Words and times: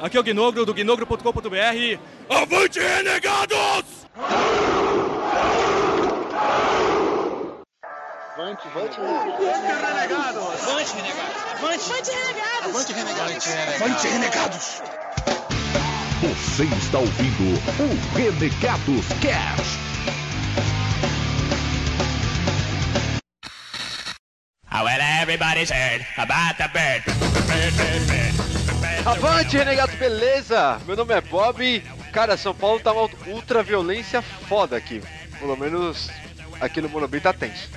Aqui 0.00 0.16
é 0.16 0.20
o 0.20 0.22
Gnogro 0.22 0.64
do 0.64 0.72
gnogro.com.br. 0.72 1.98
Avante, 2.30 2.78
renegados! 2.78 4.06
Avante, 8.36 8.68
avante, 8.68 9.00
renegados! 9.00 10.62
Avante, 10.68 10.94
renegados! 10.94 11.34
Avante, 11.58 12.12
renegados! 12.12 12.64
Avante, 12.64 12.92
renegados! 12.92 13.46
Avante, 13.82 14.08
renegados! 14.08 14.82
Você 16.20 16.64
está 16.76 16.98
ouvindo 16.98 17.58
o 17.78 18.16
Renegados 18.16 19.06
Cast. 19.20 19.78
Well, 24.70 25.00
everybody's 25.00 25.70
heard 25.70 26.06
about 26.16 26.56
the 26.56 26.68
bird. 26.72 27.04
Bird, 27.46 27.76
bird, 27.76 28.06
bird. 28.06 28.47
Avante, 29.04 29.56
renegados, 29.56 29.94
beleza? 29.94 30.78
Meu 30.86 30.96
nome 30.96 31.14
é 31.14 31.20
Bob. 31.20 31.82
Cara, 32.12 32.36
São 32.36 32.54
Paulo 32.54 32.80
tá 32.80 32.92
uma 32.92 33.08
ultra 33.26 33.62
violência 33.62 34.20
foda 34.20 34.76
aqui. 34.76 35.00
Pelo 35.38 35.56
menos 35.56 36.10
aqui 36.60 36.80
no 36.80 36.88
Morumbi 36.88 37.20
tá 37.20 37.32
tenso. 37.32 37.70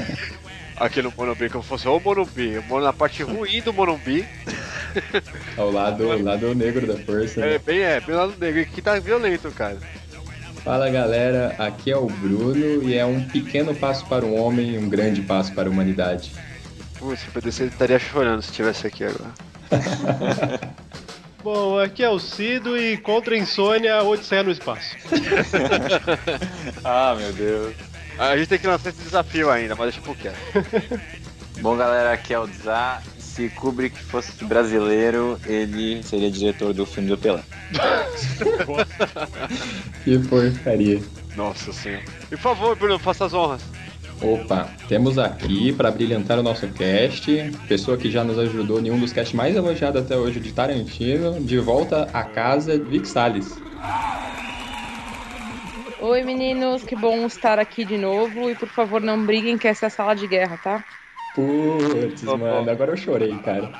aqui 0.76 1.02
no 1.02 1.12
Morumbi, 1.16 1.48
como 1.48 1.62
fosse 1.62 1.86
o 1.86 2.00
Morumbi. 2.00 2.54
Eu 2.54 2.62
moro 2.62 2.84
na 2.84 2.92
parte 2.92 3.22
ruim 3.22 3.60
do 3.60 3.72
Morumbi. 3.72 4.26
Ao 5.56 5.70
lado, 5.70 6.10
ao 6.10 6.18
lado 6.20 6.54
negro 6.54 6.86
da 6.86 6.96
força. 7.04 7.40
É 7.40 7.50
né? 7.52 7.58
bem, 7.58 7.80
é, 7.80 8.00
bem 8.00 8.14
lá 8.14 8.26
no 8.28 8.36
negro. 8.36 8.62
Aqui 8.62 8.80
tá 8.80 8.98
violento, 9.00 9.50
cara. 9.50 9.78
Fala 10.62 10.88
galera, 10.88 11.54
aqui 11.58 11.90
é 11.90 11.96
o 11.96 12.06
Bruno 12.06 12.82
e 12.88 12.96
é 12.96 13.04
um 13.04 13.22
pequeno 13.22 13.74
passo 13.74 14.06
para 14.06 14.24
o 14.24 14.34
homem, 14.34 14.78
um 14.78 14.88
grande 14.88 15.20
passo 15.20 15.52
para 15.52 15.68
a 15.68 15.70
humanidade. 15.70 16.32
Putz, 16.98 17.26
o 17.28 17.32
PDC 17.32 17.64
estaria 17.64 17.98
chorando 17.98 18.40
se 18.40 18.50
estivesse 18.50 18.86
aqui 18.86 19.04
agora. 19.04 19.32
Bom, 21.42 21.78
aqui 21.78 22.02
é 22.02 22.08
o 22.08 22.18
Cido 22.18 22.78
e 22.78 22.96
contra 22.96 23.34
a 23.34 23.38
insônia, 23.38 24.02
Odisseia 24.02 24.42
no 24.42 24.50
espaço. 24.50 24.96
Ah, 26.82 27.14
meu 27.18 27.32
Deus. 27.32 27.74
A 28.18 28.36
gente 28.36 28.48
tem 28.48 28.58
que 28.58 28.66
lançar 28.66 28.90
esse 28.90 29.02
desafio 29.02 29.50
ainda, 29.50 29.74
mas 29.74 29.92
deixa 29.92 30.00
por 30.00 30.16
quieto. 30.16 30.38
Bom, 31.60 31.76
galera, 31.76 32.12
aqui 32.12 32.32
é 32.32 32.38
o 32.38 32.46
Zá. 32.46 33.02
Se 33.18 33.48
Kubrick 33.50 33.98
fosse 33.98 34.44
brasileiro, 34.44 35.40
ele 35.44 36.02
seria 36.04 36.30
diretor 36.30 36.72
do 36.72 36.86
filme 36.86 37.08
do 37.08 37.18
Pelé. 37.18 37.42
Que 40.04 40.18
porcaria. 40.20 41.02
Nossa 41.36 41.72
senhora. 41.72 42.04
E 42.26 42.36
por 42.36 42.38
favor, 42.38 42.76
Bruno, 42.76 42.98
faça 42.98 43.24
as 43.24 43.34
honras. 43.34 43.62
Opa, 44.24 44.66
temos 44.88 45.18
aqui 45.18 45.70
para 45.70 45.90
brilhantar 45.90 46.38
o 46.38 46.42
nosso 46.42 46.66
cast, 46.68 47.52
pessoa 47.68 47.98
que 47.98 48.10
já 48.10 48.24
nos 48.24 48.38
ajudou 48.38 48.80
em 48.80 48.90
um 48.90 48.98
dos 48.98 49.12
casts 49.12 49.34
mais 49.34 49.54
elogiados 49.54 50.00
até 50.00 50.16
hoje 50.16 50.40
de 50.40 50.50
Tarantino, 50.50 51.38
de 51.40 51.58
volta 51.58 52.08
à 52.10 52.24
casa, 52.24 52.78
Vic 52.78 53.06
Salles. 53.06 53.60
Oi 56.00 56.22
meninos, 56.22 56.84
que 56.84 56.96
bom 56.96 57.26
estar 57.26 57.58
aqui 57.58 57.84
de 57.84 57.98
novo 57.98 58.48
e 58.48 58.54
por 58.54 58.68
favor 58.68 59.02
não 59.02 59.26
briguem 59.26 59.58
que 59.58 59.68
essa 59.68 59.86
é 59.86 59.88
a 59.88 59.90
sala 59.90 60.14
de 60.14 60.26
guerra, 60.26 60.56
tá? 60.56 60.84
Putz, 61.34 62.22
mano, 62.22 62.70
agora 62.70 62.92
eu 62.92 62.96
chorei, 62.96 63.36
cara. 63.38 63.70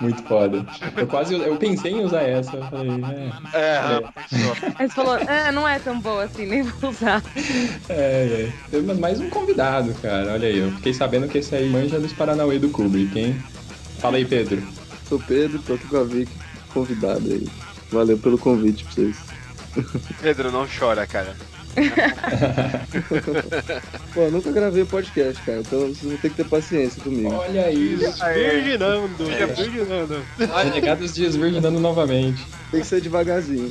Muito 0.00 0.22
foda. 0.24 0.64
Eu 0.96 1.06
quase, 1.06 1.34
eu 1.34 1.56
pensei 1.56 1.92
em 1.92 2.04
usar 2.04 2.22
essa, 2.22 2.56
eu 2.56 2.64
falei, 2.64 2.90
é, 3.52 3.58
É, 3.58 3.76
É. 3.76 4.00
pensou. 4.00 4.56
Aí 4.78 4.88
você 4.88 4.94
falou, 4.94 5.18
ah, 5.28 5.52
não 5.52 5.68
é 5.68 5.78
tão 5.78 6.00
boa 6.00 6.24
assim, 6.24 6.46
nem 6.46 6.62
vou 6.62 6.90
usar. 6.90 7.22
é, 7.88 8.50
é. 8.72 8.80
Mais 8.94 9.20
um 9.20 9.28
convidado, 9.30 9.94
cara, 10.02 10.32
olha 10.32 10.48
aí, 10.48 10.58
eu 10.58 10.70
fiquei 10.72 10.92
sabendo 10.94 11.28
que 11.28 11.38
esse 11.38 11.54
aí 11.54 11.68
manja 11.68 12.00
dos 12.00 12.12
Paranauê 12.12 12.58
do 12.58 12.68
Kubrick, 12.70 13.18
hein? 13.18 13.42
Fala 13.98 14.16
aí, 14.16 14.24
Pedro. 14.24 14.62
Sou 15.08 15.20
Pedro, 15.20 15.60
tô 15.60 15.74
aqui 15.74 15.86
com 15.86 15.98
a 15.98 16.04
Vic, 16.04 16.30
convidado 16.72 17.30
aí. 17.30 17.46
Valeu 17.90 18.18
pelo 18.18 18.38
convite 18.38 18.84
pra 18.84 18.94
vocês. 18.94 19.16
Pedro, 20.20 20.50
não 20.50 20.66
chora, 20.66 21.06
cara. 21.06 21.36
Pô, 24.12 24.20
eu 24.20 24.30
nunca 24.30 24.52
gravei 24.52 24.84
podcast, 24.84 25.42
cara, 25.42 25.60
então 25.60 25.80
vocês 25.80 26.02
vão 26.02 26.16
ter 26.18 26.28
que 26.30 26.36
ter 26.36 26.44
paciência 26.44 27.02
comigo. 27.02 27.32
Olha 27.32 27.70
isso. 27.72 28.22
Virginando, 28.34 29.24
virginando. 29.54 30.22
Renegados 30.38 31.12
desvirginando 31.12 31.80
novamente. 31.80 32.44
Tem 32.70 32.80
que 32.80 32.86
ser 32.86 33.00
devagarzinho. 33.00 33.70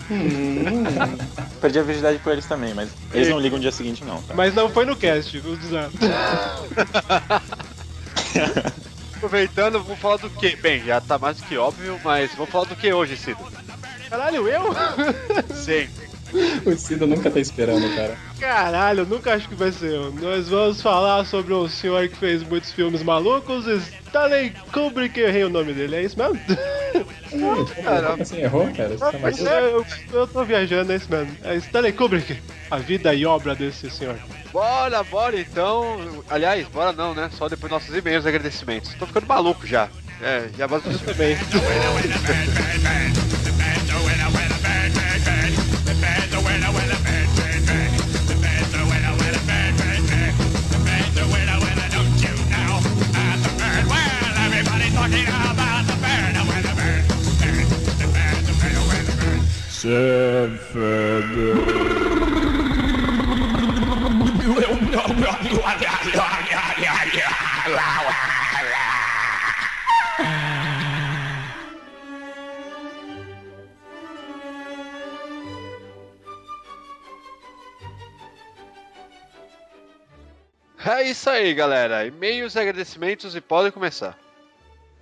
Perdi 1.59 1.79
a 1.79 1.84
virgindade 1.84 2.19
por 2.19 2.34
eles 2.34 2.45
também, 2.45 2.73
mas 2.73 2.90
eles 3.13 3.29
não 3.29 3.40
ligam 3.40 3.57
no 3.57 3.61
dia 3.61 3.72
seguinte, 3.72 4.03
não. 4.03 4.22
Tá? 4.22 4.34
Mas 4.35 4.53
não 4.53 4.69
foi 4.69 4.85
no 4.85 4.95
cast, 4.95 5.40
vou 5.40 5.56
dizer. 5.56 5.90
Aproveitando, 9.16 9.84
vou 9.84 9.95
falar 9.95 10.17
do 10.17 10.29
que? 10.31 10.56
Bem, 10.56 10.84
já 10.84 11.00
tá 11.00 11.19
mais 11.19 11.38
do 11.38 11.44
que 11.44 11.56
óbvio, 11.56 12.00
mas 12.03 12.34
vou 12.34 12.47
falar 12.47 12.66
do 12.66 12.75
que 12.75 12.91
hoje, 12.91 13.16
Cido? 13.16 13.38
Caralho, 14.09 14.47
eu? 14.47 14.63
Sim. 15.56 15.88
O 16.66 16.78
Cido 16.78 17.08
nunca 17.08 17.30
tá 17.30 17.40
esperando, 17.40 17.94
cara. 17.96 18.18
Caralho, 18.40 19.06
nunca 19.06 19.34
acho 19.34 19.50
que 19.50 19.56
vai 19.56 19.72
ser 19.72 19.94
eu. 19.94 20.14
Nós 20.14 20.47
vamos 20.47 20.81
falar 20.81 21.25
sobre 21.25 21.53
um 21.53 21.68
senhor 21.68 22.08
que 22.08 22.18
fez 22.18 22.44
muitos 22.44 22.72
filmes 22.72 23.03
malucos, 23.03 23.66
Stanley 23.68 24.53
Kubrick, 24.72 25.20
eu 25.20 25.28
errei 25.28 25.44
o 25.44 25.50
nome 25.50 25.74
dele, 25.74 25.96
é 25.96 26.03
isso 26.03 26.18
mesmo? 26.18 26.40
Caramba. 27.84 28.25
Você 28.25 28.41
errou, 28.41 28.70
cara? 28.75 28.90
Você 28.90 28.97
tá 28.97 29.20
mais... 29.20 29.46
É, 29.46 29.62
eu, 29.62 29.86
eu 30.12 30.28
tô 30.28 30.44
viajando, 30.44 30.91
é 30.91 30.96
isso 30.96 31.09
mesmo. 31.09 31.36
É 31.44 31.56
Stanley 31.56 31.94
Kubrick, 31.94 32.38
a 32.70 32.78
vida 32.78 33.14
e 33.14 33.25
obra 33.25 33.56
desse 33.56 33.90
senhor. 33.90 34.18
Bora, 34.52 35.02
bora 35.03 35.40
então. 35.40 36.24
Aliás, 36.30 36.68
bora 36.68 36.91
não, 36.91 37.16
né? 37.16 37.30
Só 37.38 37.47
depois 37.47 37.72
nossos 37.72 37.96
e-mails 37.96 38.25
e 38.25 38.28
agradecimentos. 38.28 38.94
Tô 38.96 39.06
ficando 39.06 39.28
maluco 39.28 39.66
já. 39.66 39.88
É, 40.22 40.50
já 40.58 40.68
vamos 40.68 41.02
Também. 41.02 41.38
É 81.01 81.03
isso 81.09 81.28
aí, 81.28 81.53
galera. 81.56 82.06
E-mails, 82.06 82.56
agradecimentos 82.56 83.35
e 83.35 83.41
podem 83.41 83.72
começar. 83.72 84.16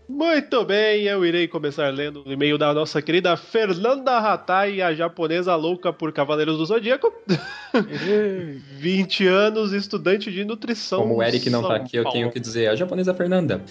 Muito 0.10 0.66
bem, 0.66 1.04
eu 1.04 1.24
irei 1.24 1.48
começar 1.48 1.94
lendo 1.94 2.24
o 2.26 2.32
e-mail 2.32 2.58
da 2.58 2.74
nossa 2.74 3.00
querida 3.00 3.38
Fernanda 3.38 4.18
Hatai, 4.18 4.82
a 4.82 4.92
japonesa 4.92 5.56
louca 5.56 5.94
por 5.94 6.12
Cavaleiros 6.12 6.58
do 6.58 6.66
Zodíaco. 6.66 7.14
20 8.80 9.28
anos, 9.30 9.72
estudante 9.72 10.32
de 10.32 10.44
nutrição. 10.44 11.04
Como 11.04 11.18
o 11.18 11.24
Eric 11.24 11.48
não 11.52 11.62
tá 11.62 11.68
São 11.68 11.76
aqui, 11.76 11.96
eu 11.96 12.04
Paulo. 12.04 12.18
tenho 12.18 12.32
que 12.32 12.40
dizer 12.40 12.70
a 12.70 12.76
japonesa 12.76 13.14
Fernanda. 13.14 13.62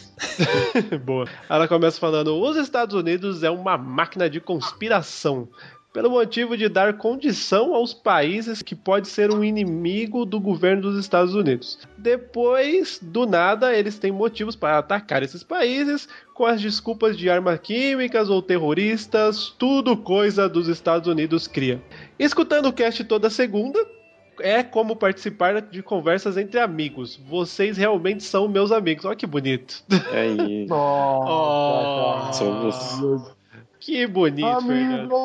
Boa. 1.04 1.26
Ela 1.50 1.66
começa 1.66 1.98
falando: 1.98 2.40
os 2.40 2.56
Estados 2.56 2.94
Unidos 2.94 3.42
é 3.42 3.50
uma 3.50 3.76
máquina 3.76 4.30
de 4.30 4.40
conspiração. 4.40 5.48
Pelo 5.92 6.10
motivo 6.10 6.56
de 6.56 6.68
dar 6.68 6.98
condição 6.98 7.74
aos 7.74 7.94
países 7.94 8.60
que 8.60 8.74
pode 8.74 9.08
ser 9.08 9.30
um 9.30 9.42
inimigo 9.42 10.26
do 10.26 10.38
governo 10.38 10.82
dos 10.82 10.98
Estados 10.98 11.34
Unidos. 11.34 11.78
Depois, 11.96 13.00
do 13.02 13.24
nada, 13.24 13.74
eles 13.74 13.98
têm 13.98 14.12
motivos 14.12 14.54
para 14.54 14.78
atacar 14.78 15.22
esses 15.22 15.42
países 15.42 16.06
com 16.34 16.44
as 16.44 16.60
desculpas 16.60 17.16
de 17.16 17.30
armas 17.30 17.58
químicas 17.60 18.28
ou 18.28 18.42
terroristas, 18.42 19.54
tudo 19.58 19.96
coisa 19.96 20.48
dos 20.48 20.68
Estados 20.68 21.08
Unidos 21.08 21.48
cria. 21.48 21.82
Escutando 22.18 22.66
o 22.66 22.72
cast 22.72 23.02
toda 23.04 23.30
segunda, 23.30 23.78
é 24.40 24.62
como 24.62 24.94
participar 24.94 25.60
de 25.60 25.82
conversas 25.82 26.36
entre 26.36 26.60
amigos. 26.60 27.16
Vocês 27.28 27.76
realmente 27.76 28.22
são 28.22 28.46
meus 28.46 28.70
amigos. 28.70 29.04
Olha 29.04 29.16
que 29.16 29.26
bonito. 29.26 29.82
É 30.12 30.26
isso. 30.26 30.72
Oh, 30.74 32.32
Somos. 32.32 33.37
Que 33.88 34.06
bonito, 34.06 34.60
Fernando. 34.66 35.24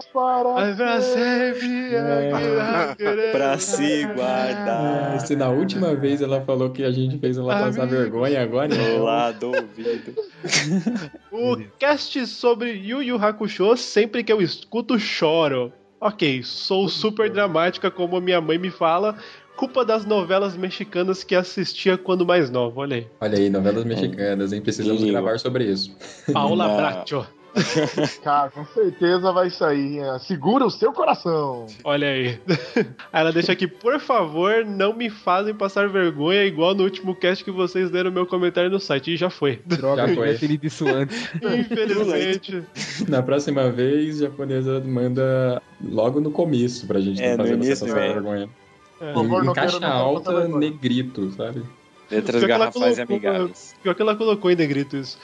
Ai, 0.56 0.74
pra 0.74 1.02
sempre. 1.02 1.60
que- 1.60 3.32
Pra 3.34 3.58
se 3.58 4.06
guardar. 4.06 5.16
Ah, 5.16 5.20
Se 5.20 5.36
na 5.36 5.50
última 5.50 5.94
vez 5.94 6.22
ela 6.22 6.40
falou 6.42 6.70
que 6.70 6.82
a 6.82 6.90
gente 6.92 7.20
fez 7.20 7.38
ela 7.38 7.54
passar 7.54 7.82
Amigo. 7.84 7.98
vergonha, 7.98 8.42
agora 8.42 8.70
Do 8.70 8.76
então. 8.76 9.04
lado 9.04 9.40
do 9.40 9.48
ouvido. 9.48 10.14
O 11.30 11.58
cast 11.78 12.26
sobre 12.28 12.72
Yu 12.72 13.02
Yu 13.04 13.18
Hakusho, 13.18 13.76
sempre 13.76 14.24
que 14.24 14.32
eu 14.32 14.42
escuto, 14.42 14.98
choro. 14.98 15.74
Ok, 16.00 16.42
sou 16.44 16.88
super 16.88 17.30
dramática, 17.30 17.92
como 17.92 18.20
minha 18.22 18.40
mãe 18.40 18.58
me 18.58 18.70
fala. 18.70 19.18
Culpa 19.58 19.84
das 19.86 20.06
novelas 20.06 20.56
mexicanas 20.58 21.24
que 21.24 21.36
assistia 21.36 21.98
quando 21.98 22.26
mais 22.26 22.50
nova. 22.50 22.80
Olha 22.82 22.96
aí. 22.98 23.08
Olha 23.22 23.38
aí, 23.38 23.50
novelas 23.50 23.84
mexicanas, 23.84 24.52
hein? 24.54 24.62
Precisamos 24.62 25.02
Lindo. 25.02 25.12
gravar 25.14 25.38
sobre 25.38 25.66
isso. 25.66 25.96
Paola 26.32 26.68
Não. 26.68 26.78
Bracho. 26.78 27.26
Cara, 28.24 28.50
com 28.50 28.66
certeza 28.66 29.32
vai 29.32 29.50
sair. 29.50 30.02
Segura 30.22 30.66
o 30.66 30.72
seu 30.72 30.92
coração. 30.92 31.68
Olha 31.84 32.08
aí. 32.08 32.40
Ela 33.12 33.32
deixa 33.32 33.52
aqui, 33.52 33.68
por 33.68 34.00
favor, 34.00 34.66
não 34.66 34.94
me 34.94 35.10
fazem 35.10 35.54
passar 35.54 35.88
vergonha 35.90 36.44
igual 36.46 36.74
no 36.74 36.84
último 36.84 37.16
cast 37.16 37.44
que 37.44 37.52
vocês 37.52 37.90
deram 37.92 38.12
meu 38.12 38.26
comentário 38.26 38.70
no 38.70 38.80
site. 38.80 39.12
E 39.14 39.18
já 39.18 39.30
foi. 39.30 39.62
Droga, 39.66 40.04
Já 40.08 40.10
eu 40.10 40.16
foi. 40.16 40.30
isso 40.64 40.88
antes. 40.88 41.30
Infelizmente. 41.42 42.64
Na 43.08 43.22
próxima 43.22 43.70
vez, 43.70 44.18
japonesa 44.20 44.80
manda 44.86 45.62
logo 45.84 46.20
no 46.20 46.32
começo 46.32 46.88
pra 46.88 47.00
gente 47.00 47.22
É, 47.22 47.38
não 47.38 47.46
fazer 47.46 47.58
você 47.76 47.86
passar 47.86 47.94
velho. 48.00 48.14
vergonha. 48.16 48.50
É. 49.02 49.14
Por 49.14 49.24
favor, 49.24 49.46
Em, 49.46 49.54
caixa 49.54 49.88
alta, 49.88 50.48
negrito, 50.48 51.32
sabe? 51.32 51.62
Letras 52.14 52.44
garrafais 52.44 52.98
e 52.98 53.06
colocou- 53.06 53.30
amigáveis. 53.30 53.76
Pior 53.82 53.96
que 53.96 54.02
ela 54.02 54.16
colocou 54.16 54.52
em 54.52 54.56
negrito 54.56 54.96
isso. 54.98 55.18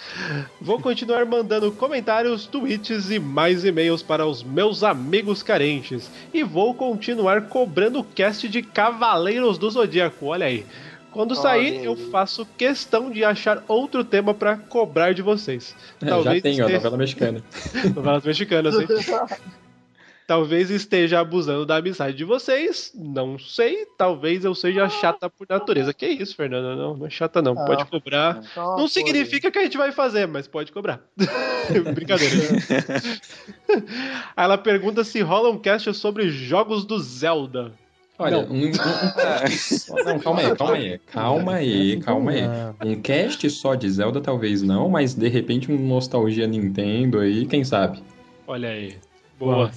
Vou 0.59 0.79
continuar 0.79 1.25
mandando 1.25 1.71
comentários, 1.71 2.45
tweets 2.47 3.09
e 3.11 3.19
mais 3.19 3.63
e-mails 3.65 4.01
para 4.03 4.25
os 4.25 4.43
meus 4.43 4.83
amigos 4.83 5.43
carentes. 5.43 6.09
E 6.33 6.43
vou 6.43 6.73
continuar 6.73 7.43
cobrando 7.43 7.99
o 7.99 8.03
cast 8.03 8.47
de 8.47 8.61
Cavaleiros 8.61 9.57
do 9.57 9.69
Zodíaco. 9.69 10.25
Olha 10.27 10.45
aí. 10.45 10.65
Quando 11.11 11.31
Olha 11.31 11.41
sair, 11.41 11.79
aí. 11.79 11.85
eu 11.85 11.95
faço 12.11 12.45
questão 12.55 13.09
de 13.09 13.23
achar 13.23 13.63
outro 13.67 14.03
tema 14.03 14.31
para 14.31 14.55
cobrar 14.57 15.11
de 15.13 15.23
vocês. 15.23 15.75
É, 16.01 16.07
já 16.07 16.15
tem, 16.23 16.31
ó, 16.31 16.35
esteja- 16.35 16.69
novela 16.69 16.97
mexicana. 16.97 17.43
Novelas 17.95 18.23
mexicanas, 18.23 18.75
hein? 18.79 18.87
Talvez 20.29 20.69
esteja 20.69 21.19
abusando 21.19 21.65
da 21.65 21.77
amizade 21.77 22.15
de 22.15 22.23
vocês, 22.23 22.91
não 22.93 23.39
sei. 23.39 23.87
Talvez 23.97 24.45
eu 24.45 24.53
seja 24.53 24.87
chata 24.87 25.27
por 25.27 25.47
natureza. 25.49 25.91
Que 25.91 26.05
isso, 26.05 26.35
Fernanda? 26.35 26.75
Não, 26.75 26.95
não 26.95 27.07
é 27.07 27.09
chata 27.09 27.41
não. 27.41 27.53
Ah, 27.57 27.65
Pode 27.65 27.85
cobrar. 27.87 28.39
Então, 28.51 28.77
Não 28.77 28.87
significa 28.87 29.49
que 29.49 29.57
a 29.57 29.63
gente 29.63 29.75
vai 29.75 29.91
fazer, 29.91 30.27
mas 30.27 30.47
pode 30.47 30.71
cobrar. 30.71 31.01
Brincadeira. 31.95 32.35
Aí 34.37 34.43
ela 34.45 34.55
pergunta 34.55 35.03
se 35.03 35.19
rola 35.19 35.49
um 35.49 35.57
cast 35.57 35.91
sobre 35.95 36.29
jogos 36.29 36.85
do 36.85 36.99
Zelda. 36.99 37.71
Olha, 38.19 38.43
Não. 38.43 38.53
um, 38.53 38.65
um- 38.65 38.67
um- 38.67 40.03
Não, 40.05 40.19
calma 40.19 40.41
aí, 40.41 40.55
calma 40.55 40.73
aí. 40.75 40.99
Calma 41.07 41.53
aí, 41.55 41.99
calma 42.01 42.31
aí. 42.31 42.43
Um 42.85 43.01
cast 43.01 43.49
só 43.49 43.73
de 43.73 43.89
Zelda 43.89 44.21
talvez 44.21 44.61
não, 44.61 44.89
mas 44.89 45.15
de 45.15 45.27
repente 45.27 45.71
um 45.71 45.87
nostalgia 45.87 46.45
Nintendo 46.45 47.17
aí, 47.17 47.47
quem 47.47 47.63
sabe? 47.63 48.03
Olha 48.45 48.69
aí. 48.69 48.95
Boa. 49.39 49.71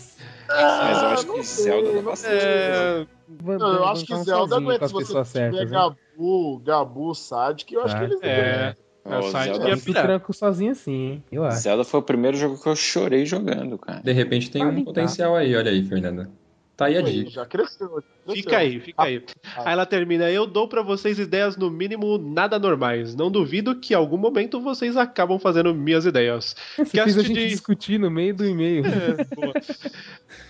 Mas 0.55 1.03
eu 1.03 1.09
acho 1.09 1.27
que 1.27 1.43
sei, 1.45 1.65
Zelda 1.65 1.89
dá 1.89 1.95
não 1.95 2.03
bastante. 2.03 2.35
É, 2.45 3.07
Van- 3.29 3.59
Não, 3.59 3.73
eu 3.75 3.81
Van- 3.81 3.91
acho 3.93 4.05
que 4.07 4.17
Zelda 4.17 4.57
aguenta 4.57 4.87
se 4.87 4.93
você 4.95 5.07
tiver 5.07 5.25
certas, 5.25 5.71
né? 5.71 5.79
Gabu, 5.79 6.59
Gabu, 6.65 7.15
Sadik, 7.15 7.73
eu 7.75 7.83
acho 7.83 7.95
Ah, 7.95 7.99
que 7.99 8.05
eles 8.05 8.23
é. 8.23 8.77
A 9.05 9.19
o 9.19 9.23
site 9.25 9.45
Zelda- 9.51 9.65
ia 9.65 9.71
Eu 9.73 9.77
me 9.77 9.83
pirar. 9.83 10.03
tranco 10.05 10.33
sozinho 10.33 10.71
assim, 10.73 10.93
hein? 10.93 11.25
Eu 11.33 11.45
acho. 11.45 11.59
Zelda 11.63 11.83
foi 11.85 11.99
o 12.01 12.03
primeiro 12.05 12.37
jogo 12.37 12.57
que 12.63 12.69
eu 12.69 12.77
chorei 12.77 13.27
jogando, 13.27 13.77
cara. 13.79 14.01
De 14.01 14.13
repente 14.13 14.51
tem 14.51 14.63
Ah, 14.63 14.67
um 14.67 14.77
cá. 14.77 14.85
potencial 14.85 15.35
aí, 15.35 15.57
olha 15.57 15.71
aí, 15.71 15.83
Fernanda. 15.85 16.31
Tá 16.77 16.87
aí 16.87 16.97
a 16.97 17.03
dica. 17.03 17.31
já 17.31 17.45
cresceu. 17.47 18.03
Fica 18.33 18.59
aí, 18.59 18.79
fica 18.81 19.03
aí. 19.03 19.23
Ah. 19.57 19.63
Aí 19.67 19.73
ela 19.73 19.85
termina. 19.87 20.31
Eu 20.31 20.47
dou 20.47 20.69
pra 20.69 20.81
vocês 20.83 21.19
ideias 21.19 21.57
no 21.57 21.71
mínimo 21.71 22.19
nada 22.19 22.59
normais. 22.59 23.15
Não 23.17 23.31
duvido 23.31 23.75
que 23.75 23.95
em 23.95 23.97
algum 23.97 24.17
momento 24.17 24.61
vocês 24.61 24.97
acabam 24.97 25.39
fazendo 25.39 25.75
minhas 25.75 26.07
ideias. 26.07 26.55
Você 26.77 26.85
fez 26.85 27.03
a 27.03 27.05
Cast 27.07 27.23
gente 27.27 27.41
de- 27.41 27.49
discutir 27.49 27.99
no 27.99 28.11
meio 28.11 28.35
do 28.35 28.47
e-mail. 28.47 28.85
É. 28.87 29.61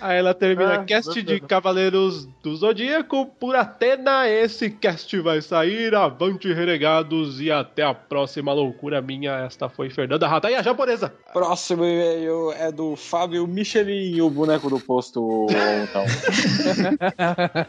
Aí 0.00 0.18
ela 0.18 0.34
termina 0.34 0.74
É, 0.74 0.84
cast 0.84 1.22
de. 1.22 1.40
Cavaleiros 1.40 2.26
do 2.42 2.54
Zodíaco 2.56 3.26
por 3.26 3.56
Atena. 3.56 4.28
Esse 4.28 4.70
cast 4.70 5.18
vai 5.20 5.40
sair. 5.40 5.94
Avante, 5.94 6.52
renegados. 6.52 7.40
E 7.40 7.50
até 7.50 7.82
a 7.82 7.94
próxima 7.94 8.52
loucura 8.52 9.00
minha. 9.00 9.32
Esta 9.46 9.68
foi 9.68 9.88
Fernanda 9.90 10.28
Rata. 10.28 10.50
E 10.50 10.54
a 10.54 10.62
japonesa. 10.62 11.12
Próximo 11.32 11.84
e-mail 11.84 12.52
é 12.52 12.70
do 12.70 12.96
Fábio 12.96 13.46
Michelin, 13.46 14.20
o 14.20 14.28
boneco 14.30 14.68
do 14.68 14.78
posto 14.78 15.22
ou 15.22 15.46
não. 15.50 16.04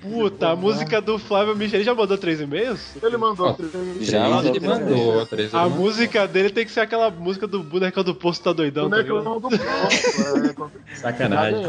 Puta, 0.00 0.48
a 0.50 0.56
música 0.56 1.00
do 1.00 1.18
Flávio 1.18 1.56
Michel 1.56 1.82
já 1.82 1.94
mandou 1.94 2.16
três 2.18 2.40
e-mails? 2.40 2.80
Ele 3.02 3.16
mandou 3.16 3.48
Ó, 3.48 3.52
três. 3.52 3.72
Já 4.06 4.40
Três 4.40 4.56
ele 4.56 4.66
mandou. 4.66 4.96
mandou, 4.96 5.26
três 5.26 5.52
ele 5.52 5.56
A 5.62 5.64
mandou. 5.68 5.78
música 5.78 6.26
dele 6.28 6.50
tem 6.50 6.64
que 6.64 6.70
ser 6.72 6.80
aquela 6.80 7.10
música 7.10 7.46
do 7.46 7.62
boneco 7.62 8.02
do 8.02 8.14
posto 8.14 8.42
tá 8.44 8.52
doidão. 8.52 8.88
tá 8.90 8.96
Boneco 8.96 9.08
ligado? 9.18 9.24
não 9.24 9.40
do 9.40 9.48
posto. 9.48 10.70
é, 10.90 10.96
Sacanagem. 10.96 11.62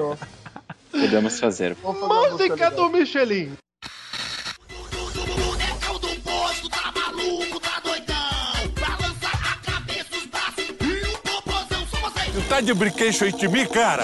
Podemos 0.92 1.40
fazer. 1.40 1.76
Música 1.84 2.72
do 2.72 2.90
Michelin. 2.90 3.52
Tá 12.50 12.62
de 12.62 12.74
brinquedo 12.74 13.24
aí 13.24 13.32
de 13.34 13.48
mim, 13.48 13.66
cara? 13.66 14.04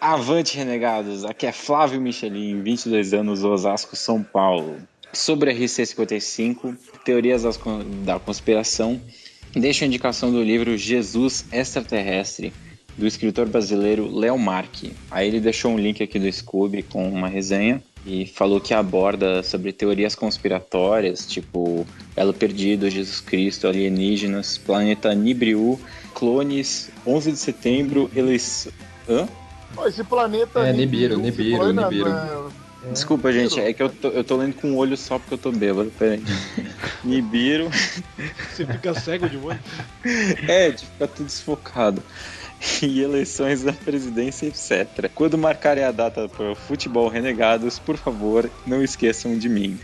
Avante, 0.00 0.58
renegados! 0.58 1.24
Aqui 1.24 1.46
é 1.46 1.52
Flávio 1.52 1.98
Michelin, 1.98 2.62
22 2.62 3.14
anos, 3.14 3.42
Osasco, 3.42 3.96
São 3.96 4.22
Paulo. 4.22 4.76
Sobre 5.10 5.50
a 5.50 5.54
RC55, 5.54 6.76
Teorias 7.02 7.44
da 8.04 8.18
Conspiração, 8.18 9.00
deixo 9.54 9.84
a 9.84 9.86
indicação 9.86 10.30
do 10.30 10.42
livro 10.42 10.76
Jesus 10.76 11.46
Extraterrestre, 11.50 12.52
do 12.94 13.06
escritor 13.06 13.48
brasileiro 13.48 14.14
Léo 14.14 14.38
Marque. 14.38 14.92
Aí 15.10 15.28
ele 15.28 15.40
deixou 15.40 15.72
um 15.72 15.78
link 15.78 16.02
aqui 16.02 16.18
do 16.18 16.30
Scooby 16.30 16.82
com 16.82 17.08
uma 17.08 17.28
resenha 17.28 17.82
e 18.04 18.26
falou 18.26 18.60
que 18.60 18.74
aborda 18.74 19.42
sobre 19.42 19.72
teorias 19.72 20.14
conspiratórias, 20.14 21.26
tipo 21.26 21.86
Elo 22.14 22.34
Perdido, 22.34 22.90
Jesus 22.90 23.22
Cristo, 23.22 23.66
alienígenas, 23.66 24.58
planeta 24.58 25.14
Nibiru, 25.14 25.80
clones, 26.14 26.90
11 27.06 27.32
de 27.32 27.38
setembro, 27.38 28.10
eleição... 28.14 28.70
Hã? 29.08 29.26
Pô, 29.76 29.86
esse 29.86 30.02
planeta. 30.02 30.66
É, 30.66 30.72
Nibiru, 30.72 31.18
Nibiru, 31.18 31.72
Nibiru. 31.72 32.10
né, 32.10 32.50
Desculpa, 32.90 33.30
gente, 33.30 33.60
é 33.60 33.72
que 33.74 33.82
eu 33.82 33.90
tô, 33.90 34.08
eu 34.08 34.24
tô 34.24 34.36
lendo 34.36 34.54
com 34.54 34.68
um 34.68 34.76
olho 34.76 34.96
só 34.96 35.18
porque 35.18 35.34
eu 35.34 35.38
tô 35.38 35.52
bêbado, 35.52 35.92
peraí. 35.98 36.22
Nibiru. 37.04 37.68
Você 38.50 38.64
fica 38.64 38.94
cego 38.94 39.28
de 39.28 39.36
olho. 39.36 39.58
É, 40.48 40.70
de 40.70 40.86
ficar 40.86 41.08
tudo 41.08 41.26
desfocado. 41.26 42.02
E 42.80 43.02
eleições 43.02 43.62
da 43.62 43.72
presidência, 43.72 44.46
etc. 44.46 45.10
Quando 45.14 45.36
marcarem 45.36 45.84
a 45.84 45.92
data 45.92 46.26
para 46.26 46.52
o 46.52 46.54
futebol 46.54 47.08
renegados, 47.08 47.78
por 47.78 47.98
favor, 47.98 48.50
não 48.66 48.82
esqueçam 48.82 49.36
de 49.36 49.48
mim. 49.48 49.78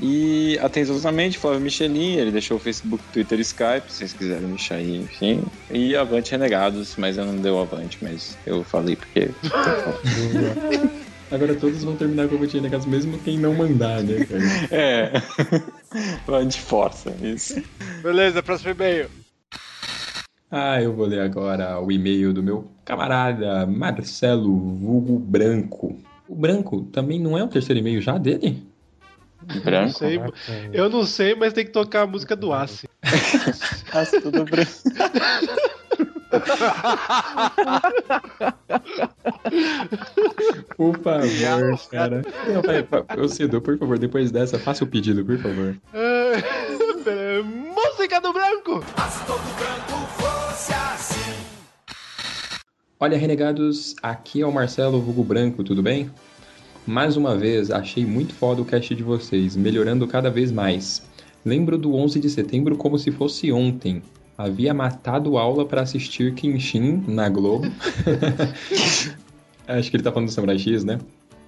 E 0.00 0.58
atenciosamente, 0.60 1.38
Flávio 1.38 1.60
Michelin, 1.60 2.14
ele 2.14 2.30
deixou 2.30 2.56
o 2.56 2.60
Facebook, 2.60 3.02
Twitter 3.12 3.38
e 3.38 3.42
Skype, 3.42 3.90
se 3.90 3.98
vocês 3.98 4.12
quiserem 4.12 4.48
deixar 4.48 4.76
aí, 4.76 4.98
enfim. 4.98 5.42
E 5.70 5.96
Avante 5.96 6.30
Renegados, 6.30 6.94
mas 6.96 7.18
eu 7.18 7.26
não 7.26 7.36
dei 7.36 7.50
o 7.50 7.58
Avante, 7.58 7.98
mas 8.00 8.36
eu 8.46 8.62
falei 8.62 8.96
porque. 8.96 9.30
Agora 11.30 11.54
todos 11.54 11.84
vão 11.84 11.94
terminar 11.94 12.26
com 12.26 12.36
o 12.36 12.38
Botinha 12.38 12.62
Negados, 12.62 12.86
mesmo 12.86 13.18
quem 13.18 13.36
não 13.36 13.52
mandar, 13.54 14.02
né, 14.02 14.24
cara? 14.24 14.42
É. 14.70 15.12
Avante 16.26 16.60
força, 16.60 17.12
isso. 17.22 17.62
Beleza, 18.02 18.42
próximo 18.42 18.70
e-mail. 18.70 19.10
Ah, 20.50 20.80
eu 20.80 20.94
vou 20.94 21.04
ler 21.04 21.20
agora 21.20 21.78
o 21.78 21.92
e-mail 21.92 22.32
do 22.32 22.42
meu 22.42 22.66
camarada 22.82 23.66
Marcelo 23.66 24.56
Vulgo 24.56 25.18
Branco. 25.18 25.94
O 26.26 26.34
Branco 26.34 26.82
também 26.84 27.20
não 27.20 27.36
é 27.36 27.44
o 27.44 27.48
terceiro 27.48 27.80
e-mail 27.80 28.00
já 28.00 28.16
dele? 28.16 28.66
Não 29.54 29.60
Branco? 29.62 29.98
sei, 29.98 30.20
eu 30.72 30.88
não 30.90 31.04
sei, 31.04 31.34
mas 31.34 31.52
tem 31.52 31.64
que 31.64 31.70
tocar 31.72 32.02
a 32.02 32.06
música 32.06 32.36
do 32.36 32.52
Ace. 32.54 32.88
Nossa, 33.94 34.20
tudo 34.20 34.44
branco. 34.44 34.70
Por 40.76 40.98
favor, 40.98 41.78
cara. 41.90 42.22
Não, 42.46 42.62
vai, 42.62 42.86
Ô, 43.22 43.28
Cido, 43.28 43.60
por 43.60 43.78
favor, 43.78 43.98
depois 43.98 44.30
dessa, 44.30 44.58
faça 44.58 44.84
o 44.84 44.86
pedido, 44.86 45.24
por 45.24 45.38
favor. 45.38 45.76
Pera, 47.04 47.42
música 47.42 48.20
do 48.20 48.32
Branco! 48.32 48.84
Olha, 53.00 53.16
renegados, 53.16 53.94
aqui 54.02 54.40
é 54.42 54.46
o 54.46 54.52
Marcelo 54.52 55.00
Vulgo 55.00 55.22
Branco, 55.22 55.62
tudo 55.62 55.82
bem? 55.82 56.10
Mais 56.88 57.18
uma 57.18 57.36
vez, 57.36 57.70
achei 57.70 58.06
muito 58.06 58.32
foda 58.32 58.62
o 58.62 58.64
cast 58.64 58.94
de 58.94 59.02
vocês, 59.02 59.54
melhorando 59.54 60.06
cada 60.06 60.30
vez 60.30 60.50
mais. 60.50 61.02
Lembro 61.44 61.76
do 61.76 61.94
11 61.94 62.18
de 62.18 62.30
setembro 62.30 62.78
como 62.78 62.98
se 62.98 63.12
fosse 63.12 63.52
ontem. 63.52 64.02
Havia 64.38 64.72
matado 64.72 65.36
aula 65.36 65.66
para 65.66 65.82
assistir 65.82 66.32
Kenshin 66.32 67.04
na 67.06 67.28
Globo. 67.28 67.70
Acho 69.68 69.90
que 69.90 69.96
ele 69.98 70.02
tá 70.02 70.10
falando 70.10 70.28
do 70.28 70.32
Samurai 70.32 70.58
X, 70.58 70.82
né? 70.82 70.98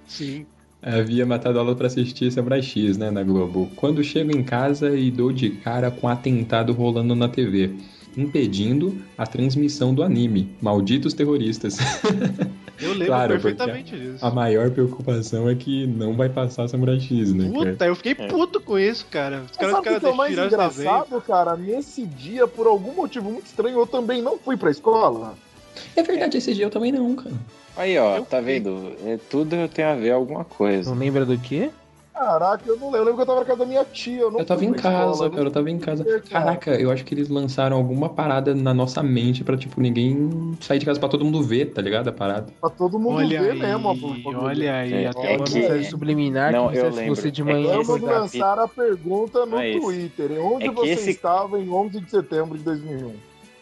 Sim. 0.05 0.45
Havia 0.79 1.25
matado 1.25 1.57
aula 1.57 1.75
para 1.75 1.87
assistir 1.87 2.31
Samurai 2.31 2.61
X, 2.61 2.95
né, 2.95 3.09
na 3.09 3.23
Globo. 3.23 3.67
Quando 3.75 4.03
chego 4.03 4.37
em 4.37 4.43
casa 4.43 4.95
e 4.95 5.09
dou 5.09 5.31
de 5.31 5.49
cara 5.49 5.89
com 5.89 6.07
atentado 6.07 6.71
rolando 6.71 7.15
na 7.15 7.27
TV. 7.27 7.77
Impedindo 8.17 8.97
a 9.17 9.25
transmissão 9.25 9.93
do 9.93 10.03
anime. 10.03 10.49
Malditos 10.61 11.13
terroristas. 11.13 11.77
Eu 12.81 12.93
lembro 12.93 13.05
Claro, 13.07 13.33
perfeitamente 13.33 13.91
porque 13.91 14.11
disso. 14.11 14.25
A 14.25 14.31
maior 14.31 14.71
preocupação 14.71 15.47
é 15.47 15.53
que 15.53 15.85
não 15.85 16.15
vai 16.15 16.29
passar 16.29 16.67
Samurai 16.67 16.99
X, 16.99 17.31
né? 17.31 17.51
cara? 17.51 17.71
Puta, 17.71 17.85
eu 17.85 17.95
fiquei 17.95 18.15
puto 18.15 18.59
com 18.59 18.79
isso, 18.79 19.05
cara. 19.09 19.43
Os 19.49 19.55
caras 19.55 19.75
sabe 19.75 19.89
o 19.89 19.99
que 19.99 20.05
é 20.05 20.09
o 20.09 20.15
mais 20.15 20.37
engraçado, 20.37 21.21
cara? 21.21 21.55
Nesse 21.55 22.05
dia, 22.05 22.47
por 22.47 22.65
algum 22.65 22.93
motivo 22.93 23.29
muito 23.29 23.45
estranho, 23.45 23.77
eu 23.77 23.85
também 23.85 24.21
não 24.21 24.37
fui 24.37 24.57
pra 24.57 24.71
escola. 24.71 25.35
É 25.95 26.03
verdade, 26.03 26.37
esse 26.37 26.53
dia 26.53 26.65
eu 26.65 26.69
também 26.71 26.91
não, 26.91 27.15
cara. 27.15 27.35
Aí, 27.77 27.97
ó, 27.97 28.21
tá 28.21 28.41
vendo? 28.41 28.93
É, 29.05 29.17
tudo 29.29 29.55
tem 29.69 29.85
a 29.85 29.95
ver 29.95 30.11
alguma 30.11 30.43
coisa. 30.43 30.89
Não 30.89 30.97
lembra 30.97 31.25
do 31.25 31.37
quê? 31.37 31.69
Caraca, 32.13 32.63
eu 32.67 32.75
não 32.77 32.87
lembro. 32.91 32.97
Eu 32.99 33.03
lembro 33.05 33.15
que 33.15 33.21
eu 33.21 33.25
tava 33.25 33.39
na 33.39 33.45
casa 33.45 33.59
da 33.59 33.65
minha 33.65 33.85
tia. 33.85 34.19
Eu, 34.21 34.31
não 34.31 34.39
Eu 34.39 34.45
tava 34.45 34.63
em 34.65 34.73
casa, 34.73 35.11
escola, 35.11 35.29
cara, 35.31 35.43
eu 35.43 35.51
tava 35.51 35.71
em 35.71 35.79
casa. 35.79 36.03
Caraca, 36.29 36.71
eu 36.71 36.91
acho 36.91 37.03
que 37.05 37.13
eles 37.13 37.29
lançaram 37.29 37.77
alguma 37.77 38.09
parada 38.09 38.53
na 38.53 38.73
nossa 38.73 39.01
mente 39.01 39.43
pra, 39.43 39.57
tipo, 39.57 39.79
ninguém 39.81 40.29
sair 40.59 40.77
de 40.79 40.85
casa 40.85 40.99
pra 40.99 41.09
todo 41.09 41.23
mundo 41.25 41.41
ver, 41.41 41.71
tá 41.73 41.81
ligado? 41.81 42.09
A 42.09 42.11
parada. 42.13 42.47
Pra 42.59 42.69
todo 42.69 42.99
mundo 42.99 43.15
Olha 43.15 43.41
ver 43.41 43.51
aí, 43.51 43.59
mesmo. 43.59 43.89
a. 43.89 44.37
Olha 44.43 44.75
aí, 44.75 44.93
É, 44.93 45.07
até 45.07 45.33
é 45.33 45.37
uma 45.37 45.45
que- 45.45 45.53
mensagem 45.59 45.89
subliminar 45.89 46.51
Não, 46.51 46.69
que 46.69 46.77
eu 46.77 46.89
lembro. 46.93 47.15
você 47.15 47.31
de 47.31 47.41
É 47.41 47.45
manhã. 47.45 47.75
esse 47.79 47.87
Vamos 47.87 48.01
lançar 48.09 48.59
a 48.59 48.67
pergunta 48.67 49.45
no 49.45 49.57
é. 49.59 49.71
Twitter. 49.79 50.31
Onde 50.45 50.65
É 50.67 50.71
você 50.71 50.89
esse- 50.91 51.09
estava 51.11 51.59
em 51.59 51.69
11 51.69 51.99
de 52.01 52.11
setembro 52.11 52.57
de 52.57 52.63
2001? 52.63 53.13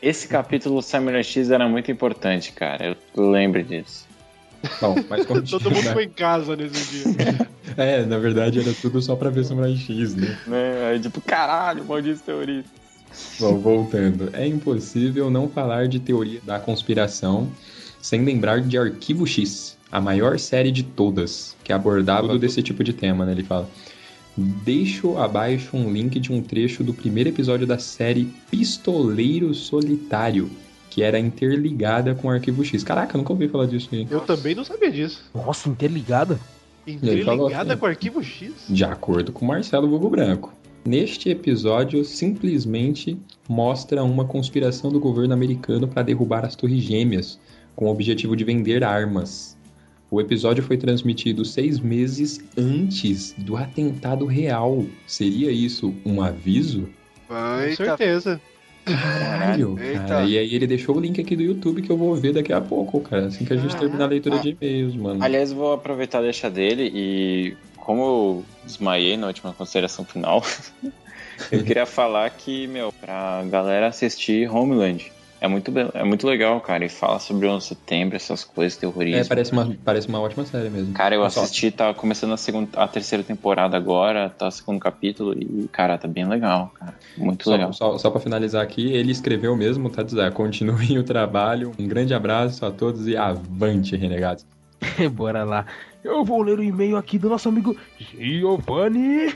Esse 0.02 0.28
capítulo 0.28 0.82
Samurai 0.82 1.24
X 1.24 1.52
era 1.52 1.68
muito 1.68 1.92
importante, 1.92 2.52
cara. 2.52 2.98
Eu 3.16 3.30
lembro 3.32 3.64
disso. 3.64 4.08
Bom, 4.82 4.96
mas 5.10 5.26
Todo 5.28 5.36
mundo 5.42 5.50
continua. 5.52 5.82
ficou 5.84 6.02
em 6.02 6.10
casa 6.10 6.56
nesse 6.56 7.04
dia. 7.06 7.48
É, 7.90 8.06
na 8.06 8.18
verdade 8.18 8.60
era 8.60 8.74
tudo 8.74 9.02
só 9.02 9.16
pra 9.16 9.30
ver 9.30 9.46
Samurai 9.46 9.76
X, 9.76 10.16
né? 10.16 10.38
Né? 10.46 10.90
Aí, 10.90 11.00
tipo, 11.00 11.22
caralho, 11.22 11.86
maldito 11.86 12.22
terrorista. 12.22 12.70
Bom, 13.40 13.58
voltando. 13.58 14.30
É 14.34 14.46
impossível 14.46 15.30
não 15.30 15.48
falar 15.48 15.88
de 15.88 16.00
teoria 16.00 16.42
da 16.44 16.60
conspiração 16.60 17.50
sem 18.02 18.24
lembrar 18.24 18.62
de 18.62 18.78
Arquivo 18.78 19.26
X, 19.26 19.78
a 19.92 20.00
maior 20.00 20.40
série 20.40 20.72
de 20.72 20.84
todas, 20.84 21.56
que 21.64 21.74
abordava 21.74 22.28
tudo 22.28 22.40
desse 22.40 22.62
tipo 22.62 22.84
de 22.84 22.94
tema, 22.94 23.26
né? 23.26 23.32
Ele 23.32 23.44
fala. 23.44 23.70
Deixo 24.38 25.18
abaixo 25.18 25.76
um 25.76 25.92
link 25.92 26.18
de 26.20 26.32
um 26.32 26.42
trecho 26.42 26.84
do 26.84 26.94
primeiro 26.94 27.30
episódio 27.30 27.68
da 27.68 27.78
série 27.78 28.32
Pistoleiro 28.50 29.54
Solitário, 29.54 30.50
que 30.90 31.04
era 31.04 31.20
interligada 31.20 32.16
com 32.16 32.30
o 32.30 32.32
Arquivo 32.32 32.64
X. 32.64 32.84
Caraca, 32.84 33.16
eu 33.16 33.18
nunca 33.18 33.34
ouvi 33.34 33.50
falar 33.50 33.66
disso 33.66 33.90
aí. 33.92 34.08
Eu 34.10 34.22
também 34.22 34.56
não 34.56 34.64
sabia 34.64 34.92
disso. 34.92 35.26
Nossa, 35.34 35.68
interligada? 35.68 36.40
Assim. 37.72 37.80
com 37.80 37.86
o 37.86 37.90
arquivo 37.90 38.24
X? 38.24 38.54
De 38.70 38.84
acordo 38.84 39.32
com 39.32 39.46
Marcelo 39.46 39.90
Vugo 39.90 40.10
Branco. 40.10 40.54
Neste 40.86 41.30
episódio, 41.30 42.04
simplesmente 42.06 43.18
mostra 43.48 44.04
uma 44.04 44.26
conspiração 44.26 44.92
do 44.92 45.00
governo 45.00 45.34
americano 45.34 45.88
para 45.88 46.02
derrubar 46.02 46.46
as 46.46 46.56
Torres 46.56 46.82
Gêmeas, 46.82 47.40
com 47.76 47.86
o 47.86 47.92
objetivo 47.92 48.36
de 48.36 48.44
vender 48.44 48.84
armas. 48.84 49.58
O 50.12 50.20
episódio 50.20 50.64
foi 50.64 50.78
transmitido 50.78 51.46
seis 51.46 51.80
meses 51.80 52.40
antes 52.58 53.34
do 53.38 53.56
atentado 53.56 54.26
real. 54.26 54.86
Seria 55.06 55.52
isso 55.52 55.94
um 56.04 56.22
aviso? 56.22 56.90
Com 57.28 57.76
certeza. 57.76 58.42
Caralho, 58.98 59.76
cara. 60.08 60.26
E 60.26 60.38
aí 60.38 60.54
ele 60.54 60.68
deixou 60.68 60.98
o 60.98 61.00
link 61.00 61.20
aqui 61.20 61.36
do 61.36 61.44
YouTube 61.44 61.82
que 61.82 61.90
eu 61.90 61.98
vou 61.98 62.16
ver 62.16 62.34
daqui 62.34 62.54
a 62.54 62.62
pouco, 62.62 63.00
cara. 63.02 63.28
Assim 63.28 63.46
que 63.46 63.54
a 63.54 63.58
gente 63.58 63.76
terminar 63.76 64.06
a 64.06 64.08
leitura 64.08 64.40
de 64.40 64.58
e-mails, 64.60 64.96
mano. 64.96 65.24
Aliás, 65.24 65.52
vou 65.52 65.74
aproveitar 65.74 66.20
e 66.20 66.24
deixar 66.24 66.50
dele 66.50 66.92
e 66.94 67.58
como 67.76 68.02
eu 68.02 68.46
desmaiei 68.64 69.18
na 69.18 69.28
última 69.28 69.52
consideração 69.54 70.06
final, 70.06 70.44
eu 71.52 71.64
queria 71.64 71.86
falar 71.86 72.30
que, 72.30 72.68
meu, 72.68 72.92
pra 72.92 73.44
galera 73.50 73.88
assistir 73.88 74.50
Homeland. 74.50 75.12
É 75.42 75.48
muito, 75.48 75.72
é 75.94 76.04
muito 76.04 76.28
legal, 76.28 76.60
cara. 76.60 76.84
E 76.84 76.90
fala 76.90 77.18
sobre 77.20 77.48
o 77.48 77.52
11 77.52 77.60
de 77.60 77.68
setembro, 77.70 78.16
essas 78.16 78.44
coisas, 78.44 78.78
terrorismo. 78.78 79.22
É, 79.22 79.24
parece 79.24 79.52
uma, 79.54 79.74
parece 79.86 80.08
uma 80.10 80.20
ótima 80.20 80.46
série 80.46 80.70
mesmo. 80.70 80.94
Cara, 80.94 81.16
eu 81.16 81.30
Só- 81.30 81.42
assisti, 81.44 81.72
tá 81.72 81.94
começando 81.94 82.34
a, 82.34 82.38
segunda, 82.38 82.70
a 82.78 82.88
terceira 82.88 83.24
temporada 83.24 83.78
agora, 83.78 84.30
tá 84.30 84.48
o 84.48 84.52
segundo 84.52 84.80
capítulo 84.80 85.34
e, 85.34 85.70
cara, 85.72 85.98
tá 85.98 86.08
bem 86.10 86.28
legal, 86.28 86.74
cara. 86.78 86.94
Muito 87.18 87.46
Só, 87.46 87.52
legal. 87.52 87.72
só, 87.72 87.98
só 87.98 88.12
pra 88.12 88.20
finalizar 88.20 88.62
aqui, 88.62 88.92
ele 88.92 89.12
escreveu 89.12 89.56
mesmo, 89.56 89.90
tá 89.90 90.04
dizendo, 90.04 90.32
continuem 90.34 90.98
o 91.00 91.04
trabalho. 91.04 91.72
Um 91.80 91.88
grande 91.88 92.14
abraço 92.14 92.66
a 92.66 92.72
todos 92.72 93.08
e 93.08 93.16
avante, 93.16 93.96
renegados. 93.96 94.46
Bora 95.14 95.44
lá. 95.46 95.66
Eu 96.04 96.24
vou 96.26 96.42
ler 96.42 96.60
o 96.60 96.64
e-mail 96.64 96.98
aqui 96.98 97.18
do 97.18 97.30
nosso 97.30 97.48
amigo 97.50 97.76
Giovanni. 97.98 99.34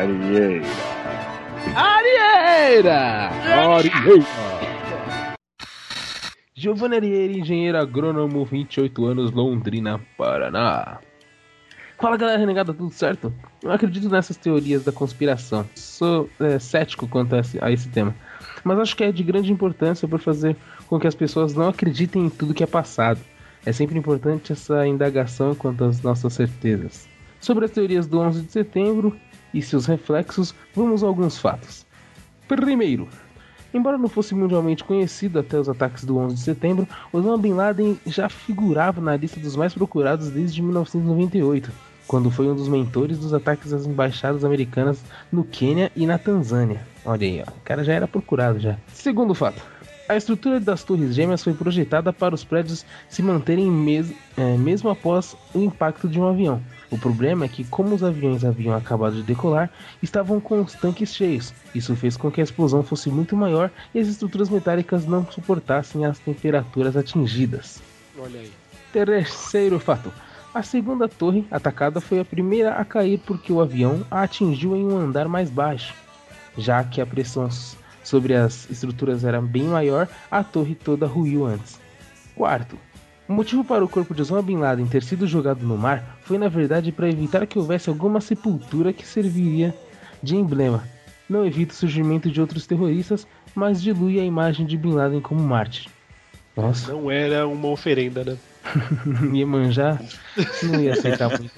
Arieira. 0.00 0.66
Arieira! 1.76 3.30
Arieira! 3.54 4.24
Giovanni 6.54 6.96
Arieira, 6.96 7.38
engenheiro 7.38 7.78
agrônomo, 7.78 8.44
28 8.44 9.06
anos, 9.06 9.30
Londrina, 9.30 10.00
Paraná. 10.16 11.00
Fala 11.98 12.16
galera 12.16 12.38
renegada, 12.38 12.72
tudo 12.72 12.90
certo? 12.90 13.32
Eu 13.62 13.70
acredito 13.70 14.08
nessas 14.08 14.38
teorias 14.38 14.84
da 14.84 14.92
conspiração. 14.92 15.68
Sou 15.74 16.30
é, 16.40 16.58
cético 16.58 17.06
quanto 17.06 17.34
a 17.34 17.40
esse, 17.40 17.62
a 17.62 17.70
esse 17.70 17.90
tema. 17.90 18.14
Mas 18.64 18.78
acho 18.78 18.96
que 18.96 19.04
é 19.04 19.12
de 19.12 19.22
grande 19.22 19.52
importância 19.52 20.06
por 20.06 20.20
fazer 20.20 20.56
com 20.86 20.98
que 20.98 21.06
as 21.06 21.14
pessoas 21.14 21.54
não 21.54 21.68
acreditem 21.68 22.26
em 22.26 22.30
tudo 22.30 22.54
que 22.54 22.64
é 22.64 22.66
passado. 22.66 23.20
É 23.64 23.72
sempre 23.72 23.98
importante 23.98 24.52
essa 24.52 24.86
indagação 24.86 25.54
quanto 25.54 25.84
às 25.84 26.00
nossas 26.02 26.32
certezas. 26.32 27.08
Sobre 27.40 27.64
as 27.64 27.70
teorias 27.70 28.06
do 28.06 28.18
11 28.20 28.42
de 28.42 28.52
setembro 28.52 29.16
e 29.52 29.62
seus 29.62 29.86
reflexos, 29.86 30.54
vamos 30.74 31.02
a 31.02 31.06
alguns 31.06 31.38
fatos. 31.38 31.86
Primeiro, 32.48 33.08
embora 33.72 33.98
não 33.98 34.08
fosse 34.08 34.34
mundialmente 34.34 34.84
conhecido 34.84 35.38
até 35.38 35.58
os 35.58 35.68
ataques 35.68 36.04
do 36.04 36.18
11 36.18 36.34
de 36.34 36.40
setembro, 36.40 36.88
Osama 37.12 37.38
Bin 37.38 37.52
Laden 37.52 37.98
já 38.06 38.28
figurava 38.28 39.00
na 39.00 39.16
lista 39.16 39.38
dos 39.38 39.56
mais 39.56 39.74
procurados 39.74 40.30
desde 40.30 40.60
1998, 40.62 41.70
quando 42.06 42.30
foi 42.30 42.48
um 42.48 42.54
dos 42.54 42.68
mentores 42.68 43.18
dos 43.18 43.32
ataques 43.32 43.72
às 43.72 43.86
embaixadas 43.86 44.44
americanas 44.44 45.02
no 45.30 45.44
Quênia 45.44 45.92
e 45.94 46.06
na 46.06 46.18
Tanzânia. 46.18 46.89
Olha 47.04 47.26
aí, 47.26 47.44
ó, 47.46 47.50
o 47.50 47.60
cara 47.64 47.82
já 47.84 47.92
era 47.92 48.06
procurado 48.06 48.58
já. 48.58 48.76
Segundo 48.92 49.34
fato, 49.34 49.62
a 50.08 50.16
estrutura 50.16 50.58
das 50.58 50.82
Torres 50.82 51.14
Gêmeas 51.14 51.44
foi 51.44 51.54
projetada 51.54 52.12
para 52.12 52.34
os 52.34 52.42
prédios 52.42 52.84
se 53.08 53.22
manterem 53.22 53.70
mes 53.70 54.12
é, 54.36 54.56
mesmo 54.56 54.90
após 54.90 55.36
o 55.54 55.60
impacto 55.60 56.08
de 56.08 56.20
um 56.20 56.26
avião. 56.26 56.60
O 56.90 56.98
problema 56.98 57.44
é 57.44 57.48
que, 57.48 57.62
como 57.62 57.94
os 57.94 58.02
aviões 58.02 58.44
haviam 58.44 58.74
acabado 58.74 59.14
de 59.14 59.22
decolar, 59.22 59.70
estavam 60.02 60.40
com 60.40 60.60
os 60.60 60.74
tanques 60.74 61.14
cheios. 61.14 61.54
Isso 61.72 61.94
fez 61.94 62.16
com 62.16 62.28
que 62.28 62.40
a 62.40 62.44
explosão 62.44 62.82
fosse 62.82 63.08
muito 63.08 63.36
maior 63.36 63.70
e 63.94 64.00
as 64.00 64.08
estruturas 64.08 64.50
metálicas 64.50 65.06
não 65.06 65.24
suportassem 65.30 66.04
as 66.04 66.18
temperaturas 66.18 66.96
atingidas. 66.96 67.80
Olha 68.18 68.40
aí. 68.40 68.50
Terceiro 68.92 69.78
fato. 69.78 70.12
A 70.52 70.64
segunda 70.64 71.08
torre 71.08 71.46
atacada 71.52 72.00
foi 72.00 72.18
a 72.18 72.24
primeira 72.24 72.72
a 72.72 72.84
cair 72.84 73.20
porque 73.20 73.52
o 73.52 73.60
avião 73.60 74.04
a 74.10 74.22
atingiu 74.22 74.74
em 74.74 74.84
um 74.84 74.98
andar 74.98 75.28
mais 75.28 75.48
baixo. 75.48 75.94
Já 76.56 76.82
que 76.84 77.00
a 77.00 77.06
pressão 77.06 77.48
sobre 78.02 78.34
as 78.34 78.68
estruturas 78.70 79.24
era 79.24 79.40
bem 79.40 79.64
maior, 79.64 80.08
a 80.30 80.42
torre 80.42 80.74
toda 80.74 81.06
ruiu 81.06 81.46
antes. 81.46 81.80
Quarto. 82.34 82.76
O 83.28 83.32
motivo 83.32 83.62
para 83.62 83.84
o 83.84 83.88
corpo 83.88 84.12
de 84.12 84.22
Osama 84.22 84.42
Bin 84.42 84.56
Laden 84.56 84.86
ter 84.86 85.04
sido 85.04 85.26
jogado 85.26 85.64
no 85.64 85.78
mar 85.78 86.18
foi 86.22 86.36
na 86.36 86.48
verdade 86.48 86.90
para 86.90 87.08
evitar 87.08 87.46
que 87.46 87.58
houvesse 87.58 87.88
alguma 87.88 88.20
sepultura 88.20 88.92
que 88.92 89.06
serviria 89.06 89.72
de 90.20 90.34
emblema. 90.34 90.82
Não 91.28 91.46
evita 91.46 91.72
o 91.72 91.76
surgimento 91.76 92.28
de 92.28 92.40
outros 92.40 92.66
terroristas, 92.66 93.26
mas 93.54 93.80
dilui 93.80 94.18
a 94.18 94.24
imagem 94.24 94.66
de 94.66 94.76
Bin 94.76 94.94
Laden 94.94 95.20
como 95.20 95.40
mártir. 95.40 95.88
Nossa. 96.56 96.92
Não 96.92 97.08
era 97.08 97.46
uma 97.46 97.68
oferenda, 97.68 98.24
né? 98.24 98.36
Iemanjá 99.32 99.98
não 100.64 100.80
ia 100.80 100.92
aceitar 100.92 101.28
muito. 101.28 101.54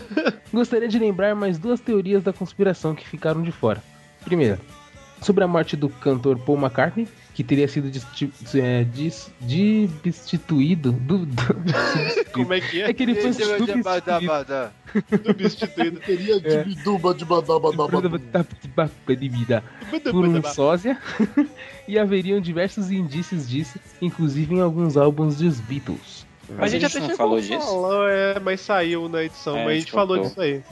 Gostaria 0.52 0.88
de 0.88 0.98
lembrar 0.98 1.34
mais 1.34 1.58
duas 1.58 1.80
teorias 1.80 2.22
da 2.22 2.32
conspiração 2.32 2.94
que 2.94 3.08
ficaram 3.08 3.42
de 3.42 3.50
fora. 3.50 3.82
Primeira, 4.24 4.58
sobre 5.20 5.44
a 5.44 5.48
morte 5.48 5.76
do 5.76 5.88
cantor 5.88 6.38
Paul 6.38 6.58
McCartney, 6.58 7.06
que 7.34 7.42
teria 7.42 7.66
sido 7.66 7.90
disti- 7.90 8.30
é, 8.54 8.84
do, 10.92 11.26
do- 11.26 11.26
Como 12.32 12.52
é 12.52 12.60
que 12.60 12.82
é? 12.82 12.90
É 12.90 12.92
que 12.94 13.02
ele 13.02 13.14
foi 13.16 13.32
substituído. 13.32 13.82
Substituído. 15.26 16.00
Teria 16.00 16.36
É. 16.36 16.38
de 16.38 16.64
biduba 16.74 17.14
de 17.14 17.24
badabadaba. 17.24 17.88
por 20.10 20.26
um 20.28 20.42
sósia 20.44 20.98
e 21.88 21.98
haveriam 21.98 22.40
diversos 22.40 22.90
indícios 22.90 23.48
disso, 23.48 23.78
inclusive 24.00 24.54
em 24.54 24.60
alguns 24.60 24.96
álbuns 24.96 25.36
dos 25.36 25.58
Beatles. 25.60 26.26
a 26.58 26.68
gente 26.68 26.84
até 26.86 27.00
chegou 27.00 27.38
a 27.38 27.60
falar, 27.60 28.10
é, 28.10 28.38
mas 28.40 28.60
saiu 28.60 29.08
na 29.08 29.22
edição, 29.24 29.56
É, 29.56 29.64
mas 29.64 29.68
a 29.68 29.70
a 29.72 29.78
gente 29.78 29.90
falou 29.92 30.18
disso 30.18 30.40
aí. 30.40 30.62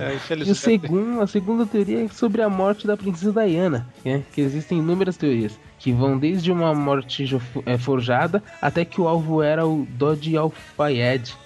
É, 0.00 0.34
E 0.44 0.50
o 0.50 0.54
segundo, 0.54 1.20
a 1.20 1.26
segunda 1.26 1.66
teoria 1.66 2.04
é 2.04 2.08
sobre 2.08 2.42
a 2.42 2.48
morte 2.48 2.86
da 2.86 2.96
princesa 2.96 3.32
Diana, 3.32 3.86
né? 4.04 4.22
que 4.32 4.40
existem 4.40 4.78
inúmeras 4.78 5.16
teorias, 5.16 5.58
que 5.78 5.92
vão 5.92 6.18
desde 6.18 6.50
uma 6.50 6.74
morte 6.74 7.24
é, 7.64 7.78
forjada 7.78 8.42
até 8.60 8.84
que 8.84 9.00
o 9.00 9.06
alvo 9.06 9.42
era 9.42 9.66
o 9.66 9.86
Dodi 9.90 10.36
Al-Fayed, 10.36 11.36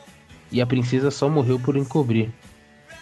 e 0.51 0.61
a 0.61 0.67
princesa 0.67 1.11
só 1.11 1.29
morreu 1.29 1.59
por 1.59 1.77
encobrir. 1.77 2.31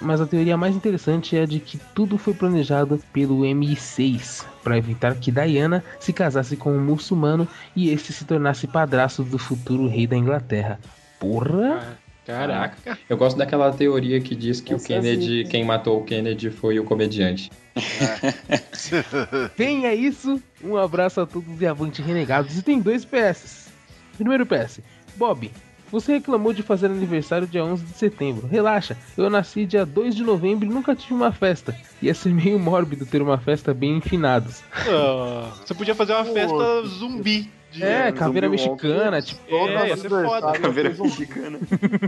Mas 0.01 0.21
a 0.21 0.27
teoria 0.27 0.57
mais 0.57 0.75
interessante 0.75 1.37
é 1.37 1.43
a 1.43 1.47
de 1.47 1.61
que 1.61 1.79
tudo 1.95 2.17
foi 2.17 2.33
planejado 2.33 2.99
pelo 3.13 3.41
MI6 3.41 4.47
para 4.65 4.79
evitar 4.79 5.15
que 5.17 5.31
Diana 5.31 5.85
se 5.99 6.13
casasse 6.13 6.57
com 6.57 6.73
um 6.73 6.83
muçulmano 6.83 7.47
e 7.77 7.91
este 7.91 8.13
se 8.13 8.25
tornasse 8.25 8.67
padrasto 8.67 9.23
do 9.23 9.39
futuro 9.39 9.87
rei 9.87 10.07
da 10.07 10.17
Inglaterra. 10.17 10.81
Porra! 11.19 11.99
Caraca. 12.31 12.99
Eu 13.09 13.17
gosto 13.17 13.37
daquela 13.37 13.73
teoria 13.73 14.21
que 14.21 14.35
diz 14.35 14.61
que 14.61 14.75
o 14.75 14.81
Kennedy, 14.81 15.45
quem 15.45 15.65
matou 15.65 16.01
o 16.01 16.05
Kennedy 16.05 16.51
foi 16.51 16.79
o 16.79 16.85
comediante. 16.85 17.51
Tenha 19.57 19.95
isso. 19.95 20.41
Um 20.63 20.77
abraço 20.77 21.21
a 21.21 21.27
todos 21.27 21.61
e 21.61 21.67
avante 21.67 22.03
renegados. 22.03 22.57
E 22.59 22.63
tem 22.63 22.81
dois 22.81 23.05
PS. 23.05 23.69
Primeiro 24.17 24.47
PS. 24.47 24.81
Bob, 25.17 25.51
você 25.91 26.13
reclamou 26.13 26.53
de 26.53 26.63
fazer 26.63 26.87
aniversário 26.87 27.47
dia 27.47 27.65
11 27.65 27.85
de 27.85 27.93
setembro. 27.93 28.47
Relaxa, 28.47 28.97
eu 29.17 29.29
nasci 29.29 29.67
dia 29.67 29.85
2 29.85 30.15
de 30.15 30.23
novembro 30.23 30.67
e 30.67 30.69
nunca 30.69 30.95
tive 30.95 31.15
uma 31.15 31.33
festa. 31.33 31.77
Ia 32.01 32.15
ser 32.15 32.33
meio 32.33 32.59
mórbido 32.59 33.05
ter 33.05 33.21
uma 33.21 33.39
festa 33.39 33.75
bem 33.75 33.97
enfinados. 33.97 34.63
Ah, 34.73 35.53
você 35.65 35.75
podia 35.75 35.95
fazer 35.95 36.13
uma 36.13 36.25
festa 36.25 36.83
zumbi. 36.87 37.51
De- 37.71 37.85
É, 37.85 38.13
caveira 38.13 38.49
mexicana, 38.49 39.21
tipo. 39.23 39.41
É, 39.69 39.97
ser 39.97 40.09
foda. 40.11 40.53
Caveira 40.59 40.91
mexicana. 40.91 41.59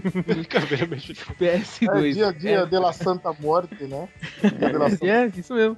Caveira 0.49 0.87
mexicana. 0.87 1.37
PS2. 1.41 2.09
É 2.09 2.13
dia, 2.13 2.33
dia 2.33 2.67
de 2.67 2.79
la 2.79 2.93
Santa 2.93 3.33
Morte, 3.41 3.85
né? 3.85 4.09
Santa- 4.41 5.07
É, 5.07 5.31
isso 5.37 5.55
mesmo. 5.55 5.77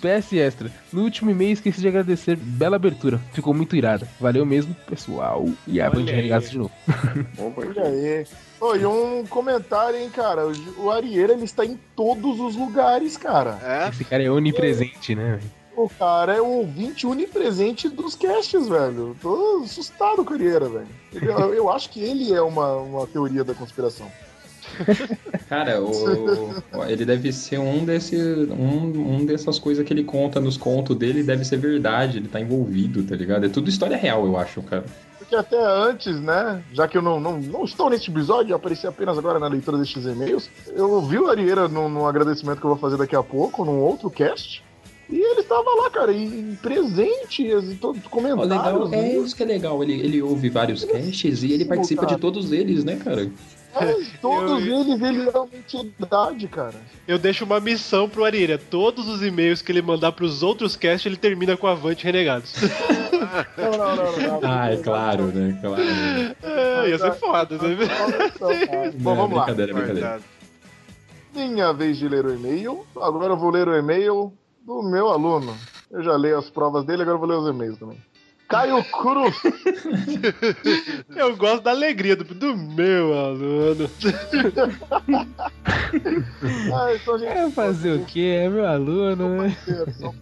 PS 0.00 0.32
Extra. 0.32 0.70
No 0.90 1.02
último 1.02 1.30
e-mail 1.30 1.52
esqueci 1.52 1.80
de 1.80 1.88
agradecer. 1.88 2.34
Bela 2.36 2.76
abertura. 2.76 3.20
Ficou 3.34 3.52
muito 3.52 3.76
irada. 3.76 4.08
Valeu 4.18 4.46
mesmo, 4.46 4.74
pessoal. 4.88 5.46
E 5.66 5.78
aí. 5.80 5.90
renegados 5.90 6.50
de 6.50 6.56
novo. 6.58 6.70
Olha 7.56 7.82
aí. 7.84 8.24
Ô, 8.58 8.74
e 8.76 8.86
um 8.86 9.26
comentário, 9.26 9.98
hein, 9.98 10.08
cara. 10.08 10.46
O, 10.78 10.90
Arieira, 10.90 11.32
ele 11.34 11.44
está 11.44 11.66
em 11.66 11.78
todos 11.94 12.40
os 12.40 12.56
lugares, 12.56 13.16
cara. 13.18 13.58
Esse 13.92 14.04
cara 14.04 14.22
é 14.22 14.30
onipresente, 14.30 15.14
né? 15.14 15.38
O 15.76 15.88
cara 15.88 16.34
é 16.36 16.40
o 16.40 16.46
ouvinte 16.46 17.06
onipresente 17.06 17.88
dos 17.88 18.14
casts, 18.14 18.68
velho. 18.68 19.16
Tô 19.22 19.62
assustado 19.64 20.24
com 20.24 20.32
o 20.32 20.36
Arieira, 20.36 20.68
velho. 20.68 20.86
Eu, 21.14 21.54
eu 21.54 21.70
acho 21.70 21.88
que 21.90 22.00
ele 22.00 22.32
é 22.34 22.42
uma, 22.42 22.74
uma 22.76 23.06
teoria 23.06 23.42
da 23.44 23.54
conspiração. 23.54 24.06
Cara, 25.48 25.80
o, 25.80 25.90
o- 25.90 26.84
ele 26.86 27.04
deve 27.04 27.32
ser 27.32 27.58
um 27.58 27.84
desses. 27.84 28.20
Um, 28.50 29.16
um 29.16 29.24
dessas 29.24 29.58
coisas 29.58 29.84
que 29.84 29.92
ele 29.92 30.04
conta 30.04 30.38
nos 30.40 30.56
contos 30.56 30.96
dele, 30.96 31.22
deve 31.22 31.44
ser 31.44 31.56
verdade, 31.56 32.18
ele 32.18 32.28
tá 32.28 32.40
envolvido, 32.40 33.02
tá 33.02 33.16
ligado? 33.16 33.46
É 33.46 33.48
tudo 33.48 33.68
história 33.68 33.96
real, 33.96 34.24
eu 34.26 34.36
acho, 34.36 34.62
cara. 34.62 34.84
Porque 35.18 35.34
até 35.34 35.58
antes, 35.60 36.20
né? 36.20 36.62
Já 36.72 36.86
que 36.86 36.96
eu 36.98 37.02
não, 37.02 37.18
não, 37.18 37.38
não 37.40 37.64
estou 37.64 37.88
neste 37.88 38.10
episódio, 38.10 38.52
eu 38.52 38.56
apareci 38.56 38.86
apenas 38.86 39.16
agora 39.18 39.38
na 39.38 39.48
leitura 39.48 39.78
destes 39.78 40.04
e-mails. 40.04 40.48
Eu 40.68 40.90
ouvi 40.90 41.18
o 41.18 41.28
Arieira 41.28 41.66
num, 41.68 41.88
num 41.88 42.06
agradecimento 42.06 42.58
que 42.58 42.66
eu 42.66 42.70
vou 42.70 42.78
fazer 42.78 42.96
daqui 42.96 43.16
a 43.16 43.22
pouco, 43.22 43.64
num 43.64 43.78
outro 43.80 44.10
cast. 44.10 44.62
E 45.10 45.18
ele 45.18 45.40
estava 45.40 45.68
lá, 45.82 45.90
cara, 45.90 46.12
e 46.12 46.56
presente, 46.62 47.42
e 47.42 47.74
todos 47.74 48.00
os 48.00 48.06
comentários. 48.06 48.48
legal, 48.48 48.94
é 48.94 49.16
isso 49.16 49.34
que 49.34 49.42
é 49.42 49.46
legal. 49.46 49.82
Ele, 49.82 49.94
ele 49.94 50.22
ouve 50.22 50.48
vários 50.48 50.84
casts 50.84 51.42
e 51.42 51.52
ele 51.52 51.64
participa 51.64 52.06
de 52.06 52.16
todos 52.16 52.52
eles, 52.52 52.84
né, 52.84 52.96
cara? 52.96 53.28
É, 53.74 53.96
todos 54.22 54.62
eles, 54.64 55.02
ele 55.02 55.28
é 55.28 55.38
uma 55.38 55.48
entidade, 55.52 56.46
cara. 56.46 56.74
Eu 57.08 57.18
deixo 57.18 57.44
uma 57.44 57.58
missão 57.58 58.08
pro 58.08 58.24
Arira. 58.24 58.56
Todos 58.56 59.08
os 59.08 59.20
e-mails 59.20 59.60
que 59.62 59.72
ele 59.72 59.82
mandar 59.82 60.12
pros 60.12 60.44
outros 60.44 60.76
casts, 60.76 61.06
ele 61.06 61.16
termina 61.16 61.56
com 61.56 61.66
Avante 61.66 62.04
Renegados. 62.04 62.54
Não, 63.56 63.70
não, 63.72 63.96
não, 63.96 63.96
não. 63.96 64.40
não. 64.40 64.50
Ah, 64.50 64.72
é 64.72 64.76
claro, 64.76 65.26
né? 65.26 65.58
Claro. 65.60 65.82
É, 66.42 66.88
ia 66.88 66.98
ser 66.98 67.14
foda, 67.14 67.58
né? 67.58 67.76
Bom, 68.94 69.16
vamos 69.16 69.36
lá. 69.36 69.44
brincadeira, 69.44 69.74
brincadeira. 69.74 70.20
Minha 71.34 71.72
vez 71.72 71.96
de 71.96 72.08
ler 72.08 72.24
o 72.24 72.34
e-mail. 72.34 72.84
Agora 72.96 73.32
eu 73.32 73.36
vou 73.36 73.50
ler 73.50 73.68
o 73.68 73.76
e-mail 73.76 74.32
do 74.64 74.82
meu 74.82 75.08
aluno. 75.08 75.56
Eu 75.90 76.02
já 76.02 76.16
leio 76.16 76.38
as 76.38 76.48
provas 76.48 76.84
dele, 76.84 77.02
agora 77.02 77.16
eu 77.16 77.20
vou 77.20 77.28
ler 77.28 77.36
os 77.36 77.48
e-mails 77.48 77.78
também. 77.78 77.98
Caio 78.50 78.82
Cruz. 78.84 79.36
Eu 81.14 81.36
gosto 81.36 81.62
da 81.62 81.70
alegria 81.70 82.16
do, 82.16 82.24
do 82.24 82.56
meu 82.56 83.16
aluno. 83.16 83.88
Ah, 86.72 86.94
então, 86.94 87.18
gente, 87.18 87.30
É 87.30 87.50
fazer 87.50 88.00
o 88.00 88.04
quê? 88.04 88.42
É 88.44 88.48
meu 88.48 88.66
aluno, 88.66 89.42
né? 89.42 89.56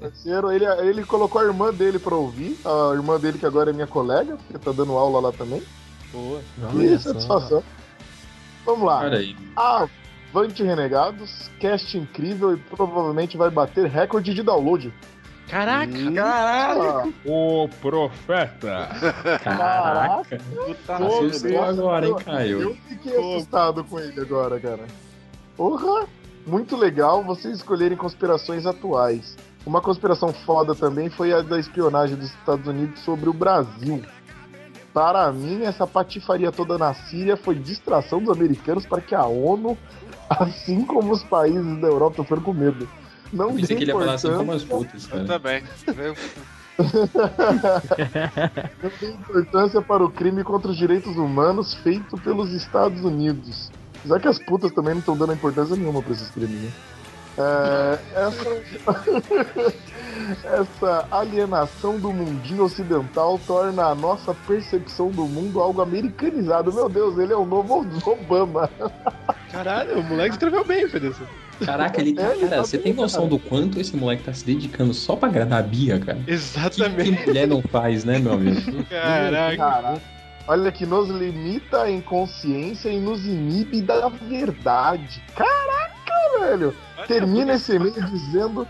parceiro. 0.00 0.50
Ele, 0.50 0.64
ele 0.64 1.04
colocou 1.04 1.40
a 1.40 1.44
irmã 1.44 1.72
dele 1.72 1.98
pra 1.98 2.14
ouvir. 2.14 2.58
A 2.64 2.94
irmã 2.94 3.18
dele, 3.20 3.38
que 3.38 3.44
agora 3.46 3.70
é 3.70 3.72
minha 3.72 3.86
colega, 3.86 4.36
porque 4.36 4.58
tá 4.58 4.72
dando 4.72 4.92
aula 4.96 5.20
lá 5.20 5.32
também. 5.32 5.62
Boa. 6.10 6.40
Que 6.72 6.98
satisfação. 6.98 7.62
Vamos 8.64 8.86
lá. 8.86 9.00
Olha 9.00 9.18
aí. 9.18 9.36
Avante 10.30 10.62
Renegados, 10.62 11.50
cast 11.58 11.96
incrível 11.96 12.54
e 12.54 12.56
provavelmente 12.58 13.36
vai 13.36 13.50
bater 13.50 13.86
recorde 13.86 14.34
de 14.34 14.42
download. 14.42 14.92
Caraca! 15.48 16.12
Caralho! 16.14 17.14
O 17.24 17.68
profeta. 17.80 18.88
Caraca. 19.42 20.38
Assustou 20.88 21.62
agora, 21.62 22.06
hein, 22.06 22.16
Caio? 22.22 22.60
Eu 22.60 22.76
fiquei 22.88 23.12
assustado 23.12 23.82
com 23.82 23.98
ele 23.98 24.20
agora, 24.20 24.60
cara. 24.60 24.84
Porra! 25.56 26.06
Muito 26.46 26.76
legal 26.76 27.24
vocês 27.24 27.56
escolherem 27.56 27.96
conspirações 27.96 28.66
atuais. 28.66 29.36
Uma 29.66 29.80
conspiração 29.80 30.32
foda 30.32 30.74
também 30.74 31.10
foi 31.10 31.32
a 31.32 31.42
da 31.42 31.58
espionagem 31.58 32.16
dos 32.16 32.30
Estados 32.30 32.66
Unidos 32.66 33.00
sobre 33.00 33.28
o 33.28 33.32
Brasil. 33.32 34.02
Para 34.92 35.30
mim, 35.30 35.62
essa 35.62 35.86
patifaria 35.86 36.50
toda 36.50 36.78
na 36.78 36.94
Síria 36.94 37.36
foi 37.36 37.54
distração 37.54 38.20
dos 38.20 38.34
americanos 38.34 38.86
para 38.86 39.00
que 39.00 39.14
a 39.14 39.26
ONU, 39.26 39.76
assim 40.40 40.84
como 40.84 41.10
os 41.12 41.22
países 41.24 41.80
da 41.80 41.88
Europa, 41.88 42.10
estão 42.12 42.24
ficando 42.24 42.42
com 42.42 42.52
medo. 42.52 42.88
Não 43.32 43.50
Eu 43.50 43.56
pensei 43.56 43.76
que 43.76 43.82
ele 43.84 43.90
ia 43.90 43.98
falar 43.98 44.14
assim 44.14 44.32
como 44.34 44.52
as 44.52 44.62
importância- 44.62 44.98
putas, 44.98 45.04
Eu 45.04 45.10
cara. 45.10 45.26
também. 45.26 45.62
Eu- 46.06 46.14
Não 48.82 48.90
tem 48.90 49.10
importância 49.10 49.82
para 49.82 50.04
o 50.04 50.10
crime 50.10 50.44
contra 50.44 50.70
os 50.70 50.76
direitos 50.76 51.16
humanos 51.16 51.74
feito 51.74 52.16
pelos 52.18 52.52
Estados 52.54 53.02
Unidos. 53.04 53.72
Já 54.04 54.18
que 54.20 54.28
as 54.28 54.38
putas 54.38 54.70
também 54.72 54.94
não 54.94 55.00
estão 55.00 55.16
dando 55.16 55.32
importância 55.32 55.74
nenhuma 55.76 56.00
para 56.02 56.12
esses 56.12 56.30
crimes, 56.30 56.60
né? 56.62 56.70
É, 57.40 57.98
essa, 58.26 58.62
essa 60.44 61.06
alienação 61.10 61.98
do 61.98 62.12
mundinho 62.12 62.64
ocidental 62.64 63.38
torna 63.46 63.86
a 63.86 63.94
nossa 63.94 64.34
percepção 64.34 65.10
do 65.10 65.26
mundo 65.26 65.60
algo 65.60 65.80
americanizado. 65.80 66.72
Meu 66.72 66.88
Deus, 66.88 67.18
ele 67.18 67.32
é 67.32 67.36
o 67.36 67.44
novo 67.44 67.86
Obama. 68.06 68.70
Caralho, 69.50 69.98
o 69.98 70.02
moleque 70.02 70.30
escreveu 70.30 70.64
bem, 70.64 70.88
Fedeção. 70.88 71.26
Caraca, 71.64 72.00
ele. 72.00 72.18
É, 72.18 72.32
ele 72.32 72.40
Cara, 72.40 72.56
tá 72.56 72.62
você 72.62 72.76
bem, 72.76 72.84
tem 72.84 72.94
noção 72.94 73.28
cara. 73.28 73.30
do 73.30 73.38
quanto 73.38 73.80
esse 73.80 73.96
moleque 73.96 74.22
tá 74.22 74.32
se 74.32 74.44
dedicando 74.44 74.94
só 74.94 75.16
pra 75.16 75.28
agradar 75.28 75.60
a 75.60 75.62
Bia, 75.62 75.98
cara? 75.98 76.18
Que, 76.24 76.30
Exatamente. 76.30 77.16
que 77.16 77.26
mulher 77.26 77.48
não 77.48 77.62
faz, 77.62 78.04
né, 78.04 78.18
meu 78.18 78.34
amigo? 78.34 78.84
Caraca. 78.84 79.56
Cara, 79.56 80.02
olha 80.46 80.70
que 80.70 80.86
nos 80.86 81.08
limita 81.08 81.82
a 81.82 81.90
inconsciência 81.90 82.88
e 82.90 83.00
nos 83.00 83.26
inibe 83.26 83.82
da 83.82 84.08
verdade. 84.08 85.22
Caraca, 85.34 86.40
velho! 86.40 86.74
Termina 87.06 87.54
esse 87.54 87.74
e-mail 87.74 88.00
dizendo 88.04 88.66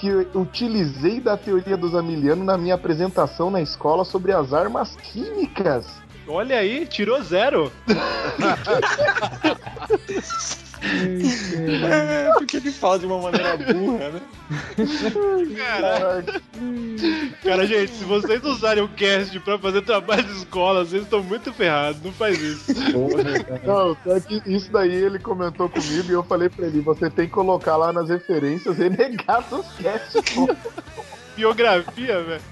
que 0.00 0.08
eu 0.08 0.26
utilizei 0.34 1.20
da 1.20 1.36
teoria 1.36 1.76
dos 1.76 1.94
amilianos 1.94 2.46
na 2.46 2.56
minha 2.56 2.74
apresentação 2.74 3.50
na 3.50 3.60
escola 3.60 4.02
sobre 4.02 4.32
as 4.32 4.54
armas 4.54 4.96
químicas. 4.96 5.86
Olha 6.26 6.58
aí, 6.58 6.86
tirou 6.86 7.22
zero. 7.22 7.70
É, 10.82 12.32
porque 12.38 12.56
ele 12.56 12.70
fala 12.72 12.98
de 12.98 13.06
uma 13.06 13.18
maneira 13.18 13.56
burra, 13.56 14.10
né? 14.10 14.20
Caraca. 15.56 16.42
Cara, 17.42 17.66
gente, 17.66 17.92
se 17.92 18.04
vocês 18.04 18.42
usarem 18.42 18.82
o 18.82 18.88
cast 18.88 19.38
pra 19.40 19.58
fazer 19.58 19.82
trabalho 19.82 20.24
de 20.24 20.32
escola, 20.32 20.84
vocês 20.84 21.02
estão 21.02 21.22
muito 21.22 21.52
ferrados. 21.52 22.02
Não 22.02 22.12
faz 22.12 22.40
isso. 22.40 22.72
Não, 23.64 23.96
só 24.04 24.20
que 24.20 24.42
isso 24.46 24.72
daí 24.72 24.92
ele 24.94 25.18
comentou 25.18 25.68
comigo 25.68 26.08
e 26.08 26.12
eu 26.12 26.22
falei 26.22 26.48
pra 26.48 26.66
ele: 26.66 26.80
você 26.80 27.10
tem 27.10 27.26
que 27.26 27.32
colocar 27.32 27.76
lá 27.76 27.92
nas 27.92 28.08
referências 28.08 28.78
renegados 28.78 29.66
cast. 29.80 30.20
pô." 30.34 30.48
Biografia, 31.36 32.22
velho. 32.22 32.42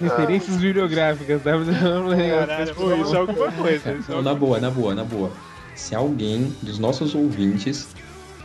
Referências 0.00 0.56
bibliográficas, 0.56 1.42
tá? 1.42 1.52
Caralho, 1.52 2.74
pô, 2.74 2.94
isso 2.94 3.14
é 3.14 3.18
alguma 3.18 3.52
coisa. 3.52 3.92
Isso 3.92 4.12
é 4.12 4.14
Não, 4.14 4.22
na 4.22 4.34
boa, 4.34 4.58
na 4.58 4.70
boa, 4.70 4.94
na 4.94 5.04
boa. 5.04 5.30
Se 5.74 5.94
alguém 5.94 6.52
dos 6.62 6.78
nossos 6.78 7.14
ouvintes 7.14 7.88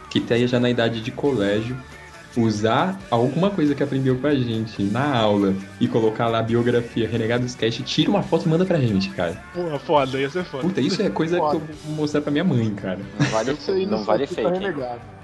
que 0.09 0.19
esteja 0.19 0.59
na 0.59 0.69
idade 0.69 1.01
de 1.01 1.11
colégio 1.11 1.77
usar 2.37 2.99
alguma 3.09 3.49
coisa 3.49 3.73
que 3.73 3.81
aprendeu 3.81 4.17
com 4.17 4.27
a 4.27 4.35
gente 4.35 4.83
na 4.83 5.15
aula 5.15 5.53
e 5.79 5.87
colocar 5.87 6.27
lá 6.27 6.39
a 6.39 6.43
biografia 6.43 7.07
Renegados 7.07 7.55
Cast, 7.55 7.81
tira 7.83 8.09
uma 8.09 8.21
foto 8.21 8.45
e 8.45 8.49
manda 8.49 8.65
pra 8.65 8.79
gente, 8.79 9.09
cara. 9.09 9.41
Porra, 9.53 9.79
foda, 9.79 10.19
ia 10.19 10.29
ser 10.29 10.43
foda. 10.43 10.63
Puta, 10.63 10.81
isso 10.81 11.01
é 11.01 11.09
coisa 11.09 11.37
que 11.37 11.55
eu 11.55 11.61
vou 11.85 11.95
mostrar 11.95 12.21
pra 12.21 12.31
minha 12.31 12.43
mãe, 12.43 12.69
cara. 12.75 12.99
Não 13.19 13.27
vale, 13.27 13.51
Isso 13.51 13.71
aí 13.71 13.85
não 13.85 13.99
no 13.99 14.05
vale 14.05 14.27
tá 14.27 14.35
fake. 14.35 14.73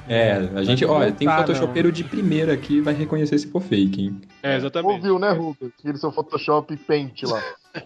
É, 0.08 0.34
a 0.56 0.64
gente, 0.64 0.86
ó, 0.86 1.00
tem 1.12 1.28
Tá, 1.28 1.38
photoshopeiro 1.38 1.92
de 1.92 2.04
primeira 2.04 2.54
aqui, 2.54 2.80
vai 2.80 2.94
reconhecer 2.94 3.38
se 3.40 3.48
for 3.48 3.62
fake, 3.62 4.02
hein? 4.04 4.22
É, 4.44 4.56
exatamente. 4.58 4.98
Ouviu, 4.98 5.18
né, 5.20 5.32
Rubens? 5.32 5.72
Aquele 5.80 5.98
seu 5.98 6.12
Photoshop 6.12 6.76
Paint 6.78 7.24
lá. 7.24 7.42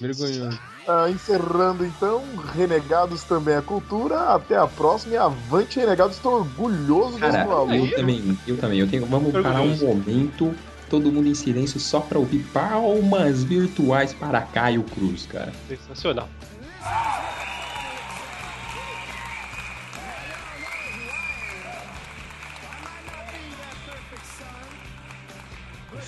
Vergonhoso. 0.00 0.58
Ah, 0.88 1.08
encerrando 1.10 1.84
então, 1.84 2.22
Renegados 2.54 3.22
também 3.24 3.54
é 3.54 3.60
cultura. 3.60 4.34
Até 4.34 4.56
a 4.56 4.66
próxima 4.66 5.14
e 5.14 5.16
avante, 5.18 5.78
Renegados. 5.78 6.16
Estou 6.16 6.40
orgulhoso 6.40 7.18
Cara, 7.18 7.32
desse 7.32 7.52
aluno. 7.52 7.74
eu 7.74 7.94
também, 7.94 8.38
eu 8.46 8.56
também. 8.56 8.80
Eu 8.80 8.88
tenho, 8.88 9.06
vamos 9.06 9.32
parar 9.32 9.60
um 9.60 9.76
momento, 9.76 10.54
todo 10.88 11.12
mundo 11.12 11.28
em 11.28 11.34
silêncio, 11.34 11.78
só 11.78 12.00
pra 12.00 12.18
ouvir 12.18 12.40
palmas 12.52 13.44
virtuais 13.44 14.14
para 14.14 14.40
Caio 14.42 14.82
Cruz, 14.82 15.26
cara. 15.26 15.52
Sensacional. 15.68 16.28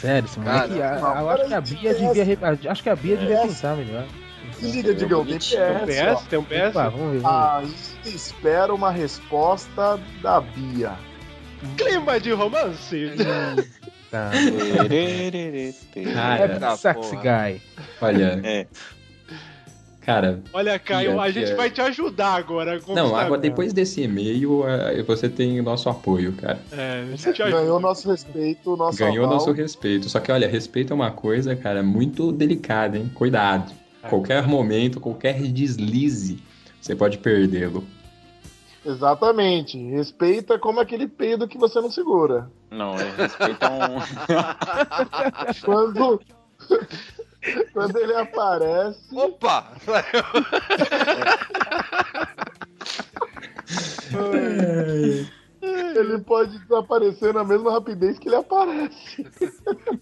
Sério, 0.01 0.27
esse 0.27 0.39
Cara, 0.41 0.69
moleque. 0.69 0.83
a- 0.83 0.99
não, 1.01 1.21
eu 1.21 1.29
acho 1.31 1.45
que 1.47 1.55
a 1.55 1.61
Bia 1.61 1.95
devia. 1.95 2.23
é 2.67 2.71
Acho 2.71 2.83
que 2.83 2.91
a 2.91 2.97
Bia 2.97 3.17
devia 3.17 3.37
É. 3.39 3.43
pensar 3.43 3.77
melhor. 3.77 4.07
Se 4.53 4.67
liga, 4.71 4.95
Digão, 4.95 5.25
tem 5.27 5.39
PS. 5.39 5.49
Tem 5.57 5.77
um. 5.77 5.87
PS? 5.87 6.27
Tem 6.29 6.39
um 6.39 6.45
PS? 6.45 6.69
Opa, 6.71 6.89
vamos 6.89 7.13
ver. 7.13 7.19
Vamos 7.21 7.71
ver. 7.71 7.77
Ainda 8.05 8.09
espero 8.17 8.75
uma 8.75 8.91
resposta 8.91 9.99
da 10.23 10.41
Bia. 10.41 10.93
Clima 11.77 12.19
de 12.21 12.33
romance. 12.33 13.13
Tá. 14.11 14.31
Cara, 16.15 16.73
É 16.73 16.77
sexy 16.77 17.17
guy. 17.17 17.63
olha, 18.01 18.41
É. 18.43 18.67
cara. 20.09 20.42
Olha, 20.55 20.79
Caio, 20.79 21.21
a 21.21 21.31
gente 21.31 21.49
Bia. 21.49 21.57
vai 21.57 21.71
te 21.71 21.83
ajudar 21.83 22.37
agora. 22.37 22.81
Não, 22.88 23.14
agora 23.14 23.38
depois 23.38 23.75
desse 23.75 24.01
e-mail, 24.01 24.66
eh, 24.66 25.03
você 25.03 25.29
tem 25.29 25.61
o 25.61 25.62
nosso 25.62 25.90
apoio, 25.90 26.33
cara. 26.33 26.59
É, 26.73 27.03
a 27.12 27.16
gente 27.16 27.42
ajuda. 27.42 27.61
Ganhou 27.61 27.79
nosso 27.79 28.11
respeito, 28.11 28.75
nosso 28.75 28.99
Ganhou 28.99 29.27
aval. 29.27 29.35
nosso 29.35 29.53
respeito. 29.53 30.09
Só 30.09 30.18
que, 30.18 30.33
olha, 30.33 30.49
respeito 30.49 30.94
é 30.94 30.97
uma 30.97 31.11
coisa, 31.11 31.55
cara, 31.55 31.83
muito 31.83 32.33
delicada, 32.33 32.97
hein? 32.97 33.11
Cuidado. 33.14 33.71
Qualquer 34.09 34.47
momento, 34.47 34.99
qualquer 34.99 35.42
deslize, 35.42 36.38
você 36.81 36.97
pode 36.97 37.18
perdê-lo. 37.18 37.85
Exatamente. 38.87 39.77
Respeita 39.90 40.59
como 40.59 40.81
aquele 40.81 41.07
peido 41.07 41.47
que 41.47 41.59
você 41.59 41.83
não 41.83 41.90
segura. 41.90 42.51
Não, 42.71 42.94
é 42.99 43.11
respeita 43.14 43.68
um. 43.71 43.99
Quando. 45.66 46.18
Quando 47.72 47.96
ele 47.98 48.14
aparece. 48.14 49.01
Opa! 49.14 49.72
Ele 55.61 56.18
pode 56.20 56.59
desaparecer 56.61 57.35
na 57.35 57.44
mesma 57.44 57.72
rapidez 57.72 58.18
que 58.18 58.29
ele 58.29 58.37
aparece. 58.37 59.27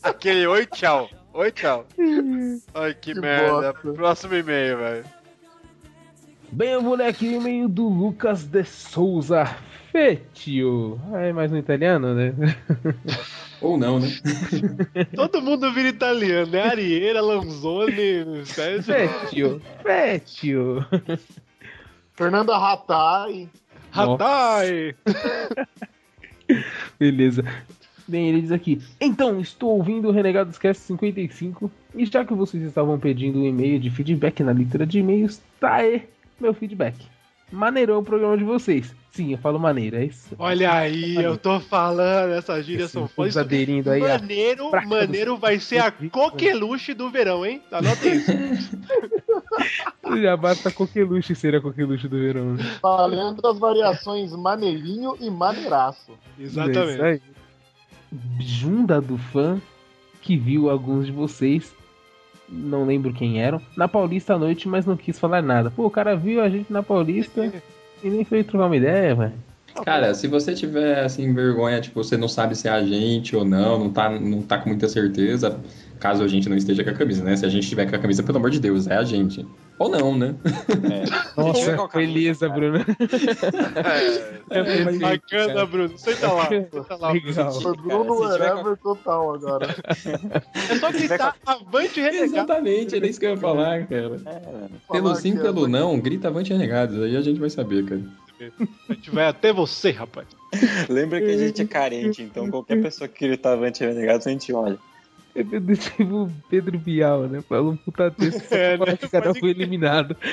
Aquele 0.03 0.47
oi, 0.47 0.67
tchau. 0.67 1.09
Oi, 1.33 1.51
tchau. 1.53 1.87
Ai, 2.75 2.95
que, 2.95 3.15
Que 3.15 3.21
merda. 3.21 3.73
bosta. 3.73 3.93
Próximo 3.93 4.35
e-mail, 4.35 4.79
velho. 4.79 5.05
Bem, 6.53 6.77
o 6.77 6.83
moleque 6.83 7.27
e-mail 7.27 7.69
do 7.69 7.89
Lucas 7.89 8.45
de 8.45 8.65
Souza 8.65 9.45
Fetio. 9.97 11.01
É 11.15 11.33
mais 11.33 11.51
no 11.51 11.57
italiano, 11.57 12.15
né? 12.15 12.35
Ou 13.63 13.79
não, 13.79 13.99
né? 13.99 14.09
Todo 15.17 15.41
mundo 15.41 15.73
vira 15.73 15.89
italiano, 15.89 16.53
né? 16.53 16.61
Arieira, 16.61 17.23
Lanzoni. 17.23 18.45
Fetio. 18.45 19.63
Fetio. 19.83 20.85
Fernanda 22.13 22.59
Ratai. 22.59 23.49
Hatai. 23.91 24.95
Beleza. 27.01 27.43
Bem, 28.07 28.29
ele 28.29 28.43
diz 28.43 28.53
aqui: 28.53 28.83
Então, 29.01 29.41
estou 29.41 29.79
ouvindo 29.79 30.09
o 30.09 30.13
Renegados 30.13 30.59
Cast 30.59 30.83
55 30.83 31.71
e 31.95 32.05
já 32.05 32.23
que 32.23 32.35
vocês 32.35 32.63
estavam 32.63 32.99
pedindo 32.99 33.39
um 33.39 33.47
e-mail 33.47 33.81
de 33.81 33.89
feedback 33.89 34.43
na 34.43 34.53
leitura 34.53 34.85
de 34.85 34.99
e-mails, 34.99 35.41
tá 35.59 35.77
aí 35.77 36.07
meu 36.39 36.53
feedback. 36.53 37.07
Maneirou 37.51 38.03
o 38.03 38.05
programa 38.05 38.37
de 38.37 38.45
vocês. 38.45 38.95
Sim, 39.17 39.33
eu 39.33 39.39
falo 39.39 39.59
maneiro, 39.59 39.97
é 39.97 40.05
isso. 40.05 40.35
Olha 40.39 40.71
aí, 40.75 41.17
eu 41.17 41.39
tô 41.39 41.59
falando, 41.59 42.33
essas 42.35 42.67
gírias 42.67 42.91
são. 42.91 43.07
Estamos 43.07 43.35
aderindo 43.39 43.91
aí 43.91 44.03
a 44.03 44.19
Maneiro, 44.19 44.71
maneiro 44.87 45.39
vai 45.39 45.59
ser 45.59 45.79
a 45.79 45.91
coqueluche 45.91 46.93
do 46.93 47.11
verão, 47.11 47.47
hein? 47.47 47.63
Anota 47.73 48.07
isso. 48.07 48.31
Já 50.23 50.37
basta 50.37 50.71
coqueluche 50.71 51.35
ser 51.35 51.55
a 51.55 51.63
coqueluche 51.63 52.07
do 52.09 52.19
verão. 52.19 52.53
né? 52.57 52.79
Valendo 52.83 53.47
as 53.49 53.59
variações 53.59 54.33
maneirinho 54.33 55.17
e 55.19 55.31
maneiraço. 55.31 56.13
É 56.39 56.43
isso 56.43 56.61
aí. 56.61 57.23
Junda 58.39 59.01
do 59.01 59.17
fã 59.17 59.59
que 60.21 60.37
viu 60.37 60.69
alguns 60.69 61.07
de 61.07 61.13
vocês, 61.13 61.75
não 62.47 62.85
lembro 62.85 63.15
quem 63.15 63.41
eram, 63.41 63.63
na 63.75 63.89
Paulista 63.89 64.35
à 64.35 64.39
noite, 64.39 64.69
mas 64.69 64.85
não 64.85 64.95
quis 64.95 65.19
falar 65.19 65.41
nada. 65.41 65.71
Pô, 65.71 65.87
o 65.87 65.91
cara 65.91 66.15
viu 66.15 66.43
a 66.43 66.51
gente 66.51 66.71
na 66.71 66.83
Paulista 66.83 67.51
e 68.07 68.11
nem 68.11 68.25
foi 68.25 68.45
trocar 68.45 68.67
uma 68.67 68.77
ideia, 68.77 69.15
velho. 69.15 69.33
Cara, 69.85 70.15
se 70.15 70.27
você 70.27 70.55
tiver 70.55 71.05
assim 71.05 71.35
vergonha, 71.35 71.81
tipo, 71.81 72.03
você 72.03 72.17
não 72.17 72.29
sabe 72.29 72.55
se 72.55 72.67
é 72.67 72.71
a 72.71 72.83
gente 72.83 73.37
ou 73.37 73.45
não, 73.45 73.79
não 73.79 73.91
tá, 73.91 74.09
não 74.09 74.41
tá 74.41 74.59
com 74.59 74.71
muita 74.71 74.89
certeza, 74.89 75.59
caso 75.99 76.23
a 76.23 76.29
gente 76.29 76.49
não 76.49 76.57
esteja 76.57 76.85
com 76.85 76.91
a 76.91 76.95
camisa, 76.95 77.25
né? 77.25 77.37
Se 77.37 77.45
a 77.45 77.49
gente 77.49 77.65
estiver 77.65 77.89
com 77.89 77.97
a 77.97 77.99
camisa, 77.99 78.23
pelo 78.23 78.39
amor 78.39 78.51
de 78.51 78.61
Deus, 78.61 78.87
é 78.87 78.97
a 78.97 79.05
gente. 79.05 79.47
Ou 79.79 79.89
não, 79.89 80.17
né? 80.17 80.35
Nossa, 81.37 81.89
beleza, 81.95 82.49
Bruno. 82.49 82.79
É, 84.51 84.99
bacana, 84.99 85.67
Bruno. 85.67 85.99
Senta 85.99 86.33
lá. 86.33 86.49
Senta 86.49 86.97
lá, 86.97 87.13
Legal. 87.13 87.61
Foi 87.61 87.77
Bruno 87.77 88.21
Wherever 88.21 88.77
total 88.79 89.35
agora. 89.35 89.75
É 90.71 90.77
só 90.77 90.91
gritar 90.91 91.37
avante 91.45 92.01
renegado. 92.01 92.25
Exatamente, 92.25 92.97
era 92.97 93.07
isso 93.07 93.21
que 93.21 93.27
eu 93.27 93.31
ia 93.31 93.37
falar, 93.37 93.87
cara. 93.87 94.21
Pelo 94.91 95.09
Falar 95.09 95.15
sim, 95.17 95.37
é 95.37 95.41
pelo 95.41 95.69
não, 95.69 95.99
grita 96.01 96.29
avante 96.29 96.53
renegados, 96.53 97.01
aí 97.03 97.17
a 97.17 97.21
gente 97.21 97.39
vai 97.39 97.51
saber, 97.51 97.85
cara. 97.85 98.03
A 98.89 98.93
gente 98.93 99.11
vai 99.11 99.27
até 99.27 99.53
você, 99.53 99.91
rapaz. 99.91 100.27
Lembra 100.89 101.21
que 101.21 101.31
a 101.31 101.39
gente 101.39 101.63
é 101.63 101.65
carente, 101.67 102.23
então 102.23 102.51
qualquer 102.51 102.81
pessoa 102.83 103.09
que 103.09 103.27
gritava 103.27 103.67
anti-renegados, 103.67 104.27
a 104.27 104.31
gente 104.31 104.53
olha. 104.53 104.79
É 105.37 105.75
tipo 105.75 106.31
Pedro 106.49 106.79
Bial, 106.79 107.23
né? 107.29 107.43
Falou 107.43 107.73
um 107.73 107.77
puta 107.77 108.11
texto 108.11 108.41
É, 108.53 108.77
pra 108.77 108.93
né? 108.93 108.97
que 108.97 109.07
o 109.07 109.11
cara 109.11 109.35
foi 109.35 109.51
eliminado. 109.51 110.17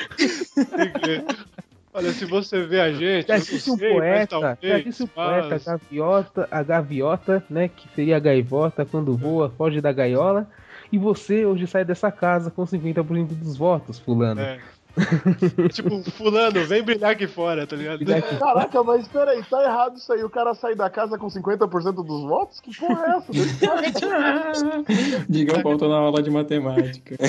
Olha, 1.95 2.11
se 2.11 2.25
você 2.25 2.63
vê 2.63 2.79
a 2.79 2.91
gente, 2.91 3.27
Já 3.27 3.37
disse 3.37 3.69
um 3.69 3.77
sei, 3.77 3.91
poeta, 3.93 4.39
já 4.39 4.55
talvez, 4.55 4.83
disse 4.83 5.03
o 5.03 5.09
mas- 5.15 5.45
poeta, 5.47 5.55
a 5.55 5.59
gaviota, 5.77 6.47
a 6.49 6.63
gaviota, 6.63 7.43
né? 7.49 7.67
Que 7.67 7.87
seria 7.93 8.17
a 8.17 8.19
gaivota 8.19 8.83
quando 8.83 9.15
voa, 9.15 9.51
foge 9.55 9.79
da 9.79 9.91
gaiola. 9.91 10.49
E 10.91 10.97
você 10.97 11.45
hoje 11.45 11.67
sai 11.67 11.85
dessa 11.85 12.11
casa 12.11 12.49
com 12.49 12.63
50% 12.65 13.27
dos 13.35 13.55
votos, 13.57 13.99
fulano. 13.99 14.41
É. 14.41 14.59
tipo, 15.73 16.03
fulano, 16.11 16.65
vem 16.65 16.83
brilhar 16.83 17.11
aqui 17.11 17.25
fora, 17.27 17.65
tá 17.65 17.75
ligado? 17.75 18.05
Caraca, 18.37 18.83
mas 18.83 19.07
peraí, 19.07 19.43
tá 19.43 19.63
errado 19.63 19.97
isso 19.97 20.13
aí. 20.13 20.23
O 20.23 20.29
cara 20.29 20.53
sai 20.53 20.75
da 20.75 20.89
casa 20.89 21.17
com 21.17 21.27
50% 21.27 22.05
dos 22.05 22.21
votos? 22.21 22.59
Que 22.59 22.77
porra 22.77 23.05
é 23.05 23.17
essa? 23.17 23.31
Digam 25.27 25.61
faltou 25.61 25.89
na 25.89 25.97
aula 25.97 26.21
de 26.21 26.29
matemática. 26.29 27.15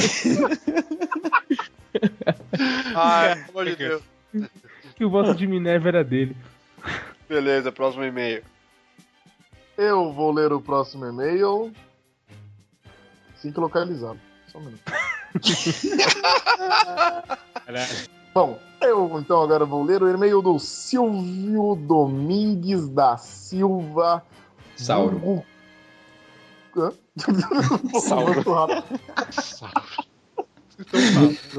Ai, 2.94 3.34
pelo 3.36 3.48
amor 3.50 3.64
de 3.64 3.76
Deus. 3.76 4.02
Que 4.94 5.04
o 5.04 5.10
voto 5.10 5.34
de 5.34 5.46
Minerva 5.46 5.88
era 5.88 6.04
dele. 6.04 6.36
Beleza, 7.28 7.72
próximo 7.72 8.04
e-mail. 8.04 8.42
Eu 9.76 10.12
vou 10.12 10.30
ler 10.32 10.52
o 10.52 10.60
próximo 10.60 11.06
e-mail. 11.06 11.72
Sync 13.36 13.58
localizado. 13.58 14.20
Só 14.48 14.58
um 14.58 14.62
minuto. 14.62 14.92
Bom, 18.34 18.58
eu 18.80 19.18
então 19.18 19.42
agora 19.42 19.64
vou 19.64 19.82
ler 19.82 20.02
o 20.02 20.08
e-mail 20.08 20.42
do 20.42 20.58
Silvio 20.58 21.74
Domingues 21.76 22.88
da 22.88 23.16
Silva. 23.16 24.22
Sauro. 24.76 25.18
Vulgo- 25.18 25.44
Hã? 26.76 26.92
Sauro. 28.00 28.42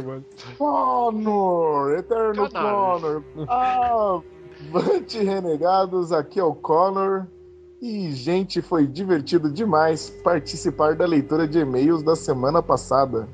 Mano. 0.04 0.26
Connor, 0.58 1.92
Eterno 1.98 2.50
Connor. 2.52 3.24
Avante 3.48 5.18
Renegados, 5.24 6.12
aqui 6.12 6.38
é 6.40 6.44
o 6.44 6.54
Connor. 6.54 7.26
E, 7.82 8.12
gente, 8.12 8.62
foi 8.62 8.86
divertido 8.88 9.50
demais 9.52 10.10
participar 10.10 10.96
da 10.96 11.06
leitura 11.06 11.48
de 11.48 11.60
e-mails 11.60 12.04
da 12.04 12.16
semana 12.16 12.62
passada. 12.62 13.28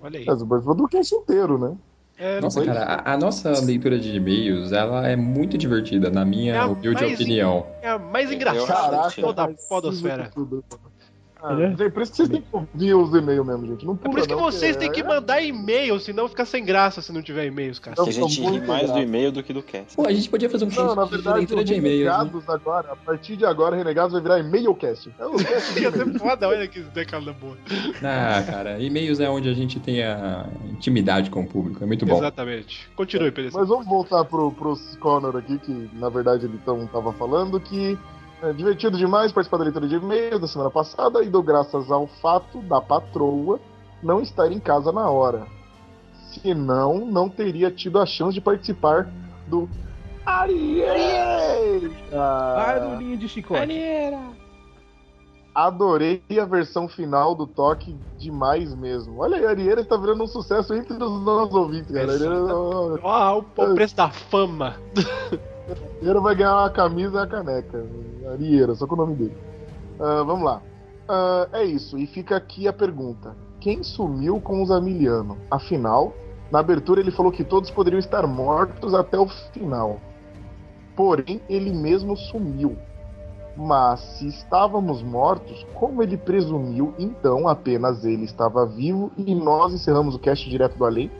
Olha 0.00 0.18
aí. 0.18 0.24
Mas 0.26 0.42
o 0.42 0.46
participou 0.46 0.74
do 0.74 0.88
cast 0.88 1.14
inteiro, 1.14 1.58
né? 1.58 1.76
É, 2.18 2.40
Nossa, 2.40 2.64
cara, 2.64 2.82
a, 2.82 3.12
a 3.12 3.18
nossa 3.18 3.60
leitura 3.60 3.98
de 3.98 4.16
e-mails, 4.16 4.72
ela 4.72 5.06
é 5.06 5.14
muito 5.14 5.58
divertida, 5.58 6.10
na 6.10 6.24
minha 6.24 6.54
É 6.54 6.64
humilde 6.64 7.04
opinião. 7.04 7.66
É 7.82 7.90
a 7.90 7.98
mais 7.98 8.32
engraçada 8.32 9.08
de 9.08 9.20
toda 9.20 9.44
a 9.44 9.48
mas 9.48 9.68
podosfera. 9.68 10.30
Tudo. 11.40 11.52
Ah, 11.52 11.56
gente, 11.56 11.90
por 11.90 12.02
isso 12.02 12.10
que 12.12 12.16
vocês 12.16 12.28
têm 12.28 12.40
que 12.40 12.48
ouvir 12.52 12.94
os 12.94 13.14
e-mails 13.14 13.46
mesmo, 13.46 13.66
gente. 13.66 13.84
Não 13.86 13.94
É 13.94 13.96
pula, 13.96 14.10
por 14.10 14.18
isso 14.18 14.28
que 14.28 14.34
não, 14.34 14.42
vocês 14.42 14.76
têm 14.76 14.90
que 14.90 15.00
é- 15.00 15.04
mandar 15.04 15.40
e-mail, 15.42 15.98
senão 16.00 16.28
fica 16.28 16.44
sem 16.44 16.64
graça 16.64 17.00
se 17.02 17.12
não 17.12 17.22
tiver 17.22 17.46
e-mails, 17.46 17.78
cara. 17.78 17.94
Que 17.96 18.08
a 18.08 18.12
gente 18.12 18.40
ri 18.40 18.60
mais 18.66 18.90
do 18.90 18.98
e-mail 18.98 19.30
do 19.30 19.42
que 19.42 19.52
do 19.52 19.62
cast. 19.62 19.94
Pô, 19.96 20.06
a 20.06 20.12
gente 20.12 20.28
podia 20.28 20.48
fazer 20.50 20.64
um 20.64 20.68
Não, 20.68 20.94
na 20.94 21.02
cast 21.02 21.08
de 21.10 21.16
verdade, 21.16 21.38
leitura 21.38 21.64
de 21.64 21.74
e-mails. 21.74 22.04
né? 22.06 22.10
Renegados 22.16 22.48
agora, 22.48 22.92
a 22.92 22.96
partir 22.96 23.36
de 23.36 23.44
agora, 23.44 23.76
Renegados 23.76 24.12
vai 24.12 24.22
virar 24.22 24.38
e-mailcast. 24.40 25.10
É 25.18 25.26
o 25.26 25.36
cast 25.36 25.46
Ia 25.78 25.88
e-mail. 25.88 26.12
ser 26.12 26.18
foda, 26.18 26.48
olha 26.48 26.66
que 26.66 26.80
decada 26.80 27.32
boa. 27.32 27.56
Ah, 28.02 28.42
cara, 28.46 28.80
e-mails 28.80 29.20
é 29.20 29.28
onde 29.28 29.48
a 29.48 29.54
gente 29.54 29.78
tem 29.80 30.02
a 30.02 30.46
intimidade 30.70 31.30
com 31.30 31.40
o 31.42 31.46
público. 31.46 31.82
É 31.82 31.86
muito 31.86 32.04
bom. 32.06 32.16
Exatamente. 32.18 32.88
Continue, 32.96 33.30
Pedro. 33.30 33.52
Mas 33.54 33.68
vamos 33.68 33.86
voltar 33.86 34.24
pro, 34.24 34.50
pros 34.52 34.96
Connor 34.96 35.36
aqui, 35.36 35.58
que 35.58 35.90
na 35.94 36.08
verdade 36.08 36.46
ele 36.46 36.58
tão, 36.64 36.86
tava 36.86 37.12
falando 37.12 37.60
que 37.60 37.98
é 38.48 38.52
divertido 38.52 38.96
demais 38.96 39.32
participar 39.32 39.58
da 39.58 39.64
leitura 39.64 39.88
de 39.88 39.96
e-mail 39.96 40.38
da 40.38 40.46
semana 40.46 40.70
passada 40.70 41.22
e 41.22 41.28
dou 41.28 41.42
graças 41.42 41.90
ao 41.90 42.06
fato 42.06 42.60
da 42.62 42.80
patroa 42.80 43.58
não 44.02 44.20
estar 44.20 44.50
em 44.52 44.60
casa 44.60 44.92
na 44.92 45.08
hora. 45.10 45.46
Senão, 46.42 47.06
não 47.06 47.28
teria 47.28 47.70
tido 47.70 47.98
a 47.98 48.06
chance 48.06 48.34
de 48.34 48.40
participar 48.40 49.08
do 49.46 49.68
Ariel! 50.24 51.90
Barulhinho 52.10 53.16
de 53.16 53.28
chicote. 53.28 53.72
Adorei 55.54 56.22
a 56.40 56.44
versão 56.44 56.86
final 56.86 57.34
do 57.34 57.46
toque 57.46 57.96
demais 58.18 58.74
mesmo. 58.74 59.20
Olha 59.20 59.38
aí, 59.38 59.46
a 59.46 59.50
Arieira 59.50 59.80
está 59.80 59.96
virando 59.96 60.24
um 60.24 60.26
sucesso 60.26 60.74
entre 60.74 60.92
os 60.92 61.22
nossos 61.22 61.54
ouvintes, 61.54 61.90
cara. 61.90 62.12
A 62.12 62.14
Arieira, 62.14 62.54
Ó, 63.02 63.38
o, 63.38 63.38
o 63.38 63.74
preço 63.74 63.96
da 63.96 64.10
fama. 64.10 64.76
a 65.68 65.98
Arieira 65.98 66.20
vai 66.20 66.34
ganhar 66.34 66.56
uma 66.56 66.70
camisa 66.70 67.16
e 67.16 67.20
uma 67.20 67.26
caneca. 67.26 67.84
Arieira, 68.32 68.74
só 68.74 68.86
com 68.86 68.94
o 68.94 68.98
nome 68.98 69.14
dele. 69.14 69.36
Ah, 69.98 70.22
vamos 70.24 70.44
lá. 70.44 70.62
Ah, 71.08 71.48
é 71.52 71.64
isso, 71.64 71.96
e 71.98 72.06
fica 72.06 72.36
aqui 72.36 72.66
a 72.68 72.72
pergunta: 72.72 73.34
quem 73.60 73.82
sumiu 73.82 74.40
com 74.40 74.62
os 74.62 74.70
Amiliano? 74.70 75.36
Afinal, 75.50 76.12
na 76.50 76.60
abertura 76.60 77.00
ele 77.00 77.10
falou 77.10 77.32
que 77.32 77.44
todos 77.44 77.70
poderiam 77.70 77.98
estar 77.98 78.26
mortos 78.26 78.94
até 78.94 79.18
o 79.18 79.26
final. 79.52 80.00
Porém, 80.94 81.40
ele 81.48 81.72
mesmo 81.72 82.16
sumiu. 82.16 82.76
Mas 83.56 84.00
se 84.00 84.26
estávamos 84.28 85.02
mortos, 85.02 85.66
como 85.74 86.02
ele 86.02 86.16
presumiu, 86.16 86.94
então 86.98 87.48
apenas 87.48 88.04
ele 88.04 88.24
estava 88.24 88.66
vivo 88.66 89.10
e 89.16 89.34
nós 89.34 89.72
encerramos 89.72 90.14
o 90.14 90.18
cast 90.18 90.48
direto 90.48 90.76
do 90.76 90.84
além? 90.84 91.10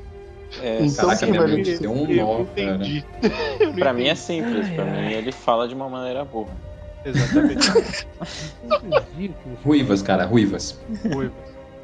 É, 0.63 0.85
então 0.85 1.07
Caraca, 1.09 1.27
minha 1.27 1.41
vai 1.41 1.51
mente 1.51 1.79
deu 1.79 1.91
um 1.93 2.09
Eu 2.11 2.27
nó. 2.27 2.45
Pra 3.79 3.93
mim 3.93 4.07
é 4.07 4.15
simples, 4.15 4.69
pra 4.71 4.85
mim 4.85 5.13
ele 5.13 5.33
fala 5.33 5.67
de 5.69 5.75
uma 5.75 5.89
maneira 5.89 6.25
burra. 6.25 6.57
Exatamente. 7.05 7.69
Ruivas, 9.65 10.03
cara, 10.03 10.25
ruivas. 10.25 10.81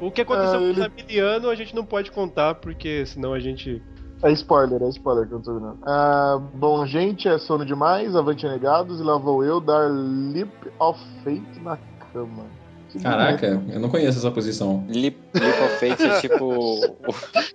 O 0.01 0.11
que 0.11 0.21
aconteceu 0.21 0.55
Ah, 0.55 0.57
com 0.59 0.63
ele- 0.63 0.71
o 0.71 0.83
Zamiliano 0.83 1.49
a 1.49 1.55
gente 1.55 1.75
não 1.75 1.85
pode 1.85 2.11
contar, 2.11 2.55
porque 2.55 3.05
senão 3.05 3.33
a 3.33 3.39
gente. 3.39 3.81
É 4.21 4.31
spoiler, 4.31 4.81
é 4.81 4.89
spoiler 4.89 5.27
que 5.27 5.33
eu 5.33 5.37
não 5.37 5.43
tô 5.43 5.53
vendo. 5.53 5.77
Ah, 5.85 6.39
bom, 6.53 6.85
gente, 6.85 7.27
é 7.27 7.37
sono 7.37 7.65
demais, 7.65 8.15
avante 8.15 8.47
negados, 8.47 8.99
e 8.99 9.03
lá 9.03 9.17
vou 9.17 9.43
eu 9.43 9.59
dar 9.59 9.89
Leap 9.91 10.49
of 10.79 10.99
Fate 11.23 11.59
na 11.61 11.77
cama. 12.11 12.45
Que 12.93 12.99
Caraca, 12.99 13.59
eu 13.71 13.79
não 13.79 13.89
conheço 13.89 14.19
essa 14.19 14.29
posição. 14.29 14.85
Lip, 14.87 15.17
lip 15.33 15.47
of 15.47 15.79
Fate 15.79 16.03
é 16.03 16.21
tipo. 16.21 16.79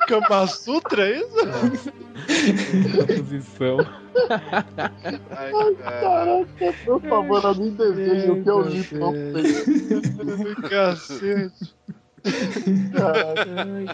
Kama 0.08 0.48
Sutra, 0.48 1.08
é 1.08 1.18
isso? 1.18 1.92
posição. 3.06 3.78
Ai, 5.30 5.74
caraca, 5.76 6.74
por 6.84 7.00
favor, 7.02 7.46
alguém 7.46 7.70
deseja 7.70 8.32
o 8.32 8.42
que 8.42 8.48
é 8.48 8.52
o 8.52 8.58
Leap 8.58 8.92
of 9.00 9.16
Fate. 9.32 10.68
Cacete. 10.68 11.74
Ai, 13.54 13.86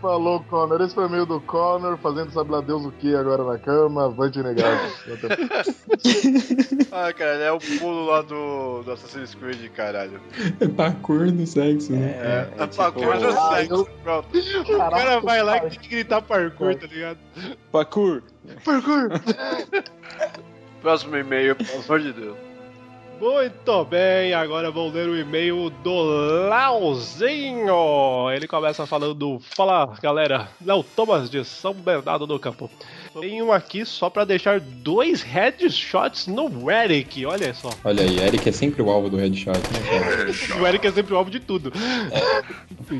falou, 0.00 0.40
Connor. 0.48 0.80
Esse 0.80 0.94
foi 0.94 1.06
o 1.06 1.10
meio 1.10 1.26
do 1.26 1.40
Connor, 1.40 1.96
fazendo 1.98 2.30
sabe 2.32 2.50
lá 2.50 2.60
Deus 2.60 2.84
o 2.84 2.90
que 2.92 3.14
agora 3.14 3.44
na 3.44 3.58
cama, 3.58 4.06
avante 4.06 4.42
negados. 4.42 4.92
Ah, 6.94 7.10
cara, 7.12 7.30
é 7.38 7.50
o 7.52 7.58
pulo 7.58 8.04
lá 8.06 8.20
do, 8.22 8.82
do 8.82 8.92
Assassin's 8.92 9.34
Creed, 9.34 9.70
caralho. 9.72 10.20
É 10.60 10.68
parkour 10.68 11.32
no 11.32 11.46
sexo, 11.46 11.92
né? 11.92 12.10
É, 12.10 12.48
é 12.60 12.62
é 12.64 12.66
parkour 12.66 13.16
tipo- 13.16 13.32
no 13.32 13.38
Ah, 13.40 13.56
sexo. 13.56 13.74
eu- 13.74 13.84
Pronto. 14.02 14.28
O 14.38 14.76
cara 14.78 15.20
vai 15.20 15.42
lá 15.42 15.56
e 15.58 15.60
tem 15.70 15.78
que 15.78 15.88
gritar 15.88 16.20
parkour, 16.22 16.74
tá 16.74 16.86
ligado? 16.86 17.18
Parkour! 17.70 18.22
Parkour! 18.64 19.08
Próximo 20.82 21.16
e-mail, 21.16 21.56
pelo 21.56 21.82
amor 21.82 22.00
de 22.00 22.12
Deus. 22.12 22.36
Muito 23.22 23.84
bem, 23.84 24.34
agora 24.34 24.68
vou 24.72 24.90
ler 24.90 25.08
o 25.08 25.16
e-mail 25.16 25.70
do 25.70 26.02
Lauzinho. 26.48 28.28
Ele 28.34 28.48
começa 28.48 28.84
falando: 28.84 29.38
Fala 29.54 29.94
galera, 30.02 30.48
Léo 30.60 30.82
Thomas 30.82 31.30
de 31.30 31.44
São 31.44 31.72
Bernardo 31.72 32.26
do 32.26 32.36
Campo. 32.40 32.68
Tenho 33.20 33.52
aqui 33.52 33.86
só 33.86 34.10
pra 34.10 34.24
deixar 34.24 34.58
dois 34.58 35.22
headshots 35.22 36.26
no 36.26 36.68
Eric, 36.68 37.24
olha 37.24 37.54
só. 37.54 37.70
Olha 37.84 38.02
aí, 38.02 38.18
Eric 38.18 38.48
é 38.48 38.52
sempre 38.52 38.82
o 38.82 38.90
alvo 38.90 39.08
do 39.08 39.18
headshot, 39.18 39.52
né, 39.56 40.00
cara? 40.00 40.32
O 40.60 40.66
Eric 40.66 40.84
é 40.84 40.90
sempre 40.90 41.14
o 41.14 41.16
alvo 41.16 41.30
de 41.30 41.38
tudo. 41.38 41.72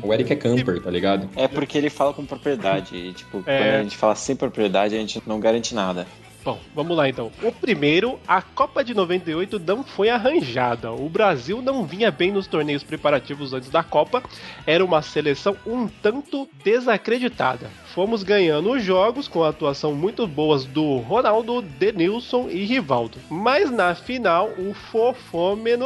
O 0.01 0.13
Eric 0.13 0.31
é 0.31 0.35
camper, 0.37 0.81
tá 0.81 0.89
ligado? 0.89 1.29
É 1.35 1.49
porque 1.49 1.77
ele 1.77 1.89
fala 1.89 2.13
com 2.13 2.25
propriedade. 2.25 2.95
E, 2.95 3.11
tipo, 3.11 3.43
É. 3.45 3.57
quando 3.57 3.75
a 3.75 3.83
gente 3.83 3.97
fala 3.97 4.15
sem 4.15 4.37
propriedade, 4.37 4.95
a 4.95 4.99
gente 4.99 5.21
não 5.27 5.37
garante 5.41 5.75
nada. 5.75 6.07
Bom, 6.43 6.59
vamos 6.75 6.97
lá 6.97 7.07
então. 7.07 7.31
O 7.41 7.53
primeiro, 7.53 8.19
a 8.27 8.41
Copa 8.41 8.83
de 8.83 8.93
98 8.93 9.59
não 9.59 9.81
foi 9.81 10.09
arranjada. 10.09 10.91
O 10.91 11.07
Brasil 11.07 11.61
não 11.61 11.85
vinha 11.85 12.11
bem 12.11 12.33
nos 12.33 12.47
torneios 12.47 12.83
preparativos 12.83 13.53
antes 13.53 13.69
da 13.69 13.81
Copa. 13.81 14.21
Era 14.67 14.83
uma 14.83 15.01
seleção 15.01 15.55
um 15.65 15.87
tanto 15.87 16.49
desacreditada. 16.61 17.69
Fomos 17.93 18.23
ganhando 18.23 18.71
os 18.71 18.83
jogos 18.83 19.27
com 19.27 19.41
atuação 19.43 19.93
muito 19.93 20.27
boas 20.27 20.65
do 20.65 20.97
Ronaldo, 20.97 21.61
Denilson 21.61 22.49
e 22.49 22.65
Rivaldo. 22.65 23.19
Mas 23.29 23.71
na 23.71 23.95
final, 23.95 24.49
o 24.57 24.73
fofômeno 24.73 25.85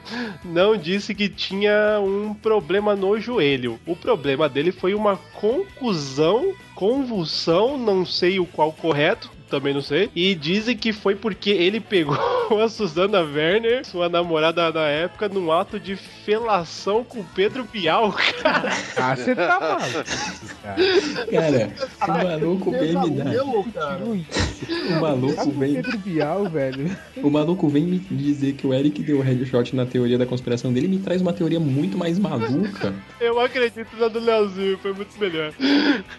não 0.44 0.76
disse 0.76 1.16
que 1.16 1.28
tinha 1.28 1.98
um 2.00 2.32
problema 2.32 2.94
no 2.94 3.18
joelho. 3.18 3.80
O 3.84 3.96
problema 3.96 4.48
dele 4.48 4.70
foi 4.70 4.94
uma 4.94 5.16
concusão, 5.16 6.54
convulsão, 6.76 7.76
não 7.76 8.06
sei 8.06 8.38
o 8.38 8.46
qual 8.46 8.70
correto, 8.70 9.34
também 9.48 9.74
não 9.74 9.82
sei. 9.82 10.10
E 10.14 10.34
dizem 10.34 10.76
que 10.76 10.92
foi 10.92 11.14
porque 11.14 11.50
ele 11.50 11.80
pegou 11.80 12.16
a 12.62 12.68
Susana 12.68 13.20
Werner, 13.20 13.84
sua 13.86 14.08
namorada 14.08 14.70
na 14.70 14.86
época, 14.86 15.28
num 15.28 15.50
ato 15.50 15.78
de 15.78 15.96
felação 15.96 17.04
com 17.04 17.22
Pedro 17.22 17.64
Bial, 17.64 18.12
cara. 18.42 18.70
Ah, 18.96 19.16
você 19.16 19.34
tá 19.34 19.60
maluco, 19.60 20.56
cara. 20.62 21.72
Cara, 21.98 22.22
o 22.22 22.28
maluco 22.28 22.70
vem 22.70 22.94
me 22.98 23.10
dar. 23.10 23.42
O 23.44 25.00
maluco 25.00 25.50
vem. 25.52 25.74
Pedro 25.74 25.98
Bial, 25.98 26.44
velho. 26.48 26.96
O 27.22 27.30
maluco 27.30 27.68
vem 27.68 27.84
me 27.84 27.98
dizer 27.98 28.54
que 28.54 28.66
o 28.66 28.74
Eric 28.74 29.02
deu 29.02 29.20
headshot 29.20 29.74
na 29.74 29.86
teoria 29.86 30.18
da 30.18 30.26
conspiração 30.26 30.72
dele 30.72 30.86
e 30.86 30.90
me 30.90 30.98
traz 30.98 31.20
uma 31.20 31.32
teoria 31.32 31.60
muito 31.60 31.96
mais 31.96 32.18
maluca. 32.18 32.94
Eu 33.20 33.40
acredito 33.40 33.96
na 33.98 34.08
do 34.08 34.20
Leozinho, 34.20 34.78
foi 34.78 34.92
muito 34.92 35.18
melhor. 35.18 35.52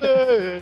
É. 0.01 0.61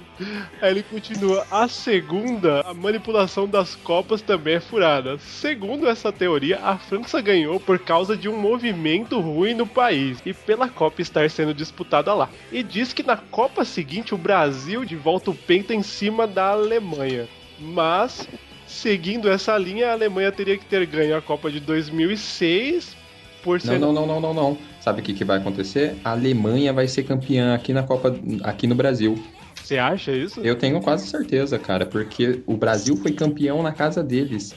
Aí 0.61 0.71
ele 0.71 0.83
continua. 0.83 1.45
A 1.51 1.67
segunda, 1.67 2.54
a 2.61 2.73
manipulação 2.73 3.47
das 3.47 3.75
Copas 3.75 4.21
também 4.21 4.55
é 4.55 4.59
furada. 4.59 5.17
Segundo 5.17 5.87
essa 5.87 6.11
teoria, 6.11 6.59
a 6.61 6.77
França 6.77 7.19
ganhou 7.21 7.59
por 7.59 7.79
causa 7.79 8.15
de 8.15 8.29
um 8.29 8.37
movimento 8.37 9.19
ruim 9.19 9.53
no 9.53 9.65
país 9.65 10.19
e 10.25 10.33
pela 10.33 10.69
Copa 10.69 11.01
estar 11.01 11.29
sendo 11.29 11.53
disputada 11.53 12.13
lá. 12.13 12.29
E 12.51 12.61
diz 12.63 12.93
que 12.93 13.03
na 13.03 13.17
Copa 13.17 13.65
seguinte 13.65 14.13
o 14.13 14.17
Brasil 14.17 14.85
de 14.85 14.95
volta 14.95 15.31
o 15.31 15.35
penta 15.35 15.73
em 15.73 15.81
cima 15.81 16.27
da 16.27 16.51
Alemanha. 16.51 17.27
Mas, 17.59 18.27
seguindo 18.67 19.29
essa 19.29 19.57
linha, 19.57 19.89
a 19.89 19.93
Alemanha 19.93 20.31
teria 20.31 20.57
que 20.57 20.65
ter 20.65 20.85
ganho 20.85 21.15
a 21.15 21.21
Copa 21.21 21.49
de 21.49 21.59
2006 21.59 22.95
por 23.43 23.61
ser 23.61 23.79
Não, 23.79 23.93
não, 23.93 24.05
não, 24.05 24.19
não, 24.19 24.21
não, 24.21 24.33
não. 24.33 24.57
Sabe 24.81 25.01
o 25.01 25.03
que, 25.03 25.13
que 25.13 25.23
vai 25.23 25.37
acontecer? 25.37 25.95
A 26.03 26.11
Alemanha 26.11 26.73
vai 26.73 26.87
ser 26.87 27.03
campeã 27.03 27.53
aqui 27.53 27.71
na 27.71 27.83
Copa, 27.83 28.15
aqui 28.43 28.67
no 28.67 28.75
Brasil. 28.75 29.17
Você 29.65 29.79
acha 29.79 30.11
isso? 30.11 30.41
Eu 30.43 30.55
tenho 30.55 30.79
quase 30.79 31.07
certeza, 31.07 31.57
cara, 31.57 31.87
porque 31.87 32.39
o 32.45 32.55
Brasil 32.55 32.95
foi 32.95 33.11
campeão 33.11 33.63
na 33.63 33.71
casa 33.71 34.03
deles. 34.03 34.55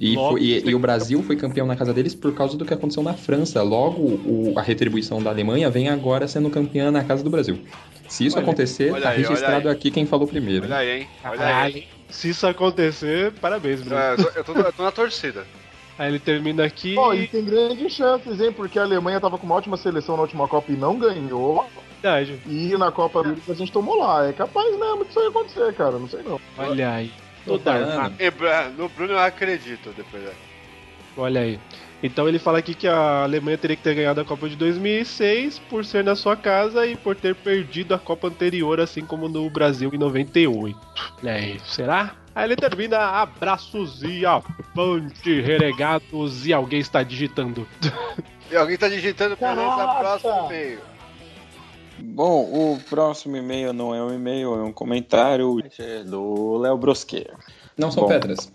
E, 0.00 0.14
Logo, 0.14 0.30
foi- 0.30 0.40
e- 0.42 0.70
e 0.70 0.74
o 0.74 0.78
Brasil 0.78 1.20
foi 1.22 1.34
campeão 1.34 1.66
na 1.66 1.74
casa 1.74 1.92
deles 1.92 2.14
por 2.14 2.32
causa 2.32 2.56
do 2.56 2.64
que 2.64 2.72
aconteceu 2.72 3.02
na 3.02 3.14
França. 3.14 3.60
Logo, 3.60 4.02
o- 4.02 4.54
a 4.56 4.62
retribuição 4.62 5.20
da 5.20 5.30
Alemanha 5.30 5.68
vem 5.68 5.88
agora 5.88 6.28
sendo 6.28 6.48
campeã 6.48 6.92
na 6.92 7.02
casa 7.02 7.24
do 7.24 7.30
Brasil. 7.30 7.58
Se 8.06 8.24
isso 8.24 8.36
Olha- 8.36 8.44
acontecer, 8.44 8.92
olha 8.92 9.02
tá 9.02 9.10
aí, 9.10 9.22
registrado 9.22 9.68
aqui 9.68 9.90
quem 9.90 10.06
falou 10.06 10.28
primeiro. 10.28 10.64
Olha 10.66 10.76
aí, 10.76 11.00
hein? 11.00 11.08
Olha 11.24 11.56
aí. 11.56 11.88
Se 12.08 12.28
isso 12.28 12.46
acontecer, 12.46 13.32
parabéns, 13.40 13.80
Bruno. 13.82 14.00
É, 14.00 14.12
eu, 14.12 14.16
tô, 14.44 14.52
eu, 14.52 14.72
tô, 14.72 14.82
na 14.84 14.92
torcida. 14.92 15.44
Aí 15.98 16.08
ele 16.10 16.18
termina 16.18 16.64
aqui. 16.64 16.96
Ó, 16.98 17.14
e 17.14 17.28
tem 17.28 17.44
grandes 17.44 17.92
chances, 17.92 18.40
hein? 18.40 18.52
Porque 18.52 18.80
a 18.80 18.82
Alemanha 18.82 19.20
tava 19.20 19.38
com 19.38 19.46
uma 19.46 19.54
ótima 19.54 19.76
seleção 19.76 20.16
na 20.16 20.22
última 20.22 20.48
Copa 20.48 20.72
e 20.72 20.76
não 20.76 20.98
ganhou. 20.98 21.64
Verdade. 22.04 22.38
E 22.46 22.76
na 22.76 22.92
Copa 22.92 23.22
deles 23.22 23.48
a 23.48 23.54
gente 23.54 23.72
tomou 23.72 23.96
lá. 23.98 24.26
É 24.28 24.32
capaz 24.34 24.78
mesmo 24.78 25.04
disso 25.06 25.18
aí 25.20 25.28
acontecer, 25.28 25.72
cara. 25.74 25.92
Não 25.92 26.06
sei 26.06 26.20
não. 26.22 26.38
Olha 26.58 26.90
aí. 26.92 27.10
Toda. 27.46 28.12
E, 28.18 28.30
Bra- 28.30 28.68
no 28.76 28.88
Bruno 28.90 29.12
eu 29.14 29.18
acredito 29.18 29.90
depois. 29.96 30.22
é. 30.22 30.32
Olha 31.16 31.40
aí. 31.40 31.58
Então 32.02 32.28
ele 32.28 32.38
fala 32.38 32.58
aqui 32.58 32.74
que 32.74 32.86
a 32.86 33.22
Alemanha 33.22 33.56
teria 33.56 33.76
que 33.76 33.82
ter 33.82 33.94
ganhado 33.94 34.20
a 34.20 34.24
Copa 34.24 34.46
de 34.50 34.56
2006 34.56 35.58
por 35.70 35.82
ser 35.86 36.04
na 36.04 36.14
sua 36.14 36.36
casa 36.36 36.86
e 36.86 36.94
por 36.94 37.16
ter 37.16 37.34
perdido 37.34 37.94
a 37.94 37.98
Copa 37.98 38.28
anterior, 38.28 38.78
assim 38.80 39.00
como 39.02 39.26
no 39.26 39.48
Brasil 39.48 39.90
em 39.94 39.96
98. 39.98 40.78
É, 41.24 41.56
será? 41.64 42.16
Aí 42.34 42.44
ele 42.44 42.56
termina 42.56 42.98
abraços 42.98 44.02
e 44.02 44.26
avante, 44.26 45.40
renegados, 45.40 46.46
e 46.46 46.52
alguém 46.52 46.80
está 46.80 47.02
digitando. 47.02 47.66
E 48.50 48.56
alguém 48.56 48.76
tá 48.76 48.88
digitando 48.88 49.32
esse 49.34 49.40
Caraca! 49.40 49.94
próximo 50.00 50.46
e-mail. 50.46 50.78
Bom, 52.12 52.72
o 52.74 52.78
próximo 52.88 53.36
e-mail 53.36 53.72
não 53.72 53.94
é 53.94 54.02
um 54.02 54.12
e-mail, 54.12 54.54
é 54.54 54.62
um 54.62 54.72
comentário 54.72 55.58
do 56.06 56.58
Léo 56.58 56.76
Brusque. 56.76 57.26
Não 57.76 57.90
são 57.90 58.02
Bom, 58.02 58.08
pedras. 58.08 58.52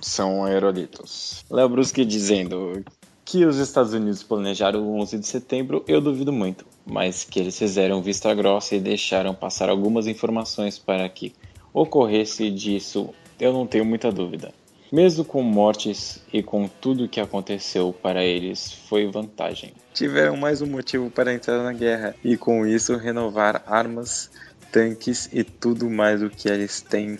São 0.00 0.44
aerolitos. 0.44 1.44
Léo 1.50 1.68
Brusque 1.68 2.04
dizendo 2.04 2.84
que 3.24 3.44
os 3.44 3.58
Estados 3.58 3.92
Unidos 3.92 4.22
planejaram 4.22 4.82
o 4.82 5.00
11 5.00 5.18
de 5.18 5.26
setembro, 5.26 5.84
eu 5.86 6.00
duvido 6.00 6.32
muito, 6.32 6.64
mas 6.86 7.24
que 7.24 7.40
eles 7.40 7.58
fizeram 7.58 8.02
vista 8.02 8.32
grossa 8.34 8.76
e 8.76 8.80
deixaram 8.80 9.34
passar 9.34 9.68
algumas 9.68 10.06
informações 10.06 10.78
para 10.78 11.08
que 11.08 11.34
ocorresse 11.72 12.50
disso, 12.50 13.10
eu 13.40 13.52
não 13.52 13.66
tenho 13.66 13.84
muita 13.84 14.12
dúvida. 14.12 14.52
Mesmo 14.92 15.24
com 15.24 15.42
mortes 15.42 16.20
e 16.30 16.42
com 16.42 16.68
tudo 16.68 17.08
que 17.08 17.18
aconteceu 17.18 17.94
para 17.94 18.22
eles, 18.22 18.70
foi 18.90 19.06
vantagem. 19.06 19.72
Tiveram 19.94 20.36
mais 20.36 20.60
um 20.60 20.66
motivo 20.66 21.10
para 21.10 21.32
entrar 21.32 21.62
na 21.62 21.72
guerra 21.72 22.14
e 22.22 22.36
com 22.36 22.66
isso 22.66 22.98
renovar 22.98 23.62
armas, 23.66 24.30
tanques 24.70 25.30
e 25.32 25.42
tudo 25.42 25.88
mais 25.88 26.22
o 26.22 26.28
que 26.28 26.46
eles 26.46 26.82
têm 26.82 27.16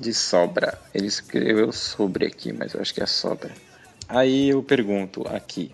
de 0.00 0.14
sobra. 0.14 0.80
Ele 0.94 1.06
escreveu 1.06 1.70
sobre 1.72 2.24
aqui, 2.24 2.54
mas 2.54 2.72
eu 2.72 2.80
acho 2.80 2.94
que 2.94 3.02
é 3.02 3.06
sobra. 3.06 3.52
Aí 4.08 4.48
eu 4.48 4.62
pergunto 4.62 5.28
aqui 5.28 5.72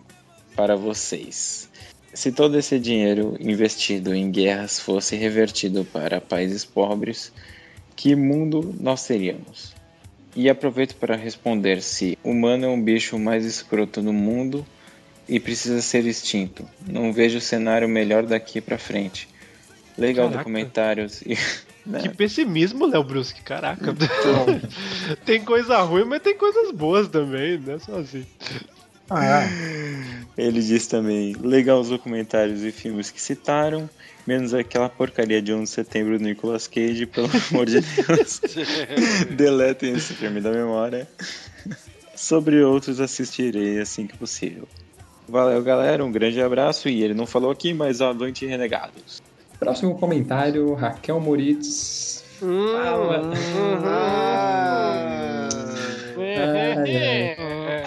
para 0.57 0.75
vocês: 0.75 1.71
se 2.13 2.33
todo 2.33 2.59
esse 2.59 2.77
dinheiro 2.77 3.37
investido 3.39 4.13
em 4.13 4.33
guerras 4.33 4.81
fosse 4.81 5.15
revertido 5.15 5.85
para 5.85 6.21
países 6.21 6.65
pobres, 6.65 7.33
que 7.95 8.17
mundo 8.17 8.75
nós 8.81 9.07
teríamos? 9.07 9.79
E 10.35 10.49
aproveito 10.49 10.95
para 10.97 11.17
responder 11.17 11.83
se 11.83 12.19
humano 12.23 12.67
é 12.67 12.69
um 12.69 12.81
bicho 12.81 13.19
mais 13.19 13.45
escroto 13.45 14.01
do 14.01 14.13
mundo 14.13 14.65
e 15.29 15.41
precisa 15.41 15.81
ser 15.83 16.07
extinto. 16.07 16.69
Não 16.87 17.13
vejo 17.13 17.41
cenário 17.41 17.89
melhor 17.89 18.25
daqui 18.25 18.61
para 18.61 18.79
frente. 18.79 19.29
Legal 19.99 20.27
Caraca. 20.27 20.39
documentários 20.39 21.23
e 21.23 21.37
Que 22.03 22.09
pessimismo, 22.11 22.87
Léo 22.87 23.03
Brusque, 23.03 23.43
caraca. 23.43 23.95
tem 25.25 25.43
coisa 25.43 25.79
ruim, 25.83 26.05
mas 26.05 26.23
tem 26.23 26.37
coisas 26.37 26.71
boas 26.71 27.09
também, 27.09 27.59
não 27.59 27.75
é 27.75 27.79
só 27.79 27.99
assim. 27.99 28.25
Ele 30.37 30.61
diz 30.61 30.87
também, 30.87 31.35
legal 31.35 31.81
os 31.81 31.89
documentários 31.89 32.63
e 32.63 32.71
filmes 32.71 33.11
que 33.11 33.21
citaram, 33.21 33.91
menos 34.27 34.55
aquela 34.55 34.89
porcaria 34.89 35.41
de 35.41 35.53
11 35.53 35.65
de 35.65 35.69
setembro 35.71 36.19
do 36.19 36.25
Nicolas 36.25 36.67
Cage, 36.67 37.07
pelo 37.07 37.29
amor 37.51 37.67
de 37.67 37.81
Deus. 37.81 38.41
Deletem 39.37 39.95
esse 39.95 40.15
filme 40.15 40.41
da 40.41 40.51
memória. 40.51 41.09
Sobre 42.15 42.63
outros 42.63 43.01
assistirei 43.01 43.81
assim 43.81 44.07
que 44.07 44.17
possível. 44.17 44.69
Valeu, 45.29 45.63
galera, 45.63 46.05
um 46.05 46.11
grande 46.11 46.41
abraço 46.43 46.89
e 46.89 47.03
ele 47.03 47.15
não 47.15 47.27
falou 47.27 47.51
aqui, 47.51 47.73
mas 47.73 48.01
avante 48.01 48.45
renegados. 48.47 49.23
Próximo 49.59 49.97
comentário, 49.99 50.75
Raquel 50.75 51.21
Moritz. 51.21 52.25
Fala. 52.41 53.31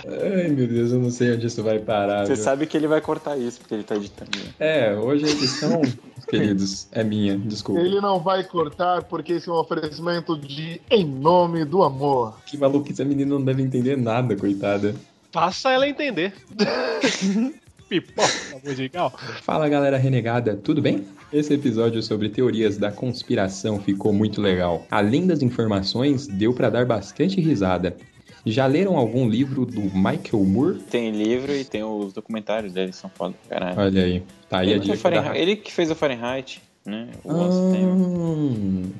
Ai, 0.05 0.47
meu 0.49 0.67
Deus, 0.67 0.91
eu 0.91 0.99
não 0.99 1.11
sei 1.11 1.33
onde 1.33 1.47
isso 1.47 1.63
vai 1.63 1.79
parar. 1.79 2.25
Você 2.25 2.35
viu? 2.35 2.43
sabe 2.43 2.65
que 2.65 2.75
ele 2.75 2.87
vai 2.87 3.01
cortar 3.01 3.37
isso, 3.37 3.59
porque 3.59 3.73
ele 3.73 3.83
tá 3.83 3.95
editando. 3.95 4.31
É, 4.59 4.93
hoje 4.93 5.25
a 5.25 5.29
edição, 5.29 5.81
queridos, 6.27 6.87
é 6.91 7.03
minha, 7.03 7.37
desculpa. 7.37 7.81
Ele 7.81 7.99
não 8.01 8.19
vai 8.19 8.43
cortar 8.43 9.03
porque 9.03 9.33
esse 9.33 9.49
é 9.49 9.51
um 9.51 9.55
oferecimento 9.55 10.37
de 10.37 10.81
Em 10.89 11.05
Nome 11.05 11.65
do 11.65 11.83
Amor. 11.83 12.37
Que 12.45 12.57
maluquice, 12.57 13.01
a 13.01 13.05
menina 13.05 13.35
não 13.35 13.43
deve 13.43 13.61
entender 13.61 13.97
nada, 13.97 14.35
coitada. 14.35 14.95
Faça 15.31 15.71
ela 15.71 15.87
entender. 15.87 16.33
Pipoca 17.89 18.29
musical. 18.63 19.11
Fala 19.41 19.69
galera 19.69 19.97
renegada, 19.97 20.55
tudo 20.55 20.81
bem? 20.81 21.05
Esse 21.31 21.53
episódio 21.53 22.01
sobre 22.01 22.29
teorias 22.29 22.77
da 22.77 22.91
conspiração 22.91 23.79
ficou 23.79 24.13
muito 24.13 24.41
legal. 24.41 24.85
Além 24.89 25.27
das 25.27 25.41
informações, 25.41 26.27
deu 26.27 26.53
pra 26.53 26.69
dar 26.69 26.85
bastante 26.85 27.41
risada. 27.41 27.97
Já 28.45 28.65
leram 28.65 28.97
algum 28.97 29.27
livro 29.27 29.65
do 29.65 29.81
Michael 29.81 30.43
Moore? 30.45 30.79
Tem 30.79 31.11
livro 31.11 31.53
e 31.53 31.63
tem 31.63 31.83
os 31.83 32.11
documentários 32.11 32.73
dele, 32.73 32.91
são 32.91 33.09
foda 33.09 33.33
caralho. 33.49 33.79
Olha 33.79 34.03
aí, 34.03 34.23
tá 34.49 34.59
aí 34.59 34.67
a 34.67 34.71
ele, 34.71 34.79
que 34.81 34.85
dica. 34.87 34.97
Fahrenheit- 34.97 35.37
ele 35.37 35.55
que 35.55 35.71
fez 35.71 35.89
o 35.89 35.95
Fahrenheit, 35.95 36.61
né? 36.85 37.07
O 37.23 37.33
11 37.33 37.49
de 37.49 37.71
setembro. 37.71 37.95
Hum, 37.95 38.91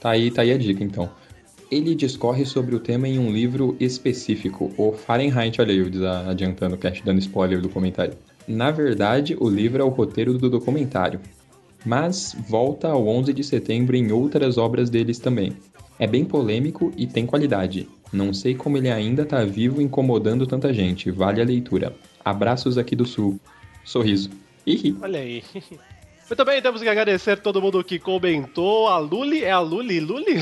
tá 0.00 0.10
aí, 0.10 0.30
tá 0.30 0.42
aí 0.42 0.50
a 0.52 0.58
dica 0.58 0.82
então. 0.82 1.08
Ele 1.70 1.94
discorre 1.94 2.44
sobre 2.44 2.74
o 2.74 2.80
tema 2.80 3.06
em 3.06 3.16
um 3.20 3.30
livro 3.30 3.76
específico, 3.78 4.72
o 4.76 4.90
Fahrenheit, 4.92 5.60
olha 5.60 5.70
aí, 5.72 5.78
eu 5.78 6.10
adiantando 6.28 6.74
o 6.74 6.78
cast, 6.78 7.04
dando 7.04 7.20
spoiler 7.20 7.60
do 7.60 7.68
comentário. 7.68 8.14
Na 8.48 8.72
verdade, 8.72 9.36
o 9.38 9.48
livro 9.48 9.80
é 9.80 9.84
o 9.84 9.88
roteiro 9.88 10.36
do 10.36 10.50
documentário, 10.50 11.20
mas 11.86 12.34
volta 12.48 12.88
ao 12.88 13.06
11 13.06 13.32
de 13.32 13.44
setembro 13.44 13.94
em 13.94 14.10
outras 14.10 14.58
obras 14.58 14.90
deles 14.90 15.20
também. 15.20 15.52
É 15.96 16.08
bem 16.08 16.24
polêmico 16.24 16.92
e 16.96 17.06
tem 17.06 17.24
qualidade. 17.24 17.88
Não 18.12 18.32
sei 18.32 18.54
como 18.54 18.76
ele 18.76 18.90
ainda 18.90 19.24
tá 19.24 19.44
vivo 19.44 19.80
incomodando 19.80 20.46
tanta 20.46 20.72
gente. 20.72 21.10
Vale 21.10 21.40
a 21.40 21.44
leitura. 21.44 21.94
Abraços 22.24 22.76
aqui 22.76 22.96
do 22.96 23.06
Sul. 23.06 23.40
Sorriso. 23.84 24.30
Ih, 24.66 24.96
Olha 25.00 25.20
aí. 25.20 25.42
Muito 26.30 26.44
bem, 26.44 26.62
temos 26.62 26.80
que 26.80 26.88
agradecer 26.88 27.38
todo 27.40 27.60
mundo 27.60 27.82
que 27.82 27.98
comentou. 27.98 28.86
A 28.86 28.98
Luli, 28.98 29.42
é 29.42 29.50
a 29.50 29.58
Luli? 29.58 29.98
Luli? 29.98 30.36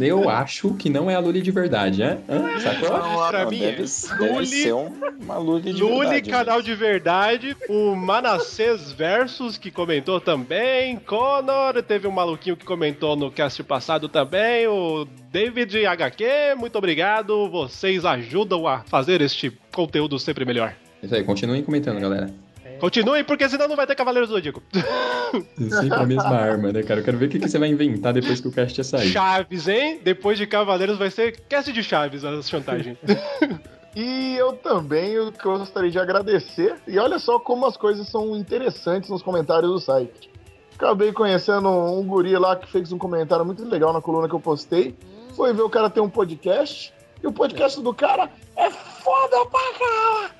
eu 0.00 0.26
acho 0.30 0.72
que 0.74 0.88
não 0.88 1.10
é 1.10 1.14
a 1.14 1.18
Luli 1.18 1.42
de 1.42 1.50
verdade, 1.50 2.00
né? 2.00 2.16
Hã? 2.26 2.58
Sacou? 2.58 2.88
pra 3.28 3.44
Não, 3.44 3.50
mim, 3.50 3.58
deve, 3.58 3.82
deve 3.84 4.32
Luli- 4.32 4.46
ser 4.46 4.72
um- 4.72 4.90
uma 5.20 5.36
Luli 5.36 5.74
de 5.74 5.82
Luli, 5.82 5.98
verdade, 6.08 6.30
canal 6.30 6.62
de 6.62 6.74
verdade. 6.74 7.54
O 7.68 7.94
Manassés 7.94 8.90
Versus, 8.92 9.58
que 9.58 9.70
comentou 9.70 10.18
também. 10.18 10.96
Connor, 10.96 11.82
teve 11.82 12.08
um 12.08 12.12
maluquinho 12.12 12.56
que 12.56 12.64
comentou 12.64 13.14
no 13.14 13.30
cast 13.30 13.62
passado 13.62 14.08
também. 14.08 14.66
O 14.66 15.06
David 15.30 15.84
HQ, 15.86 16.54
muito 16.56 16.78
obrigado. 16.78 17.50
Vocês 17.50 18.06
ajudam 18.06 18.66
a 18.66 18.78
fazer 18.84 19.20
este 19.20 19.52
conteúdo 19.74 20.18
sempre 20.18 20.46
melhor. 20.46 20.74
Isso 21.02 21.14
aí, 21.14 21.22
continuem 21.22 21.62
comentando, 21.62 22.00
galera. 22.00 22.30
Continuem, 22.78 23.24
porque 23.24 23.48
senão 23.48 23.68
não 23.68 23.76
vai 23.76 23.86
ter 23.86 23.94
Cavaleiros 23.94 24.28
do 24.28 24.34
Zodíaco. 24.34 24.62
Sempre 25.58 25.94
a 25.94 26.06
mesma 26.06 26.36
arma, 26.36 26.72
né, 26.72 26.82
cara? 26.82 27.00
Eu 27.00 27.04
quero 27.04 27.18
ver 27.18 27.26
o 27.26 27.28
que, 27.28 27.38
que 27.38 27.48
você 27.48 27.58
vai 27.58 27.68
inventar 27.68 28.12
depois 28.12 28.40
que 28.40 28.48
o 28.48 28.52
cast 28.52 28.82
sair. 28.84 29.10
Chaves, 29.10 29.68
hein? 29.68 30.00
Depois 30.02 30.38
de 30.38 30.46
Cavaleiros 30.46 30.98
vai 30.98 31.10
ser 31.10 31.40
cast 31.48 31.72
de 31.72 31.82
Chaves, 31.82 32.24
a 32.24 32.42
chantagem. 32.42 32.96
E 33.96 34.36
eu 34.36 34.52
também 34.52 35.10
eu 35.10 35.32
gostaria 35.42 35.90
de 35.90 35.98
agradecer. 35.98 36.76
E 36.86 36.98
olha 37.00 37.18
só 37.18 37.36
como 37.40 37.66
as 37.66 37.76
coisas 37.76 38.06
são 38.06 38.36
interessantes 38.36 39.10
nos 39.10 39.22
comentários 39.22 39.72
do 39.72 39.80
site. 39.80 40.30
Acabei 40.76 41.12
conhecendo 41.12 41.68
um 41.68 42.06
guri 42.06 42.36
lá 42.36 42.54
que 42.54 42.70
fez 42.70 42.92
um 42.92 42.98
comentário 42.98 43.44
muito 43.44 43.64
legal 43.64 43.92
na 43.92 44.00
coluna 44.00 44.28
que 44.28 44.34
eu 44.36 44.38
postei. 44.38 44.96
Foi 45.34 45.52
ver 45.52 45.62
o 45.62 45.68
cara 45.70 45.90
ter 45.90 46.00
um 46.00 46.08
podcast. 46.08 46.94
E 47.20 47.26
o 47.26 47.32
podcast 47.32 47.80
do 47.80 47.92
cara 47.92 48.30
é 48.56 48.70
foda 48.70 49.44
pra 49.46 49.72
caralho! 49.76 50.37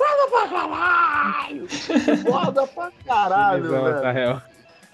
Foda 0.30 0.30
pra 0.30 0.48
caralho! 0.48 1.68
Foda 2.22 2.66
pra 2.66 2.92
caralho, 3.04 3.70
velho. 3.70 3.82
Rafael. 3.82 4.42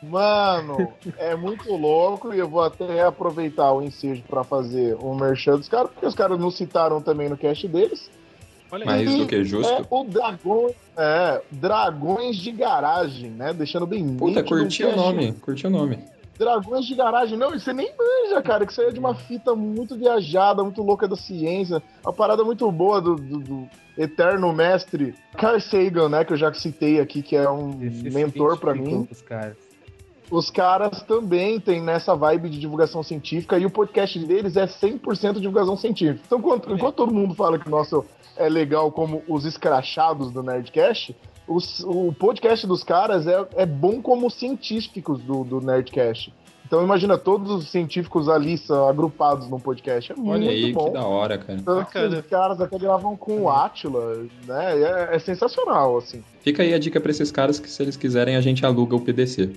Mano, 0.02 0.92
é 1.16 1.34
muito 1.34 1.74
louco 1.74 2.34
e 2.34 2.38
eu 2.38 2.48
vou 2.48 2.62
até 2.62 3.02
aproveitar 3.02 3.72
o 3.72 3.82
ensejo 3.82 4.22
pra 4.28 4.44
fazer 4.44 4.96
um 4.96 5.14
merchan 5.14 5.56
dos 5.56 5.68
caras, 5.68 5.90
porque 5.90 6.06
os 6.06 6.14
caras 6.14 6.38
nos 6.38 6.56
citaram 6.56 7.00
também 7.00 7.28
no 7.28 7.36
cast 7.36 7.66
deles. 7.66 8.10
Olha 8.70 8.84
Mais 8.84 9.10
E 9.10 9.18
do 9.18 9.26
que 9.26 9.44
justo. 9.44 9.72
É 9.72 9.82
o 9.88 10.04
Dragão, 10.04 10.74
é, 10.96 11.40
Dragões 11.50 12.36
de 12.36 12.50
Garagem, 12.50 13.30
né? 13.30 13.52
Deixando 13.52 13.86
bem 13.86 14.04
Puta, 14.16 14.42
nítido 14.42 14.48
curti 14.48 14.84
o 14.84 14.96
nome, 14.96 15.32
curti 15.34 15.66
o 15.66 15.70
nome. 15.70 15.98
Dragões 16.38 16.84
de 16.84 16.94
Garagem, 16.94 17.38
não, 17.38 17.54
e 17.54 17.60
você 17.60 17.72
nem 17.72 17.90
manja, 17.96 18.42
cara, 18.42 18.66
que 18.66 18.72
isso 18.72 18.80
aí 18.80 18.88
é 18.88 18.92
de 18.92 18.98
uma 18.98 19.14
fita 19.14 19.54
muito 19.54 19.96
viajada, 19.96 20.62
muito 20.62 20.82
louca 20.82 21.08
da 21.08 21.16
ciência, 21.16 21.82
uma 22.04 22.12
parada 22.12 22.44
muito 22.44 22.70
boa 22.70 23.00
do, 23.00 23.16
do- 23.16 23.38
do 23.40 23.68
eterno 23.96 24.52
mestre 24.52 25.14
Carl 25.38 25.58
Sagan, 25.60 26.08
né, 26.10 26.24
que 26.24 26.32
eu 26.32 26.36
já 26.36 26.52
citei 26.52 27.00
aqui, 27.00 27.22
que 27.22 27.34
é 27.34 27.48
um 27.48 27.82
Esse 27.82 28.10
mentor 28.10 28.58
pra 28.58 28.72
científico 28.74 29.00
mim. 29.00 29.06
dos 29.10 29.22
caras. 29.22 29.56
Os 30.30 30.50
caras 30.50 31.02
também 31.02 31.60
têm 31.60 31.80
nessa 31.80 32.14
vibe 32.16 32.50
de 32.50 32.58
divulgação 32.58 33.00
científica 33.02 33.56
e 33.58 33.64
o 33.64 33.70
podcast 33.70 34.18
deles 34.18 34.56
é 34.56 34.66
100% 34.66 35.34
divulgação 35.40 35.76
científica. 35.76 36.20
Então, 36.26 36.38
enquanto, 36.40 36.72
enquanto 36.72 36.96
todo 36.96 37.14
mundo 37.14 37.32
fala 37.34 37.58
que 37.60 37.68
o 37.68 37.70
nosso 37.70 38.04
é 38.36 38.48
legal 38.48 38.90
como 38.90 39.22
os 39.28 39.44
escrachados 39.44 40.32
do 40.32 40.42
Nerdcast, 40.42 41.16
os- 41.48 41.80
o 41.84 42.12
podcast 42.18 42.66
dos 42.66 42.82
caras 42.84 43.26
é, 43.26 43.46
é 43.56 43.66
bom 43.66 44.00
como 44.02 44.26
os 44.26 44.34
científicos 44.34 45.20
do, 45.22 45.44
do 45.44 45.60
Nerdcast. 45.60 46.32
Então 46.66 46.82
imagina 46.82 47.16
todos 47.16 47.48
os 47.52 47.68
científicos 47.70 48.28
ali 48.28 48.58
são 48.58 48.88
agrupados 48.88 49.48
num 49.48 49.60
podcast. 49.60 50.10
É 50.10 50.14
Olha 50.18 50.24
muito 50.24 50.48
aí, 50.50 50.72
bom. 50.72 50.86
que 50.86 50.90
da 50.90 51.04
hora, 51.06 51.38
cara. 51.38 51.60
Tanto 51.64 51.90
que 51.92 51.98
os 51.98 52.26
caras 52.26 52.60
até 52.60 52.76
gravam 52.76 53.16
com 53.16 53.42
o 53.42 53.48
Atila, 53.48 54.26
né? 54.48 54.82
É, 54.82 55.14
é 55.14 55.18
sensacional, 55.20 55.96
assim. 55.98 56.24
Fica 56.40 56.64
aí 56.64 56.74
a 56.74 56.78
dica 56.78 57.00
pra 57.00 57.12
esses 57.12 57.30
caras 57.30 57.60
que 57.60 57.70
se 57.70 57.80
eles 57.80 57.96
quiserem 57.96 58.34
a 58.34 58.40
gente 58.40 58.66
aluga 58.66 58.96
o 58.96 59.00
PDC. 59.00 59.52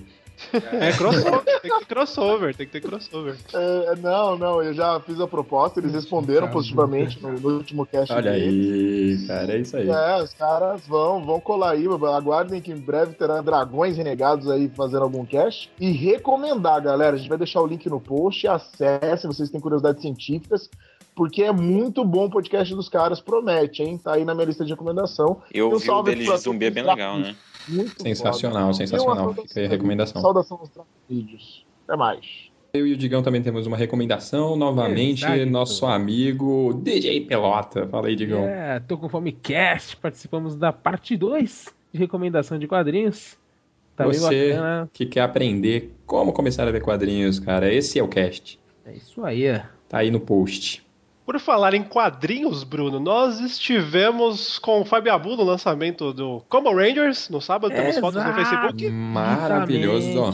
É 0.52 0.92
crossover, 0.92 1.44
tem 1.44 1.70
que 1.70 1.78
ter 1.78 1.86
crossover, 1.86 2.54
tem 2.56 2.66
que 2.66 2.72
ter 2.72 2.80
crossover. 2.80 3.36
É, 3.52 3.96
não, 3.96 4.36
não, 4.36 4.62
eu 4.62 4.72
já 4.74 4.98
fiz 5.00 5.20
a 5.20 5.26
proposta, 5.26 5.80
eles 5.80 5.92
responderam 5.92 6.48
positivamente 6.50 7.22
no, 7.22 7.32
no 7.32 7.56
último 7.56 7.86
cast. 7.86 8.12
Olha 8.12 8.32
deles. 8.32 9.20
aí, 9.20 9.26
cara, 9.26 9.52
é 9.52 9.58
isso 9.58 9.76
aí. 9.76 9.88
É, 9.88 10.22
os 10.22 10.32
caras 10.32 10.86
vão, 10.86 11.24
vão 11.24 11.40
colar 11.40 11.72
aí, 11.72 11.86
aguardem 11.86 12.60
que 12.60 12.72
em 12.72 12.78
breve 12.78 13.14
terá 13.14 13.40
dragões 13.40 13.96
renegados 13.96 14.48
aí 14.50 14.70
fazendo 14.74 15.02
algum 15.02 15.24
cast. 15.24 15.70
E 15.78 15.90
recomendar, 15.90 16.82
galera, 16.82 17.16
a 17.16 17.18
gente 17.18 17.28
vai 17.28 17.38
deixar 17.38 17.60
o 17.60 17.66
link 17.66 17.88
no 17.88 18.00
post, 18.00 18.46
acessem, 18.46 19.30
vocês 19.30 19.50
têm 19.50 19.60
curiosidades 19.60 20.02
científicas, 20.02 20.68
porque 21.14 21.42
é 21.42 21.52
muito 21.52 22.04
bom 22.04 22.26
o 22.26 22.30
podcast 22.30 22.74
dos 22.74 22.88
caras, 22.88 23.20
promete, 23.20 23.82
hein? 23.82 23.98
Tá 23.98 24.14
aí 24.14 24.24
na 24.24 24.34
minha 24.34 24.46
lista 24.46 24.64
de 24.64 24.70
recomendação. 24.70 25.42
Eu 25.52 25.68
um 25.68 25.70
vi 25.70 25.76
o 25.76 25.80
salve 25.80 26.10
dele 26.10 26.24
pra 26.24 26.36
de 26.36 26.42
zumbi, 26.42 26.66
é 26.66 26.70
bem 26.70 26.84
legal, 26.84 27.18
né? 27.18 27.36
Muito 27.68 28.02
Sensacional, 28.02 28.72
foda. 28.72 28.74
sensacional. 28.74 29.34
E 29.44 29.48
Fica 29.48 29.60
aí 29.60 29.66
a 29.66 29.68
recomendação. 29.68 30.20
Saudação 30.20 30.58
aos 30.58 30.70
vídeos. 31.08 31.66
Até 31.86 31.96
mais. 31.96 32.50
Eu 32.72 32.86
e 32.86 32.92
o 32.92 32.96
Digão 32.96 33.20
também 33.22 33.42
temos 33.42 33.66
uma 33.66 33.76
recomendação, 33.76 34.54
novamente, 34.56 35.24
Exato. 35.24 35.46
nosso 35.50 35.86
amigo 35.86 36.80
DJ 36.84 37.22
Pelota. 37.22 37.86
Fala 37.88 38.06
aí, 38.06 38.14
Digão. 38.14 38.44
É, 38.44 38.78
tô 38.78 38.96
com 38.96 39.08
fome 39.08 39.32
cast, 39.32 39.96
participamos 39.96 40.54
da 40.54 40.72
parte 40.72 41.16
2 41.16 41.66
de 41.92 41.98
recomendação 41.98 42.58
de 42.58 42.68
quadrinhos. 42.68 43.36
Tá 43.96 44.04
bem 44.04 44.14
Você 44.14 44.50
bacana. 44.52 44.90
que 44.92 45.04
quer 45.04 45.22
aprender 45.22 45.92
como 46.06 46.32
começar 46.32 46.62
a 46.62 46.70
ler 46.70 46.80
quadrinhos, 46.80 47.40
cara, 47.40 47.72
esse 47.74 47.98
é 47.98 48.02
o 48.02 48.08
cast. 48.08 48.58
É 48.86 48.92
isso 48.92 49.24
aí. 49.24 49.60
Tá 49.88 49.98
aí 49.98 50.10
no 50.10 50.20
post. 50.20 50.86
Por 51.30 51.38
falar 51.38 51.74
em 51.74 51.84
quadrinhos, 51.84 52.64
Bruno, 52.64 52.98
nós 52.98 53.38
estivemos 53.38 54.58
com 54.58 54.80
o 54.80 54.84
Fabiabu 54.84 55.36
no 55.36 55.44
lançamento 55.44 56.12
do 56.12 56.42
Combo 56.48 56.74
Rangers 56.74 57.28
no 57.28 57.40
sábado, 57.40 57.72
temos 57.72 57.98
fotos 57.98 58.24
no 58.24 58.34
Facebook. 58.34 58.90
Maravilhoso, 58.90 60.18
ó. 60.18 60.32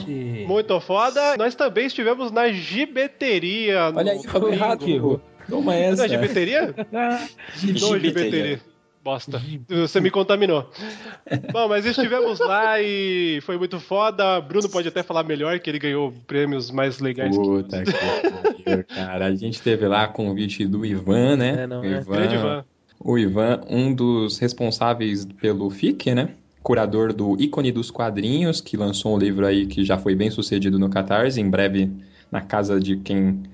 Muito 0.49 0.81
foda. 0.81 1.37
Nós 1.37 1.55
também 1.55 1.85
estivemos 1.85 2.33
na 2.33 2.49
gibeteria. 2.49 3.93
Olha 3.95 4.13
aí, 4.13 4.23
falou 4.23 4.51
errado. 4.51 5.21
Toma 5.51 5.75
essa. 5.75 5.97
Não 5.99 6.05
é 6.07 6.09
gibeteria? 6.09 6.75
Gibeteria. 7.55 8.61
Bosta. 9.07 9.41
Você 9.69 10.01
me 10.01 10.11
contaminou. 10.11 10.69
Bom, 11.53 11.69
mas 11.69 11.87
estivemos 11.87 12.41
lá 12.41 12.83
e 12.83 13.39
foi 13.43 13.57
muito 13.57 13.79
foda. 13.79 14.41
Bruno 14.41 14.69
pode 14.69 14.89
até 14.89 15.01
falar 15.01 15.23
melhor 15.23 15.61
que 15.61 15.71
ele 15.71 15.79
ganhou 15.79 16.13
prêmios 16.27 16.73
mais 16.73 16.99
legais. 16.99 17.37
Puta 17.37 17.85
que 17.85 17.93
pariu, 17.93 18.85
cara. 18.85 19.27
A 19.27 19.35
gente 19.37 19.63
teve 19.63 19.87
lá 19.87 20.09
convite 20.09 20.67
do 20.67 20.85
Ivan, 20.85 21.37
né? 21.37 21.63
É, 21.63 21.67
não, 21.69 21.83
o 21.83 21.85
é. 21.85 22.01
Grande 22.03 22.35
Ivan. 22.35 22.65
O 22.99 23.17
Ivan, 23.17 23.61
um 23.71 23.95
dos 23.95 24.41
responsáveis 24.41 25.25
pelo 25.25 25.71
FIC, 25.71 26.13
né? 26.13 26.31
Curador 26.61 27.13
do 27.13 27.41
ícone 27.41 27.71
dos 27.71 27.93
quadrinhos, 27.93 28.61
que 28.61 28.77
lançou 28.77 29.15
um 29.15 29.19
livro 29.19 29.47
aí 29.47 29.67
que 29.67 29.85
já 29.85 29.97
foi 29.97 30.17
bem 30.17 30.33
sucedido 30.33 30.81
no 30.81 30.91
Catarse, 30.91 31.41
em 31.41 31.49
breve 31.49 31.93
na 32.29 32.41
casa 32.41 32.81
de 32.81 32.97
quem 32.97 33.45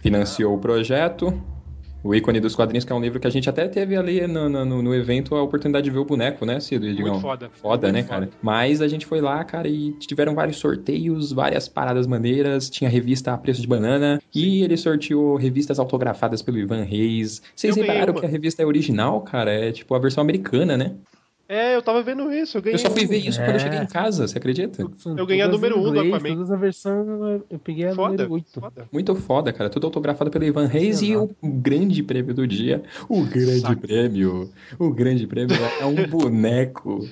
financiou 0.00 0.54
o 0.54 0.58
projeto. 0.60 1.42
O 2.02 2.14
ícone 2.14 2.38
dos 2.38 2.54
quadrinhos, 2.54 2.84
que 2.84 2.92
é 2.92 2.94
um 2.94 3.00
livro 3.00 3.18
que 3.18 3.26
a 3.26 3.30
gente 3.30 3.48
até 3.50 3.66
teve 3.66 3.96
ali 3.96 4.26
no, 4.26 4.48
no, 4.48 4.82
no 4.82 4.94
evento 4.94 5.34
a 5.34 5.42
oportunidade 5.42 5.84
de 5.84 5.90
ver 5.90 5.98
o 5.98 6.04
boneco, 6.04 6.46
né, 6.46 6.60
Cido? 6.60 6.92
Digão? 6.94 7.20
foda. 7.20 7.50
Foda, 7.60 7.88
Muito 7.88 7.94
né, 7.94 8.02
foda. 8.02 8.26
cara? 8.26 8.30
Mas 8.40 8.80
a 8.80 8.86
gente 8.88 9.04
foi 9.06 9.20
lá, 9.20 9.42
cara, 9.42 9.68
e 9.68 9.92
tiveram 9.92 10.34
vários 10.34 10.58
sorteios, 10.58 11.32
várias 11.32 11.68
paradas 11.68 12.06
maneiras. 12.06 12.70
Tinha 12.70 12.88
revista 12.88 13.32
a 13.32 13.38
preço 13.38 13.60
de 13.60 13.66
banana. 13.66 14.20
E 14.34 14.62
ele 14.62 14.76
sorteou 14.76 15.36
revistas 15.36 15.78
autografadas 15.78 16.42
pelo 16.42 16.58
Ivan 16.58 16.82
Reis. 16.82 17.42
Vocês 17.54 17.74
repararam 17.74 18.14
que 18.14 18.24
a 18.24 18.28
revista 18.28 18.62
é 18.62 18.66
original, 18.66 19.20
cara? 19.22 19.50
É 19.50 19.72
tipo 19.72 19.94
a 19.94 19.98
versão 19.98 20.22
americana, 20.22 20.76
né? 20.76 20.94
É, 21.48 21.76
eu 21.76 21.82
tava 21.82 22.02
vendo 22.02 22.32
isso. 22.32 22.58
Eu, 22.58 22.62
ganhei 22.62 22.74
Eu 22.74 22.78
só 22.80 22.90
fui 22.90 23.06
ver 23.06 23.18
isso 23.18 23.38
quando 23.38 23.52
eu 23.54 23.58
cheguei 23.60 23.78
em 23.78 23.86
casa, 23.86 24.26
você 24.26 24.36
acredita? 24.36 24.82
Eu 25.16 25.24
ganhei 25.26 25.42
a 25.42 25.48
número 25.48 25.78
1 25.78 25.86
um 25.88 25.92
do 25.92 26.00
Aquaman. 26.00 26.34
Todas 26.34 26.50
a 26.50 26.56
versão, 26.56 27.42
eu 27.48 27.58
peguei 27.58 27.86
a 27.86 27.94
Foda, 27.94 28.24
número 28.26 28.32
8. 28.32 28.62
Muito 28.92 29.14
foda, 29.14 29.52
cara. 29.52 29.70
Tudo 29.70 29.86
autografado 29.86 30.30
pelo 30.30 30.44
Ivan 30.44 30.66
Reis 30.66 31.02
e 31.02 31.16
o 31.16 31.30
grande 31.42 32.02
prêmio 32.02 32.34
do 32.34 32.46
dia. 32.46 32.82
O 33.08 33.22
grande 33.24 33.76
prêmio. 33.76 34.50
O 34.78 34.90
grande 34.90 35.26
prêmio 35.26 35.56
é 35.80 35.84
um 35.86 35.94
boneco. 36.10 37.08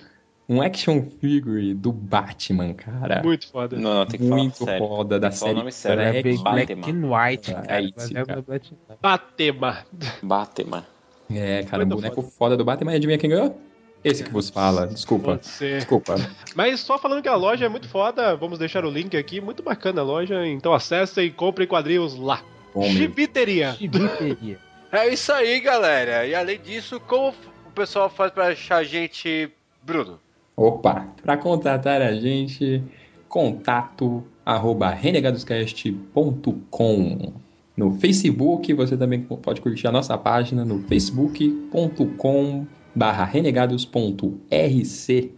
Um 0.47 0.61
action 0.61 1.03
figure 1.21 1.73
do 1.73 1.91
Batman, 1.91 2.75
cara. 2.75 3.23
Muito 3.23 3.49
foda. 3.51 3.79
Não, 3.79 3.95
não, 4.01 4.07
tem 4.07 4.21
que 4.21 4.29
falar 4.29 4.41
Muito 4.43 4.65
sério. 4.65 4.87
foda 4.87 5.19
da 5.19 5.31
falar 5.31 5.37
o 5.37 5.39
série 5.47 5.59
nome 5.59 5.73
sério. 5.73 6.03
Black, 6.03 6.19
É 6.19 6.23
Black, 6.23 6.43
Black 6.43 6.75
Batman. 6.75 7.07
and 7.09 7.31
White, 7.31 7.53
cara. 7.55 7.67
É 7.69 7.81
isso, 7.83 8.13
cara. 8.13 8.39
é 8.39 8.43
Black- 8.43 8.73
Batema. 9.01 9.79
Batman. 10.23 10.85
É, 11.33 11.63
cara, 11.63 11.85
um 11.85 11.89
boneco 11.89 12.21
foda. 12.21 12.57
do 12.59 12.65
Batman. 12.65 12.93
E 12.93 12.97
adivinha 12.97 13.17
quem 13.17 13.31
ganhou? 13.31 13.59
Esse 14.05 14.23
que 14.23 14.31
vos 14.31 14.51
fala. 14.51 14.87
Desculpa. 14.87 15.41
Desculpa. 15.59 16.17
Mas 16.55 16.81
só 16.81 16.99
falando 16.99 17.23
que 17.23 17.29
a 17.29 17.35
loja 17.35 17.65
é 17.65 17.69
muito 17.69 17.89
foda, 17.89 18.37
vamos 18.37 18.59
deixar 18.59 18.85
o 18.85 18.91
link 18.91 19.17
aqui. 19.17 19.41
Muito 19.41 19.63
bacana 19.63 20.03
a 20.03 20.05
loja, 20.05 20.47
então 20.47 20.75
acessem 20.75 21.27
e 21.27 21.31
comprem 21.31 21.67
quadrinhos 21.67 22.15
lá. 22.15 22.43
Bom. 22.75 22.85
Gibiteria. 22.85 23.73
Gibiteria. 23.73 24.59
É 24.93 25.09
isso 25.09 25.33
aí, 25.33 25.59
galera. 25.59 26.27
E 26.27 26.35
além 26.35 26.61
disso, 26.61 27.01
como 27.01 27.33
o 27.67 27.71
pessoal 27.75 28.11
faz 28.11 28.31
pra 28.31 28.49
achar 28.49 28.77
a 28.77 28.85
gente, 28.85 29.51
Bruno? 29.83 30.21
Opa, 30.57 31.09
para 31.23 31.37
contatar 31.37 32.01
a 32.03 32.13
gente, 32.13 32.83
contato 33.29 34.25
arroba 34.45 34.91
renegadoscast.com. 34.91 37.33
No 37.77 37.99
Facebook, 37.99 38.73
você 38.75 38.97
também 38.97 39.23
pode 39.23 39.61
curtir 39.61 39.89
a 39.89 39.93
nossa 39.93 40.17
página 40.17 40.65
no 40.65 40.81
facebook.com 40.85 42.65
barra 42.95 43.25
renegados.rc. 43.25 45.33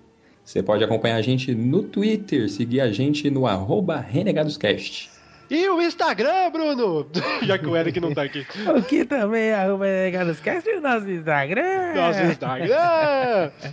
Você 0.44 0.62
pode 0.62 0.84
acompanhar 0.84 1.16
a 1.16 1.22
gente 1.22 1.54
no 1.54 1.82
Twitter, 1.82 2.48
seguir 2.48 2.80
a 2.80 2.92
gente 2.92 3.28
no 3.30 3.46
arroba 3.46 3.98
renegadoscast. 3.98 5.16
E 5.48 5.68
o 5.68 5.80
Instagram, 5.80 6.50
Bruno? 6.50 7.06
Já 7.46 7.56
que 7.56 7.66
o 7.66 7.76
Eric 7.76 8.00
não 8.00 8.12
tá 8.12 8.22
aqui. 8.22 8.44
O 8.76 8.82
que 8.82 9.04
também 9.04 9.52
arroba 9.52 9.86
Renegados 9.86 10.40
Cast 10.40 10.68
e 10.68 10.76
o 10.76 10.80
nosso 10.80 11.08
Instagram. 11.08 11.94
Nosso 11.94 12.22
Instagram! 12.22 12.76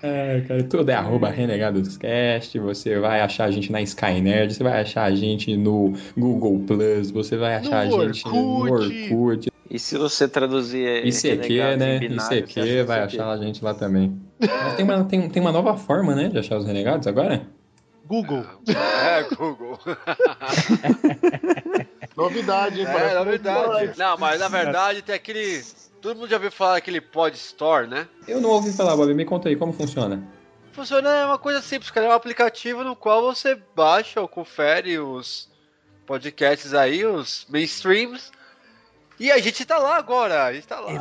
É, 0.04 0.44
cara, 0.48 0.64
tudo 0.64 0.90
é 0.90 0.94
arroba 0.94 1.30
renegadoscast, 1.30 2.60
você 2.60 3.00
vai 3.00 3.22
achar 3.22 3.46
a 3.46 3.52
gente 3.52 3.72
na 3.72 3.82
Skynerd, 3.82 4.54
você 4.54 4.64
vai 4.64 4.82
achar 4.82 5.04
a 5.04 5.16
gente 5.16 5.56
no 5.56 5.94
Google 6.18 6.60
Plus, 6.68 7.10
você 7.10 7.38
vai 7.38 7.56
achar 7.56 7.88
No 7.88 8.02
a 8.02 8.06
gente 8.06 8.26
no 8.26 8.72
Orkut. 8.72 9.53
E 9.70 9.80
se 9.80 9.98
você 9.98 10.28
traduzir 10.28 11.06
ICQ, 11.06 11.28
renegados 11.30 11.80
né? 11.80 12.00
binário, 12.00 12.40
ICQ 12.40 12.60
acha 12.60 12.86
vai 12.86 13.04
ICQ. 13.04 13.16
achar 13.22 13.32
a 13.32 13.38
gente 13.38 13.64
lá 13.64 13.74
também. 13.74 14.22
Mas 14.40 14.76
Tem 14.76 14.86
uma, 14.86 15.04
tem, 15.06 15.30
tem 15.30 15.42
uma 15.42 15.52
nova 15.52 15.78
forma, 15.78 16.14
né, 16.14 16.28
de 16.28 16.38
achar 16.38 16.58
os 16.58 16.66
renegados 16.66 17.08
agora? 17.08 17.42
Google. 18.06 18.46
É, 18.68 19.24
Google. 19.36 19.80
Novidade, 22.16 22.82
hein? 22.82 22.88
É, 22.88 23.38
bom. 23.38 23.94
Não, 23.98 24.18
mas 24.18 24.40
na 24.40 24.48
verdade 24.48 25.02
tem 25.02 25.16
aquele. 25.16 25.64
Todo 26.02 26.18
mundo 26.18 26.30
já 26.30 26.36
ouviu 26.36 26.52
falar 26.52 26.74
daquele 26.74 27.00
Pod 27.00 27.36
Store, 27.36 27.88
né? 27.88 28.08
Eu 28.28 28.42
não 28.42 28.50
ouvi 28.50 28.74
falar, 28.74 28.96
Bob, 28.98 29.14
me 29.14 29.24
conta 29.24 29.48
aí, 29.48 29.56
como 29.56 29.72
funciona? 29.72 30.22
Funciona 30.74 31.10
é 31.10 31.26
uma 31.26 31.38
coisa 31.38 31.62
simples, 31.62 31.90
cara. 31.92 32.08
É 32.08 32.10
um 32.10 32.14
aplicativo 32.14 32.84
no 32.84 32.96
qual 32.96 33.22
você 33.22 33.58
baixa 33.76 34.20
ou 34.20 34.28
confere 34.28 35.00
os 35.00 35.48
podcasts 36.06 36.74
aí, 36.74 37.06
os 37.06 37.48
mainstreams. 37.50 38.32
E 39.24 39.32
a 39.32 39.38
gente 39.38 39.64
tá 39.64 39.78
lá 39.78 39.96
agora. 39.96 40.44
A 40.44 40.54
gente 40.54 40.68
tá 40.68 40.82
lá. 40.82 40.92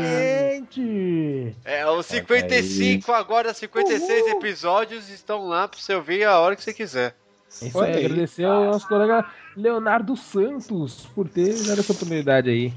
Gente! 0.00 1.54
É, 1.62 1.86
os 1.86 2.06
55 2.06 3.12
agora, 3.12 3.52
56 3.52 4.28
episódios 4.28 5.10
estão 5.10 5.46
lá 5.46 5.68
pra 5.68 5.78
você 5.78 5.94
ouvir 5.94 6.24
a 6.24 6.38
hora 6.38 6.56
que 6.56 6.62
você 6.64 6.72
quiser. 6.72 7.14
Isso 7.50 7.76
Olha 7.76 7.94
aí. 7.94 8.06
agradecer 8.06 8.44
ao 8.44 8.64
nosso 8.64 8.88
colega 8.88 9.26
Leonardo 9.54 10.16
Santos 10.16 11.06
por 11.14 11.28
ter 11.28 11.52
dado 11.66 11.80
essa 11.80 11.92
oportunidade 11.92 12.48
aí. 12.48 12.72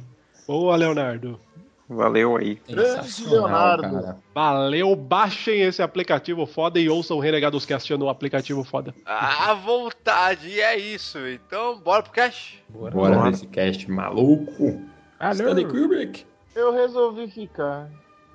Boa, 0.45 0.75
Leonardo. 0.75 1.39
Valeu 1.87 2.35
aí. 2.35 2.59
Grande 2.67 3.27
Leonardo. 3.27 4.01
Cara. 4.01 4.17
Valeu, 4.33 4.95
baixem 4.95 5.61
esse 5.61 5.83
aplicativo 5.83 6.47
foda 6.47 6.79
e 6.79 6.89
ouçam 6.89 7.17
o 7.17 7.19
Renegados 7.19 7.65
Cast 7.65 7.95
no 7.95 8.09
aplicativo 8.09 8.63
foda. 8.63 8.93
À 9.05 9.53
vontade, 9.53 10.49
e 10.49 10.59
é 10.59 10.75
isso. 10.77 11.19
Então, 11.27 11.79
bora 11.79 12.01
pro 12.01 12.11
cast? 12.11 12.63
Bora, 12.69 12.91
bora, 12.91 13.29
esse 13.29 13.45
cast 13.47 13.89
maluco. 13.89 14.81
Valeu. 15.19 15.33
Stanley 15.33 15.65
Kubrick. 15.65 16.25
Eu 16.55 16.73
resolvi 16.73 17.29
ficar. 17.29 17.87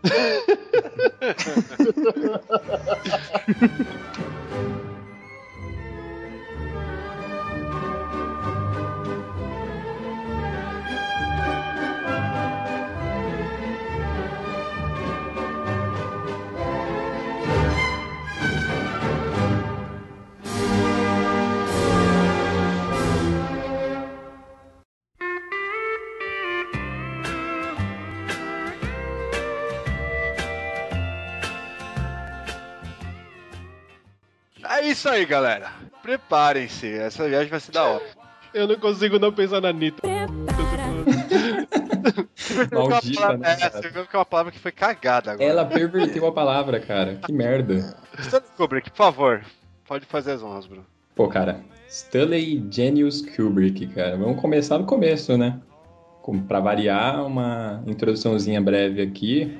isso 34.90 35.08
aí, 35.08 35.24
galera. 35.24 35.70
Preparem-se, 36.02 36.86
essa 36.92 37.28
viagem 37.28 37.48
vai 37.48 37.60
ser 37.60 37.72
da 37.72 37.84
hora. 37.84 38.04
Eu 38.52 38.66
não 38.66 38.76
consigo 38.76 39.18
não 39.18 39.32
pensar 39.32 39.60
na 39.60 39.68
Anitta. 39.68 40.02
Maldita, 42.72 43.36
né, 43.36 43.56
É, 43.60 43.70
você 43.70 43.88
viu 43.90 44.06
que 44.06 44.16
é 44.16 44.18
uma 44.18 44.24
palavra 44.24 44.50
que 44.52 44.58
foi 44.58 44.72
cagada 44.72 45.32
agora. 45.32 45.48
Ela 45.48 45.64
perverteu 45.64 46.26
a 46.26 46.32
palavra, 46.32 46.80
cara. 46.80 47.16
Que 47.24 47.32
merda. 47.32 47.96
Stanley 48.18 48.48
Kubrick, 48.56 48.90
por 48.90 48.96
favor. 48.96 49.44
Pode 49.86 50.06
fazer 50.06 50.32
as 50.32 50.42
honras, 50.42 50.66
Bruno. 50.66 50.86
Pô, 51.14 51.28
cara, 51.28 51.60
Stanley 51.88 52.64
Genius 52.70 53.22
Kubrick, 53.22 53.86
cara. 53.88 54.16
Vamos 54.16 54.40
começar 54.40 54.78
do 54.78 54.84
começo, 54.84 55.36
né? 55.36 55.60
Pra 56.46 56.60
variar, 56.60 57.26
uma 57.26 57.82
introduçãozinha 57.86 58.60
breve 58.60 59.02
aqui. 59.02 59.58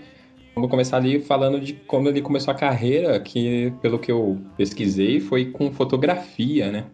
Vamos 0.54 0.70
começar 0.70 0.96
ali 0.96 1.20
falando 1.20 1.60
de 1.60 1.74
como 1.74 2.08
ele 2.08 2.20
começou 2.20 2.52
a 2.52 2.56
carreira, 2.56 3.18
que 3.20 3.72
pelo 3.80 3.98
que 3.98 4.10
eu 4.10 4.38
pesquisei, 4.56 5.20
foi 5.20 5.46
com 5.46 5.70
fotografia, 5.72 6.70
né? 6.70 6.84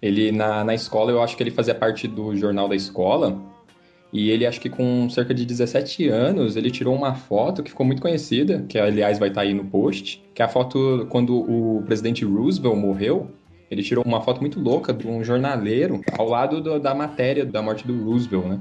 Ele, 0.00 0.30
na, 0.30 0.62
na 0.64 0.74
escola, 0.74 1.10
eu 1.10 1.22
acho 1.22 1.36
que 1.36 1.42
ele 1.42 1.50
fazia 1.50 1.74
parte 1.74 2.06
do 2.06 2.36
jornal 2.36 2.68
da 2.68 2.76
escola. 2.76 3.40
E 4.12 4.30
ele, 4.30 4.46
acho 4.46 4.60
que 4.60 4.68
com 4.70 5.08
cerca 5.10 5.34
de 5.34 5.44
17 5.44 6.08
anos, 6.08 6.56
ele 6.56 6.70
tirou 6.70 6.94
uma 6.94 7.14
foto 7.14 7.62
que 7.64 7.70
ficou 7.70 7.84
muito 7.84 8.00
conhecida, 8.00 8.64
que 8.68 8.78
aliás 8.78 9.18
vai 9.18 9.28
estar 9.28 9.40
aí 9.40 9.52
no 9.52 9.64
post, 9.64 10.22
que 10.32 10.40
é 10.40 10.44
a 10.44 10.48
foto 10.48 11.06
quando 11.10 11.34
o 11.36 11.82
presidente 11.84 12.24
Roosevelt 12.24 12.76
morreu. 12.76 13.28
Ele 13.70 13.82
tirou 13.82 14.04
uma 14.06 14.20
foto 14.20 14.40
muito 14.40 14.60
louca 14.60 14.92
de 14.92 15.08
um 15.08 15.24
jornaleiro 15.24 16.00
ao 16.16 16.28
lado 16.28 16.60
do- 16.60 16.78
da 16.78 16.94
matéria 16.94 17.44
da 17.44 17.60
morte 17.60 17.84
do 17.84 18.04
Roosevelt, 18.04 18.44
né? 18.46 18.60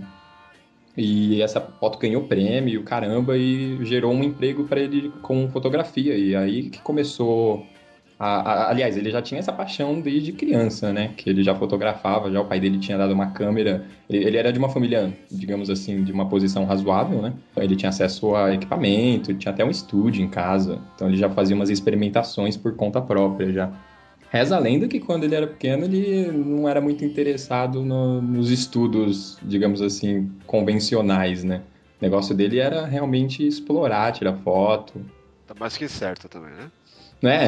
E 0.95 1.41
essa 1.41 1.59
foto 1.59 1.97
ganhou 1.97 2.27
prêmio, 2.27 2.83
caramba, 2.83 3.37
e 3.37 3.83
gerou 3.85 4.13
um 4.13 4.23
emprego 4.23 4.65
para 4.67 4.79
ele 4.79 5.09
com 5.21 5.49
fotografia. 5.49 6.15
E 6.17 6.35
aí 6.35 6.69
que 6.69 6.81
começou. 6.81 7.65
A, 8.19 8.67
a- 8.67 8.69
aliás, 8.69 8.95
ele 8.95 9.09
já 9.11 9.21
tinha 9.21 9.39
essa 9.39 9.51
paixão 9.51 9.99
desde 9.99 10.31
criança, 10.33 10.93
né? 10.93 11.13
Que 11.17 11.29
ele 11.29 11.43
já 11.43 11.55
fotografava, 11.55 12.31
já 12.31 12.39
o 12.41 12.45
pai 12.47 12.59
dele 12.59 12.77
tinha 12.79 12.97
dado 12.97 13.11
uma 13.13 13.31
câmera. 13.31 13.87
Ele, 14.09 14.23
ele 14.25 14.37
era 14.37 14.53
de 14.53 14.59
uma 14.59 14.69
família, 14.69 15.17
digamos 15.31 15.69
assim, 15.69 16.03
de 16.03 16.11
uma 16.11 16.29
posição 16.29 16.63
razoável, 16.65 17.21
né? 17.21 17.33
Ele 17.57 17.75
tinha 17.75 17.89
acesso 17.89 18.35
a 18.35 18.53
equipamento, 18.53 19.33
tinha 19.33 19.51
até 19.51 19.65
um 19.65 19.71
estúdio 19.71 20.23
em 20.23 20.29
casa. 20.29 20.79
Então 20.95 21.07
ele 21.07 21.17
já 21.17 21.29
fazia 21.29 21.55
umas 21.55 21.69
experimentações 21.69 22.55
por 22.55 22.75
conta 22.75 23.01
própria 23.01 23.51
já. 23.51 23.73
Reza 24.34 24.55
a 24.55 24.59
lenda 24.59 24.88
que 24.88 24.99
quando 24.99 25.25
ele 25.25 25.36
era 25.36 25.45
pequeno 25.45 25.86
ele 25.86 26.31
não 26.31 26.67
era 26.67 26.81
muito 26.81 27.05
interessado 27.05 27.86
no- 27.86 28.19
nos 28.19 28.49
estudos, 28.49 29.38
digamos 29.43 29.79
assim, 29.79 30.27
convencionais, 30.47 31.43
né? 31.43 31.61
O 32.01 32.03
negócio 32.03 32.34
dele 32.36 32.57
era 32.57 32.84
realmente 32.84 33.45
explorar, 33.45 34.11
tirar 34.11 34.34
foto. 34.38 35.05
Tá 35.45 35.53
mais 35.59 35.77
que 35.77 35.88
certo 35.88 36.27
também, 36.27 36.49
né? 36.51 36.71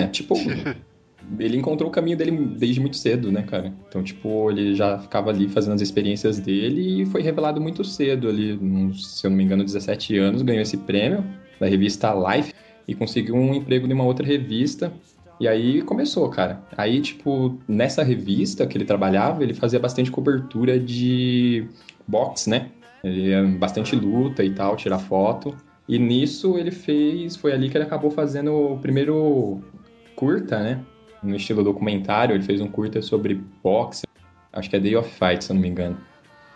É, 0.04 0.08
tipo, 0.08 0.36
ele 1.40 1.58
encontrou 1.58 1.90
o 1.90 1.92
caminho 1.92 2.16
dele 2.18 2.32
desde 2.56 2.80
muito 2.80 2.98
cedo, 2.98 3.32
né, 3.32 3.42
cara? 3.42 3.74
Então, 3.90 4.04
tipo, 4.04 4.52
ele 4.52 4.76
já 4.76 5.00
ficava 5.00 5.32
ali 5.32 5.50
fazendo 5.50 5.74
as 5.74 5.82
experiências 5.82 6.38
dele 6.40 7.02
e 7.02 7.06
foi 7.08 7.24
revelado 7.24 7.60
muito 7.60 7.84
cedo 7.84 8.30
ali, 8.30 8.60
se 8.94 9.26
eu 9.26 9.32
não 9.32 9.38
me 9.38 9.44
engano, 9.44 9.64
17 9.64 10.20
anos, 10.20 10.44
ganhou 10.44 10.62
esse 10.62 10.78
prêmio 10.78 11.24
da 11.60 11.66
revista 11.66 12.14
Life 12.14 12.54
e 12.88 12.94
conseguiu 12.94 13.34
um 13.34 13.56
emprego 13.56 13.88
numa 13.88 14.04
outra 14.04 14.24
revista. 14.24 14.94
E 15.40 15.48
aí 15.48 15.82
começou, 15.82 16.30
cara. 16.30 16.62
Aí, 16.78 17.02
tipo, 17.02 17.60
nessa 17.68 18.04
revista 18.04 18.66
que 18.66 18.78
ele 18.78 18.86
trabalhava, 18.86 19.44
ele 19.44 19.54
fazia 19.54 19.80
bastante 19.80 20.10
cobertura 20.10 20.80
de 20.80 21.68
boxe, 22.08 22.50
né? 22.50 22.72
Ele 23.04 23.30
ia 23.30 23.44
bastante 23.44 23.96
luta 23.96 24.44
e 24.44 24.52
tal, 24.52 24.76
tirar 24.76 25.00
foto. 25.00 25.56
E 25.88 26.00
nisso 26.00 26.58
ele 26.58 26.72
fez. 26.72 27.36
Foi 27.36 27.52
ali 27.52 27.70
que 27.70 27.78
ele 27.78 27.84
acabou 27.84 28.10
fazendo 28.10 28.54
o 28.54 28.80
primeiro 28.80 29.62
curta, 30.16 30.60
né? 30.60 30.82
No 31.22 31.36
estilo 31.36 31.64
documentário. 31.64 32.34
Ele 32.34 32.44
fez 32.44 32.62
um 32.62 32.68
curta 32.68 33.02
sobre 33.02 33.42
boxe. 33.64 34.06
Acho 34.54 34.70
que 34.70 34.76
é 34.76 34.80
Day 34.80 34.96
of 34.96 35.10
Fight, 35.10 35.44
se 35.44 35.52
eu 35.52 35.56
não 35.56 35.62
me 35.62 35.68
engano. 35.68 35.98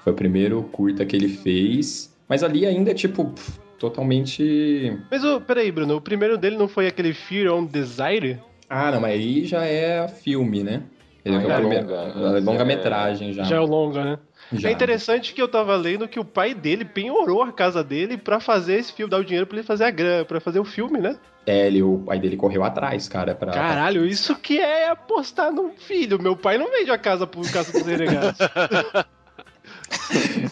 Foi 0.03 0.13
o 0.13 0.15
primeiro 0.15 0.63
curta 0.71 1.05
que 1.05 1.15
ele 1.15 1.27
fez. 1.27 2.15
Mas 2.27 2.43
ali 2.43 2.65
ainda, 2.65 2.93
tipo, 2.93 3.33
totalmente. 3.77 4.97
Mas, 5.11 5.23
ô, 5.23 5.41
peraí, 5.41 5.71
Bruno, 5.71 5.97
o 5.97 6.01
primeiro 6.01 6.37
dele 6.37 6.57
não 6.57 6.67
foi 6.67 6.87
aquele 6.87 7.13
Fear 7.13 7.53
on 7.53 7.65
Desire? 7.65 8.39
Ah, 8.69 8.91
não, 8.91 9.01
mas 9.01 9.13
aí 9.13 9.45
já 9.45 9.65
é 9.65 10.07
filme, 10.07 10.63
né? 10.63 10.83
Ele 11.25 11.35
Ah, 11.35 11.41
foi 11.41 11.49
o 11.49 11.53
é 11.53 11.57
primeiro- 11.57 11.87
longa, 11.89 12.37
é 12.37 12.39
longa-metragem 12.41 13.33
já. 13.33 13.43
Já 13.43 13.55
é 13.57 13.59
o 13.59 13.65
longa, 13.65 14.03
né? 14.03 14.19
Já. 14.53 14.69
É 14.69 14.71
interessante 14.71 15.33
que 15.33 15.41
eu 15.41 15.47
tava 15.47 15.75
lendo 15.75 16.07
que 16.07 16.19
o 16.19 16.25
pai 16.25 16.53
dele 16.53 16.85
penhorou 16.85 17.43
a 17.43 17.51
casa 17.51 17.83
dele 17.83 18.17
pra 18.17 18.39
fazer 18.39 18.75
esse 18.75 18.93
filme, 18.93 19.11
dar 19.11 19.19
o 19.19 19.23
dinheiro 19.25 19.45
pra 19.45 19.57
ele 19.57 19.67
fazer 19.67 19.83
a 19.83 19.91
grana, 19.91 20.23
pra 20.25 20.39
fazer 20.39 20.59
o 20.59 20.65
filme, 20.65 20.99
né? 20.99 21.17
É, 21.45 21.67
ele, 21.67 21.81
o 21.83 21.99
pai 21.99 22.19
dele 22.19 22.37
correu 22.37 22.63
atrás, 22.63 23.07
cara, 23.07 23.35
pra. 23.35 23.51
Caralho, 23.51 24.05
isso 24.05 24.35
que 24.35 24.59
é 24.59 24.89
apostar 24.89 25.51
num 25.51 25.71
filho. 25.71 26.21
Meu 26.21 26.35
pai 26.35 26.57
não 26.57 26.71
vende 26.71 26.89
a 26.91 26.97
casa 26.97 27.27
pro 27.27 27.41
Caça 27.51 27.71
dos 27.71 27.85
Renegados. 27.85 28.39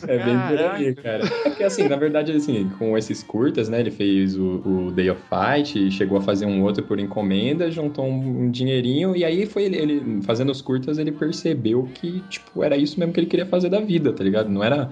É 0.08 0.24
bem 0.24 0.38
por 0.48 0.66
aí, 0.66 0.96
cara. 0.96 1.24
É 1.46 1.50
que 1.50 1.64
assim, 1.64 1.88
na 1.88 1.96
verdade, 1.96 2.32
assim, 2.32 2.70
com 2.78 2.98
esses 2.98 3.24
curtas, 3.24 3.70
né? 3.70 3.80
Ele 3.80 3.92
fez 3.92 4.38
o, 4.38 4.62
o 4.66 4.92
Day 4.92 5.10
of 5.10 5.22
Fight, 5.24 5.92
chegou 5.92 6.18
a 6.18 6.22
fazer 6.22 6.46
um 6.46 6.64
outro 6.64 6.84
por 6.84 7.00
encomenda, 7.00 7.70
juntou 7.72 8.06
um, 8.06 8.44
um 8.44 8.52
dinheirinho, 8.52 9.16
e 9.16 9.26
aí 9.26 9.46
foi 9.46 9.64
ele, 9.64 9.78
ele 9.78 10.22
fazendo 10.22 10.52
os 10.52 10.62
curtas, 10.62 10.98
ele 10.98 11.12
percebeu 11.12 11.90
que, 11.94 12.22
tipo, 12.30 12.64
era 12.64 12.78
isso 12.78 13.00
mesmo 13.00 13.14
que 13.14 13.20
ele 13.20 13.28
queria 13.28 13.46
fazer 13.46 13.70
da 13.70 13.80
vida, 13.80 14.14
tá 14.14 14.24
ligado? 14.24 14.50
Não 14.50 14.64
era 14.64 14.92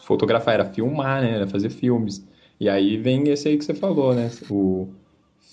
fotografar, 0.00 0.54
era 0.54 0.64
filmar, 0.64 1.22
né? 1.22 1.36
Era 1.36 1.46
fazer 1.46 1.70
filmes. 1.70 2.26
E 2.58 2.68
aí 2.68 2.96
vem 2.96 3.28
esse 3.28 3.48
aí 3.48 3.56
que 3.56 3.64
você 3.64 3.74
falou, 3.74 4.14
né? 4.14 4.30
O 4.50 4.88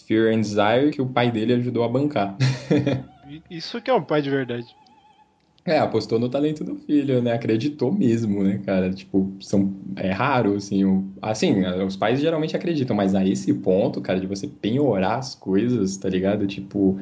Fear 0.08 0.34
and 0.34 0.42
Desire, 0.42 0.92
que 0.92 1.02
o 1.02 1.08
pai 1.08 1.32
dele 1.32 1.54
ajudou 1.54 1.84
a 1.84 1.90
bancar. 1.90 2.36
Isso 3.50 3.82
que 3.82 3.92
é 3.92 3.94
um 3.94 4.04
pai 4.04 4.22
de 4.22 4.30
verdade. 4.30 4.68
É, 5.68 5.80
apostou 5.80 6.18
no 6.18 6.30
talento 6.30 6.64
do 6.64 6.78
filho, 6.78 7.22
né? 7.22 7.34
Acreditou 7.34 7.92
mesmo, 7.92 8.42
né, 8.42 8.62
cara? 8.66 8.90
Tipo, 8.90 9.34
são, 9.42 9.76
é 9.98 10.10
raro, 10.12 10.56
assim. 10.56 10.86
O, 10.86 11.04
assim, 11.22 11.66
os 11.86 11.98
pais 11.98 12.22
geralmente 12.22 12.56
acreditam, 12.56 12.96
mas 12.96 13.14
a 13.14 13.28
esse 13.28 13.54
ponto, 13.54 14.00
cara, 14.00 14.18
de 14.18 14.26
você 14.26 14.48
penhorar 14.48 15.18
as 15.20 15.36
coisas, 15.36 15.98
tá 15.98 16.08
ligado? 16.08 16.48
Tipo, 16.48 16.98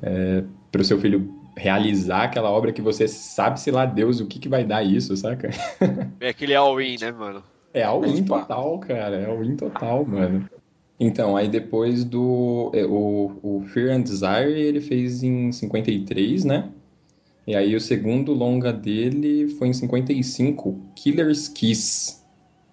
é, 0.00 0.44
pro 0.70 0.84
seu 0.84 0.96
filho 1.00 1.28
realizar 1.56 2.24
aquela 2.24 2.50
obra 2.50 2.72
que 2.72 2.80
você 2.80 3.08
sabe, 3.08 3.58
sei 3.60 3.72
lá, 3.72 3.84
Deus, 3.84 4.20
o 4.20 4.26
que 4.26 4.38
que 4.38 4.48
vai 4.48 4.64
dar 4.64 4.84
isso, 4.84 5.16
saca? 5.16 5.50
É 6.20 6.28
aquele 6.28 6.54
all-in, 6.54 6.96
né, 7.00 7.10
mano? 7.10 7.42
É 7.72 7.82
all-in 7.82 8.24
total, 8.24 8.78
cara. 8.78 9.16
É 9.16 9.26
all-in 9.26 9.56
total, 9.56 10.04
mano. 10.06 10.48
Então, 11.00 11.36
aí 11.36 11.48
depois 11.48 12.04
do... 12.04 12.70
é, 12.72 12.84
O, 12.84 13.32
o 13.42 13.62
Fear 13.66 13.96
and 13.96 14.02
Desire, 14.02 14.52
ele 14.52 14.80
fez 14.80 15.24
em 15.24 15.50
53, 15.50 16.44
né? 16.44 16.70
E 17.46 17.54
aí 17.54 17.76
o 17.76 17.80
segundo 17.80 18.32
longa 18.32 18.72
dele 18.72 19.48
foi 19.58 19.68
em 19.68 19.72
55, 19.72 20.80
Killer's 20.94 21.46
Kiss. 21.48 22.22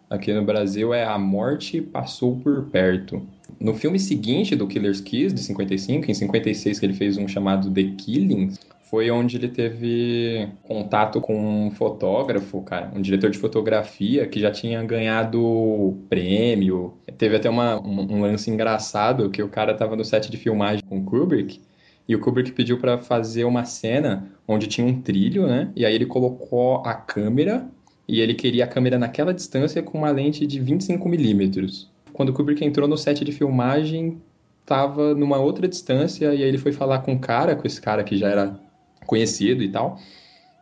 Aqui 0.10 0.34
no 0.34 0.44
Brasil 0.44 0.94
é 0.94 1.04
A 1.04 1.18
Morte 1.18 1.82
Passou 1.82 2.38
por 2.38 2.66
Perto. 2.66 3.22
No 3.60 3.74
filme 3.74 4.00
seguinte 4.00 4.56
do 4.56 4.68
Killer's 4.68 5.02
Kiss, 5.02 5.36
de 5.36 5.42
55, 5.42 6.10
em 6.10 6.14
56 6.14 6.80
que 6.80 6.86
ele 6.86 6.94
fez 6.94 7.18
um 7.18 7.28
chamado 7.28 7.70
The 7.70 7.84
Killing, 7.98 8.54
foi 8.92 9.12
onde 9.12 9.38
ele 9.38 9.50
teve 9.50 10.50
contato 10.64 11.20
com 11.22 11.68
um 11.68 11.72
fotógrafo, 11.72 12.62
cara, 12.62 12.92
um 12.96 13.02
diretor 13.02 13.30
de 13.30 13.38
fotografia 13.38 14.28
que 14.28 14.40
já 14.40 14.52
tinha 14.52 14.84
ganhado 14.84 15.98
prêmio. 16.10 16.94
Teve 17.18 17.38
até 17.38 17.50
uma, 17.50 17.80
um, 17.80 18.18
um 18.18 18.22
lance 18.22 18.50
engraçado 18.50 19.30
que 19.30 19.42
o 19.42 19.48
cara 19.48 19.74
tava 19.74 19.96
no 19.96 20.04
set 20.04 20.30
de 20.30 20.38
filmagem 20.38 20.84
com 20.88 21.04
Kubrick 21.04 21.62
e 22.08 22.16
o 22.16 22.20
Kubrick 22.20 22.52
pediu 22.52 22.78
para 22.78 22.98
fazer 22.98 23.46
uma 23.46 23.64
cena 23.64 24.30
onde 24.48 24.68
tinha 24.68 24.86
um 24.86 25.02
trilho, 25.02 25.48
né? 25.48 25.72
E 25.76 25.86
aí 25.86 25.94
ele 25.94 26.06
colocou 26.06 26.78
a 26.86 26.94
câmera 26.94 27.68
e 28.08 28.20
ele 28.20 28.34
queria 28.34 28.66
a 28.66 28.68
câmera 28.68 29.00
naquela 29.00 29.34
distância 29.34 29.82
com 29.82 29.98
uma 29.98 30.12
lente 30.12 30.46
de 30.46 30.60
25 30.60 31.08
milímetros. 31.08 31.90
Quando 32.12 32.30
o 32.30 32.34
Kubrick 32.34 32.64
entrou 32.64 32.88
no 32.88 32.98
set 32.98 33.24
de 33.24 33.32
filmagem, 33.32 34.22
tava 34.66 35.14
numa 35.14 35.38
outra 35.38 35.68
distância 35.68 36.34
e 36.34 36.44
aí 36.44 36.44
ele 36.44 36.58
foi 36.58 36.72
falar 36.72 37.00
com 37.00 37.14
o 37.14 37.20
cara, 37.20 37.56
com 37.56 37.66
esse 37.66 37.80
cara 37.80 38.04
que 38.04 38.18
já 38.18 38.30
era 38.30 38.60
conhecido 39.06 39.64
e 39.64 39.70
tal, 39.70 39.98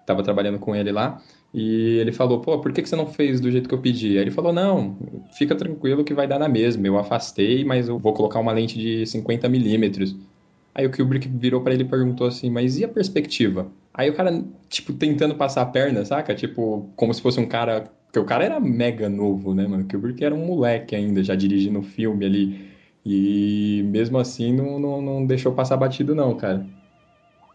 tava 0.06 0.24
trabalhando 0.24 0.60
com 0.60 0.76
ele 0.76 0.92
lá. 0.92 1.22
E 1.54 1.98
ele 1.98 2.12
falou, 2.12 2.42
pô, 2.42 2.60
por 2.60 2.72
que, 2.72 2.82
que 2.82 2.90
você 2.90 2.96
não 2.96 3.08
fez 3.08 3.42
do 3.42 3.50
jeito 3.50 3.68
que 3.68 3.74
eu 3.74 3.80
pedi? 3.80 4.10
Aí 4.10 4.24
ele 4.24 4.32
falou, 4.32 4.54
não, 4.54 4.96
fica 5.34 5.56
tranquilo 5.56 6.04
que 6.04 6.14
vai 6.14 6.28
dar 6.28 6.38
na 6.38 6.48
mesma. 6.48 6.86
Eu 6.86 6.98
afastei, 6.98 7.66
mas 7.66 7.88
eu 7.88 7.98
vou 7.98 8.14
colocar 8.14 8.40
uma 8.40 8.52
lente 8.52 8.78
de 8.78 9.06
50 9.08 9.50
milímetros. 9.50 10.16
Aí 10.80 10.86
o 10.86 10.92
Kubrick 10.92 11.28
virou 11.28 11.60
pra 11.60 11.74
ele 11.74 11.84
e 11.84 11.86
perguntou 11.86 12.26
assim, 12.26 12.50
mas 12.50 12.80
e 12.80 12.86
a 12.86 12.88
perspectiva? 12.88 13.70
Aí 13.94 14.10
o 14.10 14.14
cara, 14.14 14.42
tipo, 14.70 14.94
tentando 14.94 15.36
passar 15.36 15.64
a 15.64 15.66
perna, 15.66 16.06
saca? 16.06 16.34
Tipo, 16.34 16.90
como 16.96 17.14
se 17.14 17.22
fosse 17.22 17.38
um 17.38 17.46
cara... 17.46 17.92
Porque 18.06 18.18
o 18.18 18.24
cara 18.24 18.46
era 18.46 18.62
mega 18.62 19.10
novo, 19.10 19.54
né, 19.54 19.68
mano? 19.68 19.84
O 19.84 19.88
Kubrick 19.90 20.24
era 20.24 20.34
um 20.34 20.46
moleque 20.46 20.96
ainda, 20.96 21.22
já 21.22 21.36
dirigindo 21.36 21.80
o 21.80 21.84
filme 21.84 22.26
ali. 22.26 22.72
E 23.06 23.84
mesmo 23.88 24.18
assim 24.18 24.54
não, 24.54 24.80
não, 24.80 25.02
não 25.02 25.26
deixou 25.26 25.52
passar 25.52 25.76
batido 25.76 26.16
não, 26.16 26.34
cara. 26.38 26.66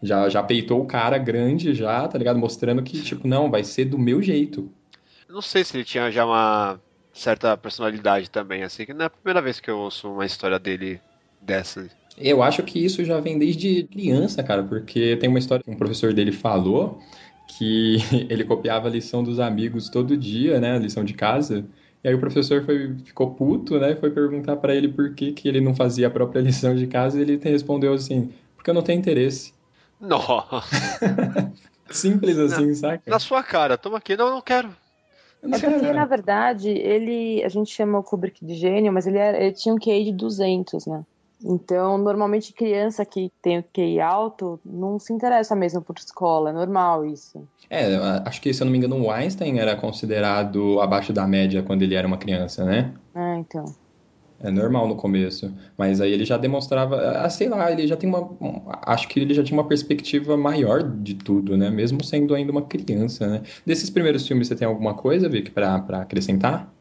Já, 0.03 0.29
já 0.29 0.43
peitou 0.43 0.83
o 0.83 0.85
cara 0.85 1.17
grande 1.17 1.73
já, 1.73 2.07
tá 2.07 2.19
ligado? 2.19 2.37
Mostrando 2.37 2.83
que, 2.83 3.01
tipo, 3.01 3.27
não, 3.27 3.49
vai 3.49 3.63
ser 3.63 3.85
do 3.85 3.97
meu 3.97 4.21
jeito. 4.21 4.71
Eu 5.27 5.33
não 5.33 5.41
sei 5.41 5.63
se 5.63 5.75
ele 5.75 5.83
tinha 5.83 6.11
já 6.11 6.23
uma 6.27 6.79
certa 7.11 7.57
personalidade 7.57 8.29
também, 8.29 8.61
assim, 8.61 8.85
que 8.85 8.93
não 8.93 9.01
é 9.01 9.07
a 9.07 9.09
primeira 9.09 9.41
vez 9.41 9.59
que 9.59 9.71
eu 9.71 9.79
ouço 9.79 10.11
uma 10.11 10.27
história 10.27 10.59
dele 10.59 11.01
dessa. 11.41 11.89
Eu 12.17 12.41
acho 12.41 12.63
que 12.63 12.83
isso 12.83 13.03
já 13.03 13.19
vem 13.19 13.37
desde 13.37 13.83
criança, 13.83 14.41
cara, 14.41 14.63
porque 14.63 15.17
tem 15.17 15.29
uma 15.29 15.39
história 15.39 15.63
que 15.63 15.69
um 15.69 15.75
professor 15.75 16.13
dele 16.13 16.31
falou 16.31 16.99
que 17.47 17.97
ele 18.29 18.43
copiava 18.43 18.87
a 18.87 18.91
lição 18.91 19.23
dos 19.23 19.39
amigos 19.39 19.89
todo 19.89 20.17
dia, 20.17 20.59
né, 20.59 20.75
a 20.75 20.79
lição 20.79 21.03
de 21.03 21.13
casa. 21.13 21.65
E 22.03 22.07
aí 22.07 22.13
o 22.13 22.19
professor 22.19 22.63
foi, 22.63 22.95
ficou 23.03 23.31
puto, 23.31 23.79
né, 23.79 23.95
foi 23.95 24.11
perguntar 24.11 24.55
para 24.57 24.75
ele 24.75 24.87
por 24.87 25.13
que, 25.13 25.31
que 25.31 25.47
ele 25.47 25.59
não 25.59 25.75
fazia 25.75 26.07
a 26.07 26.11
própria 26.11 26.39
lição 26.41 26.75
de 26.75 26.87
casa 26.87 27.17
e 27.17 27.21
ele 27.21 27.39
respondeu 27.43 27.93
assim, 27.93 28.31
porque 28.55 28.69
eu 28.69 28.73
não 28.73 28.81
tenho 28.81 28.99
interesse. 28.99 29.53
Nossa. 29.99 30.63
Simples 31.89 32.37
assim, 32.37 32.73
saca? 32.73 33.03
Na 33.05 33.19
sua 33.19 33.43
cara, 33.43 33.77
toma 33.77 33.97
aqui. 33.97 34.17
Não, 34.17 34.29
não 34.29 34.41
quero. 34.41 34.69
É 35.43 35.59
porque, 35.59 35.93
na 35.93 36.05
verdade, 36.05 36.69
ele. 36.69 37.43
A 37.43 37.49
gente 37.49 37.71
chama 37.71 37.99
o 37.99 38.03
Kubrick 38.03 38.43
de 38.43 38.55
gênio, 38.55 38.91
mas 38.91 39.05
ele, 39.05 39.19
era, 39.19 39.39
ele 39.39 39.53
tinha 39.53 39.73
um 39.73 39.77
QI 39.77 40.05
de 40.05 40.11
200, 40.13 40.87
né? 40.87 41.05
Então, 41.47 41.97
normalmente, 41.97 42.53
criança 42.53 43.05
que 43.05 43.31
tem 43.41 43.59
o 43.59 43.63
QI 43.63 43.99
alto 43.99 44.59
não 44.65 44.97
se 44.97 45.13
interessa 45.13 45.55
mesmo 45.55 45.81
por 45.81 45.95
escola, 45.97 46.49
é 46.49 46.53
normal 46.53 47.05
isso. 47.05 47.47
É, 47.69 47.95
acho 48.25 48.41
que, 48.41 48.51
se 48.51 48.61
eu 48.61 48.65
não 48.65 48.71
me 48.71 48.79
engano, 48.79 48.99
o 48.99 49.11
Einstein 49.11 49.59
era 49.59 49.75
considerado 49.75 50.81
abaixo 50.81 51.13
da 51.13 51.27
média 51.27 51.61
quando 51.61 51.83
ele 51.83 51.93
era 51.93 52.07
uma 52.07 52.17
criança, 52.17 52.65
né? 52.65 52.93
Ah, 53.13 53.37
então. 53.37 53.65
É 54.39 54.51
normal 54.51 54.87
no 54.87 54.97
começo, 54.97 55.53
mas 55.77 56.01
aí 56.01 56.11
ele 56.11 56.25
já 56.25 56.37
demonstrava, 56.37 56.97
ah, 57.19 57.29
sei 57.29 57.47
lá, 57.47 57.71
ele 57.71 57.87
já 57.87 57.95
tem 57.95 58.09
uma, 58.09 58.35
acho 58.85 59.07
que 59.07 59.19
ele 59.19 59.33
já 59.33 59.41
tinha 59.41 59.57
uma 59.57 59.67
perspectiva 59.67 60.35
maior 60.35 60.83
de 60.83 61.15
tudo, 61.15 61.55
né? 61.55 61.69
Mesmo 61.69 62.03
sendo 62.03 62.35
ainda 62.35 62.51
uma 62.51 62.61
criança, 62.63 63.27
né? 63.27 63.43
Desses 63.65 63.89
primeiros 63.89 64.27
filmes, 64.27 64.47
você 64.47 64.55
tem 64.55 64.67
alguma 64.67 64.93
coisa, 64.93 65.29
Vic, 65.29 65.51
pra 65.51 65.75
acrescentar? 65.75 66.74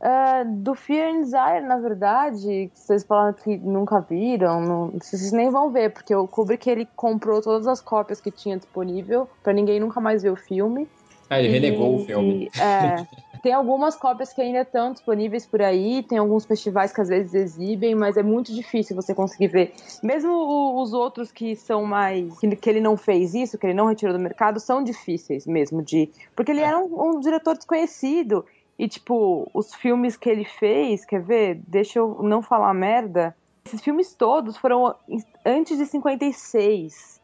Uh, 0.00 0.44
do 0.62 0.74
Fear 0.74 1.14
and 1.14 1.20
Desire, 1.20 1.60
na 1.60 1.76
verdade, 1.76 2.70
vocês 2.72 3.04
falaram 3.04 3.34
que 3.34 3.58
nunca 3.58 4.00
viram, 4.00 4.60
não, 4.62 4.90
vocês 4.98 5.30
nem 5.30 5.50
vão 5.50 5.70
ver, 5.70 5.90
porque 5.92 6.14
o 6.14 6.26
Kubrick 6.26 6.70
ele 6.70 6.88
comprou 6.96 7.42
todas 7.42 7.66
as 7.66 7.82
cópias 7.82 8.18
que 8.18 8.30
tinha 8.30 8.56
disponível 8.56 9.28
para 9.42 9.52
ninguém 9.52 9.78
nunca 9.78 10.00
mais 10.00 10.22
ver 10.22 10.30
o 10.30 10.36
filme. 10.36 10.88
Ah, 11.28 11.38
ele 11.38 11.48
e, 11.48 11.52
renegou 11.52 11.96
o 11.96 12.04
filme. 12.06 12.50
É, 12.58 13.06
tem 13.42 13.52
algumas 13.52 13.94
cópias 13.94 14.32
que 14.32 14.40
ainda 14.40 14.62
estão 14.62 14.90
disponíveis 14.90 15.44
por 15.44 15.60
aí, 15.60 16.02
tem 16.02 16.16
alguns 16.16 16.46
festivais 16.46 16.92
que 16.94 17.00
às 17.02 17.08
vezes 17.08 17.34
exibem, 17.34 17.94
mas 17.94 18.16
é 18.16 18.22
muito 18.22 18.54
difícil 18.54 18.96
você 18.96 19.14
conseguir 19.14 19.48
ver. 19.48 19.74
Mesmo 20.02 20.80
os 20.80 20.94
outros 20.94 21.30
que 21.30 21.54
são 21.54 21.84
mais. 21.84 22.38
que 22.38 22.70
ele 22.70 22.80
não 22.80 22.96
fez 22.96 23.34
isso, 23.34 23.58
que 23.58 23.66
ele 23.66 23.74
não 23.74 23.86
retirou 23.86 24.14
do 24.14 24.20
mercado, 24.20 24.58
são 24.58 24.82
difíceis 24.82 25.46
mesmo 25.46 25.82
de. 25.82 26.10
Porque 26.34 26.52
ele 26.52 26.62
era 26.62 26.78
um, 26.78 27.16
um 27.16 27.20
diretor 27.20 27.54
desconhecido. 27.54 28.46
E, 28.80 28.88
tipo, 28.88 29.46
os 29.52 29.74
filmes 29.74 30.16
que 30.16 30.26
ele 30.26 30.46
fez, 30.46 31.04
quer 31.04 31.20
ver? 31.20 31.60
Deixa 31.68 31.98
eu 31.98 32.22
não 32.22 32.40
falar 32.40 32.72
merda. 32.72 33.36
Esses 33.62 33.82
filmes 33.82 34.14
todos 34.14 34.56
foram 34.56 34.94
antes 35.44 35.76
de 35.76 35.84
56. 35.84 37.20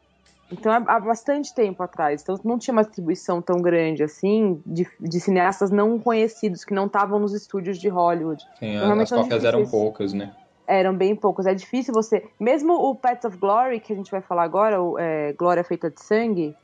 Então, 0.51 0.71
há 0.71 0.99
bastante 0.99 1.55
tempo 1.55 1.81
atrás. 1.81 2.21
Então, 2.21 2.39
não 2.43 2.59
tinha 2.59 2.73
uma 2.73 2.83
distribuição 2.83 3.41
tão 3.41 3.59
grande 3.59 4.03
assim 4.03 4.61
de, 4.67 4.87
de 4.99 5.19
cineastas 5.19 5.71
não 5.71 5.97
conhecidos 5.97 6.63
que 6.63 6.75
não 6.75 6.85
estavam 6.85 7.17
nos 7.17 7.33
estúdios 7.33 7.79
de 7.79 7.89
Hollywood. 7.89 8.43
Sim, 8.59 8.75
então, 8.75 9.01
as 9.01 9.09
cópias 9.09 9.43
eram 9.43 9.65
poucas, 9.65 10.13
né? 10.13 10.35
Eram 10.67 10.95
bem 10.95 11.15
poucas. 11.15 11.47
É 11.47 11.55
difícil 11.55 11.91
você. 11.91 12.23
Mesmo 12.39 12.73
o 12.73 12.93
Pets 12.93 13.25
of 13.25 13.35
Glory, 13.35 13.79
que 13.79 13.93
a 13.93 13.95
gente 13.95 14.11
vai 14.11 14.21
falar 14.21 14.43
agora, 14.43 14.79
o 14.79 14.99
é, 14.99 15.33
Glória 15.33 15.63
Feita 15.63 15.89
de 15.89 16.03
Sangue, 16.03 16.55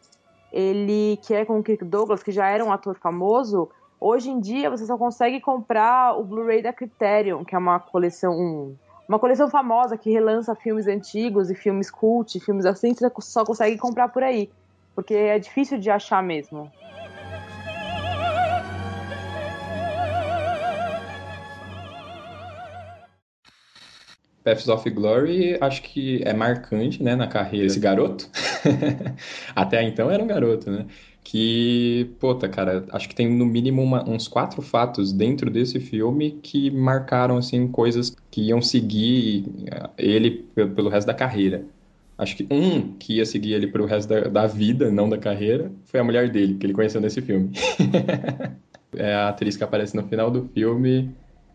ele, 0.52 1.18
que 1.24 1.34
é 1.34 1.44
com 1.44 1.58
o 1.58 1.64
Kirk 1.64 1.84
Douglas, 1.84 2.22
que 2.22 2.32
já 2.32 2.48
era 2.48 2.64
um 2.64 2.72
ator 2.72 2.96
famoso, 3.00 3.72
hoje 4.04 4.30
em 4.30 4.40
dia 4.40 4.70
você 4.70 4.86
só 4.86 4.98
consegue 4.98 5.40
comprar 5.40 6.20
o 6.20 6.24
Blu-ray 6.26 6.62
da 6.62 6.74
Criterion, 6.74 7.46
que 7.46 7.56
é 7.56 7.58
uma 7.58 7.80
coleção. 7.80 8.34
Um, 8.34 8.76
uma 9.08 9.20
coleção 9.20 9.50
famosa 9.50 9.98
que 9.98 10.12
relança 10.12 10.56
filmes 10.56 10.88
antigos 10.88 11.50
e 11.50 11.56
filmes 11.56 11.90
cult, 11.90 12.40
filmes 12.40 12.66
assim, 12.66 12.94
você 12.94 13.10
só 13.22 13.44
consegue 13.46 13.78
comprar 13.78 14.10
por 14.10 14.24
aí. 14.24 14.50
Porque 14.96 15.14
é 15.14 15.40
difícil 15.40 15.78
de 15.78 15.90
achar 15.90 16.22
mesmo. 16.24 16.72
Paths 24.44 24.68
of 24.68 24.90
Glory, 24.90 25.58
acho 25.62 25.82
que 25.82 26.22
é 26.26 26.34
marcante, 26.34 27.02
né, 27.02 27.16
na 27.16 27.28
carreira 27.28 27.66
desse 27.66 27.80
garoto. 27.80 28.30
Até 29.56 29.84
então 29.84 30.12
era 30.12 30.22
um 30.22 30.28
garoto, 30.28 30.70
né? 30.70 30.86
Que, 31.24 32.12
puta, 32.20 32.50
cara, 32.50 32.86
acho 32.92 33.08
que 33.08 33.16
tem 33.16 33.30
no 33.30 33.46
mínimo 33.46 33.82
uma, 33.82 34.08
uns 34.08 34.28
quatro 34.28 34.62
fatos 34.62 35.14
dentro 35.14 35.50
desse 35.50 35.80
filme 35.80 36.40
que 36.44 36.70
marcaram, 36.70 37.38
assim, 37.38 37.68
coisas 37.68 38.16
que 38.30 38.42
iam 38.42 38.62
seguir 38.62 39.46
eh, 39.66 39.90
ele 39.98 40.32
pelo 40.76 40.90
resto 40.90 41.08
da 41.08 41.14
carreira. 41.14 41.66
Acho 42.18 42.36
que 42.38 42.48
um 42.52 42.94
que 42.94 43.18
ia 43.18 43.26
seguir 43.26 43.54
ele 43.54 43.68
pro 43.68 43.86
resto 43.86 44.10
da, 44.10 44.22
da 44.22 44.48
vida, 44.48 44.92
não 44.92 45.10
da 45.10 45.18
carreira, 45.18 45.72
foi 45.86 46.00
a 46.00 46.04
mulher 46.04 46.30
dele, 46.30 46.56
que 46.56 46.66
ele 46.66 46.74
conheceu 46.74 47.02
nesse 47.02 47.22
filme. 47.22 47.52
é 48.96 49.14
a 49.14 49.30
atriz 49.30 49.58
que 49.58 49.64
aparece 49.64 49.96
no 49.96 50.04
final 50.04 50.30
do 50.30 50.48
filme, 50.54 51.10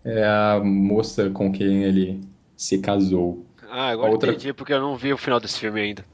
é 0.05 0.25
a 0.25 0.61
moça 0.65 1.31
com 1.31 1.53
quem 1.53 1.85
ele 1.85 2.21
se 2.57 2.79
casou. 2.79 3.47
Ah, 3.71 3.91
agora 3.91 4.11
outra... 4.11 4.31
entendi 4.31 4.53
porque 4.53 4.73
eu 4.73 4.81
não 4.81 4.97
vi 4.97 5.13
o 5.13 5.19
final 5.19 5.39
desse 5.39 5.61
filme 5.61 5.81
ainda. 5.81 6.05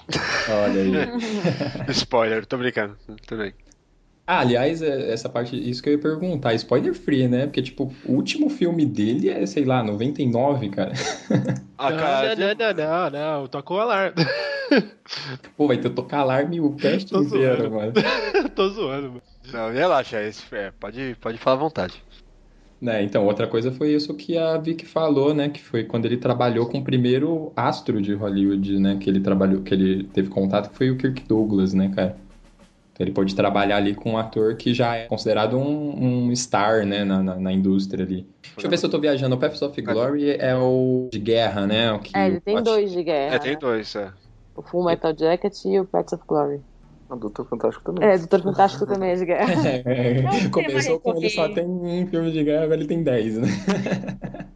Olha 0.49 0.81
aí. 0.83 1.91
Spoiler, 1.93 2.45
tô 2.47 2.57
brincando. 2.57 2.97
Também. 3.27 3.55
Ah, 4.27 4.41
aliás, 4.41 4.81
é, 4.81 5.13
essa 5.13 5.29
parte, 5.29 5.55
isso 5.69 5.83
que 5.83 5.91
eu 5.91 5.93
ia 5.95 5.99
perguntar, 5.99 6.55
spoiler 6.55 6.95
free, 6.95 7.29
né? 7.29 7.45
Porque, 7.45 7.61
tipo, 7.61 7.93
o 8.07 8.13
último 8.13 8.49
filme 8.49 8.87
dele 8.87 9.29
é, 9.29 9.45
sei 9.45 9.67
lá, 9.67 9.83
99, 9.83 10.71
cara. 10.71 10.93
Ah, 11.77 11.93
cara. 11.93 12.37
Não, 12.37 12.47
não, 12.47 12.55
não, 12.55 13.11
não, 13.11 13.41
não, 13.41 13.49
tocou 13.49 13.79
o 13.79 13.81
alarme. 13.81 14.15
Pô, 15.57 15.67
vai 15.67 15.77
ter 15.77 15.89
que 15.89 15.95
tocar 15.97 16.21
alarme 16.21 16.61
o 16.61 16.73
cast 16.77 17.15
inteiro, 17.15 17.69
mano. 17.69 17.93
Tô 18.55 18.69
zoando, 18.69 19.09
mano. 19.09 19.23
Não, 19.53 19.73
relaxa, 19.73 20.19
é, 20.53 20.71
pode, 20.79 21.17
pode 21.21 21.37
falar 21.37 21.57
à 21.57 21.59
vontade. 21.59 22.03
Né, 22.85 23.03
então, 23.03 23.25
outra 23.25 23.47
coisa 23.47 23.73
foi 23.73 23.95
isso 23.95 24.13
que 24.13 24.37
a 24.37 24.59
Vicky 24.59 24.85
falou, 24.85 25.33
né? 25.33 25.49
Que 25.49 25.59
foi 25.59 25.85
quando 25.85 26.05
ele 26.05 26.19
trabalhou 26.19 26.67
com 26.67 26.81
o 26.81 26.85
primeiro 26.85 27.51
astro 27.57 27.99
de 28.03 28.13
Hollywood, 28.13 28.79
né? 28.79 28.99
Que 29.01 29.09
ele 29.09 29.21
trabalhou, 29.21 29.63
que 29.63 29.73
ele 29.73 30.05
teve 30.05 30.29
contato, 30.29 30.69
que 30.69 30.77
foi 30.77 30.91
o 30.91 30.99
Kirk 30.99 31.23
Douglas, 31.27 31.73
né, 31.73 31.91
cara? 31.97 32.15
Então, 32.93 33.07
ele 33.07 33.11
pôde 33.11 33.35
trabalhar 33.35 33.79
ali 33.79 33.95
com 33.95 34.11
um 34.13 34.19
ator 34.19 34.57
que 34.57 34.75
já 34.75 34.97
é 34.97 35.07
considerado 35.07 35.57
um, 35.57 36.27
um 36.29 36.37
star, 36.37 36.85
né, 36.85 37.05
na, 37.05 37.23
na, 37.23 37.37
na, 37.37 37.53
indústria 37.55 38.05
ali. 38.05 38.27
Deixa 38.43 38.67
eu 38.67 38.71
ver 38.71 38.77
se 38.77 38.85
eu 38.85 38.91
tô 38.91 39.01
viajando. 39.01 39.35
O 39.35 39.39
Paths 39.39 39.63
of 39.63 39.81
Glory 39.81 40.33
é 40.33 40.55
o 40.55 41.09
de 41.11 41.19
guerra, 41.19 41.67
né? 41.67 41.91
O 41.91 42.01
que 42.01 42.15
é, 42.15 42.27
ele 42.27 42.39
tem 42.39 42.63
dois 42.63 42.93
de 42.93 43.03
guerra. 43.03 43.37
É, 43.37 43.39
tem 43.39 43.59
dois, 43.59 43.95
é. 43.97 44.13
O 44.55 44.61
Full 44.61 44.85
Metal 44.85 45.17
Jacket 45.17 45.55
e 45.65 45.81
o 45.81 45.87
Paths 45.87 46.13
of 46.13 46.23
Glory. 46.29 46.61
O 47.09 47.17
Doutor 47.17 47.47
Fantástico 47.47 47.85
também. 47.85 48.09
É, 48.09 48.19
Doutor 48.19 48.43
Fantástico 48.43 48.87
também 48.87 49.11
é 49.11 49.15
de 49.17 49.25
guerra. 49.25 49.69
É, 49.69 49.83
é, 49.87 50.49
começou 50.51 51.01
com 51.01 51.17
ele 51.17 51.31
só 51.31 51.49
tem 51.49 51.67
um 51.67 52.07
filme 52.07 52.33
de 52.33 52.45
guerra, 52.45 52.65
agora 52.65 52.81
ele 52.81 52.89
tem 52.89 53.03
dez, 53.03 53.39
né? 53.39 53.49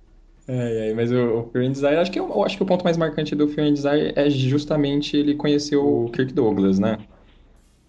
É, 0.50 0.88
é, 0.88 0.94
mas 0.94 1.12
o, 1.12 1.40
o 1.40 1.50
Fear 1.50 1.68
Desire, 1.68 1.96
acho 1.96 2.10
que, 2.10 2.18
eu, 2.18 2.26
eu, 2.26 2.42
acho 2.42 2.56
que 2.56 2.62
o 2.62 2.66
ponto 2.66 2.82
mais 2.82 2.96
marcante 2.96 3.34
do 3.34 3.48
Fear 3.48 3.70
Desire 3.70 4.14
é 4.16 4.30
justamente 4.30 5.14
ele 5.14 5.34
conhecer 5.34 5.76
o 5.76 6.08
Kirk 6.08 6.32
Douglas, 6.32 6.78
né? 6.78 6.96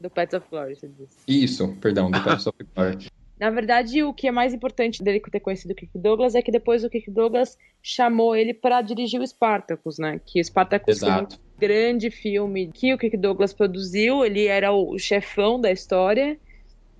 Do 0.01 0.10
Pets 0.10 0.34
of 0.34 0.45
Glory, 0.51 0.76
você 0.76 0.89
disse. 0.89 1.18
Isso, 1.26 1.74
perdão, 1.80 2.12
do 2.12 2.22
Pets 2.22 2.47
of 2.47 2.57
Glory. 2.76 3.07
Na 3.39 3.49
verdade, 3.49 4.03
o 4.03 4.14
que 4.14 4.28
é 4.28 4.32
mais 4.32 4.53
importante 4.53 5.01
dele 5.01 5.22
ter 5.22 5.39
conhecido 5.39 5.72
o 5.72 5.76
Kirk 5.76 5.97
Douglas 5.97 6.36
é 6.36 6.41
que 6.41 6.51
depois 6.51 6.84
o 6.84 6.89
Kirk 6.89 7.10
Douglas 7.10 7.57
chamou 7.82 8.36
ele 8.36 8.53
para 8.53 8.82
dirigir 8.82 9.22
o 9.22 9.26
Spartacus, 9.26 9.97
né? 9.97 10.20
Que 10.26 10.41
o 10.41 10.43
Spartacus 10.43 10.97
Exato. 10.97 11.36
foi 11.36 11.49
grande 11.60 12.10
filme 12.10 12.70
que 12.74 12.93
o 12.93 12.97
Kirk 12.97 13.18
Douglas 13.18 13.53
produziu, 13.53 14.24
ele 14.24 14.47
era 14.47 14.72
o 14.72 14.97
chefão 14.97 15.60
da 15.60 15.70
história 15.72 16.38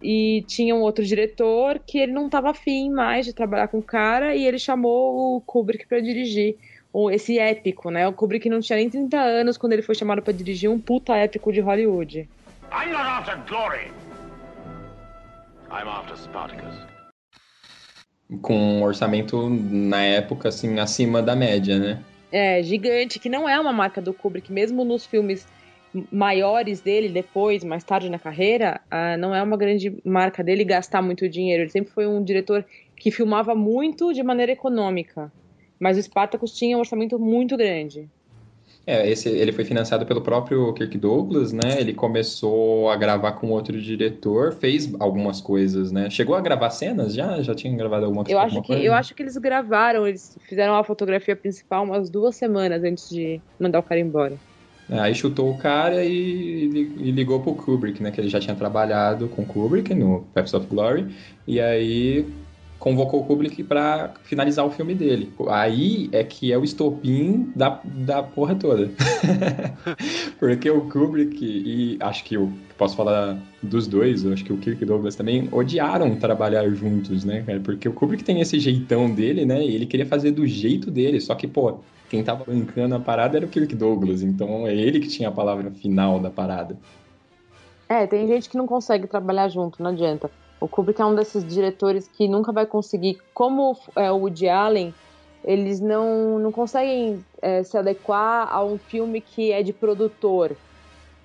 e 0.02 0.44
tinha 0.48 0.76
um 0.76 0.82
outro 0.82 1.04
diretor 1.04 1.80
que 1.80 1.98
ele 1.98 2.12
não 2.12 2.26
estava 2.26 2.50
afim 2.52 2.90
mais 2.90 3.26
de 3.26 3.34
trabalhar 3.34 3.68
com 3.68 3.80
o 3.80 3.84
cara 3.84 4.36
e 4.36 4.46
ele 4.46 4.60
chamou 4.60 5.38
o 5.38 5.42
Kubrick 5.42 5.88
para 5.88 6.00
dirigir 6.00 6.56
esse 7.12 7.38
épico, 7.38 7.90
né? 7.92 8.08
O 8.08 8.14
Kubrick 8.14 8.50
não 8.50 8.60
tinha 8.60 8.78
nem 8.78 8.90
30 8.90 9.18
anos 9.18 9.58
quando 9.58 9.74
ele 9.74 9.82
foi 9.82 9.96
chamado 9.96 10.22
para 10.22 10.34
dirigir 10.34 10.70
um 10.70 10.80
puta 10.80 11.16
épico 11.16 11.52
de 11.52 11.60
Hollywood. 11.60 12.28
I'm 12.72 12.92
not 12.92 13.06
after 13.06 13.38
glory. 13.48 13.92
I'm 15.72 15.88
after 15.88 16.18
Spartacus. 16.18 16.76
Com 18.42 18.58
um 18.58 18.84
orçamento, 18.84 19.50
na 19.50 20.04
época, 20.04 20.50
assim, 20.50 20.80
acima 20.80 21.22
da 21.22 21.36
média, 21.36 21.78
né? 21.80 22.04
É, 22.32 22.62
gigante, 22.62 23.20
que 23.20 23.30
não 23.30 23.50
é 23.50 23.60
uma 23.60 23.74
marca 23.74 24.02
do 24.02 24.14
Kubrick, 24.14 24.52
mesmo 24.52 24.84
nos 24.84 25.06
filmes 25.06 25.48
maiores 26.12 26.82
dele 26.82 27.10
depois, 27.10 27.64
mais 27.64 27.84
tarde 27.84 28.10
na 28.10 28.20
carreira, 28.20 28.80
uh, 28.86 29.18
não 29.18 29.34
é 29.34 29.42
uma 29.42 29.58
grande 29.58 29.96
marca 30.06 30.44
dele 30.44 30.64
gastar 30.64 31.02
muito 31.02 31.28
dinheiro. 31.28 31.64
Ele 31.64 31.70
sempre 31.70 31.92
foi 31.92 32.06
um 32.06 32.24
diretor 32.24 32.66
que 32.96 33.12
filmava 33.12 33.56
muito 33.56 34.14
de 34.14 34.22
maneira 34.22 34.52
econômica. 34.52 35.32
Mas 35.80 35.98
o 35.98 36.04
Spartacus 36.04 36.54
tinha 36.54 36.76
um 36.78 36.82
orçamento 36.82 37.18
muito 37.18 37.56
grande. 37.58 38.08
É, 38.88 39.08
esse, 39.08 39.30
ele 39.30 39.52
foi 39.52 39.64
financiado 39.64 40.06
pelo 40.06 40.22
próprio 40.22 40.74
Kirk 40.74 40.98
Douglas, 40.98 41.54
né? 41.54 41.80
Ele 41.80 41.94
começou 41.94 42.90
a 42.90 42.96
gravar 42.96 43.34
com 43.34 43.52
outro 43.52 43.80
diretor, 43.80 44.54
fez 44.54 44.92
algumas 45.00 45.40
coisas, 45.40 45.92
né? 45.92 46.10
Chegou 46.10 46.36
a 46.36 46.42
gravar 46.42 46.72
cenas 46.72 47.14
já? 47.14 47.40
Já 47.42 47.54
tinha 47.54 47.76
gravado 47.78 48.06
alguma, 48.06 48.24
Eu 48.28 48.40
alguma 48.40 48.60
acho, 48.60 48.62
que, 48.64 48.68
coisa? 48.74 48.84
eu 48.84 48.94
acho 48.94 49.14
que 49.14 49.22
eles 49.22 49.38
gravaram, 49.38 50.08
eles 50.08 50.36
fizeram 50.48 50.76
a 50.76 50.84
fotografia 50.84 51.36
principal 51.36 51.84
umas 51.84 52.10
duas 52.10 52.36
semanas 52.36 52.84
antes 52.84 53.10
de 53.10 53.40
mandar 53.60 53.80
o 53.80 53.84
cara 53.84 54.00
embora. 54.00 54.34
É, 54.90 55.00
Aí 55.00 55.14
chutou 55.14 55.52
o 55.52 55.58
cara 55.58 56.04
e, 56.04 56.90
e 56.98 57.12
ligou 57.12 57.40
pro 57.42 57.54
Kubrick, 57.54 58.02
né? 58.02 58.10
Que 58.10 58.20
ele 58.20 58.30
já 58.30 58.40
tinha 58.40 58.56
trabalhado 58.56 59.28
com 59.28 59.46
Kubrick 59.46 59.94
no 59.94 60.26
Paths 60.34 60.54
of 60.56 60.66
Glory. 60.66 61.06
E 61.46 61.62
aí 61.62 62.26
convocou 62.80 63.20
o 63.20 63.26
Kubrick 63.26 63.62
pra 63.64 64.14
finalizar 64.24 64.66
o 64.66 64.72
filme 64.72 64.96
dele. 64.96 65.32
Aí 65.50 66.10
é 66.12 66.24
que 66.24 66.52
é 66.52 66.58
o 66.58 66.64
estopim 66.64 67.52
da, 67.56 67.82
da 67.84 68.24
porra 68.24 68.56
toda. 68.56 68.90
Porque 70.40 70.70
o 70.70 70.82
Kubrick 70.90 71.38
e 71.44 71.98
acho 72.00 72.24
que 72.24 72.36
eu 72.36 72.52
posso 72.78 72.96
falar 72.96 73.38
dos 73.62 73.88
dois, 73.88 74.26
acho 74.26 74.44
que 74.44 74.54
o 74.54 74.58
Kirk 74.58 74.84
Douglas 74.86 75.16
também 75.16 75.50
odiaram 75.52 76.16
trabalhar 76.16 76.68
juntos, 76.70 77.26
né, 77.26 77.44
cara? 77.46 77.60
Porque 77.60 77.90
o 77.90 77.94
Kubrick 77.94 78.24
tem 78.24 78.40
esse 78.40 78.58
jeitão 78.58 79.14
dele, 79.14 79.46
né? 79.46 79.62
E 79.62 79.76
ele 79.76 79.86
queria 79.86 80.06
fazer 80.06 80.32
do 80.32 80.48
jeito 80.48 80.90
dele, 80.90 81.20
só 81.20 81.36
que, 81.36 81.46
pô, 81.46 81.80
quem 82.10 82.24
tava 82.24 82.46
bancando 82.46 82.96
a 82.96 83.00
parada 83.00 83.38
era 83.38 83.46
o 83.46 83.50
Kirk 83.50 83.76
Douglas, 83.76 84.24
então 84.24 84.66
é 84.66 84.74
ele 84.74 85.02
que 85.02 85.10
tinha 85.10 85.28
a 85.28 85.32
palavra 85.32 85.70
final 85.72 86.20
da 86.20 86.30
parada. 86.30 86.78
É, 87.90 88.08
tem 88.08 88.26
gente 88.28 88.50
que 88.50 88.58
não 88.58 88.66
consegue 88.66 89.08
trabalhar 89.08 89.50
junto, 89.50 89.84
não 89.84 89.92
adianta. 89.92 90.32
O 90.62 90.68
Kubrick 90.68 91.02
é 91.02 91.06
um 91.06 91.16
desses 91.16 91.44
diretores 91.46 92.08
que 92.08 92.28
nunca 92.28 92.52
vai 92.52 92.66
conseguir, 92.66 93.18
como 93.34 93.78
é, 93.96 94.12
o 94.12 94.18
Woody 94.18 94.50
Allen, 94.50 94.94
eles 95.46 95.80
não, 95.80 96.38
não 96.38 96.52
conseguem 96.52 97.24
é, 97.42 97.64
se 97.64 97.78
adequar 97.78 98.52
a 98.52 98.64
um 98.64 98.78
filme 98.78 99.22
que 99.22 99.52
é 99.52 99.64
de 99.64 99.72
produtor. 99.72 100.56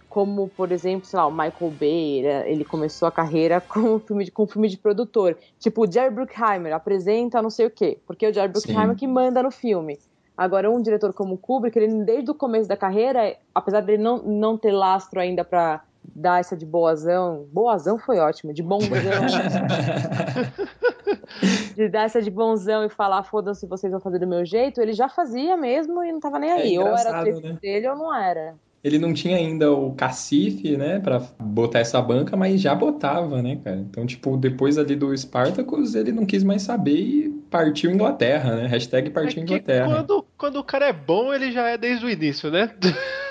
Como, 0.09 0.47
por 0.49 0.71
exemplo, 0.71 1.05
sei 1.05 1.19
lá, 1.19 1.27
o 1.27 1.33
Michael 1.33 1.71
Bay, 1.73 2.25
ele- 2.47 2.65
começou 2.65 3.09
a 3.09 3.11
carreira 3.11 3.61
com 3.69 3.81
um 3.81 3.99
filme 3.99 4.25
de, 4.25 4.31
com 4.31 4.45
um 4.45 4.47
filme 4.47 4.69
de 4.69 4.79
produtor. 4.79 5.37
Tipo, 5.59 5.83
o 5.83 5.91
Jerry 5.91 6.15
Bruckheimer 6.15 6.73
apresenta 6.73 7.43
não 7.43 7.51
sei 7.51 7.67
o 7.67 7.71
quê, 7.71 7.99
porque 8.07 8.27
é 8.27 8.31
o 8.31 8.33
Jerry 8.33 8.53
Bruckheimer 8.53 8.91
Sim. 8.91 8.97
que 8.97 9.07
manda 9.09 9.43
no 9.43 9.51
filme. 9.51 9.99
Agora, 10.37 10.71
um 10.71 10.81
diretor 10.81 11.13
como 11.13 11.35
o 11.35 11.39
Kubrick, 11.39 11.77
ele 11.77 12.05
desde 12.05 12.31
o 12.31 12.35
começo 12.35 12.69
da 12.69 12.77
carreira, 12.77 13.37
apesar 13.53 13.81
dele 13.81 14.03
não, 14.03 14.19
não 14.19 14.57
ter 14.57 14.73
lastro 14.73 15.21
ainda 15.21 15.45
pra 15.45 15.83
dar 16.15 16.41
essa 16.41 16.57
de 16.57 16.67
boazão, 16.67 17.47
boazão 17.53 17.99
foi 17.99 18.19
ótimo, 18.19 18.53
de 18.53 18.63
bonzão, 18.63 18.91
de 21.75 21.89
dar 21.89 22.05
essa 22.05 22.21
de 22.21 22.31
bonzão 22.31 22.85
e 22.85 22.89
falar, 22.89 23.23
foda-se, 23.25 23.67
vocês 23.67 23.91
vão 23.91 24.01
fazer 24.01 24.19
do 24.19 24.27
meu 24.27 24.45
jeito, 24.45 24.81
ele 24.81 24.93
já 24.93 25.09
fazia 25.09 25.57
mesmo 25.57 26.03
e 26.03 26.13
não 26.13 26.21
tava 26.21 26.39
nem 26.39 26.51
É 26.51 26.55
aí. 26.55 26.79
ou 26.79 26.89
era 26.89 27.21
trecho 27.21 27.41
né? 27.41 27.59
dele 27.61 27.89
ou 27.89 27.97
não 27.97 28.15
era. 28.15 28.55
Ele 28.85 28.99
não 28.99 29.15
tinha 29.15 29.39
ainda 29.39 29.73
o 29.73 29.95
cacife, 29.95 30.77
né, 30.77 31.01
pra 31.01 31.19
botar 31.41 31.79
essa 31.79 32.01
banca, 32.03 32.37
mas 32.37 32.61
já 32.61 32.75
botava, 32.75 33.41
né, 33.41 33.59
cara? 33.65 33.79
Então, 33.79 34.05
tipo, 34.05 34.37
depois 34.37 34.77
ali 34.77 34.95
do 34.95 35.17
Spartacus, 35.17 35.95
ele 35.95 36.13
não 36.13 36.27
quis 36.27 36.45
mais 36.45 36.61
saber 36.61 36.99
e 36.99 37.31
partiu 37.51 37.91
Inglaterra, 37.91 38.55
né? 38.57 38.67
Hashtag 38.67 39.09
partiu 39.09 39.43
É 39.43 39.47
que 39.47 39.55
Inglaterra. 39.55 39.87
quando, 39.87 40.27
quando 40.37 40.57
o 40.57 40.65
cara 40.65 40.87
é 40.89 40.93
bom, 40.93 41.33
ele 41.33 41.51
já 41.51 41.67
é 41.71 41.79
desde 41.79 42.05
o 42.05 42.11
início, 42.11 42.51
né? 42.51 42.71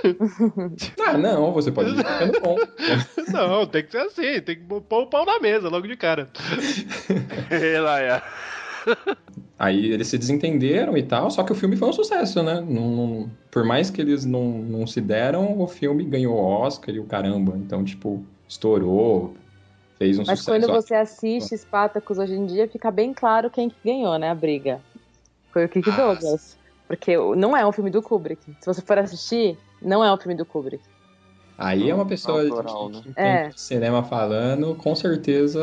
Ah, 1.05 1.17
não, 1.17 1.53
você 1.53 1.71
pode 1.71 1.91
ir 1.91 1.95
ficando 1.97 2.41
bom. 2.41 2.57
Não, 3.31 3.65
tem 3.65 3.83
que 3.85 3.91
ser 3.91 3.99
assim, 3.99 4.41
tem 4.41 4.57
que 4.57 4.63
pôr 4.65 5.03
o 5.03 5.07
pau 5.07 5.25
na 5.25 5.39
mesa 5.39 5.69
logo 5.69 5.87
de 5.87 5.95
cara. 5.95 6.27
É. 7.49 8.21
Aí 9.57 9.91
eles 9.91 10.07
se 10.07 10.17
desentenderam 10.17 10.97
e 10.97 11.03
tal, 11.03 11.29
só 11.31 11.43
que 11.43 11.51
o 11.51 11.55
filme 11.55 11.77
foi 11.77 11.87
um 11.87 11.93
sucesso, 11.93 12.43
né? 12.43 12.55
Não- 12.55 12.95
não- 12.95 13.31
por 13.53 13.63
mais 13.63 13.91
que 13.91 14.01
eles 14.01 14.25
não, 14.25 14.49
não 14.49 14.87
se 14.87 14.99
deram, 14.99 15.61
o 15.61 15.67
filme 15.67 16.03
ganhou 16.03 16.35
Oscar 16.35 16.95
e 16.95 16.99
o 16.99 17.05
caramba. 17.05 17.55
Então, 17.55 17.83
tipo, 17.83 18.25
estourou, 18.47 19.35
fez 19.99 20.17
um 20.17 20.23
Mas 20.25 20.39
sucesso. 20.39 20.59
quando 20.59 20.73
você 20.73 20.95
assiste 20.95 21.55
Spartacus 21.55 22.17
hoje 22.17 22.33
em 22.33 22.47
dia, 22.47 22.67
fica 22.67 22.89
bem 22.89 23.13
claro 23.13 23.51
quem 23.51 23.69
que 23.69 23.75
ganhou, 23.85 24.17
né, 24.17 24.31
a 24.31 24.35
briga. 24.35 24.81
Foi 25.51 25.65
o 25.65 25.69
Kirk 25.69 25.91
Douglas. 25.91 26.57
Porque 26.87 27.15
não 27.37 27.55
é 27.55 27.65
um 27.65 27.71
filme 27.71 27.91
do 27.91 28.01
Kubrick. 28.01 28.43
Se 28.59 28.65
você 28.65 28.81
for 28.81 28.97
assistir, 28.97 29.55
não 29.79 30.03
é 30.03 30.11
um 30.11 30.17
filme 30.17 30.35
do 30.35 30.45
Kubrick. 30.45 30.83
Aí 31.63 31.89
é 31.89 31.95
uma 31.95 32.05
pessoa 32.07 32.41
autoral, 32.41 32.63
que, 32.65 32.89
né? 32.89 33.03
que 33.03 33.09
É. 33.15 33.23
entende 33.29 33.53
de 33.55 33.61
cinema 33.61 34.03
falando, 34.03 34.75
com 34.75 34.95
certeza. 34.95 35.59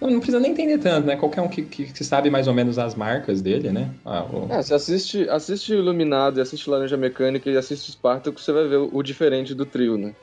Não, 0.00 0.10
não 0.10 0.18
precisa 0.20 0.40
nem 0.40 0.52
entender 0.52 0.78
tanto, 0.78 1.06
né? 1.06 1.16
Qualquer 1.16 1.40
um 1.42 1.48
que, 1.48 1.62
que, 1.66 1.92
que 1.92 2.04
sabe 2.04 2.30
mais 2.30 2.48
ou 2.48 2.54
menos 2.54 2.78
as 2.78 2.94
marcas 2.94 3.42
dele, 3.42 3.70
né? 3.72 3.94
Ah, 4.04 4.24
o- 4.24 4.50
É, 4.50 4.62
você 4.62 4.74
assiste, 4.74 5.28
assiste 5.28 5.72
Iluminado 5.74 6.38
e 6.38 6.40
assiste 6.42 6.68
Laranja 6.70 6.96
Mecânica 6.96 7.50
e 7.50 7.56
assiste 7.56 7.90
Spartacus, 7.92 8.44
você 8.44 8.52
vai 8.52 8.66
ver 8.66 8.76
o, 8.78 8.90
o 8.94 9.02
diferente 9.02 9.54
do 9.54 9.66
trio, 9.66 9.98
né? 9.98 10.16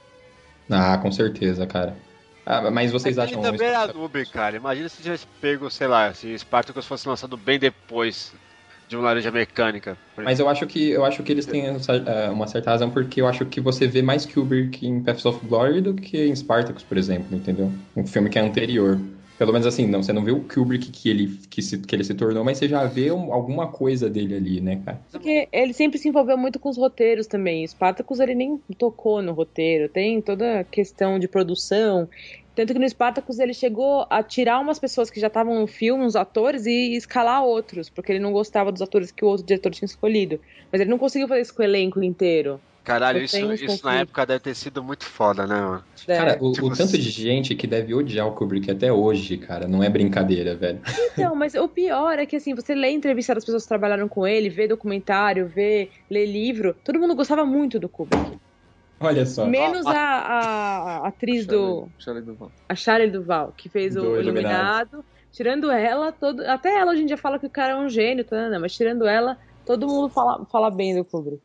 Ah, 0.69 0.97
com 0.97 1.11
certeza, 1.11 1.65
cara. 1.67 2.01
Ah, 2.45 2.69
mas 2.71 2.91
vocês 2.91 3.17
Ele 3.21 3.37
acham. 3.37 3.41
também 3.41 3.67
era 3.67 3.87
noob, 3.93 4.25
cara. 4.27 4.55
Imagina 4.57 4.89
se 4.89 5.01
tivesse 5.01 5.27
pego, 5.39 5.69
sei 5.69 5.87
lá, 5.87 6.13
se 6.13 6.37
Spartacus 6.37 6.85
fosse 6.85 7.07
lançado 7.07 7.37
bem 7.37 7.59
depois 7.59 8.35
de 8.87 8.97
um 8.97 9.01
Laranja 9.01 9.31
Mecânica. 9.31 9.97
Mas 10.17 10.39
eu 10.39 10.47
acho 10.47 10.65
que 10.67 10.89
eu 10.89 11.03
acho 11.03 11.23
que 11.23 11.31
eles 11.31 11.45
têm 11.45 11.67
essa- 11.67 11.93
é, 11.95 12.29
uma 12.29 12.47
certa 12.47 12.69
razão, 12.71 12.89
porque 12.91 13.19
eu 13.21 13.27
acho 13.27 13.45
que 13.45 13.59
você 13.59 13.87
vê 13.87 14.01
mais 14.01 14.25
Kubrick 14.25 14.85
em 14.85 15.03
Paths 15.03 15.25
of 15.25 15.45
Glory 15.45 15.81
do 15.81 15.93
que 15.93 16.17
em 16.25 16.35
Spartacus, 16.35 16.83
por 16.83 16.97
exemplo, 16.97 17.35
entendeu? 17.35 17.73
Um 17.95 18.05
filme 18.05 18.29
que 18.29 18.39
é 18.39 18.41
anterior. 18.41 18.99
Pelo 19.37 19.51
menos 19.51 19.67
assim, 19.67 19.85
não, 19.85 20.01
você 20.01 20.13
não 20.13 20.23
vê 20.23 20.31
o 20.31 20.47
Kubrick 20.47 20.89
que 20.91 21.09
ele, 21.09 21.27
que 21.49 21.61
se, 21.61 21.77
que 21.79 21.93
ele 21.93 22.05
se 22.05 22.13
tornou, 22.13 22.41
mas 22.45 22.57
você 22.57 22.69
já 22.69 22.85
vê 22.85 23.11
um- 23.11 23.33
alguma 23.33 23.69
coisa 23.69 24.09
dele 24.09 24.33
ali, 24.33 24.61
né, 24.61 24.81
cara? 24.85 25.05
Porque 25.11 25.49
ele 25.51 25.73
sempre 25.73 25.97
se 25.99 26.07
envolveu 26.07 26.37
muito 26.37 26.57
com 26.57 26.69
os 26.69 26.77
roteiros 26.77 27.27
também. 27.27 27.67
Spartacus 27.67 28.21
ele 28.21 28.33
nem 28.33 28.57
tocou 28.77 29.21
no 29.21 29.33
roteiro. 29.33 29.89
Tem 29.89 30.21
toda 30.21 30.61
a 30.61 30.63
questão 30.63 31.19
de 31.19 31.27
produção. 31.27 32.07
Tanto 32.55 32.73
que 32.73 32.79
no 32.79 32.87
Spartacus 32.87 33.39
ele 33.39 33.53
chegou 33.53 34.07
a 34.09 34.23
tirar 34.23 34.59
umas 34.59 34.79
pessoas 34.79 35.09
que 35.09 35.19
já 35.19 35.27
estavam 35.27 35.59
no 35.59 35.67
filme, 35.67 36.05
uns 36.05 36.15
atores, 36.15 36.65
e 36.65 36.95
escalar 36.95 37.43
outros, 37.43 37.89
porque 37.89 38.11
ele 38.11 38.19
não 38.19 38.31
gostava 38.31 38.71
dos 38.71 38.81
atores 38.81 39.11
que 39.11 39.25
o 39.25 39.27
outro 39.27 39.45
diretor 39.45 39.71
tinha 39.71 39.85
escolhido. 39.85 40.39
Mas 40.71 40.81
ele 40.81 40.89
não 40.89 40.97
conseguiu 40.97 41.27
fazer 41.27 41.41
isso 41.41 41.53
com 41.53 41.61
o 41.61 41.65
elenco 41.65 42.01
inteiro. 42.01 42.59
Caralho, 42.85 43.23
isso, 43.23 43.51
isso 43.51 43.83
na 43.83 44.01
época 44.01 44.27
deve 44.27 44.41
ter 44.41 44.53
sido 44.53 44.83
muito 44.83 45.05
foda, 45.05 45.47
né, 45.47 45.55
mano? 45.55 45.83
É. 46.07 46.17
Cara, 46.17 46.37
o, 46.39 46.51
Tipo, 46.51 46.67
o 46.67 46.75
tanto 46.75 46.95
de 46.95 47.09
gente 47.09 47.55
que 47.55 47.65
deve 47.65 47.95
odiar 47.95 48.27
o 48.27 48.33
Kubrick 48.33 48.69
até 48.69 48.93
hoje, 48.93 49.37
cara, 49.37 49.67
não 49.67 49.81
é 49.81 49.89
brincadeira, 49.89 50.55
velho. 50.55 50.79
Então, 51.11 51.33
mas 51.35 51.55
o 51.55 51.67
pior 51.67 52.19
é 52.19 52.27
que 52.27 52.35
assim, 52.35 52.53
você 52.53 52.75
lê 52.75 52.91
entrevista 52.91 53.33
das 53.33 53.43
pessoas 53.43 53.63
que 53.63 53.69
trabalharam 53.69 54.07
com 54.07 54.27
ele, 54.27 54.49
vê 54.49 54.67
documentário, 54.67 55.47
vê, 55.47 55.89
lê 56.09 56.27
livro, 56.27 56.75
todo 56.83 56.99
mundo 56.99 57.15
gostava 57.15 57.43
muito 57.43 57.79
do 57.79 57.89
Kubrick. 57.89 58.37
Olha 58.99 59.25
só. 59.25 59.45
Menos 59.45 59.85
a, 59.85 59.91
a- 59.91 60.97
a 60.99 61.07
atriz 61.07 61.45
do. 61.45 61.89
Shelley 61.99 62.21
Duvall. 62.21 62.51
A 62.69 62.75
Shirley 62.75 63.09
Duval, 63.11 63.53
que 63.57 63.67
fez 63.69 63.95
o 63.95 64.01
Do 64.01 64.19
Iluminado. 64.21 64.27
Iluminado. 64.29 65.05
Tirando 65.31 65.69
ela, 65.69 66.11
todo, 66.13 66.41
até 66.47 66.79
ela 66.79 66.91
hoje 66.93 67.03
em 67.03 67.05
dia 67.05 67.17
fala 67.17 67.37
que 67.37 67.45
o 67.45 67.49
cara 67.49 67.73
é 67.73 67.75
um 67.75 67.89
gênio, 67.89 68.23
tá, 68.23 68.49
né? 68.49 68.57
mas 68.57 68.73
tirando 68.73 69.05
ela, 69.05 69.37
todo 69.65 69.85
mundo 69.85 70.07
fala, 70.09 70.45
fala 70.45 70.71
bem 70.71 70.95
do 70.95 71.03
Kubrick. 71.03 71.41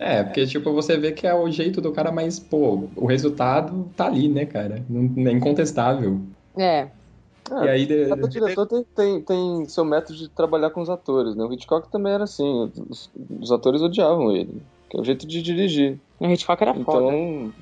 É, 0.00 0.22
porque, 0.24 0.46
tipo, 0.46 0.72
você 0.72 0.96
vê 0.96 1.12
que 1.12 1.24
é 1.26 1.32
o 1.34 1.48
jeito 1.50 1.80
do 1.80 1.92
cara, 1.92 2.10
mas, 2.10 2.38
pô, 2.40 2.88
o 2.96 3.06
resultado 3.06 3.88
tá 3.96 4.06
ali, 4.06 4.28
né, 4.28 4.46
cara? 4.46 4.84
Não, 4.88 5.28
é 5.28 5.32
incontestável. 5.32 6.20
É. 6.56 6.88
É, 7.50 7.64
E 7.64 7.68
aí, 7.68 7.86
de- 7.86 8.08
Cada 8.08 8.28
diretor 8.28 8.66
tem, 8.66 8.84
tem, 8.94 9.22
tem 9.22 9.64
seu 9.66 9.84
método 9.84 10.18
de 10.18 10.28
trabalhar 10.28 10.70
com 10.70 10.80
os 10.80 10.90
atores, 10.90 11.34
né? 11.34 11.44
O 11.44 11.52
Hitchcock 11.52 11.90
também 11.90 12.12
era 12.12 12.24
assim, 12.24 12.70
os, 12.90 13.10
os 13.40 13.50
atores 13.52 13.80
odiavam 13.80 14.32
ele, 14.32 14.60
que 14.90 14.96
é 14.96 15.00
o 15.00 15.04
jeito 15.04 15.26
de 15.26 15.40
dirigir. 15.40 15.98
O 16.18 16.26
Hitchcock 16.26 16.62
era 16.62 16.74
foda. 16.74 17.16
Então, 17.16 17.52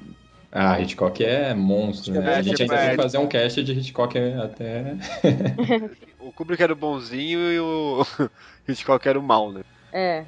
Ah, 0.50 0.80
Hitchcock 0.80 1.22
é 1.24 1.54
monstro, 1.54 2.14
né? 2.14 2.34
É, 2.34 2.36
a 2.36 2.42
gente 2.42 2.62
ainda 2.62 2.76
tem 2.78 2.90
que 2.90 2.96
fazer 2.96 3.18
um 3.18 3.26
cast 3.26 3.62
de 3.62 3.72
Hitchcock 3.72 4.18
até. 4.18 4.96
O 6.18 6.32
Kubrick 6.32 6.60
era 6.60 6.72
o 6.72 6.76
bonzinho 6.76 7.38
e 7.52 7.60
o 7.60 8.04
Hitchcock 8.68 9.06
era 9.08 9.18
o 9.18 9.22
mal, 9.22 9.52
né? 9.52 9.62
É. 9.92 10.24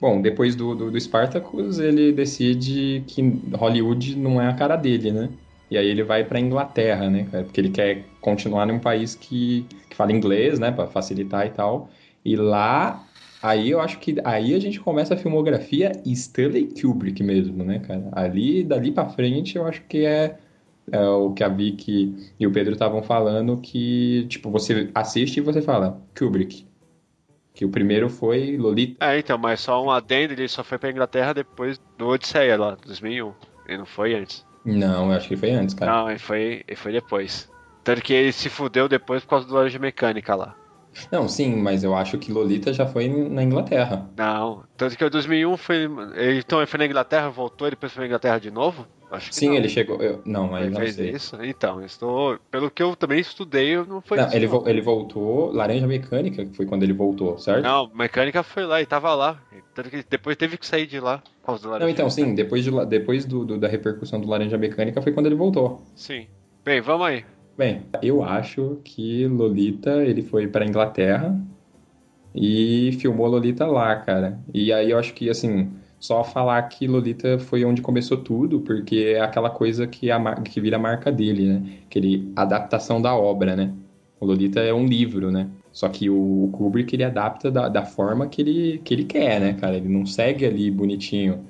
Bom, 0.00 0.22
depois 0.22 0.56
do, 0.56 0.74
do, 0.74 0.90
do 0.90 0.98
Spartacus, 1.00 1.78
ele 1.78 2.12
decide 2.12 3.04
que 3.06 3.20
Hollywood 3.54 4.16
não 4.16 4.40
é 4.40 4.48
a 4.48 4.54
cara 4.54 4.74
dele, 4.74 5.12
né? 5.12 5.28
E 5.70 5.76
aí 5.76 5.86
ele 5.86 6.02
vai 6.02 6.24
pra 6.24 6.40
Inglaterra, 6.40 7.08
né? 7.08 7.28
Porque 7.30 7.60
ele 7.60 7.70
quer 7.70 8.04
continuar 8.20 8.66
num 8.66 8.78
país 8.78 9.14
que, 9.14 9.66
que 9.88 9.94
fala 9.94 10.12
inglês, 10.12 10.58
né, 10.58 10.70
Pra 10.72 10.86
facilitar 10.86 11.46
e 11.46 11.50
tal. 11.50 11.90
E 12.24 12.36
lá, 12.36 13.04
aí 13.42 13.70
eu 13.70 13.80
acho 13.80 13.98
que 13.98 14.16
aí 14.24 14.54
a 14.54 14.58
gente 14.58 14.80
começa 14.80 15.14
a 15.14 15.16
filmografia 15.16 15.92
Stanley 16.06 16.68
Kubrick 16.80 17.22
mesmo, 17.22 17.64
né, 17.64 17.80
cara? 17.80 18.08
Ali, 18.12 18.62
dali 18.62 18.92
pra 18.92 19.08
frente, 19.08 19.56
eu 19.56 19.66
acho 19.66 19.82
que 19.82 20.04
é, 20.04 20.38
é 20.90 21.00
o 21.00 21.32
que 21.32 21.42
a 21.42 21.48
Vicky 21.48 22.32
e 22.38 22.46
o 22.46 22.52
Pedro 22.52 22.72
estavam 22.72 23.02
falando, 23.02 23.56
que, 23.58 24.26
tipo, 24.28 24.50
você 24.50 24.90
assiste 24.94 25.38
e 25.38 25.40
você 25.40 25.60
fala, 25.60 26.00
Kubrick. 26.16 26.66
Que 27.54 27.66
o 27.66 27.68
primeiro 27.68 28.08
foi 28.08 28.56
Lolita. 28.56 29.04
É, 29.04 29.18
então, 29.18 29.36
mas 29.36 29.60
só 29.60 29.84
um 29.84 29.90
adendo, 29.90 30.32
ele 30.32 30.48
só 30.48 30.64
foi 30.64 30.78
pra 30.78 30.90
Inglaterra 30.90 31.34
depois 31.34 31.78
do 31.98 32.08
Odisseia 32.08 32.56
lá, 32.56 32.78
2001. 32.86 33.32
Ele 33.68 33.78
não 33.78 33.86
foi 33.86 34.14
antes. 34.14 34.46
Não, 34.64 35.10
eu 35.10 35.16
acho 35.16 35.28
que 35.28 35.36
foi 35.36 35.50
antes, 35.50 35.74
cara. 35.74 35.92
Não, 35.92 36.10
ele 36.10 36.18
foi, 36.18 36.64
ele 36.66 36.76
foi 36.76 36.92
depois. 36.92 37.50
Tanto 37.84 38.00
que 38.00 38.12
ele 38.12 38.32
se 38.32 38.48
fudeu 38.48 38.88
depois 38.88 39.22
por 39.22 39.30
causa 39.30 39.46
do 39.46 39.54
Laranja 39.54 39.78
Mecânica 39.78 40.34
lá. 40.34 40.56
Não, 41.10 41.28
sim, 41.28 41.56
mas 41.56 41.82
eu 41.84 41.94
acho 41.94 42.18
que 42.18 42.32
Lolita 42.32 42.72
já 42.72 42.86
foi 42.86 43.08
na 43.08 43.42
Inglaterra. 43.42 44.08
Não, 44.16 44.64
tanto 44.76 44.96
que 44.96 45.04
o 45.04 45.10
2001 45.10 45.56
foi. 45.56 45.76
Ele, 46.14 46.38
então 46.38 46.58
ele 46.58 46.66
foi 46.66 46.78
na 46.78 46.86
Inglaterra, 46.86 47.30
voltou 47.30 47.66
e 47.66 47.70
depois 47.70 47.92
foi 47.92 48.02
na 48.02 48.06
Inglaterra 48.06 48.38
de 48.38 48.50
novo? 48.50 48.86
Acho 49.10 49.28
que 49.28 49.36
Sim, 49.36 49.48
não. 49.48 49.56
ele 49.56 49.68
chegou. 49.68 50.00
eu- 50.02 50.22
não, 50.24 50.54
aí 50.54 50.64
Ele 50.64 50.70
não 50.70 50.80
fez 50.80 50.94
sei. 50.94 51.10
isso? 51.10 51.36
Então, 51.42 51.84
estou. 51.84 52.38
Pelo 52.50 52.70
que 52.70 52.82
eu 52.82 52.96
também 52.96 53.20
estudei, 53.20 53.76
não 53.76 54.00
foi 54.00 54.18
Não, 54.18 54.26
isso. 54.26 54.36
ele, 54.36 54.46
vo- 54.46 54.64
ele 54.66 54.80
voltou, 54.80 55.52
Laranja 55.52 55.86
Mecânica, 55.86 56.44
que 56.46 56.56
foi 56.56 56.64
quando 56.66 56.82
ele 56.82 56.94
voltou, 56.94 57.36
certo? 57.38 57.62
Não, 57.62 57.90
mecânica 57.94 58.42
foi 58.42 58.64
lá 58.64 58.80
e 58.80 58.86
tava 58.86 59.14
lá. 59.14 59.38
Tanto 59.74 59.90
que 59.90 60.02
depois 60.08 60.36
teve 60.36 60.56
que 60.56 60.66
sair 60.66 60.86
de 60.86 61.00
lá 61.00 61.22
Não, 61.80 61.88
então, 61.88 62.08
sim, 62.08 62.34
depois, 62.34 62.64
de, 62.64 62.70
depois 62.86 63.24
do, 63.24 63.44
do- 63.44 63.58
da 63.58 63.68
repercussão 63.68 64.20
do 64.20 64.28
Laranja 64.28 64.56
Mecânica 64.56 65.02
foi 65.02 65.12
quando 65.12 65.26
ele 65.26 65.34
voltou. 65.34 65.82
Sim. 65.94 66.26
Bem, 66.64 66.80
vamos 66.80 67.06
aí. 67.06 67.24
Bem, 67.56 67.88
eu 68.02 68.22
acho 68.22 68.80
que 68.84 69.26
Lolita, 69.26 70.02
ele 70.04 70.22
foi 70.22 70.48
pra 70.48 70.64
Inglaterra 70.66 71.38
e 72.34 72.92
filmou 73.00 73.26
Lolita 73.28 73.66
lá, 73.66 73.96
cara. 73.96 74.40
E 74.54 74.72
aí 74.72 74.90
eu 74.90 74.98
acho 74.98 75.14
que, 75.14 75.28
assim, 75.30 75.72
só 75.98 76.24
falar 76.24 76.62
que 76.68 76.86
Lolita 76.88 77.38
foi 77.38 77.64
onde 77.64 77.82
começou 77.82 78.18
tudo, 78.18 78.60
porque 78.62 79.14
é 79.16 79.20
aquela 79.20 79.50
coisa 79.50 79.86
que, 79.86 80.10
a, 80.10 80.36
que 80.42 80.60
vira 80.60 80.76
a 80.76 80.80
marca 80.80 81.12
dele, 81.12 81.48
né? 81.48 81.80
Aquele 81.86 82.32
adaptação 82.36 83.02
da 83.02 83.14
obra, 83.16 83.56
né? 83.56 83.74
O 84.20 84.26
Lolita 84.26 84.60
é 84.60 84.72
um 84.74 84.86
livro, 84.86 85.30
né? 85.30 85.50
Só 85.72 85.88
que 85.88 86.10
o 86.10 86.50
Kubrick, 86.52 86.94
ele 86.94 87.04
adapta 87.04 87.50
da, 87.50 87.68
da 87.68 87.84
forma 87.84 88.28
que 88.28 88.42
ele, 88.42 88.78
que 88.84 88.94
ele 88.94 89.04
quer, 89.04 89.40
né, 89.40 89.54
cara? 89.54 89.76
Ele 89.76 89.88
não 89.88 90.06
segue 90.06 90.46
ali 90.46 90.70
bonitinho. 90.70 91.44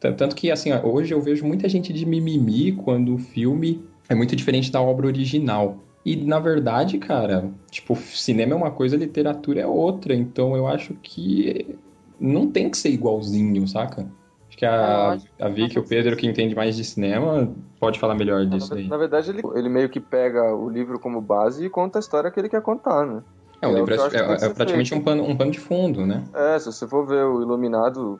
Tan- 0.00 0.14
Tanto 0.14 0.36
que, 0.36 0.50
assim, 0.50 0.72
hoje 0.72 1.12
eu 1.14 1.20
vejo 1.20 1.46
muita 1.46 1.68
gente 1.68 1.92
de 1.92 2.06
mimimi 2.06 2.72
quando 2.72 3.14
o 3.14 3.18
filme 3.18 3.82
é 4.10 4.14
muito 4.14 4.34
diferente 4.34 4.70
da 4.70 4.82
obra 4.82 5.06
original. 5.06 5.78
E, 6.04 6.16
na 6.16 6.38
verdade, 6.38 6.98
cara, 6.98 7.48
tipo, 7.70 7.94
cinema 7.94 8.52
é 8.52 8.56
uma 8.56 8.70
coisa, 8.70 8.96
literatura 8.96 9.60
é 9.60 9.66
outra. 9.66 10.14
Então, 10.14 10.56
eu 10.56 10.66
acho 10.66 10.94
que 10.94 11.78
não 12.18 12.50
tem 12.50 12.68
que 12.68 12.76
ser 12.76 12.90
igualzinho, 12.90 13.66
saca? 13.68 14.06
Acho 14.48 14.58
que 14.58 14.66
a, 14.66 15.16
a 15.40 15.48
Vicky 15.48 15.76
e 15.76 15.78
o 15.78 15.86
Pedro, 15.86 16.16
que 16.16 16.26
entende 16.26 16.54
mais 16.54 16.76
de 16.76 16.84
cinema, 16.84 17.54
pode 17.78 18.00
falar 18.00 18.14
melhor 18.16 18.44
disso 18.46 18.74
aí. 18.74 18.88
Na 18.88 18.96
verdade, 18.96 19.30
ele, 19.30 19.42
ele 19.54 19.68
meio 19.68 19.88
que 19.88 20.00
pega 20.00 20.54
o 20.54 20.68
livro 20.68 20.98
como 20.98 21.20
base 21.20 21.64
e 21.64 21.70
conta 21.70 21.98
a 21.98 22.00
história 22.00 22.30
que 22.30 22.40
ele 22.40 22.48
quer 22.48 22.62
contar, 22.62 23.06
né? 23.06 23.22
É, 23.62 23.68
o 23.68 23.70
É 23.70 23.72
o 23.72 23.76
livro 23.76 23.94
é, 23.94 23.98
é- 24.18 24.46
é 24.46 24.48
praticamente 24.48 24.94
um 24.94 25.02
pano, 25.02 25.22
um 25.22 25.36
pano 25.36 25.50
de 25.50 25.60
fundo, 25.60 26.04
né? 26.04 26.24
É, 26.34 26.58
se 26.58 26.66
você 26.66 26.88
for 26.88 27.06
ver 27.06 27.24
o 27.24 27.42
Iluminado, 27.42 28.18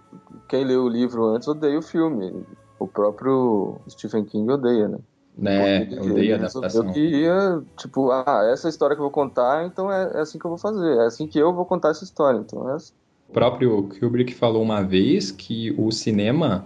quem 0.48 0.64
leu 0.64 0.84
o 0.84 0.88
livro 0.88 1.24
antes 1.24 1.48
odeia 1.48 1.78
o 1.78 1.82
filme. 1.82 2.44
O 2.78 2.86
próprio 2.86 3.76
Stephen 3.88 4.24
King 4.24 4.50
odeia, 4.52 4.88
né? 4.88 4.98
Né, 5.36 5.76
a 5.76 6.04
ele 6.04 6.32
adaptação. 6.34 6.82
resolveu 6.82 6.92
que 6.92 7.00
ia, 7.00 7.62
tipo, 7.78 8.10
ah, 8.10 8.48
essa 8.52 8.68
história 8.68 8.94
que 8.94 9.00
eu 9.00 9.04
vou 9.04 9.12
contar, 9.12 9.64
então 9.66 9.90
é, 9.90 10.18
é 10.18 10.20
assim 10.20 10.38
que 10.38 10.44
eu 10.44 10.50
vou 10.50 10.58
fazer, 10.58 10.96
é 10.98 11.06
assim 11.06 11.26
que 11.26 11.38
eu 11.38 11.54
vou 11.54 11.64
contar 11.64 11.90
essa 11.90 12.04
história. 12.04 12.38
Então 12.38 12.68
é 12.68 12.74
assim. 12.74 12.92
O 13.28 13.32
próprio 13.32 13.88
Kubrick 13.88 14.34
falou 14.34 14.62
uma 14.62 14.82
vez 14.82 15.30
que 15.30 15.70
o 15.78 15.90
cinema, 15.92 16.64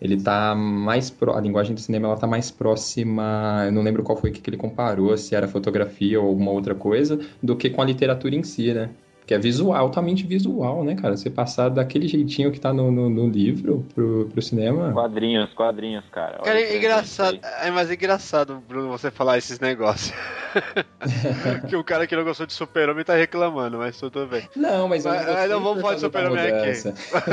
ele 0.00 0.16
tá 0.22 0.54
mais 0.54 1.10
pró- 1.10 1.34
a 1.36 1.40
linguagem 1.40 1.74
do 1.74 1.80
cinema 1.80 2.06
ela 2.08 2.16
tá 2.16 2.26
mais 2.26 2.50
próxima, 2.50 3.64
eu 3.66 3.72
não 3.72 3.82
lembro 3.82 4.02
qual 4.02 4.16
foi 4.16 4.30
que 4.30 4.48
ele 4.48 4.56
comparou, 4.56 5.16
se 5.18 5.34
era 5.34 5.48
fotografia 5.48 6.20
ou 6.20 6.28
alguma 6.28 6.52
outra 6.52 6.74
coisa, 6.74 7.18
do 7.42 7.56
que 7.56 7.68
com 7.68 7.82
a 7.82 7.84
literatura 7.84 8.34
em 8.34 8.42
si, 8.44 8.72
né? 8.72 8.90
Que 9.26 9.32
é 9.32 9.38
visual, 9.38 9.74
altamente 9.74 10.26
visual, 10.26 10.84
né, 10.84 10.94
cara? 10.94 11.16
Você 11.16 11.30
passar 11.30 11.70
daquele 11.70 12.06
jeitinho 12.06 12.52
que 12.52 12.60
tá 12.60 12.74
no, 12.74 12.90
no, 12.90 13.08
no 13.08 13.26
livro 13.26 13.86
pro, 13.94 14.28
pro 14.30 14.42
cinema. 14.42 14.92
Quadrinhos, 14.92 15.52
quadrinhos, 15.54 16.04
cara. 16.10 16.36
Olha 16.40 16.44
Cara, 16.44 16.58
que 16.58 16.72
é 16.72 16.76
engraçado. 16.76 17.40
É, 17.62 17.70
mas 17.70 17.90
é 17.90 17.94
engraçado, 17.94 18.62
Bruno, 18.68 18.90
você 18.90 19.10
falar 19.10 19.38
esses 19.38 19.58
negócios. 19.58 20.14
que 21.68 21.74
o 21.74 21.82
cara 21.82 22.06
que 22.06 22.14
não 22.14 22.22
gostou 22.22 22.46
de 22.46 22.52
Super-Homem 22.52 23.02
tá 23.02 23.14
reclamando, 23.14 23.78
mas 23.78 23.98
tudo 23.98 24.26
bem. 24.26 24.46
Não, 24.54 24.86
mas 24.88 25.06
eu 25.06 25.12
não 25.12 25.18
Mas, 25.18 25.26
gostei 25.26 25.48
não 25.48 25.60
vamos 25.62 25.80
falar 25.80 25.94
de 25.94 26.00
Super-Homem 26.00 26.46
aqui. 26.46 26.72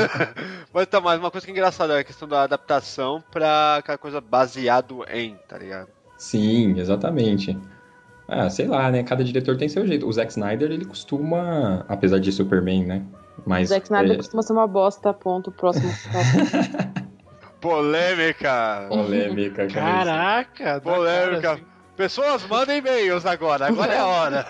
mas 0.72 0.86
tá, 0.86 0.98
mas 0.98 1.18
uma 1.18 1.30
coisa 1.30 1.46
que 1.46 1.52
é 1.52 1.54
engraçada 1.54 1.94
é 1.94 2.00
a 2.00 2.04
questão 2.04 2.26
da 2.26 2.44
adaptação 2.44 3.22
pra 3.30 3.76
aquela 3.76 3.98
coisa 3.98 4.18
baseado 4.18 5.04
em, 5.12 5.36
tá 5.46 5.58
ligado? 5.58 5.88
Sim, 6.16 6.78
exatamente. 6.78 7.58
Ah, 8.34 8.48
sei 8.48 8.66
lá, 8.66 8.90
né? 8.90 9.02
Cada 9.02 9.22
diretor 9.22 9.58
tem 9.58 9.68
seu 9.68 9.86
jeito. 9.86 10.08
O 10.08 10.12
Zack 10.12 10.30
Snyder, 10.30 10.70
ele 10.70 10.86
costuma, 10.86 11.84
apesar 11.86 12.18
de 12.18 12.32
Superman, 12.32 12.86
né? 12.86 13.02
Mas 13.44 13.68
Zack 13.68 13.84
Snyder 13.84 14.12
é, 14.12 14.16
costuma 14.16 14.42
ser 14.42 14.54
uma 14.54 14.66
bosta, 14.66 15.12
ponto. 15.12 15.52
Próximo. 15.52 15.92
Polêmica! 17.60 18.86
polêmica, 18.88 19.68
cara. 19.68 20.04
Caraca, 20.04 20.80
Polêmica. 20.80 21.40
cara, 21.40 21.54
assim. 21.54 21.64
Pessoas, 21.96 22.46
mandem 22.48 22.78
e-mails 22.78 23.26
agora. 23.26 23.66
Agora 23.66 23.92
é 23.92 23.98
a 23.98 24.06
hora. 24.06 24.46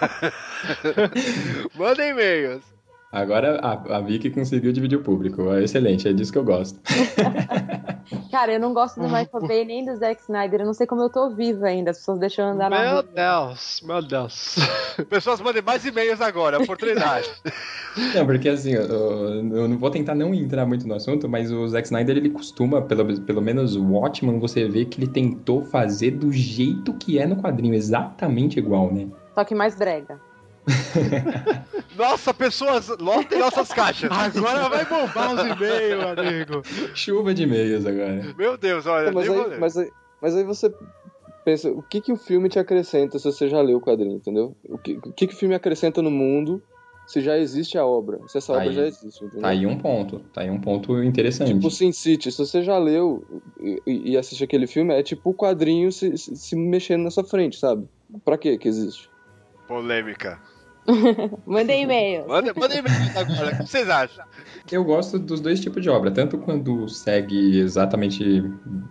mandem 1.75 2.11
e-mails. 2.11 2.72
Agora 3.13 3.61
a, 3.61 3.99
a 3.99 4.01
Vicky 4.01 4.31
conseguiu 4.31 4.73
dividir 4.73 4.97
o 4.97 5.03
público. 5.03 5.53
É 5.53 5.63
excelente, 5.63 6.09
é 6.09 6.15
disso 6.15 6.33
que 6.33 6.39
eu 6.39 6.45
gosto. 6.45 6.81
Cara, 8.33 8.55
eu 8.55 8.59
não 8.59 8.73
gosto 8.73 8.99
do 8.99 9.07
Michael 9.07 9.47
Bay 9.47 9.65
nem 9.67 9.85
do 9.85 9.95
Zack 9.95 10.23
Snyder. 10.23 10.61
Eu 10.61 10.67
não 10.67 10.73
sei 10.73 10.87
como 10.87 11.03
eu 11.03 11.11
tô 11.11 11.29
viva 11.29 11.67
ainda. 11.67 11.91
As 11.91 11.99
pessoas 11.99 12.19
deixam 12.19 12.47
eu 12.47 12.55
andar 12.55 12.71
na 12.71 12.81
Meu. 12.81 13.03
Deus, 13.03 13.83
meu 13.87 14.01
Deus. 14.01 14.57
Pessoas, 15.11 15.43
mandem 15.43 15.61
mais 15.61 15.85
e-mails 15.85 16.23
agora. 16.23 16.61
Oportunidade. 16.61 17.31
Não, 18.15 18.25
porque 18.25 18.49
assim, 18.49 18.73
eu, 18.73 18.87
eu 18.87 19.69
não 19.69 19.77
vou 19.77 19.91
tentar 19.91 20.15
não 20.15 20.33
entrar 20.33 20.65
muito 20.65 20.89
no 20.89 20.95
assunto, 20.95 21.29
mas 21.29 21.53
o 21.53 21.69
Zack 21.69 21.87
Snyder, 21.87 22.17
ele 22.17 22.31
costuma, 22.31 22.81
pelo, 22.81 23.21
pelo 23.21 23.43
menos 23.43 23.77
o 23.77 23.85
Watchman, 23.85 24.39
você 24.39 24.67
vê 24.67 24.87
que 24.87 24.99
ele 24.99 25.09
tentou 25.09 25.63
fazer 25.67 26.13
do 26.13 26.33
jeito 26.33 26.95
que 26.95 27.19
é 27.19 27.27
no 27.27 27.37
quadrinho, 27.37 27.75
exatamente 27.75 28.59
igual, 28.59 28.91
né? 28.91 29.09
Só 29.35 29.45
que 29.45 29.55
mais 29.55 29.75
brega. 29.75 30.19
Nossa, 31.97 32.33
pessoas, 32.33 32.89
lotem 32.99 33.39
nossas 33.39 33.69
caixas. 33.69 34.11
Agora 34.11 34.69
vai 34.69 34.85
bombar 34.85 35.35
os 35.35 35.41
e-mails, 35.41 36.19
amigo. 36.19 36.63
Chuva 36.95 37.35
de 37.35 37.43
e-mails 37.43 37.85
agora. 37.85 38.35
Meu 38.37 38.57
Deus, 38.57 38.87
olha, 38.87 39.13
mas, 39.13 39.29
aí, 39.29 39.59
mas, 39.59 39.77
aí, 39.77 39.91
mas 40.21 40.37
aí 40.37 40.45
você 40.45 40.73
pensa, 41.45 41.71
o 41.71 41.83
que, 41.83 42.01
que 42.01 42.13
o 42.13 42.17
filme 42.17 42.49
te 42.49 42.59
acrescenta 42.59 43.19
se 43.19 43.25
você 43.25 43.49
já 43.49 43.61
leu 43.61 43.79
o 43.79 43.81
quadrinho, 43.81 44.17
entendeu? 44.17 44.57
O 44.69 44.79
que, 44.79 44.93
o 44.95 45.13
que, 45.13 45.27
que 45.27 45.35
o 45.35 45.37
filme 45.37 45.55
acrescenta 45.55 46.01
no 46.01 46.11
mundo 46.11 46.63
se 47.07 47.21
já 47.21 47.37
existe 47.37 47.77
a 47.77 47.85
obra? 47.85 48.21
Se 48.29 48.39
essa 48.39 48.53
obra 48.53 48.65
Aí- 48.65 48.75
já 48.75 48.87
existe, 48.87 49.25
entendeu? 49.25 49.43
Tá 49.43 49.49
aí 49.49 49.67
um 49.67 49.77
ponto, 49.77 50.21
tá 50.33 50.43
aí 50.43 50.51
um 50.51 50.61
ponto 50.61 51.03
interessante. 51.03 51.53
Tipo 51.53 51.71
Sin 51.71 51.93
City, 51.93 52.31
se 52.31 52.39
você 52.39 52.63
já 52.63 52.79
leu 52.79 53.25
e, 53.61 54.13
e 54.13 54.17
assiste 54.17 54.45
aquele 54.45 54.67
filme, 54.67 54.95
é 54.95 55.03
tipo 55.03 55.31
o 55.31 55.35
quadrinho 55.35 55.91
se, 55.91 56.17
se, 56.17 56.37
se 56.37 56.57
mexendo 56.57 57.03
na 57.03 57.11
sua 57.11 57.25
frente, 57.25 57.59
sabe? 57.59 57.87
Pra 58.25 58.39
que 58.39 58.57
que 58.57 58.69
existe? 58.69 59.11
Polêmica. 59.67 60.41
Mandem 61.47 61.83
e-mail. 61.83 62.27
Mandem 62.27 62.53
mandem 62.57 62.79
e-mails 62.79 63.17
agora. 63.17 63.55
O 63.55 63.59
que 63.59 63.67
vocês 63.67 63.89
acham? 63.89 64.25
Eu 64.71 64.85
gosto 64.85 65.19
dos 65.19 65.41
dois 65.41 65.61
tipos 65.61 65.83
de 65.83 65.89
obra, 65.89 66.11
tanto 66.11 66.39
quando 66.39 66.89
segue 66.89 67.59
exatamente, 67.59 68.43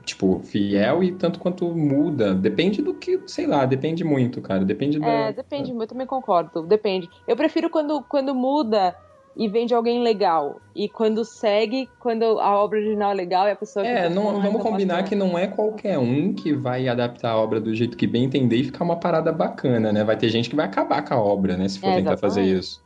tipo, 0.06 0.42
fiel 0.44 1.04
e 1.04 1.12
tanto 1.12 1.40
quanto 1.40 1.66
muda. 1.74 2.34
Depende 2.34 2.82
do 2.82 2.94
que, 2.94 3.20
sei 3.26 3.48
lá, 3.48 3.66
depende 3.66 4.04
muito, 4.04 4.42
cara. 4.42 4.64
Depende 4.64 5.00
da. 5.00 5.08
É, 5.08 5.34
depende, 5.34 5.72
eu 5.72 5.88
também 5.88 6.08
concordo. 6.08 6.64
Depende. 6.64 7.10
Eu 7.28 7.36
prefiro 7.36 7.70
quando, 7.70 8.02
quando 8.04 8.34
muda 8.34 8.96
e 9.36 9.48
vem 9.48 9.66
de 9.66 9.74
alguém 9.74 10.02
legal. 10.04 10.60
E 10.76 10.90
quando 10.90 11.24
segue, 11.24 11.90
quando 12.00 12.24
a 12.40 12.58
obra 12.58 12.80
original 12.80 13.12
é 13.12 13.14
legal 13.14 13.48
e 13.48 13.52
a 13.52 13.56
pessoa 13.56 13.86
É, 13.86 14.04
fica 14.04 14.10
não, 14.16 14.42
vamos 14.42 14.62
combinar 14.62 15.04
que 15.04 15.16
não 15.16 15.38
é 15.38 15.48
qualquer 15.48 15.98
um 15.98 16.34
que 16.34 16.54
vai 16.54 16.88
adaptar 16.88 17.32
a 17.32 17.38
obra 17.38 17.60
do 17.60 17.74
jeito 17.74 17.98
que 17.98 18.08
bem 18.08 18.24
entender 18.26 18.58
e 18.58 18.64
ficar 18.66 18.84
uma 18.84 18.98
parada 19.00 19.32
bacana, 19.32 19.92
né? 19.92 20.04
Vai 20.04 20.18
ter 20.18 20.30
gente 20.30 20.50
que 20.50 20.56
vai 20.56 20.66
acabar 20.66 21.04
com 21.04 21.14
a 21.14 21.22
obra, 21.22 21.58
né? 21.58 21.68
Se 21.68 21.80
for 21.80 21.90
É, 21.90 21.96
tentar 21.96 22.18
fazer 22.18 22.44
isso. 22.44 22.82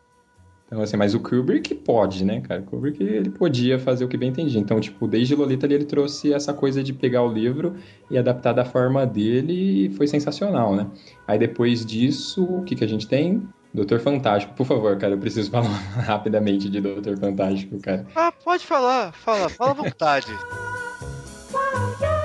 Então, 0.67 0.81
assim, 0.81 0.97
mas 0.97 1.13
o 1.13 1.19
Kubrick 1.19 1.75
pode, 1.75 2.25
né, 2.25 2.41
cara? 2.41 2.61
O 2.61 2.63
Kubrick, 2.63 3.01
ele 3.03 3.29
podia 3.29 3.77
fazer 3.77 4.03
o 4.03 4.07
que 4.07 4.17
bem 4.17 4.29
entendia. 4.29 4.59
Então, 4.59 4.79
tipo, 4.79 5.07
desde 5.07 5.35
Lolita 5.35 5.67
ele 5.67 5.85
trouxe 5.85 6.33
essa 6.33 6.53
coisa 6.53 6.81
de 6.83 6.91
pegar 6.91 7.21
o 7.21 7.31
livro 7.31 7.75
e 8.09 8.17
adaptar 8.17 8.51
da 8.51 8.65
forma 8.65 9.05
dele 9.05 9.85
e 9.85 9.89
foi 9.91 10.07
sensacional, 10.07 10.75
né? 10.75 10.87
Aí, 11.27 11.37
depois 11.37 11.85
disso, 11.85 12.43
o 12.43 12.63
que 12.63 12.75
que 12.75 12.83
a 12.83 12.87
gente 12.87 13.07
tem? 13.07 13.47
Doutor 13.75 13.99
Fantástico. 13.99 14.53
Por 14.55 14.65
favor, 14.65 14.97
cara, 14.97 15.13
eu 15.13 15.17
preciso 15.17 15.51
falar 15.51 15.67
rapidamente 15.67 16.69
de 16.69 16.79
Doutor 16.79 17.17
Fantástico, 17.17 17.77
cara. 17.79 18.07
Ah, 18.15 18.31
pode 18.31 18.65
falar. 18.65 19.11
Fala, 19.11 19.49
fala 19.49 19.71
à 19.71 19.73
vontade. 19.73 20.27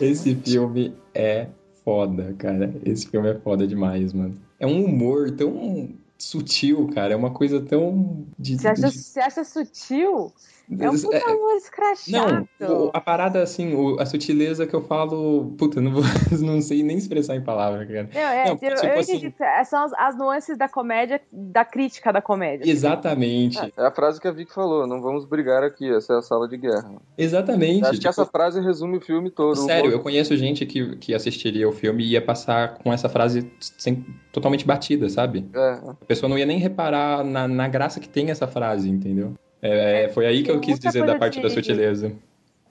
Esse 0.00 0.34
filme 0.34 0.94
é 1.14 1.46
foda, 1.84 2.34
cara. 2.38 2.74
Esse 2.84 3.08
filme 3.08 3.30
é 3.30 3.34
foda 3.34 3.66
demais, 3.66 4.12
mano. 4.12 4.45
É 4.58 4.66
um 4.66 4.84
humor 4.84 5.30
tão 5.32 5.94
sutil, 6.18 6.88
cara. 6.94 7.14
É 7.14 7.16
uma 7.16 7.32
coisa 7.32 7.60
tão. 7.60 8.26
De, 8.38 8.56
Você 8.58 8.68
acha, 8.68 8.90
de- 8.90 8.98
você 8.98 9.20
acha 9.20 9.44
sutil? 9.44 10.32
É 10.68 10.90
um 10.90 10.94
É- 10.94 10.98
puta 10.98 11.30
amor 11.30 11.52
escrachado. 11.56 12.48
Não, 12.58 12.90
a 12.92 13.00
parada, 13.00 13.40
assim, 13.42 13.74
o- 13.74 14.00
a 14.00 14.06
sutileza 14.06 14.66
que 14.66 14.74
eu 14.74 14.82
falo. 14.82 15.54
Puta, 15.56 15.80
não, 15.80 15.92
vou, 15.92 16.02
não 16.42 16.60
sei 16.60 16.82
nem 16.82 16.96
expressar 16.98 17.36
em 17.36 17.40
palavras, 17.42 17.86
cara. 17.86 18.08
Não, 18.12 18.20
é, 18.20 18.44
Não, 18.46 18.50
eu, 18.52 18.56
tipo 18.58 18.86
eu 18.86 18.98
assim- 18.98 19.12
entendi. 19.16 19.30
que 19.32 19.64
São 19.64 19.84
as, 19.84 19.92
as 19.94 20.18
nuances 20.18 20.58
da 20.58 20.68
comédia, 20.68 21.20
da 21.32 21.64
crítica 21.64 22.12
da 22.12 22.20
comédia. 22.20 22.68
Exatamente. 22.68 23.58
É 23.76 23.86
a 23.86 23.90
frase 23.92 24.20
que 24.20 24.26
a 24.26 24.32
Vic 24.32 24.52
falou, 24.52 24.86
não 24.86 25.00
vamos 25.00 25.24
brigar 25.24 25.62
aqui, 25.62 25.88
essa 25.94 26.14
é 26.14 26.18
a 26.18 26.22
sala 26.22 26.48
de 26.48 26.56
guerra. 26.56 26.90
Exatamente. 27.16 27.82
Acho 27.84 27.92
que 27.92 27.98
tipo, 27.98 28.08
essa 28.08 28.26
frase 28.26 28.60
resume 28.60 28.96
o 28.98 29.00
filme 29.00 29.30
todo. 29.30 29.56
Sério, 29.56 29.90
eu 29.92 30.00
conheço 30.00 30.36
gente 30.36 30.66
que, 30.66 30.96
que 30.96 31.14
assistiria 31.14 31.68
o 31.68 31.72
filme 31.72 32.02
e 32.04 32.10
ia 32.12 32.22
passar 32.22 32.74
com 32.78 32.92
essa 32.92 33.08
frase 33.08 33.50
sem, 33.60 34.04
totalmente 34.32 34.66
batida, 34.66 35.08
sabe? 35.08 35.48
É. 35.54 35.70
A 36.00 36.04
pessoa 36.06 36.28
não 36.28 36.36
ia 36.38 36.46
nem 36.46 36.58
reparar 36.58 37.22
na, 37.24 37.46
na 37.46 37.68
graça 37.68 38.00
que 38.00 38.08
tem 38.08 38.30
essa 38.30 38.46
frase, 38.46 38.88
entendeu? 38.90 39.34
É, 39.66 40.08
foi 40.08 40.26
aí 40.26 40.42
que 40.42 40.50
eu 40.50 40.60
quis 40.60 40.78
dizer 40.78 41.04
da 41.04 41.14
parte 41.18 41.36
de- 41.36 41.42
da 41.42 41.50
sutileza. 41.50 42.12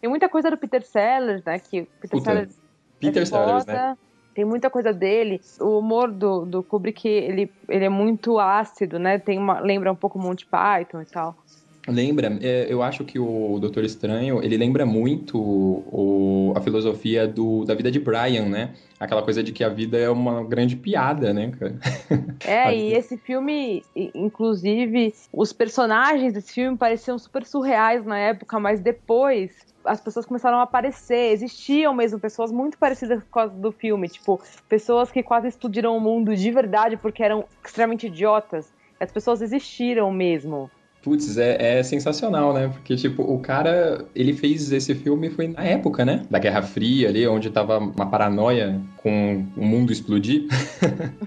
Tem 0.01 0.09
muita 0.09 0.29
coisa 0.29 0.49
do 0.51 0.57
Peter 0.57 0.83
Sellers, 0.83 1.43
né? 1.43 1.59
Que 1.59 1.83
Peter 1.83 2.09
Puta, 2.09 2.31
Sellers 2.31 2.55
Peter 2.99 3.23
é 3.23 3.25
Sellers, 3.25 3.65
né? 3.65 3.97
Tem 4.33 4.43
muita 4.43 4.69
coisa 4.69 4.91
dele. 4.93 5.39
O 5.61 5.79
humor 5.79 6.11
do, 6.11 6.45
do 6.45 6.61
Kubrick, 6.61 7.07
ele, 7.07 7.51
ele 7.69 7.85
é 7.85 7.89
muito 7.89 8.37
ácido, 8.37 8.99
né? 8.99 9.17
Tem 9.17 9.37
uma, 9.37 9.59
lembra 9.61 9.91
um 9.91 9.95
pouco 9.95 10.19
Monty 10.19 10.45
Python 10.45 11.01
e 11.01 11.05
tal. 11.05 11.35
Lembra, 11.87 12.37
é, 12.41 12.65
eu 12.67 12.81
acho 12.81 13.03
que 13.03 13.19
o 13.19 13.59
Doutor 13.59 13.83
Estranho, 13.83 14.43
ele 14.43 14.57
lembra 14.57 14.85
muito 14.85 15.37
o, 15.37 16.51
a 16.55 16.61
filosofia 16.61 17.27
do, 17.27 17.63
da 17.63 17.75
vida 17.75 17.91
de 17.91 17.99
Brian, 17.99 18.45
né? 18.45 18.73
Aquela 18.99 19.21
coisa 19.21 19.43
de 19.43 19.51
que 19.51 19.63
a 19.63 19.69
vida 19.69 19.97
é 19.97 20.09
uma 20.09 20.43
grande 20.43 20.75
piada, 20.75 21.33
né, 21.33 21.51
cara? 21.59 21.75
É, 22.45 22.75
e 22.75 22.93
esse 22.93 23.17
filme, 23.17 23.83
inclusive, 24.13 25.13
os 25.31 25.51
personagens 25.51 26.33
desse 26.33 26.53
filme 26.53 26.77
pareciam 26.77 27.17
super 27.17 27.45
surreais 27.45 28.05
na 28.05 28.17
época, 28.17 28.59
mas 28.59 28.79
depois 28.79 29.51
as 29.83 30.01
pessoas 30.01 30.25
começaram 30.25 30.59
a 30.59 30.63
aparecer. 30.63 31.31
Existiam 31.31 31.93
mesmo 31.93 32.19
pessoas 32.19 32.51
muito 32.51 32.77
parecidas 32.77 33.23
com 33.29 33.39
as 33.39 33.51
do 33.51 33.71
filme, 33.71 34.09
tipo, 34.09 34.41
pessoas 34.67 35.11
que 35.11 35.23
quase 35.23 35.47
explodiram 35.47 35.95
o 35.95 35.99
mundo 35.99 36.35
de 36.35 36.51
verdade 36.51 36.97
porque 36.97 37.23
eram 37.23 37.45
extremamente 37.63 38.07
idiotas. 38.07 38.71
As 38.99 39.11
pessoas 39.11 39.41
existiram 39.41 40.11
mesmo. 40.11 40.69
Putz, 41.05 41.37
é, 41.37 41.77
é 41.77 41.83
sensacional, 41.83 42.51
né? 42.51 42.67
Porque, 42.67 42.95
tipo, 42.95 43.21
o 43.21 43.39
cara, 43.39 44.05
ele 44.15 44.33
fez 44.33 44.71
esse 44.71 44.95
filme 44.95 45.29
foi 45.29 45.47
na 45.47 45.63
época, 45.63 46.03
né? 46.03 46.25
Da 46.31 46.39
Guerra 46.39 46.63
Fria 46.63 47.09
ali, 47.09 47.27
onde 47.27 47.51
tava 47.51 47.77
uma 47.77 48.07
paranoia 48.07 48.81
com 48.97 49.45
o 49.55 49.63
mundo 49.63 49.93
explodir. 49.93 50.47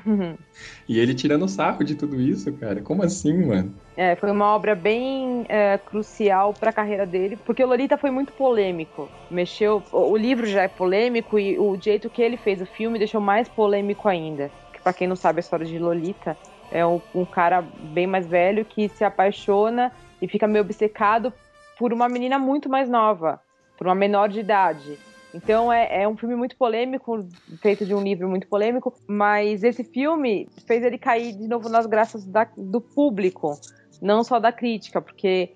e 0.89 0.99
ele 0.99 1.15
tirando 1.15 1.47
sarro 1.47 1.85
de 1.85 1.95
tudo 1.95 2.21
isso, 2.21 2.53
cara. 2.55 2.81
Como 2.83 3.05
assim, 3.05 3.47
mano? 3.47 3.73
É, 3.97 4.17
foi 4.17 4.33
uma 4.33 4.47
obra 4.47 4.75
bem 4.75 5.47
é, 5.49 5.79
crucial 5.79 6.53
para 6.53 6.71
a 6.71 6.73
carreira 6.73 7.07
dele, 7.07 7.39
porque 7.47 7.63
o 7.63 7.69
Lolita 7.69 7.97
foi 7.97 8.11
muito 8.11 8.33
polêmico. 8.33 9.09
Mexeu, 9.31 9.81
o 9.93 10.09
o 10.11 10.17
livro 10.17 10.47
já 10.47 10.63
é 10.63 10.69
polêmico 10.69 11.39
e 11.39 11.57
o 11.57 11.81
jeito 11.81 12.11
que 12.11 12.21
ele 12.21 12.37
fez 12.37 12.61
o 12.61 12.67
filme 12.67 12.99
deixou 12.99 13.21
mais 13.21 13.49
polêmico 13.49 14.09
ainda. 14.09 14.51
Para 14.83 14.93
quem 14.93 15.07
não 15.07 15.15
sabe 15.15 15.39
a 15.39 15.41
história 15.41 15.67
de 15.67 15.79
Lolita, 15.79 16.37
é 16.71 16.87
um, 16.87 17.01
um 17.15 17.25
cara 17.25 17.63
bem 17.63 18.07
mais 18.07 18.27
velho 18.27 18.65
que 18.65 18.89
se 18.89 19.05
apaixona 19.05 19.93
e 20.21 20.29
fica 20.29 20.47
meio 20.47 20.65
obcecado 20.65 21.33
por 21.79 21.93
uma 21.93 22.09
menina 22.09 22.39
muito 22.39 22.69
mais 22.69 22.89
nova, 22.89 23.41
por 23.77 23.87
uma 23.87 23.95
menor 23.95 24.29
de 24.29 24.41
idade. 24.41 24.99
Então 25.33 25.73
é, 25.73 26.03
é 26.03 26.09
um 26.09 26.17
filme 26.17 26.35
muito 26.35 26.57
polêmico, 26.57 27.27
feito 27.61 27.85
de 27.85 27.95
um 27.95 28.03
livro 28.03 28.29
muito 28.29 28.49
polêmico, 28.49 28.95
mas 29.07 29.63
esse 29.63 29.85
filme 29.85 30.49
fez 30.67 30.83
ele 30.83 30.99
cair 30.99 31.33
de 31.37 31.47
novo 31.47 31.69
nas 31.69 31.87
graças 31.87 32.25
da- 32.25 32.51
do 32.57 32.81
público, 32.81 33.59
não 34.01 34.25
só 34.25 34.39
da 34.41 34.51
crítica, 34.51 35.01
porque 35.01 35.55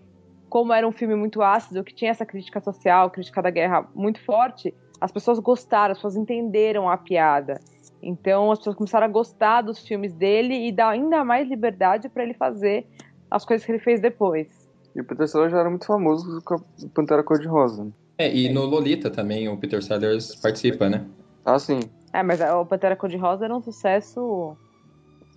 como 0.49 0.73
era 0.73 0.87
um 0.87 0.93
filme 0.93 1.15
muito 1.15 1.41
ácido, 1.41 1.83
que 1.83 1.95
tinha 1.95 2.11
essa 2.11 2.27
crítica 2.27 2.61
social, 2.61 3.11
crítica 3.11 3.41
da 3.41 3.49
guerra 3.51 3.89
muito 3.95 4.23
forte, 4.23 4.75
as 5.01 5.11
pessoas 5.11 5.39
gostaram, 5.39 5.93
as 5.93 5.99
pessoas 5.99 6.17
entenderam 6.17 6.89
a 6.89 6.97
piada. 6.97 7.59
Então 8.03 8.51
as 8.51 8.59
pessoas 8.59 8.77
começaram 8.77 9.07
a 9.07 9.11
gostar 9.11 9.63
dos 9.63 9.79
filmes 9.79 10.13
dele 10.13 10.67
e 10.67 10.73
dar 10.73 10.89
ainda 10.91 11.25
mais 11.25 11.49
liberdade 11.49 12.09
para 12.09 12.25
ele 12.25 12.35
fazer 12.35 12.87
as 13.31 13.45
coisas 13.45 13.65
que 13.65 13.71
ele 13.73 13.79
fez 13.79 14.01
depois. 14.01 14.49
E 14.95 15.01
o 15.01 15.05
Peter 15.05 15.27
Sellers 15.29 15.53
já 15.53 15.61
era 15.61 15.71
muito 15.71 15.87
famoso 15.87 16.43
com 16.45 16.55
a 16.55 16.61
Pantera 16.95 17.23
Cor-de-Rosa. 17.23 17.91
É, 18.19 18.35
e 18.35 18.49
no 18.53 18.65
Lolita 18.67 19.11
também 19.11 19.49
o 19.49 19.57
Peter 19.57 19.83
Sellers 19.83 20.35
participa, 20.37 20.91
né? 20.91 21.07
Ah, 21.45 21.59
sim. 21.59 21.81
É, 22.13 22.23
mas 22.23 22.41
o 22.41 22.67
Pantera 22.67 22.97
Cor-de-Rosa 22.97 23.45
era 23.47 23.57
um 23.57 23.63
sucesso. 23.63 24.57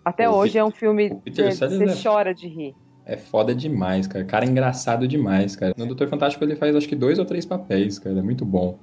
Até 0.03 0.29
O 0.29 0.33
hoje 0.33 0.57
é 0.57 0.63
um 0.63 0.71
filme 0.71 1.09
que 1.21 1.31
você 1.51 1.83
é- 1.85 1.95
chora 2.03 2.33
de 2.33 2.47
rir. 2.47 2.75
É 3.05 3.15
foda 3.17 3.53
demais, 3.53 4.07
cara. 4.07 4.25
Cara 4.25 4.45
é 4.45 4.49
engraçado 4.49 5.07
demais, 5.07 5.55
cara. 5.55 5.73
No 5.77 5.85
Doutor 5.85 6.07
Fantástico 6.09 6.43
ele 6.43 6.55
faz 6.55 6.75
acho 6.75 6.87
que 6.87 6.95
dois 6.95 7.19
ou 7.19 7.25
três 7.25 7.45
papéis, 7.45 7.99
cara. 7.99 8.17
É 8.17 8.21
muito 8.21 8.43
bom. 8.43 8.79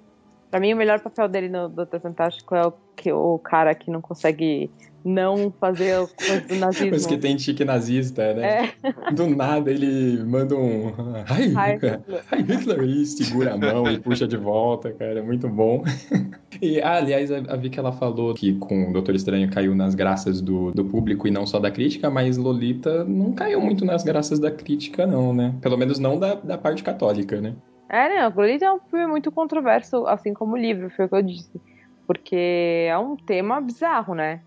Pra 0.53 0.61
mim, 0.61 0.75
o 0.75 0.77
melhor 0.77 1.01
papel 1.01 1.29
dele 1.29 1.49
no 1.49 1.67
Doutor 1.67 1.99
Fantástico 1.99 2.55
é 2.55 2.67
o, 2.67 2.75
que, 2.95 3.11
o 3.11 3.39
cara 3.39 3.75
que 3.75 3.91
não 3.91 4.03
consegue 4.03 4.71
não 5.03 5.51
fazer 5.59 5.95
a 5.95 6.07
coisa 6.07 6.41
do 6.43 6.57
nazismo. 6.57 6.91
Mas 6.91 7.07
que 7.07 7.17
tem 7.17 7.35
tique 7.37 7.65
nazista, 7.65 8.35
né? 8.35 8.71
É. 8.83 9.13
Do 9.13 9.29
nada 9.35 9.71
ele 9.71 10.23
manda 10.23 10.55
um. 10.55 10.89
Hi, 10.89 11.55
Hi, 11.57 11.73
Hitler. 11.73 12.01
Hi, 12.31 12.43
Hitler. 12.43 12.83
E 12.83 13.07
segura 13.07 13.55
a 13.55 13.57
mão 13.57 13.91
e 13.91 13.99
puxa 13.99 14.29
de 14.29 14.37
volta, 14.37 14.93
cara. 14.93 15.21
É 15.21 15.23
muito 15.23 15.49
bom. 15.49 15.83
E, 16.61 16.81
ah, 16.81 16.99
aliás, 16.99 17.33
a, 17.33 17.39
a 17.39 17.57
Vicky 17.57 17.79
ela 17.79 17.91
falou 17.91 18.35
que 18.35 18.53
com 18.59 18.91
o 18.91 18.93
Doutor 18.93 19.17
Estranho 19.17 19.51
caiu 19.51 19.75
nas 19.75 19.97
graças 19.97 20.41
do, 20.41 20.71
do 20.71 20.85
público 20.85 21.27
e 21.27 21.31
não 21.31 21.45
só 21.45 21.59
da 21.59 21.73
crítica, 21.73 22.09
mas 22.09 22.37
Lolita 22.37 23.05
não 23.05 23.33
caiu 23.33 23.61
muito 23.61 23.85
nas 23.85 24.05
graças 24.05 24.39
da 24.39 24.49
crítica, 24.49 25.05
não, 25.05 25.33
né? 25.35 25.57
Pelo 25.61 25.77
menos 25.77 25.99
não 25.99 26.21
da, 26.21 26.35
da 26.35 26.57
parte 26.57 26.85
católica, 26.85 27.41
né? 27.41 27.55
É, 27.93 28.09
não, 28.09 28.33
Lolita 28.35 28.65
é 28.65 28.73
um 28.73 28.81
filme 28.81 29.07
muito 29.07 29.31
controverso, 29.31 30.07
assim 30.07 30.33
como 30.33 30.55
o 30.55 30.57
livro, 30.57 30.89
foi 30.89 31.05
o 31.05 31.09
que 31.11 31.15
eu 31.15 31.23
disse. 31.23 31.61
Porque 32.07 32.87
é 32.89 32.97
um 32.97 33.17
tema 33.17 33.61
bizarro, 33.61 34.15
né? 34.15 34.41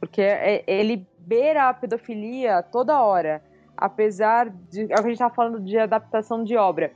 Porque 0.00 0.20
é- 0.20 0.64
ele 0.66 1.06
beira 1.20 1.68
a 1.68 1.74
pedofilia 1.74 2.60
toda 2.60 3.00
hora. 3.00 3.40
Apesar 3.76 4.50
de. 4.50 4.82
É 4.82 4.84
o 4.84 4.88
que 4.88 4.94
a 4.94 5.08
gente 5.10 5.18
tava 5.18 5.32
falando 5.32 5.60
de 5.60 5.78
adaptação 5.78 6.42
de 6.42 6.56
obra. 6.56 6.90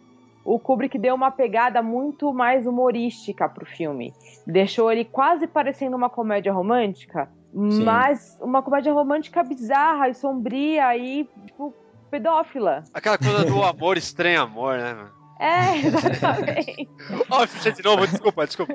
O 0.45 0.59
Kubrick 0.59 0.99
deu 0.99 1.15
uma 1.15 1.31
pegada 1.31 1.81
muito 1.81 2.35
mais 2.35 2.67
humorística 2.67 3.49
pro 3.49 3.65
filme. 3.65 4.13
Deixou 4.45 4.91
ele 4.91 5.05
quase 5.05 5.47
parecendo 5.47 5.97
uma 5.97 6.11
comédia 6.11 6.53
romântica, 6.53 7.31
Sim. 7.55 7.85
mas 7.85 8.37
uma 8.41 8.61
comédia 8.61 8.93
romântica 8.93 9.45
bizarra 9.45 10.09
e 10.09 10.15
sombria 10.15 10.97
e, 10.97 11.29
tipo, 11.47 11.73
pedófila. 12.11 12.83
Aquela 12.93 13.17
coisa 13.17 13.45
do 13.45 13.63
amor 13.63 13.97
estranho 13.97 14.43
amor, 14.43 14.77
né, 14.77 14.95
mano? 14.95 15.22
É, 15.43 15.77
exatamente. 15.85 16.89
Ó, 17.29 17.47
ficha 17.47 17.73
de 17.73 17.83
novo, 17.83 18.07
desculpa, 18.07 18.47
desculpa. 18.47 18.75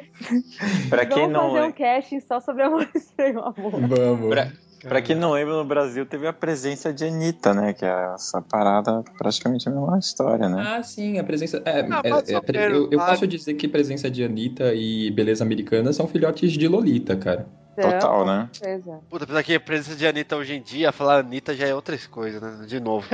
Pra 0.90 1.06
quem 1.06 1.18
Vamos 1.30 1.32
não 1.34 1.42
fazer 1.48 1.62
lembra. 1.62 1.68
um 1.70 1.72
casting 1.72 2.20
só 2.20 2.40
sobre 2.42 2.64
amor 2.64 2.88
estranho, 2.94 3.40
amor. 3.40 3.72
Vamos. 3.88 4.30
Pra, 4.30 4.52
pra 4.82 5.02
quem 5.02 5.16
não 5.16 5.32
lembra, 5.32 5.56
no 5.56 5.64
Brasil 5.66 6.06
teve 6.06 6.28
a 6.28 6.34
presença 6.34 6.92
de 6.94 7.06
Anitta, 7.06 7.54
né? 7.54 7.74
Que 7.74 7.86
é 7.86 8.14
essa 8.14 8.42
parada 8.42 9.02
praticamente 9.18 9.70
a 9.70 9.72
mesma 9.72 9.98
história, 9.98 10.50
né? 10.50 10.76
Ah, 10.78 10.84
sim, 10.84 11.18
a 11.18 11.24
presença. 11.24 11.62
É, 11.66 11.82
Ah, 11.90 12.02
é- 12.04 12.10
é- 12.10 12.68
eu, 12.72 12.90
eu 12.92 13.00
posso 13.00 13.26
dizer 13.26 13.54
que 13.54 13.68
presença 13.68 14.10
de 14.10 14.24
Anitta 14.24 14.74
e 14.74 15.10
Beleza 15.12 15.44
Americana 15.44 15.94
são 15.94 16.08
filhotes 16.08 16.52
de 16.52 16.68
Lolita, 16.68 17.16
cara. 17.16 17.48
Total, 17.82 18.26
né? 18.26 18.50
Certeza. 18.52 19.00
Puta, 19.10 19.24
apesar 19.24 19.44
que 19.44 19.56
a 19.56 19.60
presença 19.60 19.96
de 19.96 20.08
Anitta 20.08 20.36
hoje 20.36 20.56
em 20.56 20.62
dia, 20.62 20.92
falar 20.92 21.20
Anitta 21.20 21.56
já 21.56 21.68
é 21.68 21.76
outras 21.76 22.08
coisas, 22.08 22.42
né? 22.42 22.66
De 22.66 22.80
novo. 22.80 23.08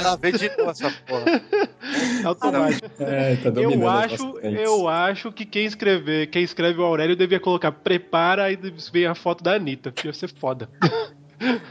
Ela 0.00 0.16
vem 0.16 0.32
de 0.32 0.48
novo 0.56 0.70
essa 0.70 0.90
porra. 1.06 1.24
Automático. 2.24 2.90
É, 3.00 3.36
tá 3.36 3.48
eu 3.60 3.88
acho, 3.88 4.38
eu 4.38 4.88
acho 4.88 5.32
que 5.32 5.44
quem 5.44 5.64
escrever, 5.64 6.26
quem 6.28 6.42
escreve 6.42 6.80
o 6.80 6.84
Aurélio 6.84 7.16
devia 7.16 7.40
colocar 7.40 7.72
prepara 7.72 8.50
e 8.52 8.56
vem 8.92 9.06
a 9.06 9.14
foto 9.14 9.42
da 9.42 9.54
Anitta. 9.54 9.92
Ia 10.04 10.12
ser 10.12 10.28
foda. 10.28 10.68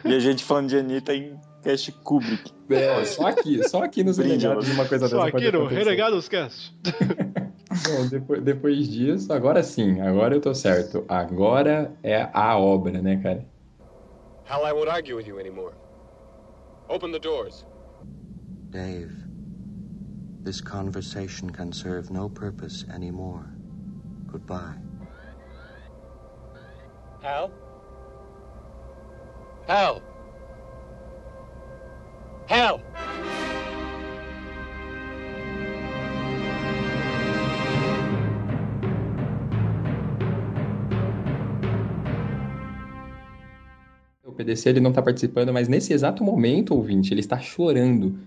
E 0.03 0.16
a 0.16 0.20
gente 0.20 0.43
falando 0.43 0.70
de 0.70 0.78
Anitta 0.80 1.14
em 1.14 1.39
Cast 1.64 1.91
Kubrick. 2.03 2.51
É, 2.72 3.05
só 3.05 3.28
aqui, 3.28 3.68
só 3.70 3.84
aqui 3.84 4.03
nos 4.03 4.18
mano. 4.18 4.62
uma 4.74 4.86
coisa 4.86 5.07
Só 5.07 5.26
dessa 5.26 5.38
aqui 5.38 5.51
no 5.51 5.60
acontecer. 5.60 5.84
Renegados 5.84 6.28
Cast. 6.28 6.76
Bom, 7.70 8.07
depois, 8.07 8.41
depois 8.41 8.88
disso, 8.88 9.32
agora 9.32 9.61
sim, 9.61 10.01
agora 10.01 10.36
eu 10.36 10.41
tô 10.41 10.55
certo. 10.55 11.05
Agora 11.07 11.95
é 12.01 12.28
a 12.34 12.57
obra, 12.57 12.99
né, 13.01 13.22
cara? 13.22 13.45
Hal, 14.49 14.65
I 14.65 14.74
won't 14.74 14.89
argue 14.89 15.15
with 15.15 15.28
you 15.28 15.39
anymore. 15.39 15.76
Open 16.89 17.11
the 17.11 17.20
doors. 17.20 17.65
Dave, 18.72 19.11
this 20.43 20.59
conversation 20.59 21.51
can 21.51 21.72
serve 21.72 22.09
no 22.11 22.28
purpose 22.28 22.86
anymore. 22.91 23.45
Goodbye. 24.32 24.78
Hal? 27.22 27.51
Hal? 29.67 30.01
Hal! 32.47 32.82
PDC 44.39 44.69
ele 44.69 44.79
não 44.79 44.93
tá 44.93 45.01
participando, 45.01 45.51
mas 45.51 45.67
nesse 45.67 45.91
exato 45.91 46.23
momento, 46.23 46.73
ouvinte, 46.73 47.13
ele 47.13 47.19
está 47.19 47.39
chorando 47.39 48.17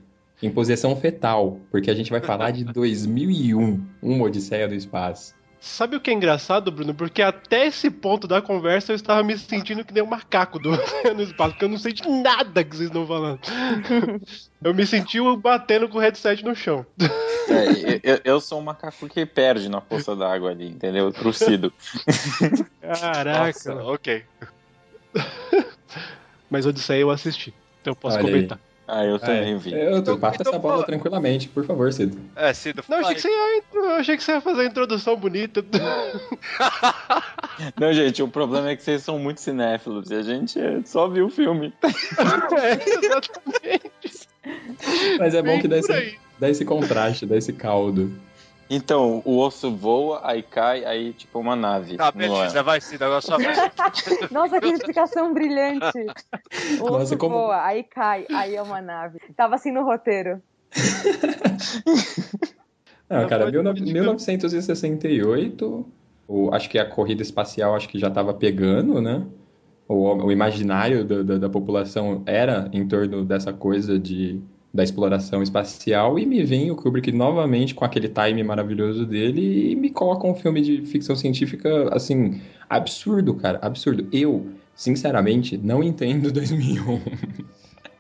em 0.43 0.51
posição 0.51 0.95
fetal, 0.95 1.59
porque 1.71 1.91
a 1.91 1.95
gente 1.95 2.11
vai 2.11 2.21
falar 2.21 2.51
de 2.51 2.65
2001, 2.73 3.83
uma 4.03 4.25
Odisseia 4.25 4.69
do 4.69 4.75
Espaço. 4.75 5.35
Sabe 5.59 5.95
o 5.95 6.01
que 6.01 6.11
é 6.11 6.13
engraçado, 6.13 6.73
Bruno? 6.73 6.93
Porque 6.93 7.23
até 7.23 7.69
esse 7.69 7.89
ponto 7.89 8.27
da 8.27 8.43
conversa 8.43 8.91
eu 8.91 8.97
estava 8.97 9.23
me 9.23 9.39
sentindo 9.39 9.85
que 9.85 9.95
nem 9.95 10.03
um 10.03 10.09
macaco 10.09 10.59
do 10.59 10.71
no 11.15 11.23
espaço, 11.23 11.53
porque 11.53 11.65
eu 11.65 11.69
não 11.69 11.79
sei 11.79 11.93
de 11.93 12.07
nada 12.09 12.65
que 12.65 12.77
vocês 12.77 12.89
estão 12.89 13.07
falando. 13.07 13.39
Eu 14.63 14.73
me 14.73 14.87
senti 14.87 15.19
batendo 15.39 15.89
com 15.89 15.99
o 15.99 16.01
headset 16.01 16.45
no 16.45 16.55
chão. 16.55 16.87
É, 17.49 18.01
eu, 18.05 18.21
eu 18.25 18.41
sou 18.41 18.61
um 18.61 18.63
macaco 18.63 19.09
que 19.09 19.27
perde 19.27 19.69
na 19.69 19.81
poça 19.81 20.15
d'água 20.15 20.51
ali, 20.51 20.69
entendeu? 20.69 21.13
Trucido. 21.13 21.73
Caraca. 22.81 23.47
Nossa, 23.47 23.75
ok. 23.83 24.25
Mas 26.51 26.67
Odisseia 26.67 27.01
eu 27.01 27.11
assisti, 27.11 27.55
então 27.81 27.93
eu 27.93 27.97
posso 27.97 28.17
Olha 28.19 28.27
aí. 28.27 28.33
comentar. 28.33 28.59
Ah, 28.87 29.05
eu 29.07 29.19
também 29.19 29.57
vi. 29.57 29.73
Eu, 29.73 29.99
Então- 29.99 30.15
eu 30.15 30.21
passo 30.21 30.43
essa 30.43 30.59
bola 30.59 30.85
tranquilamente, 30.85 31.49
por 31.49 31.65
favor, 31.65 31.91
Cido. 31.93 32.19
É, 32.37 32.53
Cido, 32.53 32.85
Não, 32.89 32.99
eu 32.99 33.05
achei 33.07 33.15
que 33.15 33.21
você 33.23 33.29
ia, 33.29 33.63
eu 33.75 33.91
achei 33.93 34.17
que 34.17 34.23
você 34.25 34.33
ia 34.33 34.41
fazer 34.41 34.61
a 34.63 34.67
introdução 34.67 35.17
bonita. 35.17 35.65
Não, 37.79 37.93
gente, 37.93 38.23
o 38.23 38.29
problema 38.29 38.71
é 38.71 38.77
que 38.77 38.83
vocês 38.83 39.03
são 39.03 39.19
muito 39.19 39.41
cinéfilos 39.41 40.11
e 40.11 40.15
a 40.15 40.23
gente 40.23 40.59
é, 40.61 40.81
só 40.85 41.09
viu 41.09 41.27
o 41.27 41.31
filme. 41.31 41.73
é, 41.83 43.07
exatamente. 43.07 44.29
Mas 45.19 45.35
é 45.35 45.43
bom 45.43 45.49
Bem 45.53 45.61
que 45.61 45.69
dá 45.69 45.77
aí. 45.77 45.81
esse, 45.81 46.19
dá 46.39 46.51
esse 46.51 46.65
contraste, 46.65 47.25
dá 47.25 47.37
esse 47.37 47.53
caldo. 47.53 48.13
Então, 48.75 49.21
o 49.27 49.39
osso 49.39 49.71
voa, 49.71 50.23
aí 50.25 50.43
cai, 50.43 50.83
aí 50.87 51.13
tipo 51.13 51.39
uma 51.39 51.55
nave. 51.55 51.99
Tá, 51.99 52.07
ar. 52.07 52.13
beleza, 52.13 52.63
vai, 52.63 52.81
Cido, 52.81 53.05
agora 53.05 53.21
sua 53.21 53.37
vez. 53.37 53.59
Nossa, 54.33 54.59
que 54.59 54.69
explicação 54.69 55.35
brilhante. 55.35 56.07
O 56.81 56.85
Nossa, 56.89 57.03
osso 57.03 57.19
como- 57.19 57.35
voa, 57.35 57.63
aí 57.63 57.83
cai, 57.85 58.25
aí 58.33 58.57
é 58.57 58.63
uma 58.63 58.81
nave. 58.81 59.19
Tava 59.37 59.57
assim 59.57 59.71
no 59.71 59.85
roteiro. 59.85 60.43
Não, 63.11 63.21
Não, 63.21 63.29
cara, 63.29 63.45
pode- 63.45 63.59
19- 63.59 63.65
pode- 63.79 63.93
1968, 63.93 65.87
o, 66.27 66.55
acho 66.55 66.71
que 66.71 66.79
a 66.79 66.87
corrida 66.89 67.21
espacial 67.21 67.75
acho 67.77 67.91
que 67.91 67.99
já 67.99 68.09
estava 68.09 68.33
pegando, 68.33 69.03
né? 69.03 69.23
O, 69.87 70.15
o 70.15 70.33
imaginário 70.33 71.05
da, 71.05 71.23
da, 71.23 71.39
da 71.39 71.49
população 71.51 72.23
era 72.25 72.71
em 72.73 72.89
torno 72.89 73.23
dessa 73.23 73.53
coisa 73.53 73.99
de, 73.99 74.41
da 74.73 74.83
exploração 74.83 75.43
espacial 75.43 76.19
e 76.19 76.25
me 76.25 76.43
vem 76.43 76.71
o 76.71 76.77
Kubrick 76.77 77.13
novamente 77.13 77.75
com 77.75 77.85
aquele 77.85 78.09
time 78.09 78.43
maravilhoso 78.43 79.05
dele 79.05 79.73
e 79.73 79.77
me 79.77 79.91
coloca 79.91 80.27
um 80.27 80.35
filme 80.35 80.63
de 80.63 80.87
ficção 80.87 81.15
científica, 81.15 81.95
assim, 81.95 82.41
absurdo, 82.69 83.35
cara, 83.35 83.59
absurdo. 83.61 84.09
Eu, 84.11 84.47
sinceramente, 84.75 85.59
não 85.59 85.83
entendo 85.83 86.33
2001. 86.33 87.01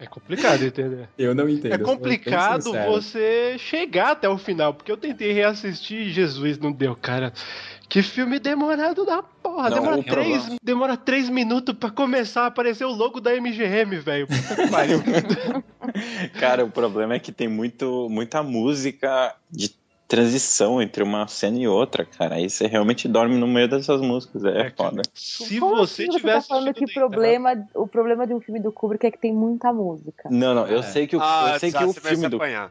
É 0.00 0.06
complicado 0.06 0.64
entender. 0.64 1.08
Eu 1.16 1.34
não 1.34 1.48
entendo. 1.48 1.74
É 1.74 1.78
complicado 1.78 2.72
você 2.86 3.56
chegar 3.58 4.12
até 4.12 4.28
o 4.28 4.36
final, 4.36 4.74
porque 4.74 4.90
eu 4.90 4.96
tentei 4.96 5.32
reassistir 5.32 6.08
e 6.08 6.10
Jesus 6.10 6.58
não 6.58 6.72
deu, 6.72 6.96
cara. 6.96 7.32
Que 7.88 8.02
filme 8.02 8.38
demorado 8.38 9.04
da 9.04 9.22
porra. 9.22 9.68
Não, 9.68 9.82
demora, 9.82 10.02
três, 10.02 10.56
demora 10.62 10.96
três 10.96 11.28
minutos 11.28 11.74
pra 11.74 11.90
começar 11.90 12.44
a 12.44 12.46
aparecer 12.46 12.86
o 12.86 12.90
logo 12.90 13.20
da 13.20 13.38
MGM, 13.38 13.98
velho. 13.98 14.26
Puta 14.26 14.56
que 14.56 14.68
pariu. 14.68 15.02
Cara, 16.38 16.64
o 16.64 16.70
problema 16.70 17.14
é 17.14 17.18
que 17.18 17.32
tem 17.32 17.48
muito, 17.48 18.08
muita 18.10 18.42
música 18.42 19.34
de 19.50 19.70
transição 20.08 20.82
entre 20.82 21.02
uma 21.02 21.26
cena 21.26 21.58
e 21.58 21.66
outra, 21.66 22.04
cara. 22.04 22.34
Aí 22.34 22.50
você 22.50 22.66
realmente 22.66 23.08
dorme 23.08 23.38
no 23.38 23.46
meio 23.46 23.66
dessas 23.66 24.02
músicas. 24.02 24.44
É, 24.44 24.50
É, 24.50 24.54
cara. 24.70 24.90
foda. 24.90 25.02
Se 25.14 25.58
Como 25.58 25.76
você 25.76 26.02
assim 26.02 26.12
tivesse. 26.12 26.48
tá 26.48 26.54
falando 26.54 26.74
que 26.74 26.92
problema, 26.92 27.66
o 27.74 27.86
problema 27.86 28.26
de 28.26 28.34
um 28.34 28.40
filme 28.40 28.60
do 28.60 28.70
Kubrick 28.70 29.06
é 29.06 29.10
que 29.10 29.18
tem 29.18 29.32
muita 29.34 29.72
música. 29.72 30.28
Não, 30.30 30.54
não, 30.54 30.66
eu 30.66 30.80
É. 30.80 30.82
sei 30.82 31.06
que 31.06 31.16
o, 31.16 31.20
Ah, 31.22 31.52
eu 31.54 31.60
sei 31.60 31.72
que 31.72 31.82
o 31.82 31.94
filme 31.94 32.28
do. 32.28 32.36
apanhar. 32.36 32.70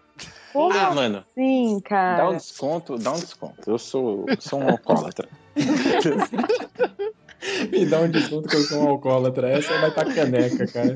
Como 0.54 0.78
Ah, 0.78 0.94
mano, 0.94 1.26
assim, 1.32 1.72
dá 1.74 1.78
um 1.78 1.82
cara? 1.82 2.34
desconto, 2.36 2.96
dá 2.98 3.12
um 3.12 3.20
desconto. 3.20 3.72
Eu 3.72 3.80
sou, 3.80 4.28
sou 4.40 4.60
um 4.60 4.68
alcoólatra. 4.68 5.28
Me 7.72 7.86
dá 7.86 8.02
um 8.02 8.10
desconto 8.10 8.50
que 8.50 8.56
eu 8.56 8.64
sou 8.66 8.84
um 8.84 8.88
alcoólatra. 8.90 9.50
Essa 9.50 9.78
vai 9.80 9.92
pra 9.92 10.06
caneca, 10.06 10.68
cara. 10.68 10.96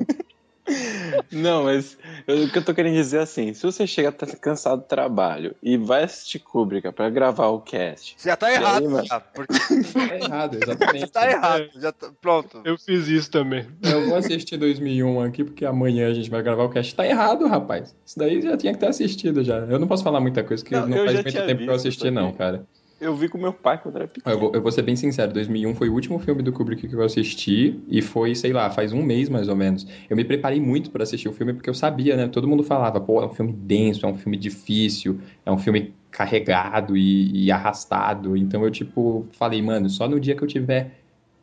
Não, 1.31 1.63
mas 1.65 1.97
eu- 2.27 2.45
o 2.45 2.51
que 2.51 2.57
eu 2.57 2.63
tô 2.65 2.73
querendo 2.73 2.95
dizer 2.95 3.17
é 3.17 3.21
assim: 3.21 3.53
se 3.53 3.61
você 3.63 3.85
chega 3.85 4.09
a 4.09 4.11
estar 4.11 4.25
cansado 4.37 4.81
do 4.81 4.87
trabalho 4.87 5.55
e 5.61 5.77
vai 5.77 6.03
assistir 6.03 6.39
Kubrick 6.39 6.91
pra 6.91 7.09
gravar 7.09 7.47
o 7.47 7.59
cast, 7.61 8.15
Já 8.23 8.35
tá 8.35 8.49
E 8.51 8.55
aí, 8.55 8.61
errado, 8.63 8.89
mano? 8.89 9.05
já, 9.05 9.19
porque 9.19 9.53
Tá 9.93 10.15
errado, 10.15 10.55
exatamente. 10.55 11.11
tá 11.11 11.29
errado. 11.29 11.69
Já 11.75 11.91
tá... 11.91 12.09
Pronto. 12.21 12.61
Eu 12.65 12.77
fiz 12.77 13.07
isso 13.07 13.29
também. 13.29 13.67
Eu 13.81 14.07
vou 14.07 14.15
assistir 14.17 14.57
2001 14.57 15.21
aqui 15.21 15.43
porque 15.43 15.65
amanhã 15.65 16.09
a 16.09 16.13
gente 16.13 16.29
vai 16.29 16.41
gravar 16.41 16.63
o 16.63 16.69
cast. 16.69 16.95
Tá 16.95 17.05
errado, 17.05 17.47
rapaz. 17.47 17.95
Isso 18.05 18.17
daí 18.17 18.41
já 18.41 18.57
tinha 18.57 18.73
que 18.73 18.79
ter 18.79 18.87
assistido 18.87 19.43
já. 19.43 19.57
Eu 19.59 19.77
não 19.79 19.87
posso 19.87 20.03
falar 20.03 20.19
muita 20.19 20.43
coisa 20.43 20.63
que 20.63 20.71
Não, 20.73 20.87
não, 20.87 20.97
faz 20.97 21.11
já 21.11 21.23
muito 21.23 21.45
tempo 21.45 21.63
que 21.63 21.69
eu 21.69 21.73
assisti, 21.75 22.09
não, 22.11 22.23
também. 22.31 22.37
cara. 22.37 22.65
Eu 22.99 23.15
vi 23.15 23.27
com 23.27 23.37
meu 23.37 23.51
pai 23.51 23.77
quando 23.81 23.97
era 23.97 24.07
pequeno. 24.07 24.35
Eu 24.35 24.39
vou, 24.39 24.51
eu 24.53 24.61
vou 24.61 24.71
ser 24.71 24.81
bem 24.81 24.95
sincero, 24.95 25.33
2001 25.33 25.75
foi 25.75 25.89
o 25.89 25.93
último 25.93 26.17
filme 26.19 26.41
do 26.41 26.51
Kubrick 26.51 26.87
que 26.87 26.93
eu 26.93 27.03
assisti 27.03 27.79
e 27.87 28.01
foi, 28.01 28.33
sei 28.35 28.53
lá, 28.53 28.69
faz 28.69 28.93
um 28.93 29.03
mês 29.03 29.27
mais 29.29 29.49
ou 29.49 29.55
menos. 29.55 29.85
Eu 30.09 30.15
me 30.15 30.23
preparei 30.23 30.59
muito 30.59 30.89
pra 30.91 31.03
assistir 31.03 31.27
o 31.27 31.33
filme 31.33 31.53
porque 31.53 31.69
eu 31.69 31.73
sabia, 31.73 32.15
né? 32.15 32.27
Todo 32.27 32.47
mundo 32.47 32.63
falava, 32.63 32.99
pô, 32.99 33.21
é 33.21 33.25
um 33.25 33.33
filme 33.33 33.51
denso, 33.51 34.05
é 34.05 34.09
um 34.09 34.17
filme 34.17 34.37
difícil, 34.37 35.19
é 35.45 35.51
um 35.51 35.57
filme 35.57 35.93
carregado 36.09 36.95
e, 36.95 37.45
e 37.45 37.51
arrastado. 37.51 38.37
Então 38.37 38.63
eu, 38.63 38.71
tipo, 38.71 39.27
falei, 39.33 39.61
mano, 39.61 39.89
só 39.89 40.07
no 40.07 40.19
dia 40.19 40.35
que 40.35 40.43
eu 40.43 40.47
tiver 40.47 40.99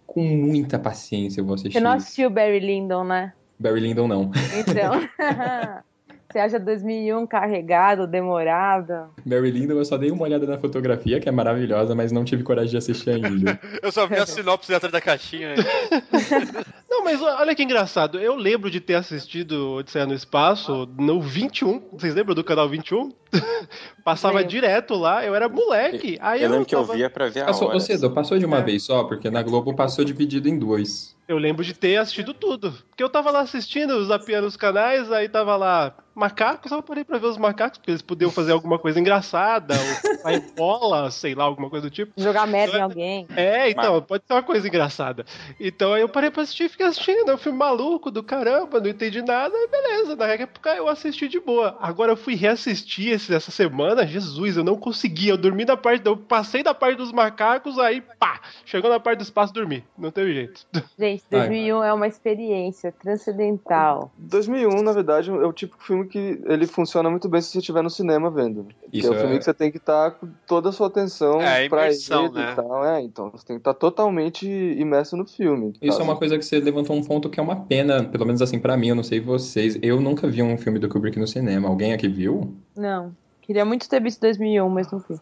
com 0.07 0.22
muita 0.22 0.78
paciência 0.78 1.40
eu 1.40 1.44
vou 1.44 1.55
assistir. 1.55 1.78
Você 1.78 1.80
não 1.80 1.92
assistiu 1.92 2.30
Barry 2.30 2.61
Lyndon, 2.61 3.05
né? 3.05 3.32
Barry 3.59 3.80
Lyndon 3.80 4.09
não. 4.09 4.30
Então. 4.59 4.92
Você 6.33 6.39
acha 6.39 6.59
2001 6.59 7.26
carregado, 7.26 8.07
demorado? 8.07 9.11
Barry 9.22 9.51
Lyndon 9.51 9.74
eu 9.74 9.85
só 9.85 9.99
dei 9.99 10.11
uma 10.11 10.22
olhada 10.22 10.47
na 10.47 10.57
fotografia, 10.57 11.20
que 11.20 11.28
é 11.28 11.33
maravilhosa, 11.33 11.95
mas 11.95 12.11
não 12.11 12.24
tive 12.24 12.43
coragem 12.43 12.70
de 12.70 12.78
assistir 12.78 13.11
ainda. 13.11 13.61
Eu 13.83 13.93
só 13.93 14.07
vi 14.07 14.16
a 14.16 14.24
sinopse 14.24 14.74
atrás 14.74 14.91
da 14.91 15.01
caixinha. 15.01 15.55
Não, 16.89 17.05
mas 17.05 17.20
olha 17.20 17.55
que 17.55 17.62
engraçado. 17.62 18.18
Eu 18.18 18.35
lembro 18.35 18.70
de 18.70 18.80
ter 18.80 18.95
assistido 18.95 19.72
Odisseia 19.74 20.07
no 20.07 20.14
Espaço 20.14 20.89
no 20.99 21.20
21. 21.20 21.83
Vocês 21.93 22.14
lembram 22.14 22.35
do 22.35 22.45
canal 22.45 22.68
21? 22.68 23.11
Passava 24.05 24.43
direto 24.45 24.95
lá, 24.95 25.24
eu 25.24 25.35
era 25.35 25.49
moleque. 25.49 26.18
Aí 26.20 26.41
Eu 26.41 26.47
eu, 26.47 26.51
lembro 26.51 26.66
que 26.66 26.74
eu 26.74 26.85
via 26.85 27.09
pra 27.09 27.28
ver 27.28 27.43
a 27.43 27.47
Passou, 27.47 27.68
hora. 27.68 27.76
ô 27.76 27.80
Cedo, 27.80 28.11
passou 28.11 28.39
de 28.39 28.45
uma 28.45 28.59
É. 28.59 28.62
vez 28.62 28.83
só, 28.83 29.05
porque 29.05 29.30
na 29.30 29.43
Globo 29.43 29.74
passou 29.74 30.05
dividido 30.05 30.49
em 30.49 30.59
dois. 30.59 31.14
Eu 31.28 31.39
lembro 31.39 31.64
de 31.64 31.72
ter 31.72 31.97
assistido 31.97 32.35
tudo. 32.35 32.72
Porque 32.91 33.03
eu 33.03 33.09
tava 33.09 33.30
lá 33.30 33.41
assistindo, 33.41 34.05
zapeando 34.05 34.47
os 34.47 34.57
canais, 34.57 35.11
aí 35.12 35.28
tava 35.28 35.57
lá 35.57 35.95
macacos, 36.14 36.70
eu 36.70 36.83
parei 36.83 37.05
pra 37.05 37.16
ver 37.16 37.28
os 37.28 37.39
macacos, 37.39 37.78
porque 37.78 37.91
eles 37.93 38.03
podiam 38.03 38.30
fazer 38.30 38.53
alguma 38.53 38.78
coisa 38.78 39.01
engraçada, 39.01 39.72
ou 39.74 40.18
sair 40.20 40.43
bola, 40.55 41.11
sei 41.11 41.35
lá, 41.35 41.45
alguma 41.45 41.70
coisa 41.70 41.89
do 41.89 41.91
tipo. 41.95 42.12
Jogar 42.18 42.47
merda 42.47 42.76
em 42.76 42.83
alguém. 42.83 43.26
É, 43.35 43.70
então, 43.70 44.03
pode 44.03 44.24
ser 44.26 44.35
uma 44.35 44.43
coisa 44.43 44.66
engraçada. 44.68 45.24
Então 45.59 45.95
aí 45.95 46.03
eu 46.03 46.09
parei 46.09 46.30
pra 46.30 46.43
assistir 46.43 46.64
e 46.64 46.68
fiquei 46.68 46.87
assistindo. 46.87 47.30
É 47.30 47.35
um 47.35 47.39
filme 47.39 47.57
maluco 47.57 48.11
do 48.11 48.22
caramba, 48.22 48.80
não 48.80 48.89
entendi 48.91 49.22
nada, 49.22 49.55
e 49.57 49.68
beleza. 49.68 50.16
Na 50.16 50.26
época 50.26 50.74
eu 50.74 50.89
assisti 50.89 51.28
de 51.28 51.39
boa. 51.41 51.78
Agora 51.80 52.12
eu 52.12 52.16
fui 52.16 52.35
reassistir 52.35 53.12
esse- 53.23 53.35
essa 53.35 53.51
semana, 53.51 54.07
Jesus, 54.07 54.57
eu 54.57 54.64
não 54.64 54.77
consegui. 54.77 55.29
Eu 55.29 55.37
dormi 55.37 55.64
na 55.64 55.77
parte. 55.77 56.07
Eu 56.07 56.16
passei 56.16 56.62
da 56.62 56.75
parte 56.75 56.97
dos 56.97 57.12
macacos, 57.12 57.79
aí 57.79 58.01
pá! 58.18 58.41
Chegou 58.64 58.91
na 58.91 58.99
parte 59.01 59.18
do 59.18 59.23
espaço 59.23 59.53
dormi. 59.53 59.85
Não 59.97 60.11
teve 60.11 60.33
jeito. 60.35 60.66
Gente, 60.99 61.23
2001 61.31 61.83
é 61.85 61.93
uma 61.93 62.07
experiência 62.07 62.93
transcendental. 62.93 64.12
2001, 64.18 64.83
na 64.83 64.93
verdade, 64.93 65.31
é 65.31 65.33
o 65.47 65.53
tipo 65.53 65.77
de 65.79 65.85
filme 65.85 66.07
que 66.07 66.41
ele 66.47 66.66
funciona 66.66 67.09
muito 67.11 67.29
bem 67.29 67.41
se 67.41 67.49
você 67.51 67.59
estiver 67.59 67.83
no 67.83 67.91
cinema 67.91 68.31
vendo. 68.31 68.66
Isso 68.93 69.07
é 69.07 69.11
o 69.11 69.14
filme 69.18 69.35
é- 69.37 69.39
que 69.39 69.45
você 69.45 69.55
tem 69.55 69.70
que 69.70 69.79
estar 69.79 70.12
com 70.12 70.29
toda 70.47 70.68
a 70.68 70.73
sua 70.73 70.87
atenção 70.89 71.41
É, 71.41 71.68
pra 71.68 71.87
imersão, 71.87 72.27
ele 72.27 72.35
né? 72.35 72.53
e 72.53 72.57
tal. 72.57 72.85
É, 72.85 73.01
então, 73.03 73.31
você 73.31 73.47
tem 73.47 73.57
que 73.57 73.61
estar 73.61 73.75
totalmente 73.75 74.47
imerso 74.47 75.16
no 75.16 75.25
filme. 75.27 75.73
Isso 75.81 76.01
é 76.01 76.05
uma 76.05 76.16
coisa 76.16 76.39
que 76.39 76.45
você 76.45 76.61
levantou 76.61 76.97
um 76.97 77.03
ponto 77.03 77.29
que 77.31 77.41
é 77.41 77.43
uma 77.43 77.57
pena, 77.57 78.05
pelo 78.05 78.27
menos 78.27 78.43
assim 78.43 78.59
pra 78.59 78.77
mim, 78.77 78.89
eu 78.89 78.95
não 78.95 79.03
sei 79.03 79.20
vocês. 79.20 79.79
Eu 79.83 80.01
nunca 80.01 80.29
vi 80.29 80.43
um 80.43 80.57
filme 80.59 80.79
do 80.79 80.89
Kubrick 80.89 81.18
no 81.18 81.27
cinema. 81.27 81.68
Alguém 81.68 81.93
aqui 81.93 82.09
viu? 82.09 82.55
Não. 82.77 83.14
Queria 83.43 83.64
muito 83.64 83.89
ter 83.89 84.01
visto 84.01 84.20
2001, 84.20 84.68
mas 84.68 84.91
não 84.91 85.01
fui. 85.01 85.16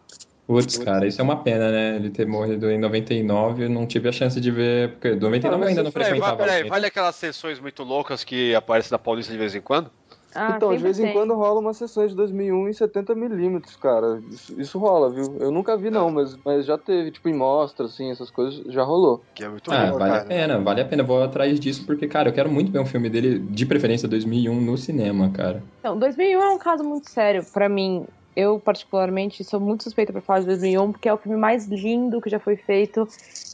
Putz, 0.46 0.78
cara, 0.78 1.06
isso 1.06 1.20
é 1.20 1.24
uma 1.24 1.42
pena, 1.44 1.70
né? 1.70 1.96
Ele 1.96 2.10
ter 2.10 2.26
morrido 2.26 2.68
em 2.70 2.78
99, 2.78 3.64
eu 3.64 3.70
não 3.70 3.86
tive 3.86 4.08
a 4.08 4.12
chance 4.12 4.40
de 4.40 4.50
ver, 4.50 4.92
porque 4.92 5.10
99 5.14 5.62
eu 5.62 5.68
ainda 5.68 5.82
não 5.84 5.92
Peraí, 5.92 6.08
frequentava. 6.08 6.36
vai- 6.36 6.46
peraí, 6.48 6.68
vale 6.68 6.86
aquelas 6.86 7.14
sessões 7.14 7.60
muito 7.60 7.84
loucas 7.84 8.24
que 8.24 8.52
aparecem 8.54 8.90
na 8.90 8.98
Paulista 8.98 9.32
de 9.32 9.38
vez 9.38 9.54
em 9.54 9.60
quando? 9.60 9.90
Ah, 10.34 10.54
então, 10.56 10.74
de 10.74 10.82
vez 10.82 10.98
em 10.98 11.04
tem. 11.04 11.12
quando 11.12 11.34
rola 11.34 11.60
uma 11.60 11.74
sessão 11.74 12.06
de 12.06 12.14
2001 12.14 12.68
em 12.68 12.72
70mm, 12.72 13.60
cara. 13.80 14.22
Isso, 14.30 14.60
isso 14.60 14.78
rola, 14.78 15.10
viu? 15.10 15.36
Eu 15.40 15.50
nunca 15.50 15.76
vi, 15.76 15.90
não, 15.90 16.10
mas, 16.10 16.36
mas 16.44 16.64
já 16.66 16.78
teve. 16.78 17.10
Tipo, 17.10 17.28
em 17.28 17.34
mostra, 17.34 17.86
assim, 17.86 18.10
essas 18.10 18.30
coisas, 18.30 18.62
já 18.72 18.82
rolou. 18.84 19.22
Que 19.34 19.44
é 19.44 19.48
muito 19.48 19.70
Ah, 19.72 19.84
louco, 19.84 19.98
vale 19.98 20.12
a 20.12 20.16
cara. 20.18 20.28
pena, 20.28 20.58
vale 20.60 20.80
a 20.80 20.84
pena. 20.84 21.02
Vou 21.02 21.22
atrás 21.22 21.58
disso, 21.58 21.84
porque, 21.84 22.06
cara, 22.06 22.28
eu 22.28 22.32
quero 22.32 22.50
muito 22.50 22.70
ver 22.70 22.80
um 22.80 22.86
filme 22.86 23.10
dele, 23.10 23.38
de 23.40 23.66
preferência 23.66 24.08
2001, 24.08 24.60
no 24.60 24.76
cinema, 24.76 25.30
cara. 25.30 25.64
Então, 25.80 25.98
2001 25.98 26.40
é 26.40 26.50
um 26.50 26.58
caso 26.58 26.84
muito 26.84 27.10
sério 27.10 27.44
pra 27.52 27.68
mim. 27.68 28.04
Eu, 28.36 28.60
particularmente, 28.60 29.42
sou 29.42 29.58
muito 29.58 29.82
suspeita 29.82 30.12
pra 30.12 30.22
falar 30.22 30.40
de 30.40 30.46
2001, 30.46 30.92
porque 30.92 31.08
é 31.08 31.12
o 31.12 31.18
filme 31.18 31.36
mais 31.36 31.66
lindo 31.66 32.20
que 32.20 32.30
já 32.30 32.38
foi 32.38 32.56
feito 32.56 33.04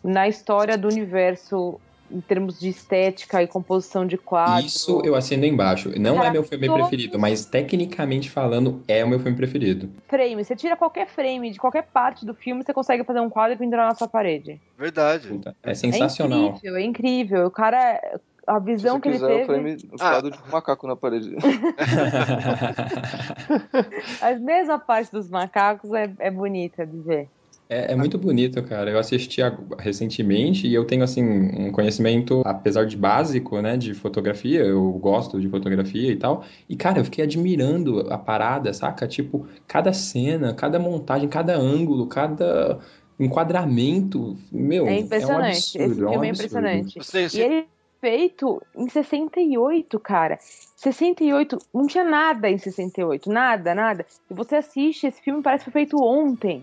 na 0.05 0.28
história 0.28 0.77
do 0.77 0.86
universo 0.89 1.81
em 2.10 2.20
termos 2.20 2.58
de 2.58 2.68
estética 2.68 3.42
e 3.42 3.46
composição 3.46 4.06
de 4.06 4.16
quadros. 4.16 4.74
Isso 4.74 5.02
eu 5.04 5.14
assino 5.14 5.44
embaixo. 5.44 5.90
Não 5.98 6.16
Cara, 6.16 6.28
é 6.28 6.30
meu 6.30 6.42
filme 6.42 6.68
preferido, 6.68 7.18
mas 7.18 7.44
tecnicamente 7.44 8.30
falando, 8.30 8.82
é 8.88 9.04
o 9.04 9.08
meu 9.08 9.18
filme 9.18 9.36
preferido. 9.36 9.90
Frame, 10.08 10.44
você 10.44 10.56
tira 10.56 10.76
qualquer 10.76 11.08
frame 11.08 11.50
de 11.50 11.58
qualquer 11.58 11.84
parte 11.84 12.24
do 12.24 12.34
filme, 12.34 12.64
você 12.64 12.72
consegue 12.72 13.04
fazer 13.04 13.20
um 13.20 13.30
quadro 13.30 13.54
e 13.54 13.58
pendurar 13.58 13.88
na 13.88 13.94
sua 13.94 14.08
parede. 14.08 14.60
Verdade. 14.78 15.40
É 15.62 15.74
sensacional. 15.74 16.38
É 16.38 16.46
incrível, 16.46 16.76
é 16.76 16.82
incrível. 16.82 17.46
O 17.46 17.50
cara, 17.50 18.00
a 18.46 18.58
visão 18.58 18.96
Se 18.96 19.02
que 19.02 19.08
ele 19.08 19.18
teve. 19.18 19.42
o 19.42 19.46
frame, 19.46 19.76
o 19.92 19.98
quadro 19.98 20.30
de 20.30 20.38
um 20.38 20.50
macaco 20.50 20.86
na 20.86 20.96
parede. 20.96 21.36
A 24.20 24.34
mesma 24.34 24.78
parte 24.78 25.12
dos 25.12 25.28
macacos 25.28 25.92
é, 25.92 26.10
é 26.18 26.30
bonita 26.30 26.86
de 26.86 26.98
ver. 27.00 27.28
É, 27.68 27.93
é 27.93 27.97
muito 27.97 28.16
bonito, 28.16 28.62
cara. 28.62 28.90
Eu 28.90 28.98
assisti 28.98 29.43
ag- 29.43 29.59
recentemente 29.78 30.66
e 30.68 30.74
eu 30.74 30.84
tenho, 30.84 31.02
assim, 31.02 31.22
um 31.24 31.72
conhecimento, 31.72 32.43
apesar 32.44 32.84
de 32.86 32.97
básico, 32.97 33.60
né, 33.60 33.76
de 33.76 33.93
fotografia. 33.93 34.60
Eu 34.64 34.93
gosto 34.93 35.40
de 35.40 35.48
fotografia 35.48 36.12
e 36.12 36.16
tal. 36.16 36.44
E, 36.68 36.76
cara, 36.76 37.01
eu 37.01 37.05
fiquei 37.05 37.24
admirando 37.24 38.06
a 38.12 38.18
parada, 38.18 38.72
saca? 38.72 39.09
Tipo, 39.09 39.48
cada 39.66 39.93
cena, 39.93 40.55
cada 40.55 40.78
montagem, 40.78 41.28
cada 41.28 41.56
ângulo, 41.56 42.06
cada 42.06 42.78
enquadramento. 43.18 44.36
Meu, 44.52 44.86
É 44.86 44.90
é 44.90 44.94
um 44.94 44.98
impressionante. 45.01 45.56
absurdo. 45.82 45.93
Esse 45.93 46.02
é 46.02 46.06
um 46.06 46.10
filme 46.10 46.26
é 46.26 46.30
absurdo. 46.30 46.66
impressionante. 46.66 47.36
E 47.36 47.40
ele 47.40 47.55
é 47.55 47.64
feito 48.01 48.62
em 48.76 48.88
68, 48.88 49.98
cara. 49.98 50.38
68, 50.76 51.59
não 51.74 51.86
tinha 51.86 52.05
nada 52.05 52.48
em 52.48 52.59
68, 52.59 53.30
nada, 53.30 53.74
nada. 53.74 54.06
E 54.30 54.34
você 54.34 54.56
assiste, 54.56 55.06
esse 55.06 55.20
filme 55.20 55.43
parece 55.43 55.64
que 55.64 55.70
foi 55.70 55.82
feito 55.82 55.97
ontem. 56.01 56.62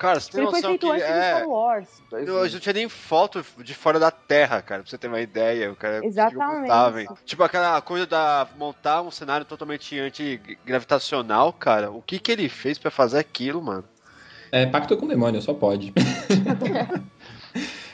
Cara, 0.00 0.18
você 0.18 0.32
tem 0.32 0.40
Ele 0.40 0.50
foi 0.50 0.60
noção 0.60 0.70
feito 0.70 0.86
que 0.86 0.92
antes 0.92 1.04
é... 1.04 1.36
Star 1.36 1.48
Wars. 1.48 1.88
Eu, 2.12 2.40
a 2.40 2.44
gente 2.44 2.54
não 2.54 2.60
tinha 2.60 2.72
nem 2.72 2.88
foto 2.88 3.44
de 3.58 3.74
fora 3.74 3.98
da 3.98 4.10
Terra, 4.10 4.62
cara, 4.62 4.80
pra 4.80 4.90
você 4.90 4.96
ter 4.96 5.08
uma 5.08 5.20
ideia. 5.20 5.70
O 5.70 5.76
cara 5.76 6.04
Exatamente. 6.04 7.12
Tipo 7.26 7.42
aquela 7.42 7.80
coisa 7.82 8.06
da 8.06 8.48
montar 8.56 9.02
um 9.02 9.10
cenário 9.10 9.44
totalmente 9.44 9.98
anti-gravitacional, 9.98 11.52
cara. 11.52 11.90
O 11.90 12.00
que 12.00 12.18
que 12.18 12.32
ele 12.32 12.48
fez 12.48 12.78
pra 12.78 12.90
fazer 12.90 13.18
aquilo, 13.18 13.60
mano? 13.60 13.84
É 14.50 14.64
pacto 14.64 14.96
com 14.96 15.04
o 15.04 15.08
demônio, 15.08 15.42
só 15.42 15.52
pode. 15.52 15.92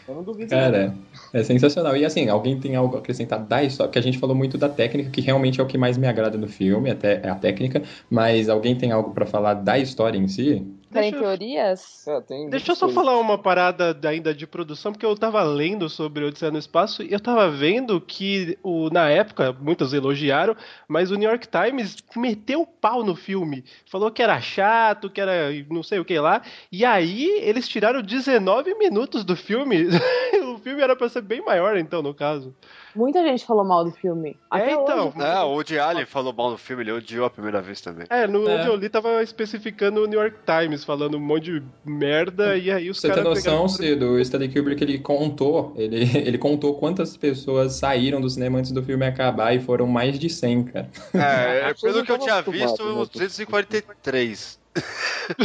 Eu 0.08 0.14
não 0.14 0.22
duvido. 0.22 0.50
Cara, 0.50 0.94
é 1.32 1.42
sensacional. 1.42 1.96
E 1.96 2.04
assim, 2.04 2.28
alguém 2.28 2.60
tem 2.60 2.76
algo 2.76 2.96
a 2.96 3.00
acrescentar 3.00 3.40
da 3.40 3.62
história? 3.64 3.88
Porque 3.88 3.98
a 3.98 4.02
gente 4.02 4.18
falou 4.18 4.36
muito 4.36 4.56
da 4.56 4.68
técnica, 4.68 5.10
que 5.10 5.20
realmente 5.20 5.60
é 5.60 5.62
o 5.62 5.66
que 5.66 5.76
mais 5.76 5.98
me 5.98 6.06
agrada 6.06 6.38
no 6.38 6.46
filme, 6.46 6.90
até 6.90 7.20
é 7.24 7.28
a 7.28 7.34
técnica, 7.34 7.82
mas 8.08 8.48
alguém 8.48 8.76
tem 8.76 8.92
algo 8.92 9.10
pra 9.10 9.26
falar 9.26 9.54
da 9.54 9.76
história 9.76 10.16
em 10.16 10.28
si? 10.28 10.64
Tem 11.00 11.12
teorias? 11.12 12.06
É, 12.06 12.20
tem 12.20 12.50
Deixa 12.50 12.72
eu 12.72 12.76
só 12.76 12.88
falar 12.88 13.18
uma 13.18 13.38
parada 13.38 13.92
da- 13.94 14.10
ainda 14.10 14.34
de 14.34 14.46
produção, 14.46 14.92
porque 14.92 15.04
eu 15.06 15.16
tava 15.16 15.42
lendo 15.42 15.88
sobre 15.88 16.24
Odisseia 16.24 16.50
no 16.50 16.58
Espaço 16.58 17.02
e 17.02 17.12
eu 17.12 17.20
tava 17.20 17.50
vendo 17.50 18.00
que 18.00 18.58
o, 18.62 18.88
na 18.90 19.08
época, 19.08 19.52
muitos 19.52 19.92
elogiaram, 19.92 20.56
mas 20.86 21.10
o 21.10 21.16
New 21.16 21.28
York 21.28 21.48
Times 21.48 21.96
meteu 22.16 22.62
o 22.62 22.66
pau 22.66 23.02
no 23.04 23.14
filme. 23.16 23.64
Falou 23.86 24.10
que 24.10 24.22
era 24.22 24.40
chato, 24.40 25.10
que 25.10 25.20
era 25.20 25.50
não 25.70 25.82
sei 25.82 25.98
o 25.98 26.04
que 26.04 26.18
lá. 26.18 26.42
E 26.70 26.84
aí 26.84 27.26
eles 27.42 27.68
tiraram 27.68 28.02
19 28.02 28.74
minutos 28.74 29.24
do 29.24 29.36
filme. 29.36 29.86
o 30.54 30.58
filme 30.58 30.82
era 30.82 30.96
pra 30.96 31.08
ser 31.08 31.22
bem 31.22 31.44
maior, 31.44 31.76
então, 31.76 32.02
no 32.02 32.14
caso. 32.14 32.54
Muita 32.96 33.22
gente 33.22 33.44
falou 33.44 33.64
mal 33.64 33.84
do 33.84 33.90
filme. 33.92 34.36
Até 34.50 34.72
então. 34.72 35.08
hoje. 35.08 35.20
É, 35.20 35.40
o 35.40 35.48
Woody 35.50 35.78
Allen 35.78 36.06
falou 36.06 36.32
mal 36.32 36.50
do 36.50 36.58
filme, 36.58 36.82
ele 36.82 36.92
odiou 36.92 37.26
a 37.26 37.30
primeira 37.30 37.60
vez 37.60 37.80
também. 37.80 38.06
É, 38.08 38.26
no 38.26 38.48
É. 38.48 38.56
onde 38.56 38.66
eu 38.66 38.76
li 38.76 38.88
tava 38.88 39.22
especificando 39.22 40.02
o 40.02 40.06
New 40.06 40.20
York 40.20 40.38
Times, 40.46 40.82
falando 40.84 41.16
um 41.16 41.20
monte 41.20 41.44
de 41.44 41.62
merda, 41.84 42.56
e 42.56 42.70
aí 42.70 42.88
os 42.90 42.98
Você 42.98 43.08
tem 43.08 43.16
caras 43.22 43.44
noção, 43.44 43.68
Cido, 43.68 44.12
o 44.12 44.18
Stanley 44.20 44.48
Kubrick, 44.48 44.82
ele 44.82 44.98
contou, 44.98 45.74
ele, 45.76 46.02
ele 46.16 46.38
contou 46.38 46.74
quantas 46.74 47.16
pessoas 47.16 47.74
saíram 47.74 48.20
do 48.20 48.30
cinema 48.30 48.58
antes 48.58 48.72
do 48.72 48.82
filme 48.82 49.04
acabar 49.04 49.54
e 49.54 49.60
foram 49.60 49.86
mais 49.86 50.18
de 50.18 50.30
100, 50.30 50.64
cara. 50.64 50.88
É, 51.14 51.74
pelo 51.74 52.04
que 52.04 52.12
eu 52.12 52.18
tinha 52.18 52.40
visto, 52.42 52.50
acostumados, 52.74 52.80
uns 52.80 53.20
né? 53.20 53.26
243. 53.26 54.65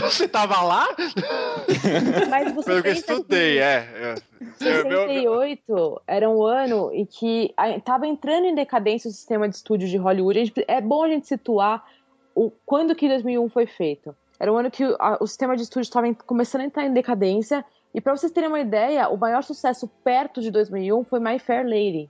Você 0.02 0.28
tava 0.28 0.62
lá? 0.62 0.88
Mas 2.30 2.52
você 2.53 2.70
Pelo 2.70 2.84
que 2.84 2.90
eu 2.90 2.94
estudei, 2.94 3.60
é. 3.60 3.88
é. 3.95 4.16
Eu- 4.62 4.86
meu- 4.88 5.08
68 5.08 6.02
era 6.08 6.30
um 6.30 6.44
ano 6.44 6.91
em 6.94 7.06
que 7.06 7.53
a- 7.58 7.80
tava 7.80 8.08
entrando 8.08 8.45
em 8.45 8.56
decadência 8.56 9.10
o 9.10 9.12
sistema 9.12 9.48
de 9.49 9.56
estúdio 9.56 9.88
de 9.88 9.98
Hollywood. 9.98 10.45
Gente- 10.45 10.66
é 10.68 10.80
bom 10.82 11.03
a 11.03 11.08
gente 11.10 11.28
situar 11.28 11.84
o, 12.36 12.52
quando 12.66 12.95
que 12.95 13.08
2001 13.08 13.49
foi 13.49 13.66
feito. 13.66 14.16
Era 14.40 14.52
um 14.52 14.58
ano 14.58 14.72
que 14.72 14.84
o, 14.86 14.95
a- 14.99 15.18
o 15.20 15.28
sistema 15.28 15.56
de 15.56 15.64
estúdio 15.64 15.82
estava 15.88 16.14
começando 16.26 16.62
a 16.62 16.66
entrar 16.66 16.86
em 16.86 16.94
decadência. 16.94 17.64
E 17.94 17.99
para 17.99 18.16
vocês 18.16 18.32
terem 18.32 18.49
uma 18.49 18.60
ideia, 18.60 19.10
o 19.10 19.18
maior 19.18 19.44
sucesso 19.44 19.90
perto 20.03 20.41
de 20.41 20.49
2001 20.52 21.03
foi 21.06 21.20
My 21.20 21.38
Fair 21.40 21.64
Lady. 21.66 22.10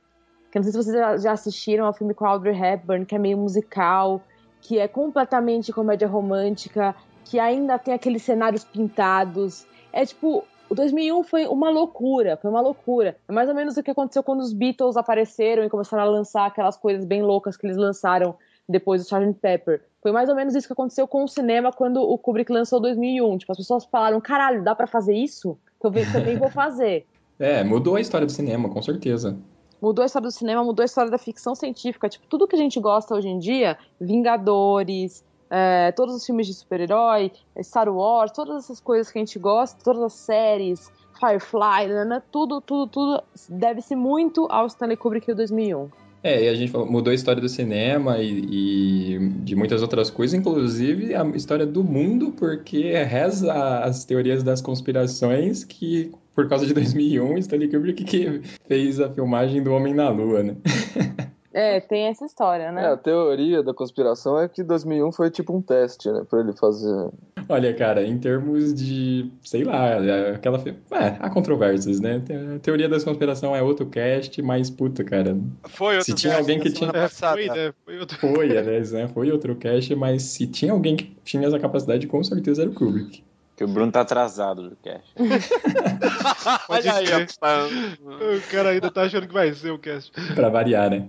Que 0.52 0.58
eu 0.58 0.60
não 0.60 0.64
sei 0.64 0.72
se 0.74 0.78
vocês 0.90 1.24
já, 1.24 1.32
assistiram 1.32 1.86
ao 1.86 1.94
filme 1.94 2.14
com 2.14 2.26
Audrey 2.26 2.54
Hepburn, 2.56 3.06
que 3.06 3.16
é 3.16 3.18
meio 3.18 3.38
musical, 3.38 4.22
que 4.60 4.78
é 4.78 4.88
completamente 4.88 5.72
comédia 5.74 6.08
romântica, 6.08 6.94
que 7.32 7.40
ainda 7.40 7.80
tem 7.80 7.94
aqueles 7.94 8.24
cenários 8.24 8.66
pintados. 8.66 9.66
É 9.94 10.06
tipo, 10.06 10.44
o 10.70 10.76
2001 10.76 11.24
foi 11.24 11.48
uma 11.48 11.70
loucura, 11.70 12.36
foi 12.36 12.52
uma 12.52 12.60
loucura. 12.60 13.16
É 13.26 13.32
mais 13.32 13.48
ou 13.48 13.56
menos 13.56 13.78
o 13.78 13.84
que 13.84 13.90
aconteceu 13.90 14.22
quando 14.22 14.42
os 14.42 14.52
Beatles 14.52 14.98
apareceram 14.98 15.64
e 15.64 15.70
começaram 15.70 16.04
a 16.04 16.06
lançar 16.06 16.46
aquelas 16.46 16.76
coisas 16.76 17.06
bem 17.06 17.22
loucas 17.22 17.56
que 17.56 17.66
eles 17.66 17.78
lançaram 17.78 18.36
depois 18.68 19.02
do 19.02 19.06
Sgt. 19.06 19.40
Pepper. 19.40 19.82
Foi 20.02 20.12
mais 20.12 20.28
ou 20.28 20.36
menos 20.36 20.54
isso 20.56 20.68
que 20.68 20.74
aconteceu 20.74 21.08
com 21.08 21.24
o 21.24 21.28
cinema 21.28 21.72
quando 21.72 22.02
o 22.02 22.18
Kubrick 22.18 22.52
lançou 22.52 22.82
2001. 22.82 23.38
Tipo, 23.38 23.54
as 23.54 23.58
pessoas 23.60 23.86
falaram, 23.86 24.20
caralho, 24.20 24.62
dá 24.62 24.76
pra 24.76 24.86
fazer 24.86 25.16
isso? 25.16 25.58
Eu 25.82 25.92
também 26.12 26.38
vou 26.38 26.50
fazer. 26.50 27.06
É, 27.40 27.64
mudou 27.64 27.96
a 27.96 28.00
história 28.00 28.28
do 28.28 28.32
cinema, 28.32 28.70
com 28.70 28.84
certeza. 28.84 29.36
Mudou 29.82 30.04
a 30.04 30.06
história 30.06 30.28
do 30.28 30.32
cinema, 30.32 30.64
mudou 30.64 30.84
a 30.84 30.86
história 30.86 31.10
da 31.10 31.18
ficção 31.18 31.56
científica. 31.56 32.08
Tipo, 32.08 32.28
tudo 32.28 32.48
que 32.48 32.56
a 32.56 32.60
gente 32.60 32.80
gosta 32.80 33.16
hoje 33.16 33.30
em 33.30 33.40
dia, 33.40 33.80
Vingadores, 34.00 35.24
é, 35.52 35.92
todos 35.92 36.16
os 36.16 36.26
filmes 36.26 36.48
de 36.48 36.54
super-herói, 36.54 37.32
Star 37.62 37.94
Wars, 37.94 38.32
todas 38.32 38.64
essas 38.64 38.80
coisas 38.80 39.12
que 39.12 39.20
a 39.20 39.22
gente 39.22 39.38
gosta, 39.38 39.78
todas 39.84 40.02
as 40.02 40.14
séries, 40.14 40.90
Firefly, 41.20 41.88
né, 42.08 42.22
tudo, 42.32 42.62
tudo, 42.62 42.88
tudo 42.88 43.24
deve-se 43.50 43.96
muito 43.96 44.48
ao 44.50 44.66
Stanley 44.66 44.98
Kubrick 44.98 45.30
em 45.30 45.36
2001. 45.36 45.90
É, 46.24 46.46
e 46.46 46.50
a 46.50 46.54
gente 46.54 46.72
mudou 46.72 47.12
a 47.12 47.16
história 47.16 47.42
do 47.42 47.50
cinema 47.50 48.20
e, 48.20 49.16
e 49.16 49.20
de 49.44 49.56
muitas 49.56 49.82
outras 49.82 50.10
coisas, 50.10 50.40
inclusive 50.40 51.16
a 51.16 51.26
história 51.30 51.66
do 51.66 51.84
mundo, 51.84 52.32
porque 52.32 52.94
reza 53.04 53.52
as 53.80 54.06
teorias 54.06 54.44
das 54.44 54.62
conspirações 54.62 55.64
que, 55.64 56.12
por 56.36 56.48
causa 56.48 56.66
de 56.66 56.74
2001, 56.74 57.40
Stanley 57.40 57.70
Kubrick 57.70 58.04
que 58.04 58.42
fez 58.68 59.00
a 59.00 59.10
filmagem 59.10 59.64
do 59.64 59.74
Homem 59.74 59.94
na 59.94 60.10
Lua, 60.10 60.44
né? 60.44 60.56
É, 61.54 61.80
tem 61.82 62.08
essa 62.08 62.26
história, 62.26 62.64
É, 62.64 62.72
né? 62.72 62.88
a 62.88 62.98
teoria 62.98 63.62
da 63.62 63.74
conspiração 63.74 64.40
é 64.40 64.48
que 64.48 64.64
2001 64.64 65.12
foi 65.12 65.30
tipo 65.30 65.56
um 65.56 65.62
teste, 65.62 66.10
né? 66.10 66.24
Pra 66.30 66.40
ele 66.40 66.54
fazer. 66.54 67.10
Olha, 67.50 67.74
cara, 67.74 68.04
em 68.06 68.18
termos 68.18 68.74
de, 68.74 69.30
sei 69.44 69.64
lá, 69.64 69.88
é, 70.04 70.36
aquela. 70.36 70.64
É, 70.92 71.18
há 71.20 71.30
controvérsias, 71.30 72.00
né? 72.00 72.22
A 72.56 72.60
teoria 72.60 72.88
da 72.88 73.00
conspiração 73.02 73.54
é 73.56 73.62
outro 73.62 73.86
cast, 73.88 74.42
mas 74.42 74.70
puta, 74.70 75.04
cara. 75.04 75.38
Foi 75.68 75.98
outro 75.98 76.06
Se 76.06 76.14
tinha 76.14 76.34
cast 76.36 76.42
alguém 76.42 76.60
que 76.62 76.72
tinha. 76.72 76.92
passada. 76.92 77.36
Foi, 77.36 77.48
né? 77.48 77.74
Foi 77.84 78.00
outro... 78.00 78.18
Foi, 78.20 78.58
aliás, 78.58 78.92
né? 78.94 79.08
Foi 79.10 79.32
outro 79.32 79.56
cast, 79.56 79.94
mas 79.96 80.24
se 80.24 80.48
tinha 80.48 80.72
alguém 80.72 80.96
que 80.96 81.14
tinha 81.26 81.46
essa 81.46 81.60
capacidade, 81.60 82.08
com 82.08 82.24
certeza 82.24 82.62
era 82.62 82.72
o 82.72 82.74
Kubrick. 82.74 83.24
Que 83.58 83.66
o 83.66 83.68
Bruno 83.68 83.92
tá 83.92 84.02
atrasado 84.02 84.70
do 84.70 84.76
cast. 84.78 85.14
Pode 86.66 86.88
Olha 86.88 87.18
aí. 87.18 88.38
O 88.38 88.52
cara 88.52 88.70
ainda 88.70 88.90
tá 88.90 89.04
achando 89.04 89.28
que 89.28 89.34
vai 89.34 89.54
ser 89.54 89.72
o 89.72 89.78
cast. 89.78 90.12
Pra 90.34 90.50
variar, 90.50 90.90
né? 90.90 91.08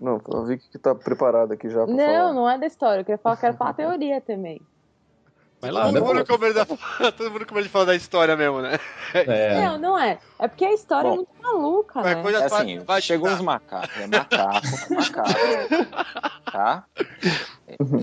Não, 0.00 0.20
eu 0.28 0.44
vi 0.44 0.58
que 0.58 0.78
tá 0.78 0.94
preparado 0.94 1.52
aqui 1.52 1.68
já 1.70 1.84
pra 1.84 1.94
Não, 1.94 2.04
falar. 2.04 2.32
não 2.32 2.50
é 2.50 2.58
da 2.58 2.66
história. 2.66 3.00
Eu 3.00 3.04
queria 3.04 3.18
falar, 3.18 3.36
quero 3.36 3.56
falar 3.56 3.70
a 3.70 3.74
teoria 3.74 4.20
também. 4.20 4.60
Vai 5.60 5.70
lá, 5.70 5.84
Todo 5.84 5.94
né? 5.94 6.00
mundo, 6.00 6.26
com 6.26 6.36
medo 6.38 6.54
da... 6.54 6.66
Todo 7.12 7.30
mundo 7.30 7.46
com 7.46 7.54
medo 7.54 7.64
de 7.64 7.70
falar 7.70 7.84
da 7.86 7.94
história 7.94 8.36
mesmo, 8.36 8.60
né? 8.60 8.78
É. 9.14 9.54
Não, 9.64 9.78
não 9.78 9.98
é. 9.98 10.18
É 10.38 10.46
porque 10.48 10.64
a 10.64 10.74
história 10.74 11.08
é 11.08 11.10
Bom, 11.10 11.16
muito 11.16 11.30
maluca, 11.40 12.02
né? 12.02 12.22
coisa 12.22 12.40
É 12.40 12.44
assim, 12.44 12.80
vai 12.80 13.00
chegou 13.00 13.30
uns 13.30 13.40
macacos, 13.40 13.96
é 13.98 14.06
macaco, 14.06 14.66
macaco, 14.90 16.42
tá? 16.52 16.84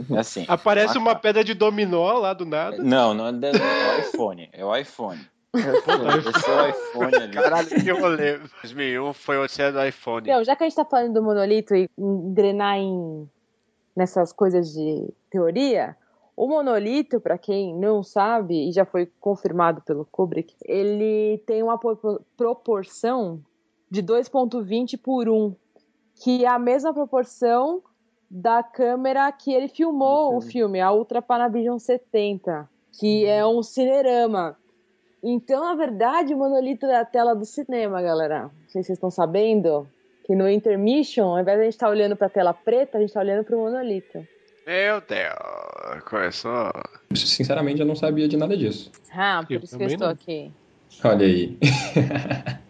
É 0.10 0.18
assim. 0.18 0.46
Aparece 0.48 0.98
uma 0.98 1.08
macaco. 1.08 1.22
pedra 1.22 1.44
de 1.44 1.54
dominó 1.54 2.14
lá 2.14 2.34
do 2.34 2.46
nada. 2.46 2.78
Não, 2.82 3.14
não 3.14 3.28
é, 3.28 3.32
da- 3.34 3.50
é 3.50 3.52
o 3.98 4.00
iPhone, 4.00 4.50
é 4.54 4.66
o 4.66 4.76
iPhone. 4.76 5.20
Esse 5.54 6.50
é 6.50 6.62
o 6.62 6.68
iPhone 6.70 7.16
ali. 7.16 7.34
Caralho, 7.34 7.68
que 7.68 7.92
rolê. 7.92 8.38
2001 8.62 9.14
foi 9.14 9.38
o 9.38 9.44
Odisseia 9.44 9.72
do 9.72 9.84
iPhone. 9.86 10.30
Então, 10.30 10.44
já 10.44 10.56
que 10.56 10.64
a 10.64 10.68
gente 10.70 10.76
tá 10.76 10.86
falando 10.86 11.14
do 11.14 11.22
monolito 11.24 11.76
e 11.76 11.90
engrenar 11.98 12.78
em 12.78 13.30
nessas 13.96 14.32
coisas 14.32 14.72
de 14.72 15.14
teoria, 15.30 15.98
o 16.36 16.48
monolito, 16.48 17.20
para 17.20 17.38
quem 17.38 17.76
não 17.76 18.02
sabe 18.02 18.70
e 18.70 18.72
já 18.72 18.86
foi 18.86 19.06
confirmado 19.20 19.82
pelo 19.82 20.06
Kubrick, 20.06 20.56
ele 20.64 21.44
tem 21.46 21.62
uma 21.62 21.78
pro- 21.78 22.22
proporção 22.38 23.42
de 23.90 24.02
2.20 24.02 24.98
por 24.98 25.28
1, 25.28 25.54
que 26.24 26.46
é 26.46 26.48
a 26.48 26.58
mesma 26.58 26.94
proporção 26.94 27.84
da 28.30 28.64
câmera 28.64 29.30
que 29.34 29.52
ele 29.54 29.68
filmou 29.68 30.38
o 30.38 30.42
filme, 30.42 30.80
a 30.80 30.90
Ultra 30.94 31.22
Panavision 31.22 31.78
70, 31.78 32.70
que 32.98 33.26
é 33.26 33.46
um 33.46 33.62
cinerama. 33.62 34.58
Então, 35.24 35.64
na 35.64 35.76
verdade, 35.76 36.34
o 36.34 36.38
monolito 36.38 36.86
é 36.88 36.98
a 37.00 37.06
tela 37.06 37.36
do 37.36 37.46
cinema, 37.46 38.02
galera. 38.02 38.44
Não 38.44 38.52
sei 38.68 38.82
se 38.82 38.88
vocês 38.88 38.98
estão 38.98 39.12
sabendo 39.12 39.88
que 40.26 40.36
no 40.36 40.50
intermission, 40.50 41.26
ao 41.26 41.40
invés 41.40 41.58
de 41.58 41.62
a 41.62 41.66
gente 41.66 41.74
estar 41.74 41.90
olhando 41.90 42.16
pra 42.16 42.30
tela 42.30 42.54
preta, 42.54 42.98
a 42.98 43.02
gente 43.02 43.14
tá 43.14 43.20
olhando 43.20 43.44
pro 43.44 43.58
monolito. 43.58 44.26
Meu 44.66 45.02
Deus, 45.02 46.04
começou. 46.06 46.72
Sinceramente, 47.16 47.80
eu 47.82 47.86
não 47.86 47.96
sabia 47.96 48.28
de 48.28 48.38
nada 48.38 48.56
disso. 48.58 48.92
Ah, 49.14 49.44
por 49.46 49.54
Eu 49.54 49.60
isso 49.64 49.78
que 49.78 49.84
eu 49.84 49.88
estou 49.88 50.08
não. 50.08 50.14
aqui. 50.14 50.52
Olha 51.04 51.26
aí. 51.26 51.58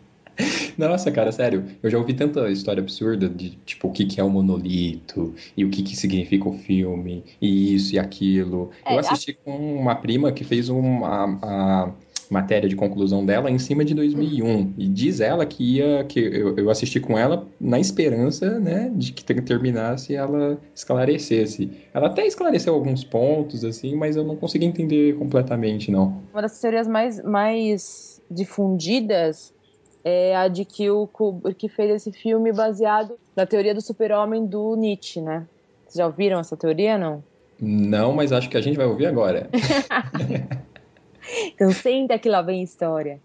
Nossa, 0.78 1.11
cara, 1.11 1.32
sério, 1.32 1.65
eu 1.84 1.90
já 1.90 1.98
ouvi 1.98 2.14
tanta 2.14 2.49
história 2.49 2.82
absurda 2.82 3.30
de, 3.30 3.52
tipo, 3.57 3.90
o 3.90 3.91
que 3.91 4.06
que 4.06 4.19
é 4.19 4.23
o 4.23 4.30
monolito 4.30 5.36
e 5.56 5.64
o 5.64 5.69
que 5.69 5.84
que 5.84 5.95
significa 5.95 6.48
o 6.49 6.53
filme 6.53 7.23
e 7.40 7.76
isso 7.76 7.94
e 7.94 7.99
aquilo. 7.99 8.72
É, 8.86 8.94
Eu 8.94 8.98
a- 8.98 9.02
assisti 9.02 9.34
com 9.34 9.52
uma 9.76 9.94
prima 9.95 10.32
que 10.32 10.44
fez 10.44 10.69
uma, 10.69 11.38
a 11.44 11.91
matéria 12.31 12.69
de 12.69 12.77
conclusão 12.77 13.25
dela 13.25 13.51
em 13.51 13.59
cima 13.59 13.83
de 13.83 13.93
2001 13.93 14.73
e 14.77 14.87
diz 14.87 15.19
ela 15.19 15.45
que 15.45 15.75
ia, 15.75 16.05
que 16.05 16.17
eu, 16.17 16.57
eu 16.57 16.69
assisti 16.69 16.97
com 16.97 17.17
ela 17.17 17.45
na 17.59 17.77
esperança, 17.77 18.57
né, 18.57 18.89
de 18.95 19.11
que 19.11 19.21
ter- 19.23 19.43
terminasse 19.43 20.13
e 20.13 20.15
ela 20.15 20.57
esclarecesse. 20.73 21.69
Ela 21.93 22.07
até 22.07 22.25
esclareceu 22.25 22.73
alguns 22.73 23.03
pontos, 23.03 23.65
assim, 23.65 23.95
mas 23.95 24.15
eu 24.15 24.23
não 24.23 24.37
consegui 24.37 24.65
entender 24.65 25.13
completamente, 25.17 25.91
não. 25.91 26.21
Uma 26.31 26.41
das 26.43 26.57
teorias 26.57 26.87
mais, 26.87 27.21
mais 27.21 28.21
difundidas 28.31 29.53
é 30.03 30.33
a 30.35 30.47
de 30.47 30.63
que 30.63 30.89
o 30.89 31.05
Kubrick 31.07 31.67
fez 31.67 31.91
esse 31.91 32.13
filme 32.13 32.53
baseado 32.53 33.15
na 33.35 33.45
teoria 33.45 33.75
do 33.75 33.81
super-homem 33.81 34.45
do 34.45 34.75
Nietzsche, 34.77 35.19
né? 35.19 35.45
Vocês 35.83 35.95
já 35.97 36.05
ouviram 36.07 36.39
essa 36.39 36.55
teoria, 36.55 36.97
não? 36.97 37.21
Não, 37.59 38.13
mas 38.13 38.31
acho 38.31 38.49
que 38.49 38.55
a 38.57 38.61
gente 38.61 38.77
vai 38.77 38.85
ouvir 38.85 39.05
agora. 39.05 39.49
Então 41.47 41.71
senta 41.71 42.17
que 42.19 42.29
lá 42.29 42.41
vem 42.41 42.61
história. 42.63 43.19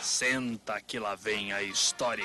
Senta 0.00 0.80
que 0.80 0.98
lá 0.98 1.14
vem 1.14 1.52
a 1.52 1.62
história. 1.62 2.24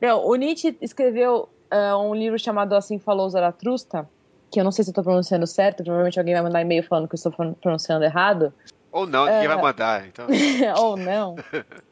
Não, 0.00 0.24
o 0.26 0.34
Nietzsche 0.34 0.76
escreveu 0.80 1.48
ah, 1.70 1.96
um 1.98 2.14
livro 2.14 2.38
chamado 2.38 2.74
Assim 2.74 2.98
Falou 2.98 3.28
Zaratrusta, 3.30 4.08
que 4.50 4.58
eu 4.60 4.64
não 4.64 4.72
sei 4.72 4.84
se 4.84 4.90
eu 4.90 4.94
tô 4.94 5.02
pronunciando 5.02 5.46
certo, 5.46 5.82
provavelmente 5.84 6.18
alguém 6.18 6.34
vai 6.34 6.42
mandar 6.42 6.60
e-mail 6.60 6.82
falando 6.82 7.08
que 7.08 7.14
eu 7.14 7.16
estou 7.18 7.32
pron- 7.32 7.54
pronunciando 7.54 8.04
errado. 8.04 8.52
Ou 8.90 9.06
não, 9.06 9.24
ninguém 9.26 9.44
É. 9.44 9.48
vai 9.48 9.56
mandar. 9.62 10.06
Então. 10.06 10.26
ou 10.82 10.96
não, 10.96 11.36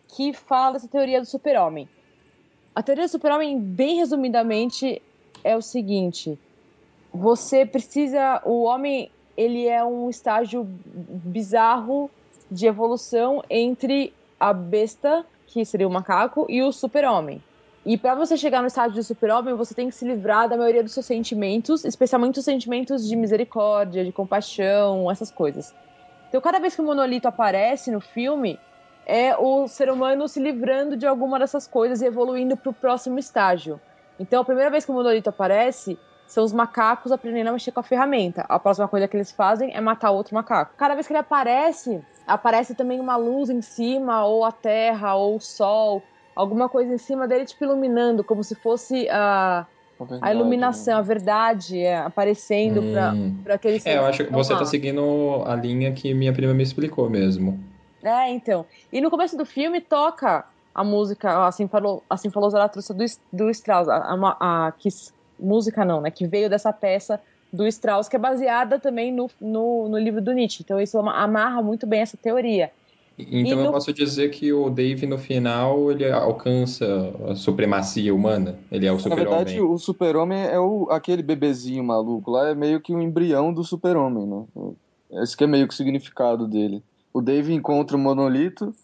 que 0.08 0.32
fala 0.32 0.72
dessa 0.72 0.88
teoria 0.88 1.20
do 1.20 1.26
super-homem. 1.26 1.88
A 2.74 2.82
teoria 2.82 3.04
do 3.06 3.10
super-homem, 3.10 3.58
bem 3.60 3.96
resumidamente, 3.96 5.00
é 5.44 5.56
o 5.56 5.62
seguinte: 5.62 6.38
você 7.12 7.66
precisa. 7.66 8.40
O 8.44 8.62
homem, 8.64 9.10
ele 9.36 9.66
é 9.66 9.84
um 9.84 10.08
estágio 10.08 10.66
bizarro 10.66 12.10
de 12.50 12.66
evolução 12.66 13.42
entre 13.48 14.12
a 14.38 14.52
besta, 14.52 15.24
que 15.46 15.64
seria 15.64 15.86
o 15.86 15.90
macaco, 15.90 16.46
e 16.48 16.62
o 16.62 16.72
super-homem. 16.72 17.42
E 17.84 17.96
para 17.96 18.14
você 18.14 18.36
chegar 18.36 18.60
no 18.60 18.66
estágio 18.66 18.92
de 18.92 19.02
super-homem, 19.02 19.54
você 19.54 19.74
tem 19.74 19.88
que 19.88 19.94
se 19.94 20.04
livrar 20.04 20.48
da 20.48 20.56
maioria 20.56 20.82
dos 20.82 20.92
seus 20.92 21.06
sentimentos, 21.06 21.84
especialmente 21.84 22.38
os 22.38 22.44
sentimentos 22.44 23.08
de 23.08 23.16
misericórdia, 23.16 24.04
de 24.04 24.12
compaixão, 24.12 25.10
essas 25.10 25.30
coisas. 25.30 25.74
Então, 26.28 26.40
cada 26.40 26.58
vez 26.58 26.74
que 26.74 26.80
o 26.80 26.84
monolito 26.84 27.26
aparece 27.26 27.90
no 27.90 28.00
filme, 28.00 28.58
é 29.06 29.36
o 29.36 29.66
ser 29.66 29.90
humano 29.90 30.28
se 30.28 30.38
livrando 30.38 30.96
de 30.96 31.06
alguma 31.06 31.38
dessas 31.38 31.66
coisas 31.66 32.02
e 32.02 32.06
evoluindo 32.06 32.56
para 32.56 32.70
o 32.70 32.74
próximo 32.74 33.18
estágio. 33.18 33.80
Então, 34.18 34.42
a 34.42 34.44
primeira 34.44 34.70
vez 34.70 34.84
que 34.84 34.90
o 34.90 34.94
monolito 34.94 35.30
aparece, 35.30 35.98
são 36.32 36.44
os 36.44 36.52
macacos 36.52 37.12
aprendendo 37.12 37.48
a 37.48 37.52
mexer 37.52 37.72
com 37.72 37.80
a 37.80 37.82
ferramenta. 37.82 38.42
A 38.48 38.58
próxima 38.58 38.88
coisa 38.88 39.08
que 39.08 39.16
eles 39.16 39.32
fazem 39.32 39.74
é 39.74 39.80
matar 39.80 40.10
outro 40.12 40.34
macaco. 40.34 40.74
Cada 40.76 40.94
vez 40.94 41.06
que 41.06 41.12
ele 41.12 41.18
aparece, 41.18 42.00
aparece 42.26 42.74
também 42.74 43.00
uma 43.00 43.16
luz 43.16 43.50
em 43.50 43.60
cima, 43.60 44.24
ou 44.24 44.44
a 44.44 44.52
terra, 44.52 45.14
ou 45.16 45.36
o 45.36 45.40
sol, 45.40 46.02
alguma 46.36 46.68
coisa 46.68 46.94
em 46.94 46.98
cima 46.98 47.26
dele, 47.26 47.44
tipo, 47.44 47.64
iluminando, 47.64 48.22
como 48.24 48.42
se 48.44 48.54
fosse 48.54 49.08
a, 49.10 49.66
a 50.22 50.32
iluminação, 50.32 50.98
a 50.98 51.02
verdade 51.02 51.78
é, 51.80 51.98
aparecendo 51.98 52.80
Hum. 52.80 53.40
para 53.42 53.54
aqueles 53.54 53.84
É, 53.84 53.96
eu 53.98 54.06
acho 54.06 54.24
que 54.24 54.32
você 54.32 54.52
lá. 54.52 54.58
tá 54.60 54.64
seguindo 54.66 55.42
a 55.46 55.54
linha 55.56 55.92
que 55.92 56.14
minha 56.14 56.32
prima 56.32 56.54
me 56.54 56.62
explicou 56.62 57.10
mesmo. 57.10 57.58
É, 58.02 58.30
então. 58.30 58.66
E 58.92 59.00
no 59.00 59.10
começo 59.10 59.36
do 59.36 59.44
filme 59.44 59.80
toca 59.80 60.44
a 60.74 60.84
música, 60.84 61.46
assim 61.46 61.68
falou, 61.68 62.02
assim 62.08 62.30
falou 62.30 62.48
Zaratustra 62.50 62.94
do, 62.96 63.04
do 63.32 63.50
Strauss, 63.50 63.88
a, 63.88 63.96
a, 63.96 64.68
a- 64.68 64.72
que 64.72 64.88
música 65.40 65.84
não, 65.84 66.00
né, 66.00 66.10
que 66.10 66.26
veio 66.26 66.48
dessa 66.50 66.72
peça 66.72 67.20
do 67.52 67.66
Strauss, 67.66 68.08
que 68.08 68.16
é 68.16 68.18
baseada 68.18 68.78
também 68.78 69.12
no, 69.12 69.28
no, 69.40 69.88
no 69.88 69.98
livro 69.98 70.20
do 70.22 70.32
Nietzsche. 70.32 70.62
Então 70.62 70.80
isso 70.80 70.98
ama- 70.98 71.14
amarra 71.16 71.60
muito 71.62 71.86
bem 71.86 72.00
essa 72.00 72.16
teoria. 72.16 72.70
Então 73.18 73.40
E 73.40 73.50
eu 73.50 73.64
no- 73.64 73.72
posso 73.72 73.92
dizer 73.92 74.30
que 74.30 74.52
o 74.52 74.70
Dave 74.70 75.06
no 75.06 75.18
final 75.18 75.90
ele 75.90 76.10
alcança 76.10 76.86
a 77.28 77.34
supremacia 77.34 78.14
humana. 78.14 78.58
Ele 78.70 78.86
é 78.86 78.92
o 78.92 78.96
Na 79.08 79.14
verdade, 79.14 79.50
super-homem. 79.50 79.74
o 79.74 79.78
super-homem 79.78 80.38
é 80.46 80.58
o, 80.58 80.88
aquele 80.90 81.22
bebezinho 81.22 81.82
maluco 81.84 82.30
lá, 82.30 82.48
é 82.48 82.54
meio 82.54 82.80
que 82.80 82.94
um 82.94 83.02
embrião 83.02 83.52
do 83.52 83.62
super-homem, 83.64 84.26
né? 84.26 84.44
Esse 85.22 85.36
que 85.36 85.44
é 85.44 85.46
meio 85.46 85.66
que 85.66 85.74
o 85.74 85.76
significado 85.76 86.46
dele. 86.46 86.82
O 87.12 87.20
Dave 87.20 87.52
encontra 87.52 87.96
o 87.96 88.00
monolito 88.00 88.74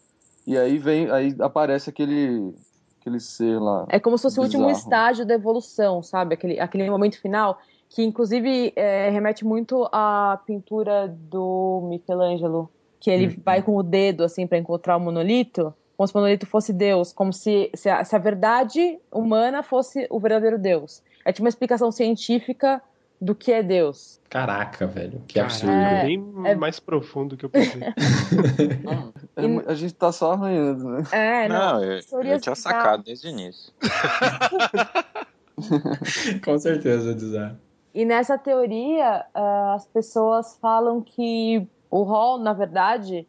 e 0.45 0.57
aí 0.57 0.77
vem, 0.77 1.09
aí 1.09 1.33
aparece 1.39 1.89
aquele, 1.89 2.53
aquele 3.07 3.19
ser 3.19 3.59
lá. 3.59 3.85
É 3.89 3.99
como 3.99 4.17
se 4.17 4.23
fosse 4.23 4.39
o 4.39 4.43
último 4.43 4.67
bizarro. 4.67 4.83
estágio 4.83 5.25
da 5.25 5.33
evolução, 5.33 6.03
sabe? 6.03 6.35
Aquele, 6.35 6.59
aquele 6.59 6.89
momento 6.89 7.19
final, 7.19 7.57
que 7.89 8.03
inclusive 8.03 8.73
é, 8.75 9.09
remete 9.09 9.45
muito 9.45 9.87
à 9.91 10.39
pintura 10.45 11.07
do 11.07 11.87
Michelangelo, 11.89 12.69
que 12.99 13.09
ele 13.09 13.27
Uhum. 13.27 13.41
vai 13.45 13.61
com 13.61 13.75
o 13.77 13.83
dedo, 13.83 14.23
assim, 14.23 14.45
para 14.45 14.57
encontrar 14.57 14.97
o 14.97 14.99
monolito, 14.99 15.73
como 15.95 16.07
se 16.07 16.13
o 16.13 16.17
monolito 16.17 16.45
fosse 16.45 16.73
Deus, 16.73 17.13
como 17.13 17.31
se, 17.33 17.71
se, 17.73 17.89
a, 17.89 18.03
se 18.03 18.15
a 18.15 18.19
verdade 18.19 18.99
humana 19.11 19.63
fosse 19.63 20.05
o 20.09 20.19
verdadeiro 20.19 20.59
Deus. 20.59 21.01
É 21.25 21.31
tipo 21.31 21.43
uma 21.43 21.49
explicação 21.49 21.91
científica 21.91 22.81
do 23.19 23.33
que 23.33 23.51
é 23.51 23.63
Deus. 23.63 24.19
Caraca, 24.29 24.85
velho. 24.85 25.23
Que 25.27 25.39
absurdo. 25.39 25.71
É, 25.71 26.03
Bem 26.03 26.33
é- 26.45 26.55
mais 26.55 26.79
profundo 26.79 27.35
que 27.35 27.45
eu 27.45 27.49
pensei. 27.49 27.81
É 29.37 29.71
a 29.71 29.75
gente 29.75 29.93
tá 29.93 30.11
só 30.11 30.33
arranhando, 30.33 30.89
né? 30.89 31.03
É, 31.11 31.47
Não, 31.47 31.83
eu, 31.83 31.97
eu 31.97 32.03
teorias 32.03 32.41
tinha 32.41 32.55
sacado 32.55 33.03
desde 33.03 33.27
o 33.27 33.29
início. 33.29 33.71
Com 36.43 36.57
certeza, 36.57 37.13
Dizar. 37.13 37.55
E 37.93 38.03
nessa 38.03 38.37
teoria, 38.37 39.25
ah, 39.33 39.73
as 39.75 39.85
pessoas 39.85 40.57
falam 40.59 41.01
que 41.01 41.67
o 41.89 42.03
Hall, 42.03 42.39
na 42.39 42.53
verdade, 42.53 43.27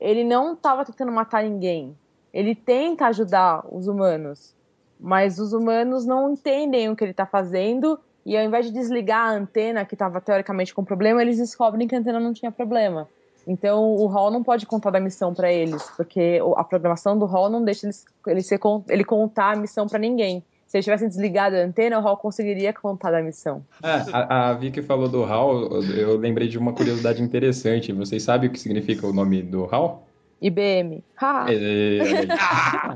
ele 0.00 0.24
não 0.24 0.54
estava 0.54 0.84
tentando 0.84 1.12
matar 1.12 1.42
ninguém. 1.42 1.96
Ele 2.32 2.54
tenta 2.54 3.06
ajudar 3.06 3.64
os 3.70 3.88
humanos, 3.88 4.54
mas 4.98 5.38
os 5.38 5.52
humanos 5.52 6.04
não 6.04 6.32
entendem 6.32 6.88
o 6.88 6.96
que 6.96 7.02
ele 7.02 7.10
está 7.10 7.26
fazendo 7.26 7.98
e 8.28 8.36
ao 8.36 8.44
invés 8.44 8.66
de 8.66 8.72
desligar 8.72 9.28
a 9.28 9.32
antena 9.32 9.84
que 9.84 9.94
estava 9.94 10.20
teoricamente 10.20 10.74
com 10.74 10.84
problema, 10.84 11.22
eles 11.22 11.38
descobrem 11.38 11.88
que 11.88 11.94
a 11.94 11.98
antena 11.98 12.20
não 12.20 12.32
tinha 12.32 12.52
problema. 12.52 13.08
Então 13.46 13.94
o 13.94 14.06
Hall 14.06 14.30
não 14.30 14.42
pode 14.42 14.66
contar 14.66 14.90
da 14.90 15.00
missão 15.00 15.32
para 15.32 15.50
eles, 15.50 15.82
porque 15.96 16.38
a 16.56 16.62
programação 16.64 17.18
do 17.18 17.24
Hall 17.24 17.48
não 17.48 17.64
deixa 17.64 17.86
eles, 17.86 18.04
ele, 18.26 18.42
ser, 18.42 18.60
ele 18.90 19.04
contar 19.04 19.52
a 19.52 19.56
missão 19.56 19.86
para 19.86 19.98
ninguém. 19.98 20.44
Se 20.66 20.76
eles 20.76 20.84
tivessem 20.84 21.08
desligado 21.08 21.56
a 21.56 21.60
antena, 21.60 21.98
o 21.98 22.02
Hall 22.02 22.18
conseguiria 22.18 22.74
contar 22.74 23.10
da 23.10 23.22
missão. 23.22 23.64
Ah, 23.82 24.04
a, 24.12 24.50
a 24.50 24.52
Vicky 24.52 24.82
falou 24.82 25.08
do 25.08 25.24
Hal, 25.24 25.82
eu- 25.96 26.18
lembrei 26.18 26.46
de 26.46 26.58
uma 26.58 26.74
curiosidade 26.74 27.22
interessante. 27.22 27.90
Vocês 27.90 28.22
sabem 28.22 28.50
o 28.50 28.52
que 28.52 28.60
significa 28.60 29.06
o 29.06 29.12
nome 29.14 29.42
do 29.42 29.64
Hal? 29.74 30.06
IBM. 30.42 31.02
Ha! 31.16 31.46
É. 31.48 31.98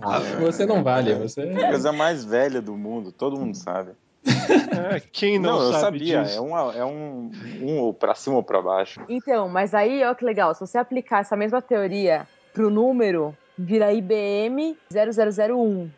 Ah, 0.03 0.21
você 0.39 0.67
não 0.67 0.83
vale, 0.83 1.15
você. 1.15 1.41
A 1.41 1.69
coisa 1.71 1.93
mais 1.93 2.25
velha 2.27 2.61
do 2.61 2.77
mundo, 2.77 3.11
todo 3.11 3.39
mundo 3.41 3.55
sabe. 3.55 3.93
É, 4.25 5.01
quem 5.13 5.39
não, 5.39 5.61
eu 5.61 5.73
sabe 5.73 5.99
sabia, 5.99 6.23
disso? 6.23 6.39
é, 6.39 6.41
uma, 6.41 6.75
é 6.77 6.85
um, 6.85 7.31
um 7.61 7.79
ou 7.81 7.93
pra 7.95 8.15
cima 8.15 8.37
ou 8.37 8.43
pra 8.43 8.63
baixo. 8.63 9.01
Então, 9.09 9.49
mas 9.49 9.75
aí, 9.75 10.03
olha 10.05 10.15
que 10.15 10.25
legal, 10.25 10.55
se 10.55 10.61
você 10.61 10.79
aplicar 10.79 11.21
essa 11.21 11.37
mesma 11.37 11.61
teoria 11.61 12.27
pro 12.53 12.71
número, 12.71 13.37
vira 13.59 13.93
IBM 13.93 14.77
0001. 14.91 15.91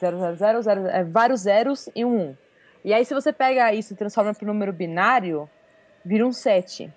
000, 0.00 0.34
zero- 0.62 0.86
é, 0.86 1.02
vários 1.04 1.40
zeros 1.42 1.88
e 1.94 2.04
um 2.04 2.28
1. 2.30 2.36
E 2.84 2.92
aí, 2.94 3.04
se 3.04 3.14
você 3.14 3.32
pega 3.32 3.72
isso 3.72 3.92
e 3.92 3.96
transforma 3.96 4.32
pro 4.34 4.46
número 4.46 4.72
binário, 4.72 5.48
vira 6.04 6.26
um 6.26 6.32
7. 6.32 6.90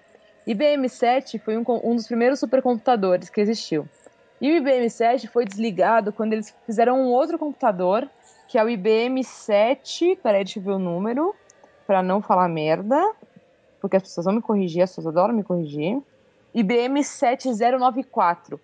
IBM 0.46 0.88
7 0.88 1.40
foi 1.40 1.58
um, 1.58 1.64
um 1.84 1.96
dos 1.96 2.08
primeiros 2.08 2.40
supercomputadores 2.40 3.30
que 3.30 3.42
existiu. 3.42 3.88
E 4.40 4.52
o 4.52 4.56
IBM 4.58 4.90
7 4.90 5.28
foi 5.28 5.46
desligado 5.46 6.14
quando 6.14 6.34
eles 6.34 6.54
fizeram 6.66 7.02
um 7.02 7.08
outro 7.08 7.40
computador, 7.40 8.08
que 8.48 8.57
é 8.57 8.64
o 8.64 8.69
IBM 8.69 9.24
7. 9.24 10.19
Peraí, 10.22 10.44
deixa 10.44 10.60
eu 10.60 10.64
ver 10.64 10.72
o 10.72 10.80
número, 10.80 11.34
pra 11.86 12.02
não 12.02 12.22
falar 12.22 12.48
merda 12.48 12.99
porque 13.80 13.95
as 13.95 14.03
pessoas 14.03 14.26
vão 14.26 14.36
me 14.36 14.41
corrigir, 14.41 14.82
as 14.82 14.90
pessoas 14.90 15.07
adoram 15.07 15.34
me 15.34 15.44
corrigir. 15.44 16.02
IBM 16.53 17.03
7094, 17.03 18.60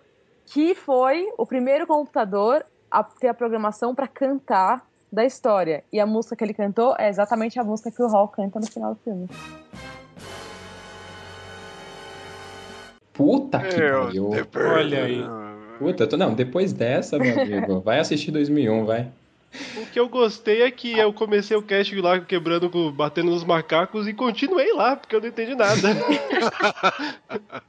que 0.46 0.74
foi 0.74 1.32
o 1.38 1.46
primeiro 1.46 1.86
computador 1.86 2.66
a 2.90 3.02
ter 3.02 3.28
a 3.28 3.34
programação 3.34 3.94
para 3.94 4.08
cantar 4.08 4.84
da 5.12 5.24
história. 5.24 5.84
E 5.92 6.00
a 6.00 6.06
música 6.06 6.34
que 6.34 6.42
ele 6.44 6.54
cantou 6.54 6.94
é 6.98 7.08
exatamente 7.08 7.58
a 7.58 7.64
música 7.64 7.90
que 7.90 8.02
o 8.02 8.08
Hall 8.08 8.28
canta 8.28 8.58
no 8.58 8.66
final 8.66 8.94
do 8.94 9.00
filme. 9.00 9.28
Puta 13.12 13.60
que 13.60 13.80
pariu. 13.80 14.30
Olha 14.56 15.04
aí. 15.04 15.24
Puta, 15.78 16.06
tô- 16.06 16.16
não, 16.16 16.34
depois 16.34 16.72
dessa, 16.72 17.18
meu 17.18 17.40
amigo, 17.40 17.80
vai 17.80 18.00
assistir 18.00 18.30
2001, 18.32 18.84
vai. 18.84 19.08
O 19.76 19.86
que 19.86 20.00
eu 20.00 20.08
gostei 20.08 20.62
é 20.62 20.70
que 20.70 20.98
eu 20.98 21.12
comecei 21.12 21.54
o 21.56 21.62
cast 21.62 21.94
lá 22.00 22.18
quebrando, 22.18 22.68
batendo 22.90 23.30
nos 23.30 23.44
macacos 23.44 24.08
e 24.08 24.14
continuei 24.14 24.72
lá, 24.72 24.96
porque 24.96 25.14
eu 25.14 25.20
não 25.20 25.28
entendi 25.28 25.54
nada. 25.54 25.74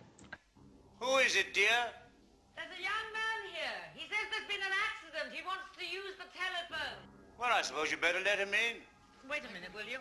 Who 0.99 1.19
is 1.19 1.35
it, 1.35 1.51
dear? 1.53 1.93
There's 2.55 2.71
a 2.71 2.81
young 2.81 3.13
man 3.13 3.45
here. 3.53 3.91
He 3.93 4.07
says 4.09 4.27
there's 4.31 4.47
been 4.47 4.61
an 4.61 4.73
accident. 4.89 5.31
He 5.31 5.43
wants 5.45 5.69
to 5.77 5.85
use 5.85 6.15
the 6.17 6.25
telephone. 6.33 6.97
Well, 7.37 7.51
I 7.53 7.61
suppose 7.61 7.91
you 7.91 7.97
better 7.97 8.19
let 8.25 8.39
him 8.39 8.49
in. 8.49 8.81
Wait 9.29 9.43
a 9.47 9.51
minute, 9.53 9.69
will 9.75 9.85
you? 9.87 9.99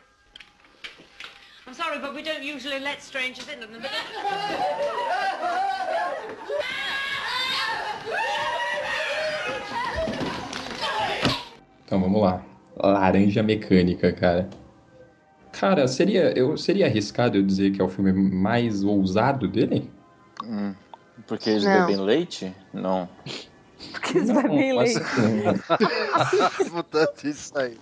I'm 1.67 1.75
sorry, 1.75 1.99
but 1.99 2.15
we 2.15 2.23
don't 2.23 2.43
usually 2.43 2.79
let 2.79 3.03
strangers 3.03 3.47
in. 3.49 3.61
But 3.61 3.91
Então 11.85 12.01
vamos 12.01 12.21
lá. 12.21 12.43
Laranja 12.77 13.43
Mecânica, 13.43 14.13
cara. 14.13 14.49
Cara, 15.53 15.87
seria, 15.87 16.37
eu, 16.37 16.57
seria 16.57 16.87
arriscado 16.87 17.37
eu 17.37 17.43
dizer 17.43 17.71
que 17.71 17.81
é 17.81 17.85
o 17.85 17.89
filme 17.89 18.13
mais 18.13 18.83
ousado 18.83 19.47
dele? 19.47 19.89
Hum, 20.45 20.75
porque 21.29 21.51
eles 21.51 21.65
Não. 21.65 21.87
bebem 21.87 21.97
leite? 22.05 22.53
Não. 22.73 23.09
Porque 23.93 24.17
eles 24.19 24.31
Não, 24.31 24.43
bebem 24.43 24.75
mas- 24.75 24.95
leite. 24.95 25.05
Mudando 26.73 27.13
isso 27.25 27.53
aí. 27.59 27.77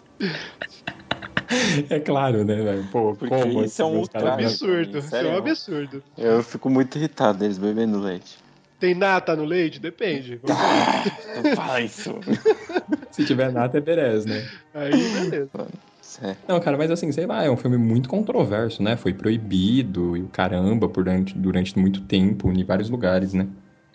É 1.89 2.01
claro, 2.01 2.45
né, 2.45 2.57
velho? 2.57 2.85
Pô, 2.91 3.15
Porque 3.15 3.29
como 3.29 3.63
isso 3.65 3.81
é 3.81 3.85
um 3.85 4.03
absurdo, 4.03 4.99
isso 4.99 5.15
é 5.15 5.25
um 5.33 5.37
absurdo. 5.37 6.03
Eu 6.19 6.43
fico 6.43 6.69
muito 6.69 6.99
irritado 6.99 7.45
eles 7.45 7.57
bebendo 7.59 8.01
leite. 8.01 8.37
Tem 8.83 8.97
nata 8.97 9.37
no 9.37 9.45
leite? 9.45 9.79
Depende. 9.79 10.41
Não 10.43 11.55
fala 11.55 11.81
isso. 11.81 12.13
Se 13.13 13.25
tiver 13.25 13.53
nada, 13.53 13.79
é 13.79 13.81
Perez, 13.81 14.27
né? 14.27 14.43
Aí, 14.75 14.91
beleza. 14.91 15.49
Não, 16.49 16.59
cara, 16.59 16.77
mas 16.77 16.91
assim, 16.91 17.13
sei 17.13 17.25
lá, 17.25 17.45
é 17.45 17.49
um 17.49 17.57
filme 17.57 17.77
muito 17.79 18.09
controverso, 18.09 18.83
né? 18.83 18.97
Foi 18.97 19.15
proibido 19.15 20.17
e 20.17 20.23
o 20.23 20.29
caramba 20.29 20.89
por 20.89 21.05
durante, 21.05 21.39
durante 21.39 21.79
muito 21.79 22.01
tempo 22.03 22.51
em 22.51 22.65
vários 22.65 22.91
lugares, 22.91 23.33
né? 23.33 23.47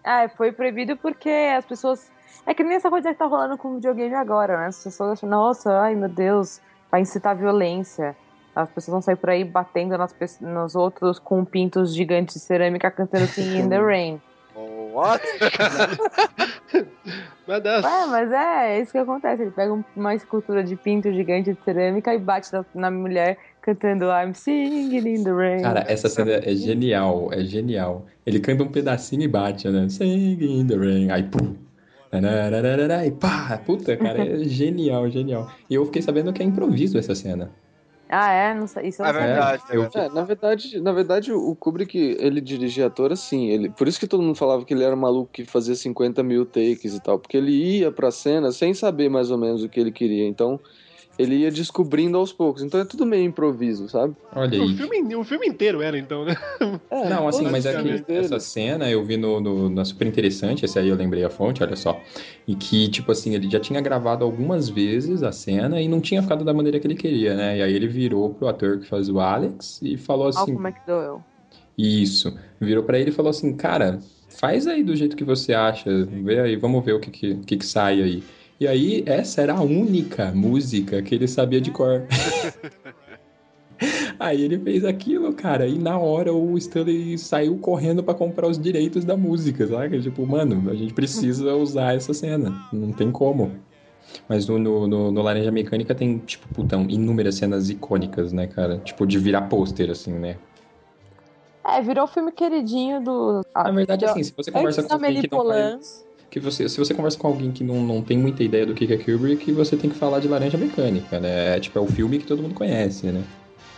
Ah, 0.05 0.29
foi 0.29 0.53
proibido 0.53 0.95
porque 0.95 1.29
as 1.29 1.65
pessoas. 1.65 2.09
É 2.45 2.53
que 2.53 2.63
nem 2.63 2.77
essa 2.77 2.89
coisa 2.89 3.11
que 3.11 3.19
tá 3.19 3.25
rolando 3.25 3.57
com 3.57 3.67
o 3.71 3.75
videogame 3.75 4.15
agora, 4.15 4.57
né? 4.57 4.67
As 4.67 4.81
pessoas 4.81 5.17
acham, 5.17 5.27
nossa, 5.27 5.81
ai 5.81 5.95
meu 5.95 6.07
Deus, 6.07 6.61
vai 6.89 7.01
incitar 7.01 7.35
violência. 7.35 8.15
As 8.55 8.69
pessoas 8.69 8.93
vão 8.93 9.01
sair 9.01 9.17
por 9.17 9.31
aí 9.31 9.43
batendo 9.43 9.97
nas, 9.97 10.13
pe- 10.13 10.25
nos 10.39 10.75
outros 10.75 11.19
com 11.19 11.43
pintos 11.43 11.93
gigantes 11.93 12.35
de 12.35 12.39
cerâmica 12.39 12.89
cantando 12.89 13.27
Singing 13.27 13.59
in 13.65 13.69
the 13.69 13.79
Rain. 13.83 14.21
What? 14.97 15.21
Mas 17.47 17.63
das... 17.63 17.85
Ué, 17.85 18.05
mas 18.07 18.31
é, 18.31 18.77
é 18.77 18.81
isso 18.81 18.91
que 18.91 18.97
acontece. 18.97 19.43
Ele 19.43 19.51
pega 19.51 19.71
um- 19.71 19.83
uma 19.95 20.13
escultura 20.15 20.63
de 20.63 20.75
pinto 20.75 21.11
gigante 21.13 21.53
de 21.53 21.59
cerâmica 21.63 22.13
e 22.13 22.17
bate 22.17 22.51
na, 22.51 22.65
na 22.75 22.91
mulher 22.91 23.37
cantando 23.61 24.05
I'm 24.05 24.33
singing 24.33 24.95
in 24.97 25.23
the 25.23 25.31
rain. 25.31 25.61
Cara, 25.61 25.85
essa 25.87 26.09
cena 26.09 26.31
é 26.31 26.55
genial, 26.55 27.29
é 27.31 27.43
genial. 27.43 28.05
Ele 28.25 28.39
canta 28.39 28.63
um 28.63 28.67
pedacinho 28.67 29.21
e 29.21 29.27
bate, 29.27 29.69
né? 29.69 29.87
Singing 29.87 30.61
in 30.61 30.67
the 30.67 30.75
rain. 30.75 31.11
Aí, 31.11 31.23
pum. 31.23 31.55
E 33.05 33.11
pá, 33.11 33.61
puta, 33.65 33.95
cara, 33.95 34.25
é 34.25 34.39
genial, 34.45 35.09
genial. 35.09 35.51
E 35.69 35.75
eu 35.75 35.85
fiquei 35.85 36.01
sabendo 36.01 36.33
que 36.33 36.41
é 36.41 36.45
improviso 36.45 36.97
essa 36.97 37.13
cena. 37.13 37.51
Ah, 38.09 38.31
é? 38.31 38.53
Não 38.53 38.67
sei. 38.67 38.87
Isso 38.87 39.01
eu 39.01 39.05
não 39.05 39.13
sabia. 39.19 39.75
eu- 39.75 39.89
É, 40.01 40.09
na 40.09 40.23
verdade, 40.23 40.79
na 40.81 40.91
verdade, 40.93 41.33
o 41.33 41.55
Kubrick, 41.55 41.97
ele 42.19 42.39
dirigia 42.39 42.87
ator 42.87 43.11
assim, 43.11 43.47
ele, 43.49 43.69
por 43.69 43.87
isso 43.87 43.99
que 43.99 44.07
todo 44.07 44.23
mundo 44.23 44.35
falava 44.35 44.63
que 44.63 44.73
ele 44.73 44.83
era 44.83 44.95
maluco 44.95 45.31
que 45.31 45.43
fazia 45.45 45.75
50 45.75 46.23
mil 46.23 46.45
takes 46.45 46.93
e 46.95 46.99
tal, 47.01 47.19
porque 47.19 47.35
ele 47.37 47.51
ia 47.51 47.91
pra 47.91 48.09
cena 48.11 48.51
sem 48.51 48.73
saber 48.73 49.09
mais 49.09 49.29
ou 49.29 49.37
menos 49.37 49.63
o 49.63 49.69
que 49.69 49.79
ele 49.79 49.91
queria, 49.91 50.25
então 50.27 50.59
ele 51.17 51.35
ia 51.37 51.51
descobrindo 51.51 52.17
aos 52.17 52.31
poucos, 52.31 52.61
então 52.63 52.79
é 52.79 52.85
tudo 52.85 53.05
meio 53.05 53.23
improviso, 53.23 53.87
sabe? 53.89 54.15
Olha 54.35 54.61
O 54.61 54.67
aí. 54.67 54.75
filme, 54.75 55.15
o 55.15 55.23
filme 55.23 55.47
inteiro 55.47 55.81
era, 55.81 55.97
então, 55.97 56.25
né? 56.25 56.35
Não, 57.09 57.27
assim, 57.27 57.43
mas 57.43 57.65
é 57.65 57.81
que 57.81 58.11
essa 58.11 58.39
cena 58.39 58.89
eu 58.89 59.03
vi 59.03 59.17
no, 59.17 59.39
no- 59.39 59.69
na 59.69 59.83
Super 59.85 60.07
Interessante, 60.07 60.65
esse 60.65 60.77
aí 60.79 60.87
eu 60.87 60.95
lembrei 60.95 61.23
a 61.23 61.29
fonte, 61.29 61.61
olha 61.63 61.75
só. 61.75 62.03
E 62.47 62.55
que, 62.55 62.89
tipo 62.89 63.11
assim, 63.11 63.35
ele 63.35 63.49
já 63.49 63.59
tinha 63.59 63.81
gravado 63.81 64.23
algumas 64.23 64.69
vezes 64.69 65.21
a 65.23 65.31
cena 65.31 65.81
e 65.81 65.87
não 65.87 65.99
tinha 65.99 66.21
ficado 66.21 66.45
da 66.45 66.53
maneira 66.53 66.79
que 66.79 66.87
ele 66.87 66.95
queria, 66.95 67.35
né? 67.35 67.57
E 67.57 67.61
aí 67.61 67.73
ele 67.73 67.87
virou 67.87 68.33
pro 68.33 68.47
ator 68.47 68.79
que 68.79 68.85
faz 68.87 69.09
o 69.09 69.19
Alex 69.19 69.79
e 69.81 69.97
falou 69.97 70.27
assim. 70.27 70.53
Malcolm 70.53 70.67
McDowell. 70.67 71.21
Isso. 71.77 72.37
Virou 72.59 72.83
pra 72.83 72.97
ele 72.99 73.09
e 73.11 73.13
falou 73.13 73.29
assim, 73.29 73.55
cara, 73.55 73.99
faz 74.39 74.65
aí 74.67 74.83
do 74.83 74.95
jeito 74.95 75.15
que 75.15 75.23
você 75.23 75.53
acha, 75.53 76.05
vê 76.05 76.39
aí, 76.39 76.55
vamos 76.55 76.83
ver 76.83 76.93
o 76.93 76.99
que 76.99 77.11
que, 77.11 77.35
que, 77.37 77.57
que 77.57 77.65
sai 77.65 78.01
aí. 78.01 78.23
E 78.59 78.67
aí, 78.67 79.03
essa 79.05 79.41
era 79.41 79.53
a 79.53 79.61
única 79.61 80.31
música 80.33 81.01
que 81.01 81.13
ele 81.13 81.27
sabia 81.27 81.61
de 81.61 81.69
cor. 81.71 82.03
aí 84.19 84.41
ele 84.41 84.57
fez 84.57 84.83
aquilo, 84.83 85.31
cara, 85.33 85.67
e 85.67 85.77
na 85.77 85.97
hora 85.99 86.33
o 86.33 86.57
Stanley 86.57 87.17
saiu 87.17 87.57
correndo 87.59 88.03
pra 88.03 88.13
comprar 88.15 88.47
os 88.47 88.57
direitos 88.57 89.05
da 89.05 89.15
música, 89.15 89.67
sabe? 89.67 90.01
Tipo, 90.01 90.25
mano, 90.25 90.69
a 90.71 90.73
gente 90.73 90.93
precisa 90.93 91.53
usar 91.55 91.95
essa 91.95 92.13
cena, 92.13 92.51
não 92.73 92.91
tem 92.91 93.11
como. 93.11 93.51
Mas 94.27 94.47
no, 94.47 94.57
no, 94.57 94.87
no- 94.87 95.11
no 95.11 95.21
Laranja 95.21 95.51
Mecânica 95.51 95.93
tem, 95.93 96.17
tipo, 96.19 96.47
putão, 96.53 96.87
inúmeras 96.89 97.35
cenas 97.35 97.69
icônicas, 97.69 98.33
né, 98.33 98.47
cara? 98.47 98.79
Tipo, 98.79 99.05
de 99.05 99.19
virar 99.19 99.41
pôster, 99.43 99.91
assim, 99.91 100.13
né? 100.13 100.37
É, 101.63 101.81
virou 101.81 102.05
o 102.05 102.07
filme 102.07 102.31
queridinho 102.31 103.03
do. 103.03 103.45
Na 103.53 103.69
verdade, 103.71 104.05
assim, 104.05 104.23
se 104.23 104.33
você 104.35 104.51
conversa 104.51 104.81
Antes 104.81 104.89
com 104.89 104.95
alguém 104.95 105.21
que 105.21 105.29
não. 105.29 105.37
Que 106.29 106.39
você, 106.39 106.67
se 106.67 106.77
você 106.77 106.93
conversa 106.93 107.17
com 107.17 107.27
alguém 107.27 107.51
que 107.51 107.63
não, 107.63 107.75
não 107.81 108.01
tem 108.01 108.17
muita 108.17 108.43
ideia 108.43 108.65
do 108.65 108.73
que 108.73 108.85
que 108.85 108.93
é 108.93 108.97
Kubrick, 108.97 109.49
você 109.53 109.77
tem 109.77 109.89
que 109.89 109.95
falar 109.95 110.19
de 110.19 110.27
Laranja 110.27 110.57
Mecânica, 110.57 111.19
né? 111.19 111.55
É, 111.55 111.59
tipo, 111.59 111.79
é 111.79 111.81
o 111.81 111.87
filme 111.87 112.19
que 112.19 112.25
todo 112.25 112.41
mundo 112.43 112.53
conhece, 112.53 113.07
né? 113.07 113.23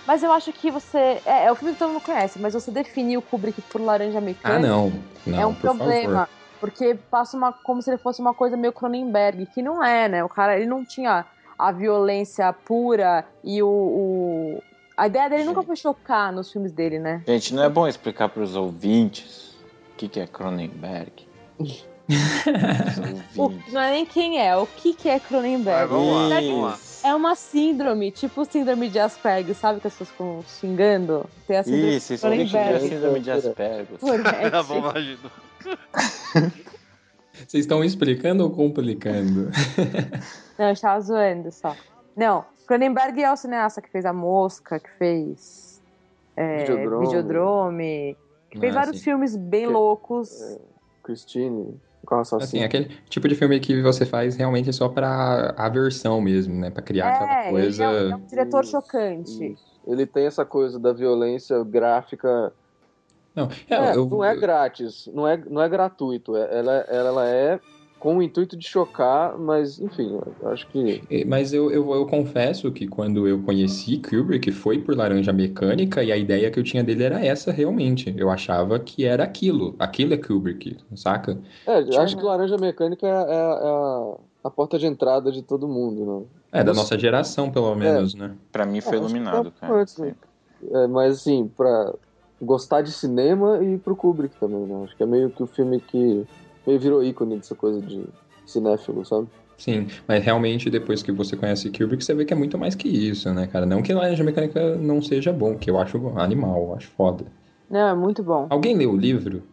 Mas 0.08 0.24
eu 0.24 0.32
acho 0.32 0.52
que 0.52 0.72
você. 0.72 1.22
É, 1.24 1.46
é 1.46 1.52
o 1.52 1.56
filme 1.56 1.74
que 1.74 1.80
todo 1.80 1.92
mundo 1.92 2.02
conhece, 2.02 2.40
mas 2.40 2.56
você 2.56 2.72
definir 2.72 3.18
o 3.18 3.22
Kubrick 3.22 3.62
por 3.62 3.80
laranja 3.80 4.20
mecânica. 4.20 4.56
Ah, 4.56 4.60
não. 4.60 4.92
Não, 5.28 5.40
é 5.40 5.46
um 5.46 5.54
por 5.54 5.62
problema. 5.62 6.14
favor. 6.26 6.30
Porque 6.60 6.96
passa 7.12 7.38
uma, 7.38 7.54
como 7.54 7.82
se 7.82 7.90
ele 7.92 8.00
fosse 8.00 8.20
uma 8.20 8.34
coisa 8.34 8.58
meio 8.58 8.74
Cronenberg, 8.74 9.46
que 9.46 9.62
não 9.62 9.84
é, 9.84 10.10
né? 10.10 10.24
O 10.24 10.28
cara 10.30 10.58
ele 10.58 10.66
não 10.66 10.84
tinha 10.84 11.26
a 11.58 11.72
violência 11.72 12.52
pura 12.52 13.24
e 13.44 13.62
o. 13.62 13.68
o- 13.70 14.64
A 14.98 15.06
ideia 15.08 15.30
dele 15.30 15.44
nunca 15.44 15.62
foi 15.62 15.76
chocar 15.76 16.34
nos 16.34 16.52
filmes 16.52 16.72
dele, 16.72 16.98
né? 16.98 17.22
Gente, 17.28 17.54
não 17.54 17.64
é 17.64 17.70
bom 17.70 17.88
explicar 17.88 18.30
pros 18.30 18.56
ouvintes 18.56 19.56
o 19.94 19.98
que, 19.98 20.08
que 20.10 20.20
é 20.20 20.26
Cronenberg? 20.26 21.12
O- 23.38 23.50
não 23.72 23.82
é 23.82 23.92
nem 23.92 24.06
quem 24.06 24.40
é, 24.42 24.56
o 24.58 24.66
que, 24.66 24.94
que 24.94 25.08
é 25.10 25.20
Cronenberg. 25.20 25.66
Vai, 25.80 25.88
vamos 25.88 26.14
lá, 26.14 26.28
Será 26.30 26.42
que 26.42 26.48
vamos 26.48 26.64
lá. 26.64 26.80
É 27.02 27.16
uma 27.16 27.34
síndrome, 27.36 28.12
tipo 28.12 28.44
síndrome 28.46 28.90
de 28.90 29.00
Asperger, 29.00 29.56
sabe? 29.56 29.80
Que 29.80 29.88
as 29.88 29.94
pessoas 29.94 30.10
ficam 30.10 30.44
xingando. 30.46 31.26
Tem 31.48 31.58
a 31.58 31.64
síndrome 31.64 31.96
Isso, 31.96 32.14
isso 32.14 32.28
é 32.28 32.30
Cronenberg. 32.30 32.90
síndrome 32.90 33.20
de 33.22 33.32
Asperger. 33.32 33.86
Porete. 34.00 34.24
Tá 34.52 34.64
bom, 34.64 34.78
imagino. 34.80 35.32
Vocês 37.48 37.64
estão 37.64 37.84
explicando 37.84 38.44
ou 38.44 38.50
complicando? 38.52 39.50
Não, 40.60 40.68
eu 40.68 40.74
estava 40.74 41.00
zoando 41.00 41.52
só. 41.54 41.74
Não, 42.16 42.44
Cronenberg 42.68 43.24
é 43.24 43.32
o 43.32 43.38
cineasta 43.38 43.82
que 43.82 43.90
fez 43.90 44.06
A 44.06 44.12
Mosca, 44.12 44.78
que 44.80 44.90
fez 44.98 45.82
é, 46.36 46.58
Videodrome. 46.66 47.06
Videodrome, 47.06 48.18
que 48.52 48.60
fez 48.60 48.76
Ah, 48.76 48.80
vários 48.80 48.98
sim. 48.98 49.04
filmes 49.06 49.38
bem 49.38 49.68
Que- 49.68 49.72
loucos. 49.72 50.58
Christine, 51.02 51.80
com 52.06 52.16
Assim, 52.16 52.36
assassino. 52.38 52.66
aquele 52.66 52.86
tipo 53.10 53.28
de 53.28 53.36
filme 53.36 53.60
que 53.60 53.82
você 53.82 54.06
faz 54.06 54.36
realmente 54.36 54.72
só 54.74 54.88
pra 54.90 55.54
aversão 55.58 56.20
mesmo, 56.22 56.56
né? 56.56 56.70
Pra 56.70 56.82
criar 56.82 57.10
aquela 57.10 57.34
É, 57.44 57.48
ele 57.50 57.52
coisa... 57.52 57.84
é, 57.84 57.88
um- 57.90 58.12
é 58.12 58.16
um 58.16 58.26
diretor 58.26 58.66
chocante. 58.66 59.58
Ele 59.86 60.06
tem 60.06 60.26
essa 60.26 60.46
coisa 60.46 60.80
da 60.80 60.94
violência 60.94 61.64
gráfica. 61.64 62.54
Não, 63.36 63.48
É, 63.70 63.96
eu- 63.96 64.06
não 64.08 64.24
é 64.24 64.36
grátis, 64.36 65.08
não 65.14 65.28
é, 65.28 65.38
não 65.38 65.62
é 65.62 65.70
gratuito. 65.70 66.36
é- 66.36 66.58
Ela, 66.60 66.74
ela 66.90 67.28
é 67.28 67.60
com 68.00 68.18
o 68.18 68.24
intuito 68.24 68.58
de 68.58 68.66
chocar, 68.68 69.38
mas 69.38 69.80
enfim, 69.80 70.18
eu 70.42 70.48
acho 70.50 70.68
que. 70.70 71.04
Eh, 71.10 71.26
Mas 71.26 71.54
eu, 71.54 71.70
eu, 71.72 71.92
eu 71.94 72.06
confesso 72.08 72.72
que 72.72 72.88
quando 72.88 73.28
eu 73.28 73.44
conheci 73.44 73.98
Kubrick 74.02 74.52
foi 74.52 74.80
por 74.82 74.96
Laranja 74.96 75.34
Mecânica 75.34 76.04
e 76.04 76.12
a 76.12 76.18
ideia 76.18 76.50
que 76.50 76.60
eu 76.60 76.64
tinha 76.64 76.84
dele 76.84 77.04
era 77.04 77.24
essa 77.24 77.52
realmente. 77.52 78.14
Eu 78.18 78.30
achava 78.30 78.80
que 78.80 79.06
era 79.06 79.24
aquilo. 79.24 79.76
Aquilo 79.80 80.14
é 80.14 80.18
Kubrick, 80.18 80.78
saca? 80.96 81.38
É, 81.66 81.82
eu 81.82 82.00
acho 82.00 82.18
que 82.18 82.24
Laranja 82.24 82.58
Mecânica 82.58 83.06
é, 83.08 83.10
é- 83.10 83.14
é 83.14 83.70
a, 83.70 84.18
a 84.46 84.50
porta 84.52 84.80
de 84.80 84.86
entrada 84.88 85.32
de 85.32 85.44
todo 85.44 85.68
mundo, 85.68 86.06
né? 86.22 86.28
É, 86.52 86.64
da 86.64 86.72
Os- 86.72 86.78
nossa 86.78 86.98
geração, 86.98 87.52
pelo 87.52 87.76
menos, 87.76 88.14
né? 88.16 88.36
Pra 88.52 88.66
mim 88.66 88.82
foi 88.82 88.98
É, 88.98 88.98
iluminado, 88.98 89.52
tá 89.52 89.60
cara. 89.62 89.86
né? 90.00 90.16
É, 90.62 90.88
mas 90.88 91.18
assim, 91.20 91.48
pra 91.50 91.94
gostar 92.42 92.82
de 92.82 92.92
cinema 92.92 93.64
e 93.64 93.78
pro 93.78 93.96
Kubrick 93.96 94.36
também, 94.38 94.66
né? 94.66 94.84
Acho 94.84 94.96
que 94.96 95.04
é 95.04 95.06
meio 95.06 95.32
que 95.32 95.44
o 95.44 95.48
filme 95.48 95.80
que 95.82 96.28
meio 96.66 96.80
virou 96.80 97.04
ícone 97.04 97.38
dessa 97.38 97.56
coisa 97.56 97.82
de 97.82 98.04
cinéfilo, 98.46 99.06
sabe? 99.06 99.28
Sim, 99.58 99.88
mas 100.08 100.24
realmente 100.24 100.70
depois 100.70 101.04
que 101.04 101.12
você 101.12 101.36
conhece 101.36 101.70
Kubrick, 101.70 102.04
você 102.04 102.14
vê 102.14 102.24
que 102.24 102.34
é 102.34 102.36
muito 102.36 102.58
mais 102.58 102.76
que 102.76 102.88
isso, 102.88 103.32
né, 103.34 103.46
cara? 103.46 103.66
Não 103.66 103.82
que 103.82 103.94
Laranja 103.94 104.24
Mecânica 104.24 104.76
não 104.78 105.02
seja 105.02 105.34
bom, 105.34 105.58
que 105.58 105.70
eu 105.70 105.78
acho 105.78 105.98
animal, 106.18 106.64
eu 106.64 106.76
acho 106.76 106.88
foda. 106.92 107.26
Não, 107.70 107.88
é 107.90 107.94
muito 107.94 108.24
bom. 108.24 108.48
Alguém 108.50 108.76
leu 108.76 108.92
o 108.92 108.98
livro? 108.98 109.44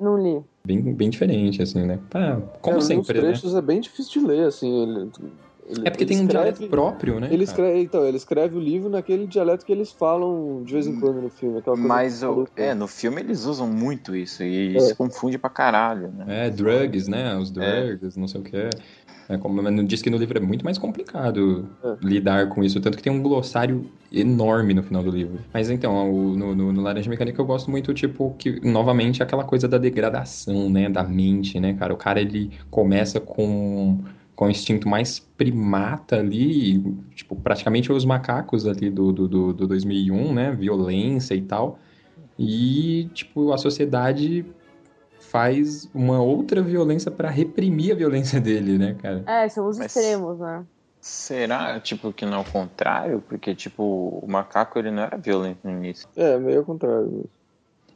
Não 0.00 0.16
li. 0.16 0.42
Bem, 0.64 0.80
bem 0.80 1.10
diferente, 1.10 1.62
assim, 1.62 1.84
né? 1.84 1.98
Ah, 2.14 2.40
como 2.60 2.78
É, 2.78 2.80
sempre, 2.80 3.18
Os 3.18 3.24
né? 3.24 3.30
trechos 3.30 3.54
é 3.54 3.60
bem 3.60 3.80
difícil 3.80 4.22
de 4.22 4.26
ler, 4.26 4.46
assim. 4.46 4.82
Ele, 4.82 5.10
ele- 5.68 5.82
É 5.86 5.90
porque 5.90 6.06
tem 6.06 6.16
um 6.18 6.22
escreve- 6.24 6.52
dialeto 6.52 6.68
próprio, 6.68 7.20
né? 7.20 7.28
Ele 7.30 7.44
escreve, 7.44 7.80
então, 7.80 8.06
ele 8.06 8.16
escreve 8.16 8.56
o 8.56 8.60
livro 8.60 8.88
naquele 8.88 9.26
dialeto 9.26 9.64
que 9.64 9.72
eles 9.72 9.92
falam 9.92 10.62
de 10.64 10.72
vez 10.72 10.86
em 10.86 10.98
quando 10.98 11.20
no 11.20 11.30
filme. 11.30 11.60
Mas 11.78 12.22
o, 12.22 12.46
é, 12.56 12.74
no 12.74 12.86
filme 12.86 13.20
eles 13.20 13.44
usam 13.44 13.66
muito 13.66 14.14
isso 14.14 14.42
e 14.42 14.76
É. 14.76 14.80
se 14.80 14.94
confunde 14.94 15.38
pra 15.38 15.50
caralho, 15.50 16.10
né? 16.12 16.46
É, 16.46 16.50
drugs, 16.50 17.08
né? 17.08 17.36
Os 17.36 17.50
drugs, 17.50 18.16
não 18.16 18.28
sei 18.28 18.40
o 18.40 18.44
que. 18.44 18.56
É, 19.28 19.36
como, 19.36 19.60
mas 19.60 19.86
diz 19.88 20.00
que 20.00 20.08
no 20.08 20.16
livro 20.18 20.38
é 20.38 20.40
muito 20.40 20.64
mais 20.64 20.78
complicado 20.78 21.68
lidar 22.00 22.48
com 22.48 22.62
isso, 22.62 22.80
tanto 22.80 22.96
que 22.96 23.02
tem 23.02 23.12
um 23.12 23.20
glossário 23.20 23.84
enorme 24.12 24.72
no 24.72 24.84
final 24.84 25.02
do 25.02 25.10
livro. 25.10 25.40
Mas 25.52 25.68
então, 25.68 26.12
o- 26.12 26.36
no, 26.36 26.54
no, 26.54 26.72
no 26.72 26.80
Laranja 26.80 27.10
Mecânica 27.10 27.40
eu 27.40 27.44
gosto 27.44 27.68
muito, 27.68 27.92
tipo, 27.92 28.36
que 28.38 28.60
novamente 28.64 29.24
aquela 29.24 29.42
coisa 29.42 29.66
da 29.66 29.78
degradação, 29.78 30.70
né? 30.70 30.88
Da 30.88 31.02
mente, 31.02 31.58
né, 31.58 31.74
cara? 31.74 31.92
O 31.92 31.96
cara 31.96 32.20
ele 32.20 32.52
começa 32.70 33.18
com, 33.18 33.98
com 34.36 34.46
o 34.46 34.50
instinto 34.50 34.86
mais 34.88 35.18
primata 35.18 36.16
ali, 36.16 36.78
tipo, 37.14 37.34
praticamente 37.34 37.90
os 37.90 38.04
macacos 38.04 38.66
ali 38.66 38.90
do, 38.90 39.10
do, 39.10 39.26
do, 39.26 39.52
do 39.54 39.66
2001, 39.66 40.32
né? 40.34 40.52
Violência 40.52 41.34
e 41.34 41.40
tal. 41.42 41.78
E, 42.38 43.08
tipo, 43.14 43.50
a 43.52 43.58
sociedade 43.58 44.44
faz 45.20 45.88
uma 45.94 46.20
outra 46.22 46.62
violência 46.62 47.10
pra 47.10 47.30
reprimir 47.30 47.92
a 47.92 47.94
violência 47.94 48.38
dele, 48.40 48.76
né, 48.78 48.94
cara? 49.00 49.24
É, 49.26 49.48
são 49.48 49.66
os 49.68 49.78
Mas- 49.78 49.96
extremos, 49.96 50.38
né? 50.38 50.64
Será, 51.00 51.78
tipo, 51.78 52.12
que 52.12 52.26
não 52.26 52.38
é 52.38 52.40
o 52.40 52.44
contrário? 52.44 53.22
Porque, 53.28 53.54
tipo, 53.54 53.82
o 54.22 54.26
macaco 54.28 54.76
ele 54.78 54.90
não 54.90 55.04
era 55.04 55.16
violento 55.16 55.58
no 55.62 55.70
início. 55.70 56.08
É, 56.16 56.36
meio 56.36 56.58
ao 56.58 56.64
contrário. 56.64 57.24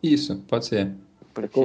Isso, 0.01 0.37
pode 0.49 0.67
ser. 0.67 0.93
Porque, 1.35 1.61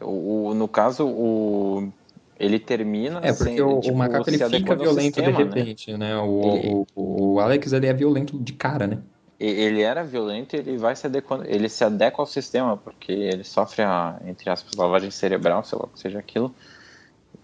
o, 0.00 0.48
o- 0.48 0.54
no 0.54 0.66
caso, 0.66 1.06
o... 1.06 1.92
ele 2.38 2.58
termina 2.58 3.18
É, 3.18 3.32
porque 3.32 3.44
sem, 3.44 3.60
o, 3.60 3.80
tipo, 3.80 3.94
o 3.94 3.98
macaco 3.98 4.28
ele 4.28 4.38
fica 4.38 4.74
violento 4.74 5.14
sistema, 5.14 5.32
de 5.32 5.38
né? 5.38 5.44
repente, 5.44 5.96
né? 5.96 6.16
O, 6.18 6.40
Ele- 6.44 6.68
o, 6.68 6.86
o, 6.94 7.32
o 7.34 7.40
Alex 7.40 7.72
ele 7.72 7.86
é 7.86 7.92
violento 7.92 8.38
de 8.38 8.52
cara, 8.52 8.86
né? 8.86 8.98
Ele 9.38 9.82
era 9.82 10.02
violento 10.02 10.56
e 10.56 10.58
ele 10.58 10.78
vai 10.78 10.96
se 10.96 11.06
adequando, 11.06 11.44
ele 11.46 11.68
se 11.68 11.84
adequa 11.84 12.22
ao 12.22 12.26
sistema, 12.26 12.76
porque 12.78 13.12
ele 13.12 13.44
sofre 13.44 13.82
a, 13.82 14.18
entre 14.24 14.48
aspas, 14.48 14.72
lavagem 14.74 15.10
cerebral, 15.10 15.62
sei 15.62 15.78
lá 15.78 15.84
o 15.84 15.88
que 15.88 16.00
seja 16.00 16.18
aquilo, 16.18 16.54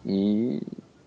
e 0.04 0.60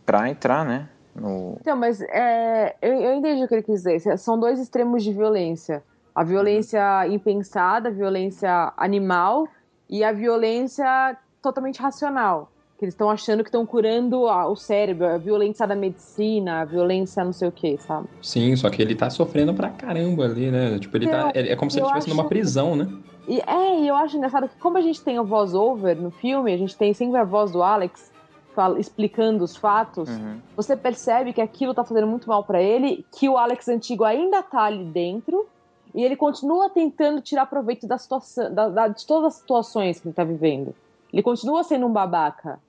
pra 0.06 0.30
entrar, 0.30 0.64
né, 0.64 0.88
no... 1.16 1.58
Então, 1.60 1.76
mas 1.76 2.02
é, 2.02 2.76
eu, 2.84 2.94
eu 2.94 3.14
entendi 3.16 3.44
o 3.44 3.48
que 3.48 3.56
ele 3.56 3.64
quis 3.64 3.82
dizer. 3.82 4.18
São 4.20 4.40
dois 4.40 4.60
extremos 4.60 5.04
de 5.04 5.12
violência. 5.12 5.84
A 6.14 6.24
violência 6.24 7.08
impensada, 7.08 7.90
a 7.90 7.92
violência 7.92 8.72
animal 8.78 9.48
e 9.90 10.04
a 10.04 10.12
violência 10.12 11.18
totalmente 11.42 11.82
racional. 11.82 12.52
Que 12.78 12.84
eles 12.84 12.94
estão 12.94 13.10
achando 13.10 13.42
que 13.42 13.48
estão 13.48 13.66
curando 13.66 14.28
a- 14.28 14.48
o 14.50 14.56
cérebro, 14.56 15.06
a 15.08 15.18
violência 15.18 15.66
da 15.66 15.76
medicina, 15.76 16.62
a 16.62 16.66
violência 16.66 17.24
não 17.24 17.32
sei 17.32 17.48
o 17.48 17.52
que, 17.52 17.78
sabe? 17.78 18.08
Sim, 18.22 18.54
só 18.58 18.70
que 18.70 18.82
ele 18.82 18.94
tá 18.96 19.10
sofrendo 19.10 19.54
pra 19.54 19.70
caramba 19.70 20.26
ali, 20.26 20.52
né? 20.52 20.78
Tipo, 20.78 20.98
ele 20.98 21.08
tá. 21.08 21.32
Eu- 21.34 21.42
É, 21.42 21.52
é 21.54 21.56
como 21.56 21.72
se 21.72 21.78
ele 21.80 21.86
estivesse 21.86 22.10
numa 22.10 22.24
acho- 22.24 22.30
prisão, 22.30 22.76
né? 22.76 22.90
E 23.28 23.40
é, 23.48 23.80
e 23.80 23.88
eu 23.88 23.96
acho 23.96 24.18
engraçado 24.18 24.50
que 24.50 24.58
como 24.58 24.78
a 24.78 24.82
gente 24.82 25.02
tem 25.02 25.18
o 25.20 25.24
voz-over 25.24 25.96
no 26.00 26.12
filme, 26.12 26.54
a 26.54 26.58
gente 26.58 26.76
tem 26.76 26.94
sempre 26.94 27.18
a 27.18 27.24
voz 27.24 27.50
do 27.52 27.64
Alex 27.64 28.12
fala- 28.54 28.78
explicando 28.80 29.44
os 29.44 29.56
fatos, 29.56 30.10
Uhum. 30.10 30.38
você 30.56 30.76
percebe 30.78 31.32
que 31.34 31.42
aquilo 31.42 31.74
tá 31.74 31.84
fazendo 31.84 32.08
muito 32.08 32.28
mal 32.28 32.44
pra 32.44 32.62
ele, 32.62 33.06
que 33.18 33.28
o 33.30 33.38
Alex 33.38 33.68
antigo 33.70 34.04
ainda 34.04 34.44
tá 34.44 34.64
ali 34.64 34.84
dentro, 34.86 35.46
e 35.94 36.04
ele 36.04 36.16
continua 36.18 36.70
tentando 36.70 37.22
tirar 37.22 37.46
proveito 37.46 37.88
da 37.88 37.98
situação, 37.98 38.54
da- 38.54 38.68
da- 38.70 38.88
de 38.90 39.06
todas 39.08 39.28
as 39.28 39.40
situações 39.40 40.00
que 40.00 40.08
ele 40.10 40.14
tá 40.16 40.24
vivendo. 40.26 40.76
Ele 41.12 41.24
continua 41.24 41.64
sendo 41.64 41.86
um 41.86 41.92
babaca, 41.92 42.60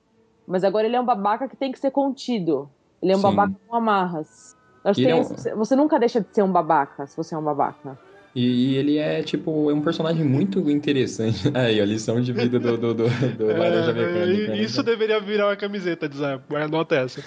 mas 0.47 0.63
agora 0.63 0.87
ele 0.87 0.95
é 0.95 1.01
um 1.01 1.05
babaca 1.05 1.47
que 1.47 1.55
tem 1.57 1.71
que 1.71 1.79
ser 1.79 1.91
contido. 1.91 2.69
Ele 3.01 3.11
é 3.11 3.15
um 3.15 3.19
Sim. 3.19 3.23
babaca 3.23 3.53
com 3.67 3.75
amarras. 3.75 4.55
É 4.83 5.13
um- 5.15 5.57
Você 5.57 5.75
nunca 5.75 5.99
deixa 5.99 6.21
de 6.21 6.27
ser 6.33 6.41
um 6.43 6.51
babaca 6.51 7.05
se 7.05 7.15
você 7.17 7.35
é 7.35 7.37
um 7.37 7.43
babaca. 7.43 7.97
E, 8.35 8.73
e 8.73 8.75
ele 8.77 8.97
é, 8.99 9.23
tipo, 9.23 9.69
é 9.69 9.73
um 9.73 9.81
personagem 9.81 10.23
muito 10.23 10.59
interessante. 10.69 11.51
Aí, 11.57 11.81
a 11.81 11.85
lição 11.85 12.21
de 12.21 12.31
vida 12.31 12.59
do, 12.59 12.77
do, 12.77 12.93
do, 12.93 13.09
do 13.09 13.47
Laranja 13.47 13.91
É, 13.91 13.93
Mecânica. 13.93 14.51
né? 14.51 14.57
isso 14.59 14.83
deveria 14.83 15.19
virar 15.19 15.47
uma 15.47 15.55
camiseta, 15.55 16.07
ah, 16.23 16.63
anota 16.63 16.95
essa. 16.95 17.19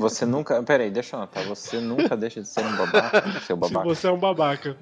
Você 0.00 0.24
nunca, 0.24 0.62
peraí, 0.62 0.90
deixa 0.90 1.14
eu 1.16 1.20
anotar, 1.20 1.44
você 1.44 1.78
nunca 1.78 2.16
deixa 2.16 2.40
de 2.40 2.48
ser 2.48 2.62
um 2.64 2.74
babaca, 2.76 3.22
seu 3.40 3.56
Se 3.56 3.60
babaca, 3.60 3.84
você 3.84 4.06
é 4.06 4.10
um 4.10 4.18
babaca. 4.18 4.76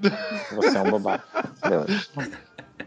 você 0.55 0.78
é 0.78 0.81
um 0.81 0.90
babaca, 0.90 1.24
beleza. 1.69 2.09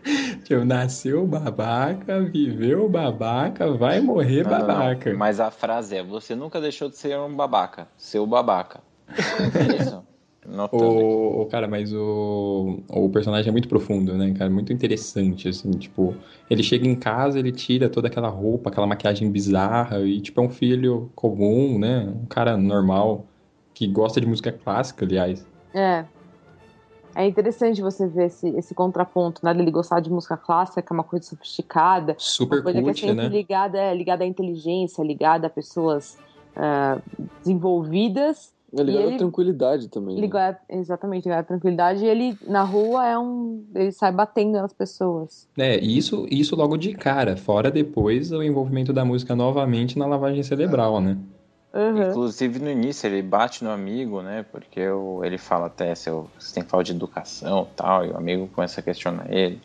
Tipo, 0.44 0.66
nasceu 0.66 1.26
babaca, 1.26 2.22
viveu 2.22 2.90
babaca, 2.90 3.72
vai 3.72 4.00
morrer 4.02 4.44
Não, 4.44 4.52
não, 4.52 4.60
não. 4.60 4.68
babaca. 4.68 5.14
Mas 5.14 5.40
a 5.40 5.52
frase 5.52 5.98
é: 5.98 6.04
Você 6.04 6.36
nunca 6.36 6.60
deixou 6.60 6.90
de 6.90 6.98
ser 6.98 7.18
um 7.20 7.36
babaca. 7.36 7.88
Seu 7.98 8.26
babaca. 8.26 8.82
É 9.08 9.76
isso. 9.78 10.04
O, 10.72 11.42
o- 11.42 11.46
cara, 11.46 11.68
mas 11.68 11.94
o, 11.94 12.80
o 12.90 13.10
personagem 13.10 13.50
é 13.50 13.52
muito 13.52 13.68
profundo, 13.68 14.18
né, 14.18 14.34
cara? 14.34 14.50
Muito 14.50 14.74
interessante, 14.74 15.48
assim, 15.48 15.70
tipo, 15.72 16.16
ele 16.50 16.64
chega 16.64 16.88
em 16.88 16.96
casa, 16.96 17.38
ele 17.38 17.52
tira 17.52 17.88
toda 17.88 18.08
aquela 18.08 18.28
roupa, 18.28 18.70
aquela 18.70 18.88
maquiagem 18.88 19.30
bizarra 19.32 20.00
e, 20.00 20.20
tipo, 20.20 20.42
é 20.42 20.44
um 20.44 20.50
filho 20.50 21.12
comum, 21.16 21.78
né? 21.78 22.12
Um 22.24 22.26
cara 22.26 22.58
normal 22.58 23.26
que 23.76 23.86
gosta 23.88 24.20
de 24.20 24.26
música 24.26 24.52
clássica, 24.52 25.06
aliás. 25.06 25.46
É. 25.76 26.06
É 27.16 27.28
interessante 27.28 27.82
você 27.82 28.08
ver 28.08 28.28
esse, 28.28 28.48
esse 28.50 28.74
contraponto, 28.74 29.42
né? 29.44 29.54
Dele 29.54 29.70
gostar 29.72 30.00
de 30.00 30.10
música 30.10 30.38
clássica, 30.38 30.82
que 30.82 30.92
é 30.92 30.96
uma 30.96 31.04
coisa 31.04 31.26
sofisticada. 31.26 32.16
Super 32.18 32.58
uma 32.58 32.64
coisa 32.64 32.80
que 32.82 32.84
é 32.90 32.92
cult, 32.92 33.00
sempre 33.02 33.16
né? 33.24 33.28
ligada, 33.30 33.78
é, 33.78 33.94
ligada 33.94 34.24
à 34.24 34.28
inteligência, 34.28 35.04
ligada 35.04 35.48
a 35.48 35.50
pessoas 35.50 36.18
ah, 36.56 37.00
desenvolvidas. 37.44 38.54
É 38.74 38.80
E 38.82 38.84
ligado 38.86 39.04
ele- 39.08 39.16
à 39.16 39.18
tranquilidade 39.18 39.90
também. 39.90 40.16
né? 40.16 40.22
Ligado, 40.22 40.58
exatamente, 40.70 41.26
ligado 41.26 41.40
à 41.42 41.44
tranquilidade. 41.44 42.06
E 42.06 42.08
ele, 42.08 42.38
na 42.48 42.64
rua, 42.64 43.06
é 43.06 43.20
um. 43.20 43.66
Ele 43.76 43.92
sai 43.92 44.14
batendo 44.14 44.54
nas 44.54 44.72
pessoas. 44.72 45.46
É, 45.58 45.78
e 45.78 45.98
isso, 45.98 46.26
isso 46.32 46.56
logo 46.56 46.78
de 46.78 46.94
cara, 46.94 47.36
fora 47.36 47.70
depois 47.70 48.32
o 48.32 48.42
envolvimento 48.42 48.94
da 48.94 49.04
música 49.04 49.36
novamente 49.36 50.00
na 50.00 50.06
lavagem 50.06 50.42
cerebral, 50.44 51.02
né? 51.02 51.18
Inclusive 52.10 52.60
no 52.60 52.70
início 52.70 53.08
ele 53.08 53.22
bate 53.22 53.64
no 53.64 53.70
amigo, 53.70 54.22
né? 54.22 54.44
Porque 54.52 54.86
o- 54.90 55.24
ele 55.24 55.38
fala 55.38 55.68
até 55.68 55.96
se 55.96 56.10
você 56.10 56.56
tem 56.56 56.64
falta 56.64 56.86
de 56.86 56.92
educação 56.92 57.68
e 57.72 57.76
tal, 57.76 58.06
e 58.06 58.10
o 58.10 58.18
amigo 58.18 58.48
começa 58.50 58.82
a 58.82 58.84
questionar 58.84 59.32
ele. 59.32 59.62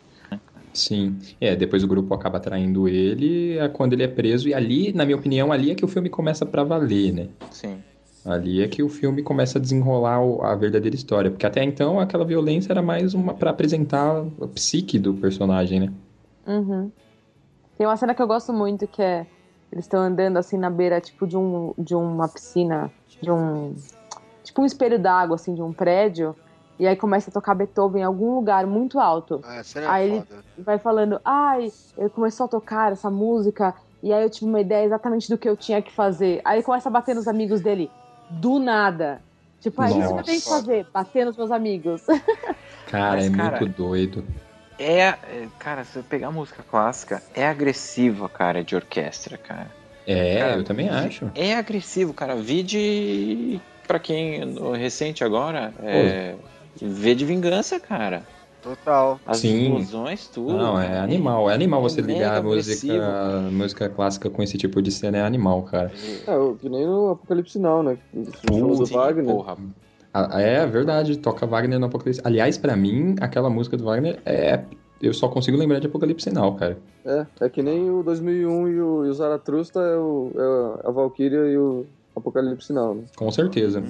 Sim. 0.73 1.17
É, 1.41 1.55
depois 1.55 1.83
o 1.83 1.87
grupo 1.87 2.13
acaba 2.13 2.39
traindo 2.39 2.87
ele 2.87 3.57
é 3.57 3.67
quando 3.67 3.93
ele 3.93 4.03
é 4.03 4.07
preso, 4.07 4.47
e 4.47 4.53
ali, 4.53 4.93
na 4.93 5.05
minha 5.05 5.17
opinião, 5.17 5.51
ali 5.51 5.71
é 5.71 5.75
que 5.75 5.83
o 5.83 5.87
filme 5.87 6.09
começa 6.09 6.45
pra 6.45 6.63
valer, 6.63 7.11
né? 7.13 7.27
Sim. 7.51 7.81
Ali 8.23 8.61
é 8.61 8.67
que 8.67 8.83
o 8.83 8.89
filme 8.89 9.23
começa 9.23 9.57
a 9.57 9.61
desenrolar 9.61 10.19
a 10.43 10.53
verdadeira 10.55 10.95
história, 10.95 11.31
porque 11.31 11.45
até 11.45 11.63
então 11.63 11.99
aquela 11.99 12.25
violência 12.25 12.71
era 12.71 12.81
mais 12.81 13.13
uma 13.13 13.33
para 13.33 13.49
apresentar 13.51 14.23
a 14.41 14.47
psique 14.47 14.99
do 14.99 15.13
personagem, 15.13 15.79
né? 15.79 15.93
Uhum. 16.45 16.91
Tem 17.77 17.87
uma 17.87 17.95
cena 17.97 18.13
que 18.13 18.21
eu 18.21 18.27
gosto 18.27 18.51
muito 18.53 18.87
que 18.87 19.01
é. 19.01 19.25
Eles 19.71 19.85
estão 19.85 20.01
andando 20.01 20.37
assim 20.37 20.57
na 20.57 20.69
beira, 20.69 20.99
tipo, 21.01 21.27
de, 21.27 21.37
um, 21.37 21.73
de 21.77 21.95
uma 21.95 22.27
piscina, 22.27 22.91
de 23.21 23.31
um. 23.31 23.75
Tipo 24.43 24.61
um 24.61 24.65
espelho 24.65 24.97
d'água, 24.97 25.35
assim, 25.35 25.53
de 25.53 25.61
um 25.61 25.73
prédio. 25.73 26.35
E 26.79 26.87
aí 26.87 26.95
começa 26.95 27.29
a 27.29 27.33
tocar 27.33 27.55
Beethoven 27.55 28.01
em 28.01 28.05
algum 28.05 28.35
lugar 28.35 28.65
muito 28.67 28.99
alto. 28.99 29.41
Ah, 29.43 29.57
essa 29.57 29.79
é 29.79 29.87
aí 29.87 30.09
ele 30.09 30.19
foda. 30.21 30.43
vai 30.59 30.77
falando, 30.77 31.19
ai, 31.25 31.71
ele 31.97 32.09
começou 32.09 32.45
a 32.45 32.47
tocar 32.47 32.91
essa 32.91 33.09
música, 33.09 33.73
e 34.01 34.13
aí 34.13 34.23
eu 34.23 34.29
tive 34.29 34.45
uma 34.45 34.61
ideia 34.61 34.85
exatamente 34.85 35.27
do 35.27 35.37
que 35.37 35.49
eu 35.49 35.57
tinha 35.57 35.81
que 35.81 35.91
fazer. 35.91 36.39
Aí 36.45 36.57
ele 36.57 36.63
começa 36.63 36.87
a 36.87 36.91
bater 36.91 37.15
nos 37.15 37.27
amigos 37.27 37.61
dele, 37.61 37.89
do 38.29 38.59
nada. 38.59 39.21
Tipo, 39.59 39.81
ah, 39.81 39.89
isso 39.89 40.13
que 40.13 40.19
eu 40.19 40.23
tenho 40.23 40.41
que 40.41 40.49
fazer, 40.49 40.87
bater 40.93 41.25
nos 41.25 41.35
meus 41.35 41.51
amigos. 41.51 42.05
Cara, 42.85 43.15
Mas, 43.17 43.25
é 43.25 43.35
cara, 43.35 43.59
muito 43.59 43.75
doido. 43.75 44.23
É, 44.77 44.99
é, 45.07 45.47
cara, 45.57 45.83
se 45.83 45.97
eu 45.97 46.03
pegar 46.03 46.31
música 46.31 46.63
clássica, 46.63 47.21
é 47.33 47.47
agressiva, 47.47 48.29
cara, 48.29 48.63
de 48.63 48.75
orquestra, 48.75 49.37
cara. 49.37 49.71
É, 50.05 50.39
Cara, 50.39 50.55
eu 50.55 50.63
também 50.63 50.87
acho. 50.87 51.29
É 51.35 51.55
agressivo, 51.55 52.13
cara. 52.13 52.35
Vi 52.35 52.63
de. 52.63 53.59
Pra 53.85 53.99
quem 53.99 54.45
no 54.45 54.71
recente 54.71 55.23
agora, 55.23 55.73
é. 55.83 56.35
Vê 56.81 57.13
de 57.15 57.25
vingança, 57.25 57.79
cara. 57.79 58.23
Total. 58.61 59.19
As 59.25 59.39
Sim. 59.39 59.63
explosões, 59.63 60.27
tudo. 60.27 60.57
Não, 60.57 60.79
é 60.79 60.99
animal. 60.99 61.49
É 61.49 61.53
animal 61.53 61.81
você 61.81 62.01
mega 62.01 62.13
ligar 62.13 62.37
a 62.37 62.41
música, 62.41 63.41
música 63.51 63.89
clássica 63.89 64.29
com 64.29 64.41
esse 64.43 64.57
tipo 64.57 64.81
de 64.81 64.91
cena, 64.91 65.17
é 65.17 65.21
animal, 65.21 65.63
cara. 65.63 65.91
É, 66.25 66.37
o- 66.37 66.55
que 66.55 66.69
nem 66.69 66.85
no 66.85 67.09
Apocalipse 67.09 67.59
Now, 67.59 67.83
né? 67.83 67.97
O 68.13 68.25
show 68.41 68.75
do 68.77 68.85
Wagner. 68.85 69.25
Porra. 69.25 69.57
É 70.33 70.65
verdade, 70.65 71.17
toca 71.17 71.45
Wagner 71.45 71.79
no 71.79 71.87
Apocalipse. 71.87 72.21
Aliás, 72.23 72.57
pra 72.57 72.75
mim, 72.75 73.15
aquela 73.19 73.49
música 73.49 73.77
do 73.77 73.83
Wagner 73.83 74.19
é. 74.25 74.61
Eu 74.99 75.13
só 75.13 75.27
consigo 75.27 75.57
lembrar 75.57 75.79
de 75.79 75.85
Apocalipse 75.85 76.31
Now, 76.31 76.55
cara. 76.55 76.77
É, 77.05 77.25
é 77.41 77.49
que 77.49 77.61
nem 77.61 77.89
o 77.91 78.01
2001 78.01 78.67
e 78.67 78.81
o, 78.81 79.05
e 79.05 79.09
o 79.09 79.13
Zaratrusta 79.13 79.79
é, 79.79 79.95
o, 79.95 80.31
é 80.35 80.87
a 80.87 80.91
Valkyria 80.91 81.45
e 81.45 81.57
o 81.57 81.85
Apocalipse 82.15 82.73
Now, 82.73 82.95
né? 82.95 83.03
Com 83.15 83.31
certeza. 83.31 83.83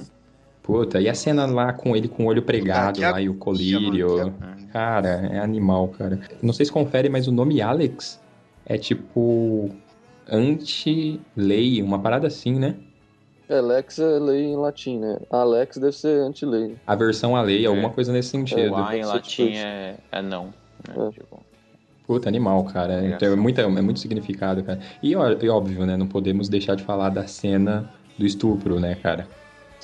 Puta, 0.62 1.00
e 1.00 1.08
a 1.08 1.14
cena 1.14 1.46
lá 1.46 1.72
com 1.72 1.96
ele 1.96 2.08
com 2.08 2.24
o 2.24 2.26
olho 2.26 2.42
pregado 2.42 3.00
lá 3.00 3.18
e 3.18 3.26
o 3.26 3.34
colírio. 3.34 4.34
Cara, 4.70 5.30
é 5.32 5.38
animal, 5.38 5.88
cara. 5.88 6.20
Não 6.42 6.52
sei 6.52 6.66
se 6.66 6.72
confere, 6.72 7.08
mas 7.08 7.26
o 7.26 7.32
nome 7.32 7.62
Alex 7.62 8.20
é 8.66 8.76
tipo 8.76 9.70
anti-lei, 10.30 11.82
uma 11.82 11.98
parada 11.98 12.26
assim, 12.26 12.58
né? 12.58 12.76
É, 13.48 13.60
Lex 13.60 13.98
é 13.98 14.18
lei 14.18 14.44
em 14.44 14.56
latim, 14.56 14.98
né? 14.98 15.18
Alex 15.30 15.78
deve 15.78 15.96
ser 15.96 16.20
anti-lei. 16.20 16.76
A 16.86 16.94
versão 16.94 17.34
a 17.34 17.40
lei, 17.42 17.64
alguma 17.64 17.88
coisa 17.90 18.12
nesse 18.12 18.28
sentido. 18.28 18.72
O 18.72 18.76
A 18.76 18.96
em 18.96 19.04
latim 19.04 19.52
é, 19.54 19.94
é 20.12 20.22
não. 20.22 20.52
né? 20.86 21.10
Tipo, 21.12 21.40
Puta, 22.06 22.28
animal, 22.28 22.64
cara. 22.64 22.94
É, 23.04 23.18
é, 23.24 23.36
muito, 23.36 23.60
é 23.60 23.66
muito 23.66 24.00
significado, 24.00 24.62
cara. 24.62 24.80
E, 25.02 25.14
ó- 25.16 25.30
e 25.30 25.48
óbvio, 25.48 25.84
né? 25.86 25.96
Não 25.96 26.06
podemos 26.06 26.48
deixar 26.48 26.74
de 26.74 26.82
falar 26.82 27.08
da 27.10 27.26
cena 27.26 27.90
do 28.18 28.24
estupro, 28.26 28.78
né, 28.80 28.94
cara? 28.94 29.26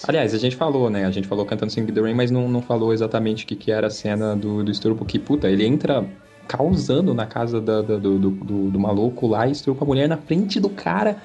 Aliás, 0.06 0.34
a 0.34 0.38
gente 0.38 0.56
falou, 0.56 0.90
né? 0.90 1.04
A 1.06 1.10
gente 1.10 1.26
falou 1.28 1.46
cantando 1.46 1.70
Sing 1.72 1.86
the 1.86 2.00
Rain, 2.00 2.14
mas 2.14 2.30
não, 2.30 2.48
não 2.48 2.60
falou 2.60 2.92
exatamente 2.92 3.44
o 3.44 3.46
que, 3.46 3.54
que 3.56 3.70
era 3.70 3.86
a 3.86 3.90
cena 3.90 4.34
do, 4.34 4.62
do 4.64 4.70
estupro. 4.70 5.04
Que, 5.04 5.18
puta, 5.18 5.48
ele 5.48 5.64
entra 5.64 6.04
causando 6.48 7.14
na 7.14 7.26
casa 7.26 7.60
da- 7.60 7.80
da- 7.80 7.96
do, 7.96 8.18
do, 8.18 8.30
do, 8.30 8.70
do 8.70 8.78
maluco 8.80 9.26
lá 9.26 9.46
e 9.46 9.52
estrupa 9.52 9.84
a 9.84 9.86
mulher 9.86 10.08
na 10.08 10.16
frente 10.16 10.58
do 10.60 10.68
cara, 10.68 11.16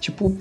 tipo, 0.00 0.36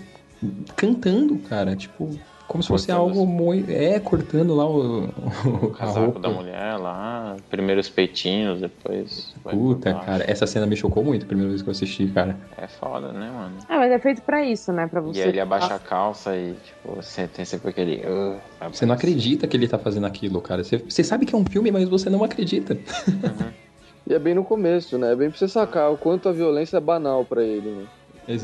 cantando, 0.76 1.38
cara. 1.40 1.76
Tipo, 1.76 2.10
como 2.48 2.62
se 2.62 2.68
fosse 2.68 2.88
Cortando 2.88 3.08
algo 3.08 3.26
muito. 3.26 3.70
É, 3.70 4.00
cortando 4.00 4.54
lá 4.54 4.68
o, 4.68 5.06
o 5.06 5.72
a 5.74 5.78
casaco 5.78 6.00
roupa. 6.06 6.20
da 6.20 6.30
mulher 6.30 6.78
lá, 6.78 7.38
primeiros 7.50 7.90
peitinhos, 7.90 8.60
depois. 8.60 9.34
Puta, 9.50 9.94
cara, 9.94 10.24
essa 10.30 10.46
cena 10.46 10.66
me 10.66 10.76
chocou 10.76 11.04
muito 11.04 11.24
a 11.24 11.28
primeira 11.28 11.50
vez 11.50 11.62
que 11.62 11.70
eu 11.70 11.72
assisti, 11.72 12.08
cara. 12.08 12.38
É 12.58 12.68
foda, 12.68 13.12
né, 13.14 13.32
mano? 13.32 13.58
Ah, 13.70 13.78
mas 13.78 13.92
é 13.92 14.00
feito 14.00 14.22
pra 14.24 14.44
isso, 14.44 14.72
né? 14.74 14.88
Pra 14.88 15.00
você. 15.02 15.20
E 15.20 15.24
aí 15.24 15.30
ele 15.30 15.40
abaixa 15.40 15.76
a 15.76 15.80
calça 15.80 16.36
e, 16.36 16.54
tipo, 16.56 16.96
você 16.96 17.28
tem 17.28 17.46
sempre 17.46 17.70
aquele. 17.70 18.02
"Ugh", 18.06 18.40
sabe? 18.60 18.78
Você 18.78 18.86
não 18.86 18.96
acredita 18.96 19.48
que 19.48 19.56
ele 19.56 19.68
tá 19.68 19.78
fazendo 19.78 20.06
aquilo, 20.06 20.42
cara. 20.42 20.64
Você, 20.64 20.78
você 20.78 21.04
sabe 21.04 21.26
que 21.26 21.34
é 21.34 21.38
um 21.38 21.46
filme, 21.46 21.72
mas 21.72 21.88
você 21.88 22.10
não 22.10 22.24
acredita. 22.24 22.78
E 24.10 24.14
é 24.16 24.20
bem 24.20 24.34
no 24.34 24.44
começo, 24.44 24.98
né? 24.98 25.14
É 25.14 25.16
bem 25.16 25.30
pra 25.30 25.38
você 25.38 25.48
sacar 25.48 25.92
o 25.92 25.98
quanto 25.98 26.28
a 26.28 26.32
violência 26.34 26.76
é 26.76 26.80
banal 26.82 27.24
pra 27.24 27.44
ele, 27.44 27.70
né? 27.70 27.84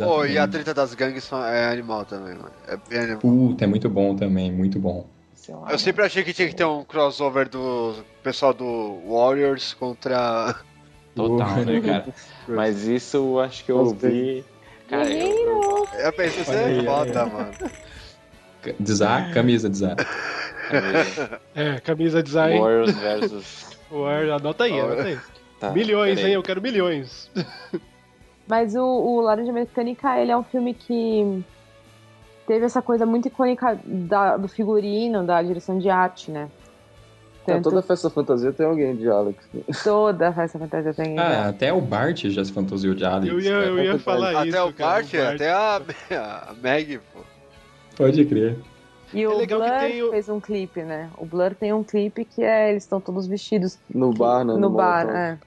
Pô, 0.03 0.25
e 0.25 0.37
a 0.37 0.47
treta 0.47 0.73
das 0.73 0.93
gangues 0.93 1.29
é 1.31 1.65
animal 1.65 2.03
também, 2.05 2.33
mano. 2.33 2.51
É 2.67 2.77
bem 2.89 2.99
animal. 2.99 3.19
Puta, 3.19 3.63
é 3.63 3.67
muito 3.67 3.89
bom 3.89 4.15
também, 4.15 4.51
muito 4.51 4.79
bom. 4.79 5.07
Eu 5.69 5.79
sempre 5.79 6.03
achei 6.03 6.23
que 6.23 6.33
tinha 6.33 6.49
que 6.49 6.55
ter 6.55 6.65
um 6.65 6.83
crossover 6.83 7.47
do 7.47 7.95
pessoal 8.21 8.53
do 8.53 8.99
Warriors 9.07 9.73
contra. 9.73 10.55
Total, 11.15 11.57
né, 11.65 11.81
cara? 11.81 12.05
Mas 12.47 12.85
isso 12.85 13.17
eu 13.17 13.39
acho 13.39 13.63
que 13.63 13.71
eu 13.71 13.77
ouvi. 13.77 14.43
Cara, 14.89 15.09
eu, 15.09 15.87
Eu 15.99 16.13
pensei, 16.13 16.43
Olha 16.47 16.81
é 16.81 16.83
foda, 16.83 17.25
mano. 17.25 17.51
Desar, 18.79 19.33
camisa 19.33 19.69
desar. 19.69 19.95
É, 21.55 21.79
camisa 21.79 22.21
design. 22.21 22.59
Warriors 22.59 22.93
versus. 22.97 23.77
War, 23.89 24.29
anota 24.31 24.65
aí, 24.65 24.77
anota 24.77 25.03
aí. 25.03 25.17
Tá, 25.61 25.71
milhões, 25.71 26.19
hein? 26.19 26.33
Eu 26.33 26.43
quero 26.43 26.61
milhões. 26.61 27.31
Mas 28.47 28.75
o, 28.75 28.81
o 28.83 29.19
Laranja 29.21 29.51
Mecânica, 29.51 30.19
ele 30.19 30.31
é 30.31 30.37
um 30.37 30.43
filme 30.43 30.73
que 30.73 31.43
teve 32.45 32.65
essa 32.65 32.81
coisa 32.81 33.05
muito 33.05 33.27
icônica 33.27 33.77
da- 33.83 34.37
do 34.37 34.47
figurino, 34.47 35.23
da 35.25 35.41
direção 35.41 35.77
de 35.77 35.89
arte, 35.89 36.31
né? 36.31 36.47
É, 37.45 37.53
Tanto- 37.53 37.69
toda 37.69 37.81
festa 37.81 38.09
fantasia 38.09 38.51
tem 38.51 38.65
alguém 38.65 38.95
de 38.95 39.07
Alex. 39.09 39.37
Toda 39.83 40.33
festa 40.33 40.59
fantasia 40.59 40.93
tem. 40.93 41.17
Ah, 41.17 41.47
até 41.47 41.71
o 41.71 41.79
Bart 41.79 42.25
já 42.25 42.43
se 42.43 42.51
fantasiou 42.51 42.93
de 42.93 43.05
Alex. 43.05 43.27
Eu 43.33 43.39
ia, 43.39 43.51
eu 43.51 43.79
ia 43.83 43.99
falar 43.99 44.31
Até 44.41 44.49
isso. 44.49 44.65
o 44.67 44.73
cara, 44.73 44.91
Bart, 45.01 45.13
até 45.13 45.51
a, 45.51 45.81
a 46.49 46.53
Meg, 46.61 46.99
pô. 47.13 47.19
Pode 47.95 48.25
crer. 48.25 48.57
E 49.13 49.25
o 49.25 49.31
É 49.31 49.35
legal 49.35 49.61
que 49.61 49.67
Blur 49.69 49.79
tem 49.79 50.03
o- 50.03 50.09
fez 50.11 50.27
um 50.29 50.39
clipe, 50.41 50.81
né? 50.83 51.09
O 51.17 51.25
Blur 51.25 51.55
tem 51.55 51.71
um 51.71 51.83
clipe 51.85 52.25
que 52.25 52.43
é 52.43 52.69
eles 52.69 52.83
estão 52.83 52.99
todos 52.99 53.25
vestidos 53.27 53.79
No 53.93 54.11
bar, 54.13 54.43
né? 54.43 54.53
no, 54.55 54.69
bar, 54.69 55.05
Molotov. 55.05 55.15
é. 55.17 55.37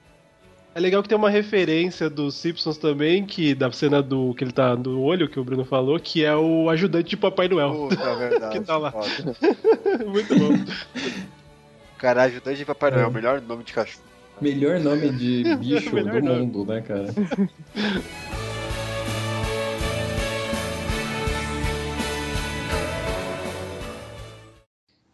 É 0.73 0.79
legal 0.79 1.03
que 1.03 1.09
tem 1.09 1.17
uma 1.17 1.29
referência 1.29 2.09
dos 2.09 2.35
Simpsons 2.35 2.77
também, 2.77 3.25
que 3.25 3.53
da 3.53 3.69
cena 3.71 4.01
do 4.01 4.33
que 4.33 4.43
ele 4.43 4.53
tá 4.53 4.73
no 4.75 5.01
olho, 5.01 5.27
que 5.27 5.37
o 5.39 5.43
Bruno 5.43 5.65
falou, 5.65 5.99
que 5.99 6.23
é 6.23 6.33
o 6.33 6.69
ajudante 6.69 7.09
de 7.09 7.17
Papai 7.17 7.49
Noel. 7.49 7.73
Puta, 7.89 8.01
é 8.01 8.15
verdade. 8.29 8.59
que 8.59 8.65
tá 8.65 8.77
lá. 8.77 8.93
Muito 10.07 10.33
bom. 10.39 10.65
Cara, 11.97 12.23
ajudante 12.23 12.57
de 12.59 12.65
Papai 12.65 12.89
Noel, 12.91 13.11
melhor 13.11 13.41
nome 13.41 13.65
de 13.65 13.73
cachorro. 13.73 14.05
Melhor 14.39 14.79
nome 14.79 15.09
de 15.09 15.43
bicho 15.59 15.89
do 15.89 16.03
nome. 16.05 16.21
mundo, 16.21 16.65
né, 16.65 16.81
cara? 16.81 17.07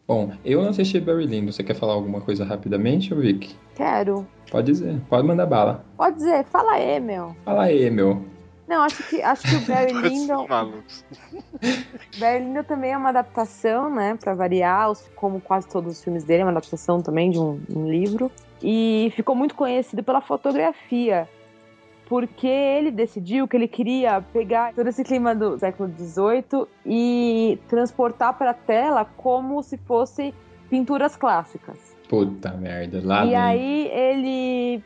Bom, 0.08 0.32
eu 0.46 0.62
não 0.62 0.70
assisti 0.70 1.02
Barry 1.02 1.26
Lindo. 1.26 1.52
Você 1.52 1.62
quer 1.62 1.74
falar 1.74 1.94
alguma 1.94 2.22
coisa 2.22 2.46
rapidamente, 2.46 3.14
Vic? 3.14 3.54
Quero. 3.76 4.26
Pode 4.50 4.72
dizer, 4.72 5.02
pode 5.10 5.28
mandar 5.28 5.46
bala. 5.46 5.84
Pode 5.98 6.16
dizer, 6.16 6.46
fala 6.46 6.76
aí, 6.76 6.98
meu. 7.02 7.36
Fala 7.44 7.64
aí, 7.64 7.90
meu. 7.92 8.26
Não, 8.66 8.84
acho 8.84 9.04
que, 9.10 9.22
acho 9.22 9.44
que 9.44 9.56
o 9.56 9.62
Barry 9.68 9.92
Lyndon. 10.08 10.48
Barry 12.18 12.40
Lyndon 12.40 12.64
também 12.64 12.94
é 12.94 12.98
uma 12.98 13.10
adaptação, 13.10 13.94
né, 13.94 14.16
pra 14.16 14.34
variar, 14.34 14.94
como 15.16 15.42
quase 15.42 15.68
todos 15.68 15.98
os 15.98 16.04
filmes 16.04 16.24
dele, 16.24 16.42
é 16.42 16.46
uma 16.46 16.52
adaptação 16.52 17.02
também 17.02 17.30
de 17.30 17.40
um, 17.40 17.60
um 17.70 17.90
livro. 17.90 18.32
E 18.64 19.12
ficou 19.14 19.36
muito 19.36 19.56
conhecido 19.56 20.04
pela 20.04 20.22
fotografia, 20.22 21.28
porque 22.08 22.48
ele 22.48 22.90
decidiu 22.92 23.48
que 23.48 23.56
ele 23.58 23.68
queria 23.68 24.22
pegar 24.22 24.74
todo 24.74 24.88
esse 24.88 25.04
clima 25.04 25.36
do 25.36 25.58
século 25.60 25.92
XVIII 25.98 26.66
e 26.86 27.60
transportar 27.68 28.38
para 28.38 28.52
a 28.52 28.54
tela 28.54 29.06
como 29.18 29.62
se 29.62 29.78
fosse 29.78 30.34
pinturas 30.70 31.16
clássicas. 31.16 31.96
Puta 32.10 32.52
merda, 32.52 33.02
lá 33.04 33.26
e 33.26 33.36
aí 33.36 33.88
ele 33.92 34.84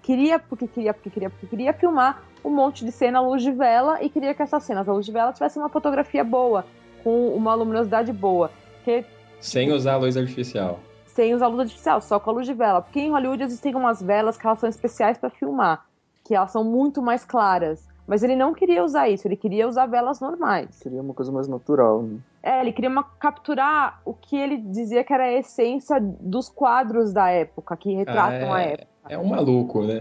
queria, 0.00 0.38
porque 0.38 0.66
queria, 0.66 0.94
porque 0.94 1.10
queria, 1.10 1.30
porque 1.30 1.46
queria 1.46 1.72
filmar 1.74 2.22
um 2.44 2.50
monte 2.50 2.84
de 2.84 2.90
cena 2.90 3.18
à 3.18 3.22
luz 3.22 3.42
de 3.42 3.52
vela 3.52 4.02
e 4.02 4.08
queria 4.08 4.34
que 4.34 4.42
essas 4.42 4.64
cenas 4.64 4.88
à 4.88 4.92
luz 4.92 5.04
de 5.06 5.12
vela 5.12 5.32
tivessem 5.32 5.62
uma 5.62 5.68
fotografia 5.68 6.24
boa, 6.24 6.64
com 7.04 7.28
uma 7.28 7.54
luminosidade 7.54 8.12
boa. 8.12 8.50
Porque 8.76 9.04
Sem 9.38 9.70
usar 9.70 9.94
a 9.94 9.96
luz 9.98 10.16
artificial. 10.16 10.80
sem 11.06 11.34
usar 11.34 11.46
luz 11.48 11.60
artificial, 11.60 12.00
só 12.00 12.18
com 12.18 12.30
a 12.30 12.32
luz 12.32 12.46
de 12.46 12.54
vela. 12.54 12.80
Porque 12.80 12.98
em 13.00 13.10
Hollywood 13.10 13.42
existem 13.42 13.74
umas 13.74 14.02
velas 14.02 14.38
que 14.38 14.46
elas 14.46 14.58
são 14.58 14.68
especiais 14.68 15.18
para 15.18 15.28
filmar, 15.28 15.84
que 16.32 16.36
elas 16.36 16.50
são 16.50 16.64
muito 16.64 17.02
mais 17.02 17.26
claras. 17.26 17.86
Mas 18.06 18.22
ele 18.22 18.34
não 18.34 18.54
queria 18.54 18.82
usar 18.82 19.06
isso, 19.06 19.28
ele 19.28 19.36
queria 19.36 19.68
usar 19.68 19.84
velas 19.84 20.18
normais. 20.18 20.80
Queria 20.82 21.02
uma 21.02 21.12
coisa 21.12 21.30
mais 21.30 21.46
natural, 21.46 22.02
né? 22.02 22.18
É, 22.42 22.60
ele 22.62 22.72
queria 22.72 22.88
uma- 22.88 23.04
capturar 23.04 24.00
o 24.02 24.14
que 24.14 24.34
ele 24.34 24.56
dizia 24.56 25.04
que 25.04 25.12
era 25.12 25.24
a 25.24 25.32
essência 25.32 26.00
dos 26.00 26.48
quadros 26.48 27.12
da 27.12 27.28
época, 27.28 27.76
que 27.76 27.92
retratam 27.94 28.50
Ah, 28.50 28.56
a 28.56 28.62
é- 28.62 28.72
época. 28.72 28.88
É 29.10 29.18
um 29.18 29.26
maluco, 29.26 29.82
né? 29.82 30.00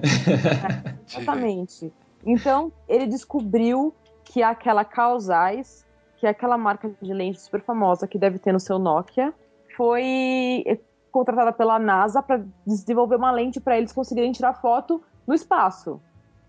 Exatamente. 1.06 1.92
Então, 2.26 2.72
ele 2.88 3.08
descobriu 3.08 3.94
que 4.24 4.42
aquela 4.42 4.86
Causais, 4.86 5.86
que 6.18 6.26
é 6.26 6.30
aquela 6.30 6.58
marca 6.58 6.90
de 7.02 7.14
lente 7.14 7.42
super 7.42 7.62
famosa 7.62 8.08
que 8.08 8.18
deve 8.18 8.40
ter 8.40 8.54
no 8.54 8.60
seu 8.60 8.80
Nokia, 8.80 9.34
foi 9.76 10.64
contratada 11.12 11.52
pela 11.52 11.78
NASA 11.78 12.24
para 12.24 12.42
desenvolver 12.66 13.18
uma 13.18 13.32
lente 13.32 13.60
para 13.60 13.78
eles 13.78 13.92
conseguirem 13.92 14.32
tirar 14.32 14.54
foto 14.54 15.02
no 15.28 15.34
espaço. 15.36 16.00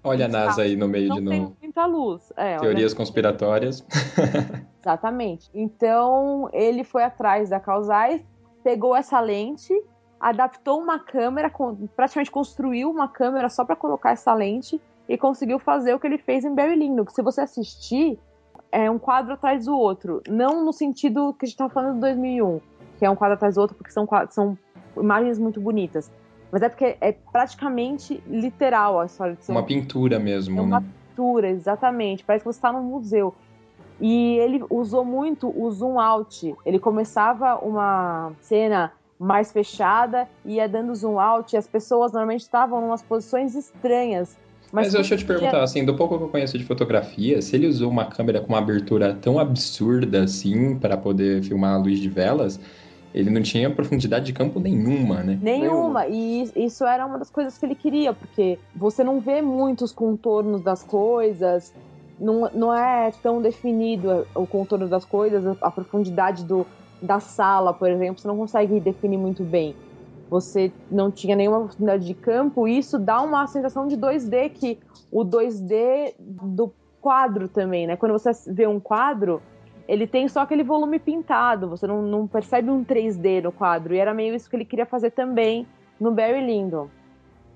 Olha 0.05 0.27
a 0.27 0.29
NASA 0.29 0.63
aí 0.63 0.75
no 0.77 0.89
meio 0.89 1.09
Não 1.09 1.17
de 1.17 1.29
tem 1.29 1.41
novo. 1.41 1.57
muita 1.63 1.87
luz. 1.87 2.33
É, 2.37 2.59
Teorias 2.59 2.93
conspiratórias. 2.93 3.87
Exatamente. 4.83 5.49
Então, 5.55 6.49
ele 6.53 6.83
foi 6.83 7.05
atrás 7.05 7.51
da 7.51 7.61
Causais, 7.61 8.21
pegou 8.65 8.97
essa 8.97 9.21
lente, 9.21 9.73
adaptou 10.19 10.81
uma 10.81 10.99
câmera, 10.99 11.53
praticamente 11.95 12.31
construiu 12.31 12.91
uma 12.91 13.09
câmera 13.09 13.49
só 13.49 13.65
para 13.65 13.77
colocar 13.77 14.11
essa 14.11 14.35
lente 14.35 14.81
e 15.09 15.17
conseguiu 15.17 15.59
fazer 15.59 15.95
o 15.95 16.01
que 16.01 16.07
ele 16.07 16.19
fez 16.19 16.45
em 16.45 16.55
Barry 16.55 16.75
Lyndon. 16.75 17.05
Que 17.05 17.13
se 17.13 17.23
você 17.23 17.43
assistir, 17.43 18.19
é 18.73 18.91
um 18.91 18.99
quadro 18.99 19.35
atrás 19.35 19.67
do 19.67 19.77
outro. 19.77 20.21
Não 20.29 20.65
no 20.65 20.73
sentido 20.73 21.33
que 21.35 21.45
a 21.45 21.49
gente 21.49 21.59
tá 21.59 21.69
falando 21.69 21.95
de 21.95 22.01
2001, 22.01 22.61
que 22.99 23.05
é 23.05 23.11
um 23.11 23.15
quadro 23.15 23.35
atrás 23.35 23.55
do 23.55 23.61
outro 23.61 23.77
porque 23.77 23.93
são, 23.93 24.09
são 24.31 24.59
imagens 24.97 25.39
muito 25.39 25.61
bonitas. 25.61 26.11
Mas 26.53 26.61
é 26.63 26.69
porque 26.69 26.97
é 27.01 27.13
praticamente 27.33 28.23
literal 28.29 29.01
a 29.01 29.07
história 29.07 29.35
de 29.35 29.43
ser 29.45 29.53
Uma 29.53 29.63
um- 29.63 29.65
pintura 29.65 30.19
mesmo, 30.21 30.59
é 30.59 30.63
uma 30.63 30.81
né? 30.81 30.87
pintura, 31.09 31.49
exatamente. 31.49 32.23
Parece 32.23 32.45
que 32.45 32.53
você 32.53 32.59
está 32.59 32.71
num 32.71 32.83
museu. 32.83 33.35
E 33.99 34.37
ele 34.37 34.63
usou 34.69 35.05
muito 35.05 35.53
o 35.57 35.71
zoom 35.71 35.99
out. 35.99 36.55
Ele 36.67 36.79
começava 36.79 37.57
uma 37.65 38.33
cena 38.43 38.93
mais 39.19 39.51
fechada, 39.53 40.29
ia 40.45 40.69
dando 40.69 40.95
zoom 40.95 41.19
out, 41.19 41.55
e 41.55 41.57
as 41.57 41.67
pessoas 41.67 42.13
normalmente 42.13 42.41
estavam 42.41 42.83
em 42.83 42.85
umas 42.87 43.03
posições 43.03 43.55
estranhas. 43.55 44.37
Mas, 44.73 44.93
deixa 44.93 45.15
eu 45.15 45.19
te 45.19 45.25
perguntar, 45.25 45.63
assim, 45.63 45.85
do 45.85 45.95
pouco 45.95 46.17
que 46.19 46.25
eu 46.25 46.29
conheço 46.29 46.59
de 46.59 46.65
fotografia, 46.65 47.41
se 47.43 47.55
ele 47.55 47.67
usou 47.69 47.91
uma 47.91 48.07
câmera 48.07 48.41
com 48.41 48.49
uma 48.49 48.59
abertura 48.59 49.15
tão 49.15 49.39
absurda 49.39 50.25
assim 50.25 50.77
para 50.79 50.97
poder 50.97 51.43
filmar 51.43 51.75
a 51.75 51.79
luz 51.79 51.99
de 52.01 52.09
velas, 52.09 52.59
ele 53.15 53.31
não 53.31 53.43
tinha 53.43 53.69
profundidade 53.71 54.27
de 54.27 54.33
campo 54.33 54.59
nenhuma, 54.59 55.23
né? 55.23 55.39
Nenhuma. 55.41 56.07
E 56.07 56.51
isso 56.57 56.85
era 56.85 57.05
uma 57.05 57.19
das 57.19 57.31
coisas 57.31 57.59
que 57.59 57.67
ele 57.67 57.75
queria, 57.75 58.13
porque 58.15 58.59
você 58.75 59.05
não 59.05 59.21
vê 59.21 59.43
muitos 59.43 59.93
contornos 59.93 60.63
das 60.63 60.83
coisas, 60.83 61.73
não, 62.19 62.51
não 62.55 62.75
é 62.75 63.11
tão 63.23 63.43
definido 63.43 64.27
o 64.35 64.47
contorno 64.47 64.89
das 64.89 65.05
coisas, 65.05 65.45
a 65.61 65.71
profundidade 65.71 66.45
do, 66.45 66.67
da 67.03 67.21
sala, 67.21 67.75
por 67.75 67.91
exemplo, 67.91 68.21
você 68.21 68.29
não 68.29 68.37
consegue 68.37 68.81
definir 68.81 69.19
muito 69.19 69.43
bem. 69.43 69.75
você 70.33 70.73
não 70.91 71.11
tinha 71.11 71.37
nenhuma 71.37 71.59
oportunidade 71.59 72.07
de 72.07 72.15
campo, 72.15 72.67
e 72.67 72.79
isso 72.79 72.99
dá 72.99 73.21
uma 73.21 73.47
sensação 73.47 73.87
de 73.87 73.99
2D, 73.99 74.51
que 74.51 74.79
o 75.11 75.23
2D 75.23 76.15
do 76.19 76.73
quadro 77.03 77.49
também, 77.49 77.87
né? 77.87 77.97
Quando 77.97 78.13
você 78.13 78.31
vê 78.47 78.67
um 78.67 78.81
quadro, 78.81 79.43
ele 79.89 80.07
tem 80.07 80.29
só 80.29 80.41
aquele 80.41 80.63
volume 80.63 80.99
pintado, 80.99 81.69
você 81.69 81.87
não, 81.87 82.03
não 82.03 82.27
percebe 82.27 82.71
um 82.71 82.85
3D 82.85 83.43
no 83.43 83.53
quadro, 83.53 83.95
e 83.95 83.99
era 83.99 84.15
meio 84.15 84.35
isso 84.35 84.49
que 84.49 84.57
ele 84.57 84.65
queria 84.65 84.87
fazer 84.87 85.11
também 85.11 85.67
no 86.01 86.11
Barry 86.11 86.45
Lyndon. 86.45 86.89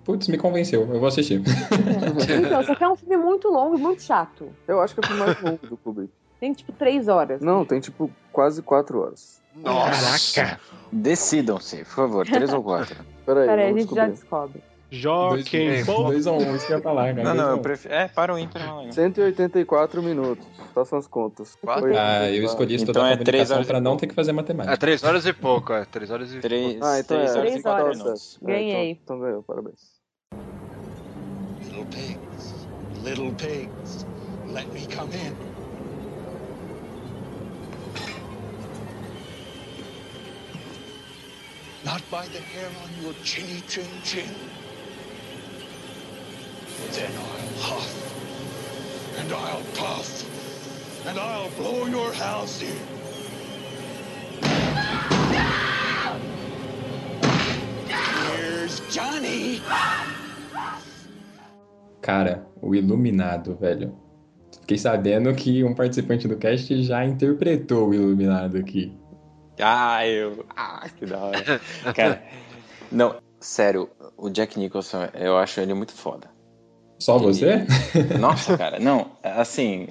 Putz, 0.05 0.29
me 0.29 0.39
convenceu, 0.39 0.83
eu 0.83 1.01
vou 1.01 1.09
assistir. 1.09 1.43
Então, 2.47 2.63
só 2.63 2.75
que 2.75 2.85
é 2.85 2.89
um 2.89 2.97
filme 2.97 3.17
muito 3.17 3.49
longo 3.49 3.77
e 3.77 3.81
muito 3.81 4.03
chato. 4.03 4.49
Eu 4.67 4.81
acho 4.81 4.95
que 4.95 5.01
é 5.01 5.03
o 5.05 5.07
filme 5.07 5.23
mais 5.25 5.43
longo 5.43 5.67
do 5.67 5.77
Kubrick. 5.77 6.13
Tem 6.39 6.53
tipo 6.53 6.73
três 6.73 7.09
horas. 7.09 7.41
Não, 7.41 7.65
tem 7.65 7.81
tipo 7.81 8.11
quase 8.33 8.63
quatro 8.63 9.01
horas. 9.01 9.43
Caraca! 9.65 10.61
Decidam-se, 10.93 11.79
por 11.79 11.87
favor, 11.87 12.27
três 12.27 12.53
ou 12.53 12.63
quatro. 12.63 12.97
Peraí, 13.25 13.47
Peraí, 13.47 13.71
a 13.71 13.79
gente 13.79 13.95
já 13.95 14.09
descobrir. 14.09 14.11
descobre. 14.13 14.63
Joaquim 14.91 15.83
Bol. 15.85 16.05
2 16.07 16.27
a 16.29 16.33
1, 16.33 16.37
um, 16.37 16.57
isso 16.57 16.67
que 16.67 16.73
ia 16.73 16.81
falar, 16.81 17.13
cara. 17.15 17.25
Não, 17.25 17.35
não, 17.35 17.51
eu 17.51 17.59
prefiro. 17.59 17.93
É, 17.93 18.07
para 18.09 18.33
o 18.33 18.39
ímpar, 18.39 18.65
não. 18.65 18.93
184 18.93 20.03
minutos. 20.03 20.47
Façam 20.73 20.99
as 20.99 21.07
contas. 21.09 21.57
Quatro? 21.57 21.93
Ah, 21.97 22.31
eu 22.31 22.45
escolhi 22.45 22.75
Então 22.75 22.85
estudar 22.85 23.11
é 23.11 23.17
três 23.17 23.49
comunicação 23.49 23.57
horas 23.57 23.67
e 23.67 23.71
pra 23.71 23.81
não 23.81 23.91
pouco. 23.93 24.01
ter 24.01 24.07
que 24.07 24.15
fazer 24.15 24.31
É 24.31 24.35
matemática. 24.35 24.77
3 24.77 25.03
horas 25.05 25.27
e 25.27 25.33
pouco, 25.33 25.73
é. 25.73 25.85
3 25.87 26.11
horas 26.11 26.33
e 26.33 26.39
Três, 26.41 26.73
pouco. 26.75 26.87
Ah, 26.87 26.99
então 27.01 27.17
três 27.17 27.31
é. 27.31 27.39
horas 27.39 27.43
Três 27.51 27.57
e 27.61 27.63
quatro 27.63 27.85
horas. 27.85 27.99
minutos. 27.99 28.39
É, 28.43 28.47
Ganhei. 28.47 28.91
Então, 28.93 29.17
então 29.17 29.21
ganhou, 29.21 29.43
parabéns. 29.43 29.81
Little 31.65 31.87
pigs, 31.87 32.67
little 33.05 33.33
pigs, 33.33 34.07
let 34.53 34.67
me 34.73 34.87
come 34.87 35.13
in. 35.15 35.35
Not 41.85 42.03
by 42.11 42.27
the 42.27 42.41
hair 42.41 42.69
on 42.83 43.03
your 43.05 43.15
chinny 43.23 43.61
chin 43.69 43.87
chin. 44.03 44.29
Then 46.93 47.13
I'll 47.17 47.47
huff, 47.59 47.89
and 49.19 49.33
I'll 49.33 49.63
puff, 49.75 51.07
and 51.07 51.19
I'll 51.19 51.51
blow 51.51 51.87
your 51.87 52.13
house 52.13 52.63
in. 52.63 52.77
Here's 57.89 58.81
Johnny. 58.91 59.63
Cara, 62.03 62.47
o 62.61 62.75
Iluminado, 62.75 63.57
velho. 63.57 63.97
Fiquei 64.61 64.79
sabendo 64.79 65.35
que 65.35 65.65
um 65.65 65.75
participante 65.75 66.29
do 66.29 66.37
cast 66.37 66.83
já 66.83 67.05
interpretou 67.05 67.89
o 67.89 67.95
Iluminado 67.95 68.59
aqui. 68.59 68.97
Ah, 69.61 70.07
eu. 70.07 70.45
Ah, 70.57 70.89
que 70.89 71.07
da 71.07 71.19
hora. 71.19 71.61
Cara, 71.95 72.23
não, 72.93 73.17
sério, 73.41 73.89
o 74.17 74.29
Jack 74.29 74.59
Nicholson, 74.59 75.09
eu 75.15 75.37
acho 75.37 75.61
ele 75.61 75.75
muito 75.75 75.93
foda. 75.93 76.36
Só 76.99 77.19
você? 77.19 77.67
Nossa, 78.19 78.57
cara, 78.59 78.79
não, 78.79 79.13
assim. 79.23 79.89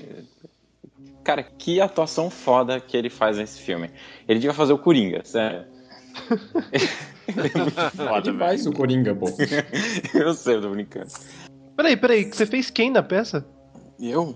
Cara, 1.24 1.44
que 1.44 1.82
atuação 1.82 2.30
foda 2.30 2.80
que 2.80 2.96
ele 2.96 3.10
faz 3.10 3.38
nesse 3.38 3.60
filme. 3.60 3.90
Ele 4.28 4.40
devia 4.40 4.54
fazer 4.54 4.74
o 4.74 4.78
Coringa, 4.78 5.24
sério. 5.24 5.66
ele 7.28 7.52
é 7.54 7.58
muito 7.58 7.92
foda, 7.92 8.30
Ele 8.30 8.38
faz 8.38 8.66
o 8.68 8.72
Coringa, 8.72 9.16
pô. 9.16 9.26
Eu 10.14 10.34
sei, 10.34 10.56
eu 10.56 10.62
tô 10.62 10.70
brincando. 10.70 11.08
Peraí, 11.76 11.98
peraí, 11.98 12.24
você 12.26 12.46
fez 12.46 12.70
quem 12.70 12.92
na 12.92 13.02
peça? 13.04 13.46
Eu? 14.00 14.36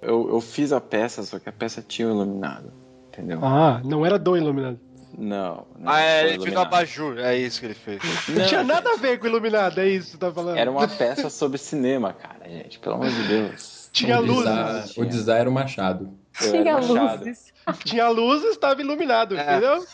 eu? 0.00 0.28
Eu 0.28 0.40
fiz 0.40 0.72
a 0.72 0.80
peça, 0.80 1.22
só 1.22 1.38
que 1.38 1.48
a 1.48 1.52
peça 1.52 1.84
tinha 1.86 2.08
o 2.08 2.12
iluminado. 2.12 2.72
Entendeu? 3.08 3.40
Ah, 3.44 3.80
não 3.84 4.06
era 4.06 4.16
do 4.16 4.36
Iluminado. 4.36 4.78
Não. 5.20 5.66
não 5.76 5.92
Ah, 5.92 6.00
é, 6.00 6.20
ele 6.20 6.28
fez 6.28 6.38
o 6.38 6.42
iluminado. 6.46 6.66
abajur. 6.66 7.18
É 7.18 7.36
isso 7.36 7.58
que 7.58 7.66
ele 7.66 7.74
fez. 7.74 8.00
Não 8.28 8.46
tinha 8.46 8.62
nada 8.62 8.92
a 8.92 8.96
ver 8.96 9.18
com 9.18 9.24
o 9.24 9.28
Iluminado, 9.28 9.80
é 9.80 9.88
isso 9.88 10.06
que 10.06 10.12
você 10.12 10.18
tá 10.18 10.30
falando. 10.32 10.56
Era 10.56 10.70
uma 10.70 10.86
peça 10.86 11.28
sobre 11.28 11.58
cinema, 11.58 12.12
cara, 12.12 12.48
gente. 12.48 12.78
Pelo 12.78 12.94
amor 12.94 13.08
de 13.10 13.22
Deus. 13.26 13.90
Tinha 13.92 14.20
o 14.20 14.22
luzes. 14.24 14.44
Dizar, 14.44 14.84
o 14.96 15.06
Dizar 15.06 15.36
era 15.40 15.50
o 15.50 15.52
Machado. 15.52 16.16
Eu 16.40 16.52
Tinha 16.52 16.74
Machado. 16.74 17.18
luzes. 17.24 17.52
Tinha 17.84 18.08
luzes, 18.08 18.50
estava 18.52 18.80
iluminado, 18.80 19.36
É. 19.36 19.42
entendeu? 19.42 19.84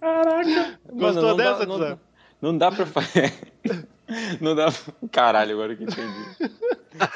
Caraca. 0.00 0.78
Gostou 0.92 1.22
não 1.22 1.36
dessa, 1.36 1.66
dá, 1.66 1.66
não, 1.66 1.98
não 2.42 2.58
dá 2.58 2.70
pra 2.72 2.84
fazer. 2.86 3.32
Não 4.40 4.54
dá. 4.54 4.68
Caralho, 5.10 5.54
agora 5.54 5.74
que 5.74 5.82
entendi. 5.82 6.52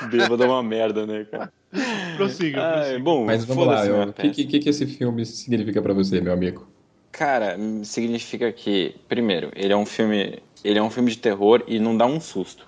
Bêbado 0.11 0.43
é 0.43 0.47
uma 0.49 0.61
merda, 0.61 1.07
né, 1.07 1.25
cara? 1.31 1.53
Prossiga, 2.17 2.61
Ah, 2.63 2.99
bom, 2.99 3.25
Mas 3.25 3.45
vamos 3.45 3.67
lá, 3.67 3.83
o 3.85 4.07
que, 4.07 4.23
peça. 4.23 4.35
que, 4.35 4.45
que 4.45 4.59
que 4.59 4.69
esse 4.69 4.87
filme 4.87 5.25
significa 5.25 5.81
pra 5.81 5.93
você, 5.95 6.21
meu 6.21 6.33
amigo? 6.33 6.67
Cara, 7.13 7.57
significa 7.85 8.53
que, 8.53 8.95
primeiro, 9.09 9.51
ele 9.55 9.73
é 9.73 9.77
um 9.77 9.87
filme. 9.87 10.39
Ele 10.65 10.79
é 10.79 10.83
um 10.83 10.91
filme 10.91 11.11
de 11.11 11.19
terror 11.19 11.63
e 11.67 11.79
não 11.79 11.97
dá 11.97 12.07
um 12.07 12.21
susto. 12.21 12.67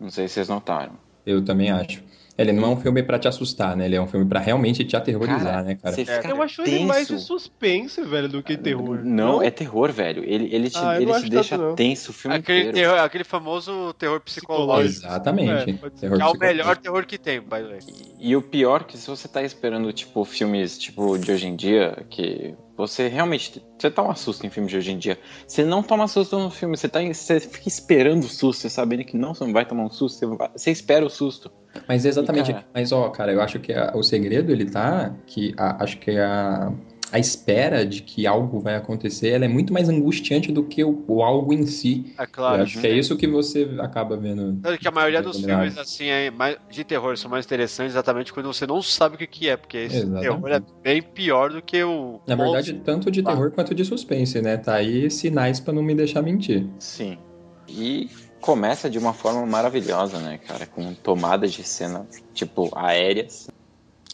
Não 0.00 0.10
sei 0.10 0.28
se 0.28 0.34
vocês 0.34 0.48
notaram. 0.48 0.92
Eu 1.26 1.44
também 1.44 1.70
acho. 1.70 2.02
Ele 2.38 2.52
não 2.52 2.62
é 2.62 2.66
um 2.68 2.76
filme 2.80 3.02
pra 3.02 3.18
te 3.18 3.26
assustar, 3.26 3.76
né? 3.76 3.86
Ele 3.86 3.96
é 3.96 4.00
um 4.00 4.06
filme 4.06 4.24
pra 4.24 4.38
realmente 4.38 4.84
te 4.84 4.96
aterrorizar, 4.96 5.42
Cara, 5.44 5.62
né, 5.64 5.74
cara? 5.74 5.92
você 5.96 6.04
fica 6.04 6.28
Eu 6.28 6.40
acho 6.40 6.62
ele 6.62 6.70
tenso. 6.70 6.86
mais 6.86 7.08
de 7.08 7.18
suspense, 7.18 8.00
velho, 8.02 8.28
do 8.28 8.42
que 8.44 8.56
terror. 8.56 9.00
Não, 9.02 9.42
é 9.42 9.50
terror, 9.50 9.90
velho. 9.90 10.22
Ele, 10.24 10.48
ele 10.54 10.70
te, 10.70 10.78
Ah, 10.78 10.94
ele 11.00 11.10
não 11.10 11.20
te 11.20 11.28
deixa 11.28 11.56
tanto, 11.58 11.68
não. 11.70 11.74
tenso 11.74 12.10
o 12.12 12.14
filme 12.14 12.36
Aquele, 12.36 12.58
inteiro. 12.68 12.76
terror- 12.78 12.98
aquele 13.00 13.24
famoso 13.24 13.92
terror 13.94 14.20
psicológico. 14.20 15.04
Exatamente. 15.04 15.70
É. 15.84 15.90
Terror 15.90 16.16
Que 16.18 16.22
é 16.22 16.26
o 16.26 16.38
melhor 16.38 16.76
terror 16.76 17.04
que 17.06 17.18
tem, 17.18 17.40
by 17.40 17.48
the 17.48 17.62
way. 17.64 17.80
E 18.20 18.36
o 18.36 18.40
pior 18.42 18.82
é 18.82 18.84
que 18.84 18.96
se 18.96 19.08
você 19.08 19.26
tá 19.26 19.42
esperando, 19.42 19.92
tipo, 19.92 20.24
filmes 20.24 20.78
tipo 20.78 21.18
de 21.18 21.32
hoje 21.32 21.48
em 21.48 21.56
dia, 21.56 22.04
que 22.08 22.54
você 22.78 23.08
realmente. 23.08 23.62
Você 23.78 23.90
toma 23.90 24.14
susto 24.14 24.46
em 24.46 24.50
filmes 24.50 24.70
de 24.70 24.78
hoje 24.78 24.92
em 24.92 24.98
dia. 24.98 25.18
Você 25.46 25.64
não 25.64 25.82
toma 25.82 26.06
susto 26.08 26.38
no 26.38 26.50
filme, 26.50 26.76
você, 26.76 26.88
tá, 26.88 27.00
você 27.02 27.40
fica 27.40 27.68
esperando 27.68 28.22
o 28.24 28.28
susto, 28.28 28.62
você 28.62 28.70
sabendo 28.70 29.04
que 29.04 29.16
não, 29.16 29.34
você 29.34 29.44
não 29.44 29.52
vai 29.52 29.66
tomar 29.66 29.84
um 29.84 29.90
susto, 29.90 30.18
você, 30.18 30.26
vai- 30.26 30.50
você 30.56 30.70
espera 30.70 31.04
o 31.04 31.10
susto. 31.10 31.50
Mas 31.86 32.04
exatamente. 32.04 32.50
E, 32.50 32.54
cara- 32.54 32.66
Mas, 32.72 32.92
ó, 32.92 33.08
cara, 33.10 33.32
eu 33.32 33.42
acho 33.42 33.58
que 33.58 33.72
a- 33.72 33.92
o 33.94 34.02
segredo, 34.02 34.50
ele 34.52 34.64
tá 34.70 35.14
que 35.26 35.52
a- 35.58 35.82
acho 35.82 35.98
que 35.98 36.16
a, 36.18 36.72
a 37.10 37.18
espera 37.18 37.86
de 37.86 38.02
que 38.02 38.26
algo 38.26 38.60
vai 38.60 38.74
acontecer, 38.76 39.28
ela 39.30 39.44
é 39.44 39.48
muito 39.48 39.72
mais 39.72 39.88
angustiante 39.88 40.52
do 40.52 40.62
que 40.64 40.84
o, 40.84 41.04
o 41.08 41.22
algo 41.22 41.52
em 41.52 41.66
si. 41.66 42.12
É 42.18 42.26
claro. 42.26 42.58
eu 42.58 42.62
acho 42.64 42.80
que 42.80 42.86
é 42.86 42.92
isso 42.92 43.16
que 43.16 43.26
você 43.26 43.68
acaba 43.80 44.16
vendo. 44.16 44.58
Tanto 44.60 44.78
que 44.78 44.86
a 44.86 44.90
maioria 44.90 45.22
dos 45.22 45.36
Iluminado. 45.38 45.60
filmes 45.62 45.78
assim 45.78 46.06
é 46.06 46.30
mais- 46.30 46.58
de 46.70 46.84
terror 46.84 47.16
são 47.16 47.30
mais 47.30 47.44
interessantes 47.46 47.92
exatamente 47.94 48.32
quando 48.32 48.46
você 48.46 48.66
não 48.66 48.82
sabe 48.82 49.14
o 49.14 49.18
que, 49.18 49.26
que 49.26 49.48
é, 49.48 49.56
porque 49.56 49.78
esse 49.78 49.96
Exatamente. 49.96 50.22
terror 50.22 50.48
é 50.50 50.62
bem 50.82 51.02
pior 51.02 51.50
do 51.50 51.62
que 51.62 51.82
o. 51.82 52.20
Na 52.26 52.34
verdade, 52.34 52.72
monstro. 52.72 52.84
tanto 52.84 53.10
de 53.10 53.22
terror 53.22 53.50
quanto 53.52 53.74
de 53.74 53.84
suspense, 53.84 54.40
né? 54.42 54.56
Tá 54.56 54.74
aí 54.74 55.10
sinais 55.10 55.60
pra 55.60 55.72
não 55.72 55.82
me 55.82 55.94
deixar 55.94 56.22
mentir. 56.22 56.66
Sim. 56.78 57.16
E 57.68 58.08
começa 58.40 58.88
de 58.88 58.98
uma 58.98 59.12
forma 59.12 59.44
maravilhosa, 59.44 60.18
né, 60.20 60.38
cara? 60.38 60.66
Com 60.66 60.94
tomadas 60.94 61.52
de 61.52 61.62
cena, 61.64 62.06
tipo, 62.32 62.70
aéreas. 62.76 63.48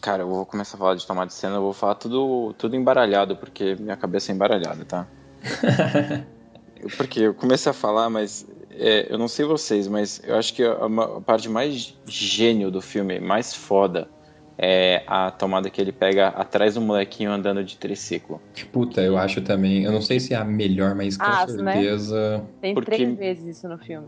Cara, 0.01 0.23
eu 0.23 0.27
vou 0.29 0.45
começar 0.45 0.75
a 0.77 0.79
falar 0.79 0.95
de 0.95 1.05
tomada 1.05 1.27
de 1.27 1.33
cena, 1.33 1.55
eu 1.55 1.61
vou 1.61 1.73
falar 1.73 1.95
tudo, 1.95 2.53
tudo 2.57 2.75
embaralhado, 2.75 3.35
porque 3.35 3.75
minha 3.79 3.95
cabeça 3.95 4.31
é 4.31 4.35
embaralhada, 4.35 4.85
tá? 4.85 5.07
porque 6.97 7.21
eu 7.21 7.33
comecei 7.33 7.69
a 7.69 7.73
falar, 7.73 8.09
mas 8.09 8.45
é, 8.71 9.07
eu 9.11 9.17
não 9.17 9.27
sei 9.27 9.45
vocês, 9.45 9.87
mas 9.87 10.21
eu 10.23 10.35
acho 10.35 10.53
que 10.53 10.63
a, 10.63 10.73
a 10.73 11.21
parte 11.21 11.49
mais 11.49 11.95
gênio 12.05 12.69
do 12.69 12.81
filme, 12.81 13.19
mais 13.19 13.53
foda, 13.55 14.07
é 14.57 15.03
a 15.07 15.31
tomada 15.31 15.69
que 15.69 15.81
ele 15.81 15.91
pega 15.91 16.29
atrás 16.29 16.75
do 16.75 16.81
molequinho 16.81 17.31
andando 17.31 17.63
de 17.63 17.75
triciclo. 17.77 18.41
Puta, 18.71 19.01
eu 19.01 19.17
acho 19.17 19.41
também. 19.41 19.83
Eu 19.83 19.91
não 19.91 20.01
sei 20.01 20.19
se 20.19 20.33
é 20.33 20.37
a 20.37 20.45
melhor, 20.45 20.95
mas 20.95 21.17
com 21.17 21.23
Ah, 21.25 21.45
né? 21.47 21.73
certeza. 21.73 22.41
Tem 22.61 22.73
Porque- 22.73 22.91
três 22.91 23.17
vezes 23.17 23.57
isso 23.57 23.67
no 23.67 23.77
filme. 23.77 24.07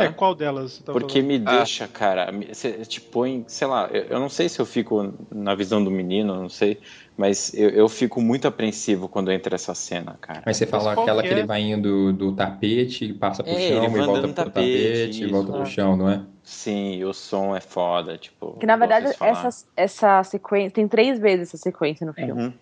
É, 0.00 0.08
qual 0.10 0.34
delas 0.34 0.72
você 0.72 0.82
tá 0.84 0.92
Porque 0.92 1.20
falando? 1.20 1.26
me 1.26 1.38
deixa, 1.38 1.86
cara, 1.88 2.32
me- 2.32 2.54
cê 2.54 2.72
te 2.84 3.00
põe, 3.00 3.44
sei 3.46 3.66
lá, 3.66 3.88
eu, 3.92 4.02
eu 4.04 4.20
não 4.20 4.28
sei 4.28 4.48
se 4.48 4.58
eu 4.60 4.66
fico 4.66 5.12
na 5.30 5.54
visão 5.54 5.82
do 5.82 5.90
menino, 5.90 6.34
não 6.34 6.48
sei, 6.48 6.80
mas 7.16 7.52
eu, 7.54 7.68
eu 7.70 7.88
fico 7.88 8.20
muito 8.20 8.48
apreensivo 8.48 9.08
quando 9.08 9.30
entra 9.30 9.54
essa 9.54 9.74
cena, 9.74 10.16
cara. 10.20 10.42
Mas 10.46 10.56
você 10.56 10.66
fala 10.66 10.94
qual 10.94 11.04
aquela 11.04 11.22
que 11.22 11.28
que 11.28 11.34
é? 11.34 11.38
ele 11.38 11.46
vai 11.46 11.60
indo 11.62 12.12
do 12.12 12.32
tapete, 12.32 13.12
passa 13.12 13.42
pro 13.42 13.52
É, 13.54 13.68
chão 13.68 13.84
ele 13.84 13.86
e 13.86 14.00
volta 14.00 14.20
pro 14.22 14.32
tapete, 14.32 14.52
tapete, 14.52 15.24
e 15.24 15.26
volta 15.26 15.52
pro 15.52 15.66
chão, 15.66 15.96
não 15.96 16.08
é? 16.08 16.20
Sim, 16.42 17.04
o 17.04 17.12
som 17.12 17.54
é 17.54 17.60
foda, 17.60 18.18
tipo. 18.18 18.56
Que 18.58 18.66
na 18.66 18.76
verdade 18.76 19.14
essa, 19.20 19.48
essa 19.76 20.22
sequência. 20.24 20.70
Tem 20.72 20.88
três 20.88 21.18
vezes 21.18 21.48
essa 21.48 21.58
sequência 21.58 22.06
no 22.06 22.12
filme. 22.12 22.32
Uhum. 22.32 22.52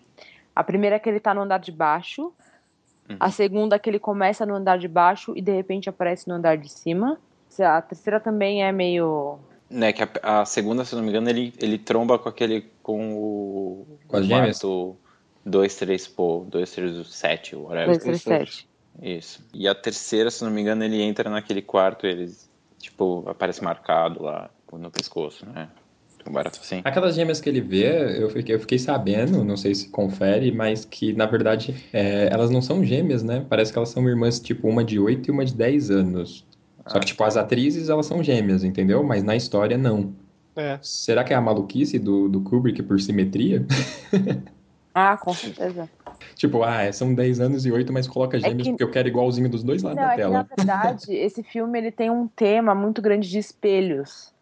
A 0.55 0.63
primeira 0.63 0.97
é 0.97 0.99
que 0.99 1.09
ele 1.09 1.19
tá 1.19 1.33
no 1.33 1.41
andar 1.41 1.59
de 1.59 1.71
baixo. 1.71 2.31
Uhum. 3.09 3.17
A 3.19 3.31
segunda 3.31 3.75
é 3.75 3.79
que 3.79 3.89
ele 3.89 3.99
começa 3.99 4.45
no 4.45 4.55
andar 4.55 4.77
de 4.77 4.87
baixo 4.87 5.33
e 5.35 5.41
de 5.41 5.51
repente 5.51 5.89
aparece 5.89 6.27
no 6.27 6.35
andar 6.35 6.57
de 6.57 6.69
cima. 6.69 7.19
A 7.59 7.81
terceira 7.81 8.19
também 8.19 8.63
é 8.63 8.71
meio. 8.71 9.39
Né, 9.69 9.93
que 9.93 10.03
a, 10.03 10.41
a 10.41 10.45
segunda, 10.45 10.83
se 10.83 10.95
não 10.95 11.01
me 11.01 11.09
engano, 11.09 11.29
ele, 11.29 11.53
ele 11.59 11.77
tromba 11.77 12.17
com 12.17 12.29
aquele. 12.29 12.69
com 12.81 13.13
o. 13.13 13.99
Com 14.07 14.17
as 14.17 14.25
gêmeas? 14.25 14.59
quarto 14.59 14.97
2, 15.45 15.75
3, 15.75 16.07
pô, 16.09 16.45
2, 16.47 16.71
3, 16.71 17.07
7, 17.07 17.55
whatever. 17.55 17.87
2, 17.87 18.03
3, 18.03 18.21
7. 18.21 18.69
Isso. 19.01 19.43
E 19.53 19.67
a 19.67 19.73
terceira, 19.73 20.29
se 20.29 20.43
não 20.43 20.51
me 20.51 20.61
engano, 20.61 20.83
ele 20.83 21.01
entra 21.01 21.29
naquele 21.29 21.61
quarto, 21.61 22.05
eles, 22.05 22.49
tipo, 22.77 23.23
aparece 23.27 23.63
marcado 23.63 24.23
lá 24.23 24.49
no 24.71 24.91
pescoço, 24.91 25.45
né? 25.45 25.69
Tão 26.23 26.31
barato 26.33 26.59
assim. 26.61 26.81
Aquelas 26.83 27.15
gêmeas 27.15 27.41
que 27.41 27.49
ele 27.49 27.61
vê, 27.61 28.21
eu 28.21 28.29
fiquei, 28.29 28.55
eu 28.55 28.59
fiquei 28.59 28.77
sabendo, 28.77 29.43
não 29.43 29.57
sei 29.57 29.73
se 29.73 29.89
confere, 29.89 30.51
mas 30.51 30.85
que 30.85 31.13
na 31.13 31.25
verdade 31.25 31.75
é, 31.91 32.29
elas 32.31 32.49
não 32.51 32.61
são 32.61 32.83
gêmeas, 32.83 33.23
né? 33.23 33.45
Parece 33.49 33.71
que 33.71 33.77
elas 33.79 33.89
são 33.89 34.07
irmãs, 34.07 34.39
tipo, 34.39 34.67
uma 34.67 34.83
de 34.83 34.99
8 34.99 35.29
e 35.29 35.31
uma 35.31 35.43
de 35.45 35.53
10 35.55 35.89
anos. 35.89 36.45
Só 36.87 36.99
que, 36.99 37.05
tipo, 37.05 37.23
as 37.23 37.37
atrizes, 37.37 37.89
elas 37.89 38.05
são 38.07 38.23
gêmeas, 38.23 38.63
entendeu? 38.63 39.03
Mas 39.03 39.23
na 39.23 39.35
história, 39.35 39.77
não. 39.77 40.13
É. 40.55 40.77
Será 40.81 41.23
que 41.23 41.31
é 41.31 41.35
a 41.35 41.41
maluquice 41.41 41.97
do, 41.99 42.27
do 42.27 42.41
Kubrick 42.41 42.81
por 42.83 42.99
simetria? 42.99 43.65
Ah, 44.93 45.15
com 45.15 45.33
certeza. 45.33 45.89
tipo, 46.35 46.63
ah, 46.63 46.81
é, 46.81 46.91
são 46.91 47.15
10 47.15 47.39
anos 47.39 47.65
e 47.65 47.71
8, 47.71 47.93
mas 47.93 48.09
coloca 48.09 48.37
gêmeos 48.37 48.63
que- 48.63 48.71
porque 48.71 48.83
eu 48.83 48.91
quero 48.91 49.07
igualzinho 49.07 49.47
dos 49.49 49.63
dois 49.63 49.81
lados 49.81 49.97
Não, 50.01 50.05
da 50.07 50.13
é 50.13 50.15
que 50.17 50.21
na 50.23 50.43
tela. 50.43 50.47
verdade, 50.53 51.05
esse 51.15 51.41
filme 51.43 51.79
ele 51.79 51.91
tem 51.93 52.09
um 52.09 52.27
tema 52.27 52.75
muito 52.75 53.01
grande 53.01 53.29
de 53.29 53.39
espelhos. 53.39 54.33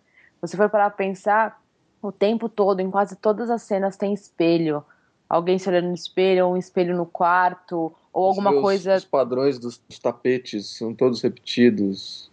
Você 0.41 0.57
for 0.57 0.67
parar 0.71 0.89
pra 0.89 0.97
pensar, 1.05 1.59
o 2.01 2.11
tempo 2.11 2.47
todo, 2.47 2.79
em 2.79 2.89
quase 2.89 3.15
todas 3.15 3.49
as 3.49 3.61
cenas, 3.63 3.97
tem 3.97 4.13
espelho. 4.13 4.83
Alguém 5.27 5.59
se 5.59 5.69
olhando 5.69 5.89
no 5.89 5.93
espelho, 5.93 6.47
ou 6.47 6.53
um 6.53 6.57
espelho 6.57 6.95
no 6.95 7.05
quarto, 7.05 7.93
ou 8.11 8.27
alguma 8.27 8.51
Os 8.51 8.61
coisa. 8.61 8.95
Os 8.95 9.05
padrões 9.05 9.59
dos, 9.59 9.79
dos 9.87 9.99
tapetes 9.99 10.77
são 10.77 10.93
todos 10.93 11.21
repetidos. 11.21 12.29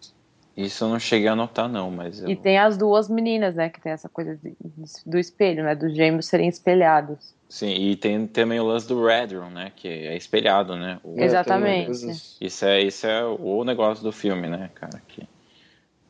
Isso 0.56 0.84
eu 0.84 0.88
não 0.88 0.98
cheguei 0.98 1.28
a 1.28 1.36
notar, 1.36 1.68
não, 1.68 1.90
mas 1.90 2.22
eu... 2.22 2.30
E 2.30 2.34
tem 2.34 2.56
as 2.59 2.78
duas 2.78 3.10
meninas, 3.10 3.55
né? 3.55 3.68
Que 3.68 3.78
tem 3.78 3.93
essa 3.93 4.09
coisa 4.09 4.38
de- 4.43 4.56
do 5.05 5.18
espelho, 5.18 5.62
né? 5.62 5.74
Dos 5.74 5.94
gêmeos 5.94 6.26
serem 6.26 6.48
espelhados. 6.48 7.34
Sim, 7.47 7.74
e 7.74 7.94
tem 7.94 8.26
também 8.26 8.59
o 8.59 8.64
lance 8.64 8.88
do 8.88 9.05
Red 9.05 9.36
Room, 9.36 9.51
né? 9.51 9.70
Que 9.76 9.86
é 9.86 10.16
espelhado, 10.16 10.74
né? 10.74 10.98
O- 11.05 11.20
Exatamente. 11.20 12.10
Isso 12.40 12.64
é, 12.64 12.80
isso 12.80 13.06
é 13.06 13.22
o 13.22 13.62
negócio 13.64 14.02
do 14.02 14.10
filme, 14.10 14.48
né, 14.48 14.70
cara? 14.74 15.02
Que, 15.06 15.28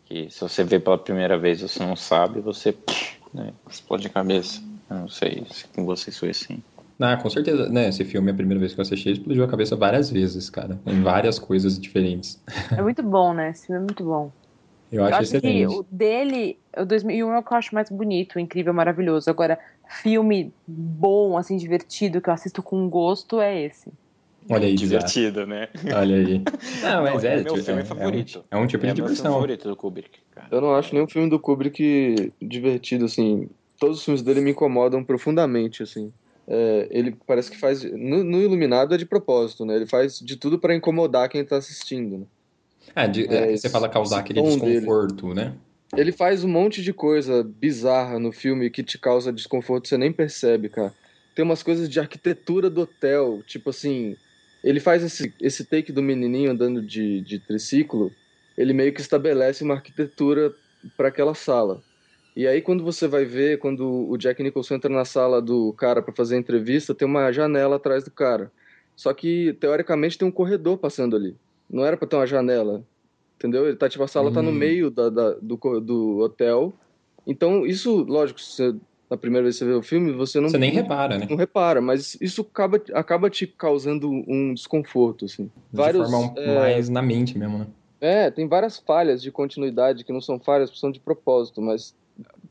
que 0.04 0.30
se 0.30 0.40
você 0.40 0.62
vê 0.62 0.78
pela 0.78 0.96
primeira 0.96 1.36
vez 1.36 1.60
e 1.60 1.68
você 1.68 1.80
não 1.80 1.96
sabe, 1.96 2.40
você 2.40 2.72
né, 3.32 3.52
explode 3.68 4.06
a 4.06 4.10
cabeça. 4.10 4.62
Eu 4.88 4.96
não 4.96 5.08
sei 5.08 5.44
se 5.50 5.66
com 5.68 5.84
vocês 5.84 6.18
foi 6.18 6.30
assim. 6.30 6.62
Ah, 6.98 7.16
com 7.16 7.28
certeza, 7.28 7.68
né? 7.68 7.88
Esse 7.88 8.04
filme, 8.04 8.30
a 8.30 8.34
primeira 8.34 8.58
vez 8.58 8.72
que 8.72 8.80
eu 8.80 8.82
assisti, 8.82 9.10
explodiu 9.10 9.44
a 9.44 9.48
cabeça 9.48 9.76
várias 9.76 10.10
vezes, 10.10 10.48
cara. 10.48 10.78
Em 10.86 11.02
várias 11.02 11.38
coisas 11.38 11.78
diferentes. 11.78 12.42
É 12.76 12.80
muito 12.80 13.02
bom, 13.02 13.34
né? 13.34 13.50
Esse 13.50 13.66
filme 13.66 13.82
é 13.82 13.84
muito 13.84 14.02
bom. 14.02 14.30
Eu 14.90 15.04
acho, 15.04 15.18
que 15.18 15.36
excelente. 15.36 15.74
o 15.74 15.84
dele, 15.90 16.58
o 16.76 16.84
2001 16.84 17.32
é 17.32 17.38
o 17.38 17.42
que 17.42 17.52
eu 17.52 17.56
acho 17.56 17.74
mais 17.74 17.90
bonito, 17.90 18.38
incrível, 18.38 18.72
maravilhoso. 18.72 19.28
Agora, 19.28 19.58
filme 19.88 20.54
bom, 20.66 21.36
assim, 21.36 21.56
divertido, 21.56 22.20
que 22.20 22.30
eu 22.30 22.34
assisto 22.34 22.62
com 22.62 22.88
gosto, 22.88 23.40
é 23.40 23.62
esse. 23.62 23.92
Olha 24.48 24.66
aí, 24.66 24.74
Divertido, 24.74 25.46
né? 25.46 25.68
Olha 25.94 26.16
aí. 26.16 26.42
Não, 26.82 27.02
mas 27.02 27.24
é, 27.24 27.34
é 27.34 27.36
meu 27.42 27.54
tipo, 27.54 27.64
filme 27.64 27.80
é- 27.82 27.84
favorito. 27.84 28.44
É 28.50 28.56
um, 28.56 28.60
é 28.60 28.62
um 28.62 28.66
tipo 28.66 28.84
é 28.86 28.88
de 28.88 28.94
meu 28.94 28.96
filme 28.96 29.10
diversão. 29.14 29.32
favorito 29.34 29.68
do 29.68 29.76
Kubrick. 29.76 30.18
Eu 30.50 30.60
não 30.60 30.74
acho 30.74 30.94
nenhum 30.94 31.08
filme 31.08 31.28
do 31.28 31.40
Kubrick 31.40 32.32
divertido, 32.40 33.06
assim. 33.06 33.48
Todos 33.80 33.98
os 33.98 34.04
filmes 34.04 34.22
dele 34.22 34.40
me 34.40 34.50
incomodam 34.52 35.02
profundamente, 35.02 35.82
assim. 35.82 36.12
É, 36.46 36.86
ele 36.90 37.16
parece 37.26 37.50
que 37.50 37.58
faz. 37.58 37.82
No, 37.82 38.22
no 38.22 38.40
Iluminado 38.40 38.94
é 38.94 38.98
de 38.98 39.04
propósito, 39.06 39.64
né? 39.64 39.74
Ele 39.74 39.86
faz 39.86 40.18
de 40.18 40.36
tudo 40.36 40.58
pra 40.58 40.74
incomodar 40.74 41.28
quem 41.28 41.44
tá 41.44 41.56
assistindo. 41.56 42.18
Né? 42.18 42.26
É, 42.94 43.08
de- 43.08 43.26
é, 43.26 43.52
É, 43.52 43.56
você 43.56 43.68
fala 43.68 43.88
causar 43.88 44.20
aquele 44.20 44.40
tom 44.40 44.56
dele. 44.58 44.74
desconforto, 44.80 45.34
né? 45.34 45.54
Ele 45.96 46.12
faz 46.12 46.44
um 46.44 46.48
monte 46.48 46.82
de 46.82 46.92
coisa 46.92 47.42
bizarra 47.42 48.18
no 48.18 48.30
filme 48.32 48.70
que 48.70 48.82
te 48.84 48.98
causa 48.98 49.32
desconforto, 49.32 49.88
você 49.88 49.96
nem 49.96 50.12
percebe, 50.12 50.68
cara. 50.68 50.94
Tem 51.34 51.44
umas 51.44 51.62
coisas 51.62 51.88
de 51.88 51.98
arquitetura 51.98 52.68
do 52.70 52.82
hotel, 52.82 53.42
tipo 53.46 53.70
assim, 53.70 54.16
ele 54.62 54.80
faz 54.80 55.02
esse, 55.02 55.32
esse 55.40 55.64
take 55.64 55.92
do 55.92 56.02
menininho 56.02 56.50
andando 56.50 56.82
de, 56.82 57.20
de 57.20 57.38
triciclo, 57.38 58.12
ele 58.56 58.72
meio 58.72 58.92
que 58.92 59.00
estabelece 59.00 59.62
uma 59.62 59.74
arquitetura 59.74 60.54
para 60.96 61.08
aquela 61.08 61.34
sala. 61.34 61.82
E 62.34 62.46
aí 62.46 62.60
quando 62.60 62.84
você 62.84 63.06
vai 63.08 63.24
ver, 63.24 63.58
quando 63.58 64.08
o 64.08 64.16
Jack 64.16 64.42
Nicholson 64.42 64.74
entra 64.74 64.90
na 64.92 65.04
sala 65.04 65.40
do 65.40 65.72
cara 65.72 66.02
para 66.02 66.14
fazer 66.14 66.36
a 66.36 66.38
entrevista, 66.38 66.94
tem 66.94 67.06
uma 67.06 67.32
janela 67.32 67.76
atrás 67.76 68.04
do 68.04 68.10
cara. 68.10 68.52
Só 68.94 69.12
que 69.12 69.54
teoricamente 69.60 70.18
tem 70.18 70.26
um 70.26 70.32
corredor 70.32 70.78
passando 70.78 71.16
ali. 71.16 71.36
Não 71.68 71.84
era 71.84 71.96
para 71.96 72.08
ter 72.08 72.16
uma 72.16 72.26
janela. 72.26 72.84
Entendeu? 73.36 73.66
Ele 73.66 73.76
tá 73.76 73.88
tipo 73.88 74.02
a 74.04 74.08
sala 74.08 74.30
tá 74.32 74.42
no 74.42 74.50
Hum. 74.50 74.54
meio 74.54 74.90
da, 74.90 75.10
da- 75.10 75.34
do, 75.34 75.56
do 75.80 76.18
hotel. 76.18 76.72
Então, 77.26 77.66
isso, 77.66 78.04
lógico, 78.04 78.40
você, 78.40 78.74
na 79.10 79.16
primeira 79.16 79.44
vez 79.44 79.54
que 79.56 79.60
você 79.60 79.64
vê 79.66 79.72
o 79.74 79.82
filme, 79.82 80.12
você 80.12 80.40
não 80.40 80.48
Você 80.48 80.58
nem 80.58 80.70
repara, 80.70 81.18
né? 81.18 81.26
Não 81.30 81.36
repara, 81.36 81.80
mas 81.80 82.16
isso 82.20 82.42
acaba, 82.42 82.82
acaba 82.92 83.30
te 83.30 83.46
causando 83.46 84.10
um 84.10 84.52
desconforto, 84.54 85.24
assim. 85.26 85.50
De 85.72 85.92
forma 85.92 86.18
um- 86.18 86.32
é, 86.36 86.54
mais 86.54 86.88
na 86.88 87.02
mente 87.02 87.38
mesmo, 87.38 87.58
né? 87.58 87.66
é, 88.00 88.30
tem 88.30 88.46
várias 88.46 88.78
falhas 88.78 89.22
de 89.22 89.30
continuidade 89.30 90.04
que 90.04 90.12
não 90.12 90.20
são 90.20 90.38
falhas, 90.38 90.70
são 90.78 90.90
de 90.90 91.00
propósito, 91.00 91.62
mas 91.62 91.94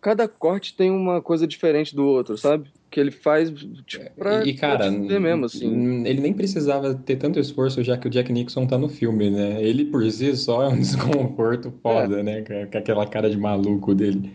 cada 0.01 0.27
corte 0.27 0.75
tem 0.75 0.89
uma 0.91 1.21
coisa 1.21 1.45
diferente 1.47 1.95
do 1.95 2.05
outro, 2.05 2.37
sabe? 2.37 2.69
Que 2.89 2.99
ele 2.99 3.11
faz 3.11 3.51
tipo, 3.85 4.05
pra, 4.15 4.43
E, 4.45 4.53
cara, 4.53 4.89
pra 4.91 4.91
mesmo, 5.19 5.45
assim. 5.45 6.03
ele 6.05 6.21
nem 6.21 6.33
precisava 6.33 6.93
ter 6.93 7.15
tanto 7.17 7.39
esforço 7.39 7.83
já 7.83 7.97
que 7.97 8.07
o 8.07 8.09
Jack 8.09 8.31
Nixon 8.31 8.65
tá 8.65 8.77
no 8.77 8.87
filme, 8.89 9.29
né? 9.29 9.61
Ele 9.61 9.85
por 9.85 10.09
si 10.11 10.35
só 10.37 10.63
é 10.63 10.67
um 10.69 10.77
desconforto 10.79 11.71
foda, 11.83 12.23
né? 12.23 12.41
Com- 12.43 12.71
Com 12.71 12.77
aquela 12.77 13.05
cara 13.07 13.29
de 13.29 13.37
maluco 13.37 13.93
dele. 13.93 14.31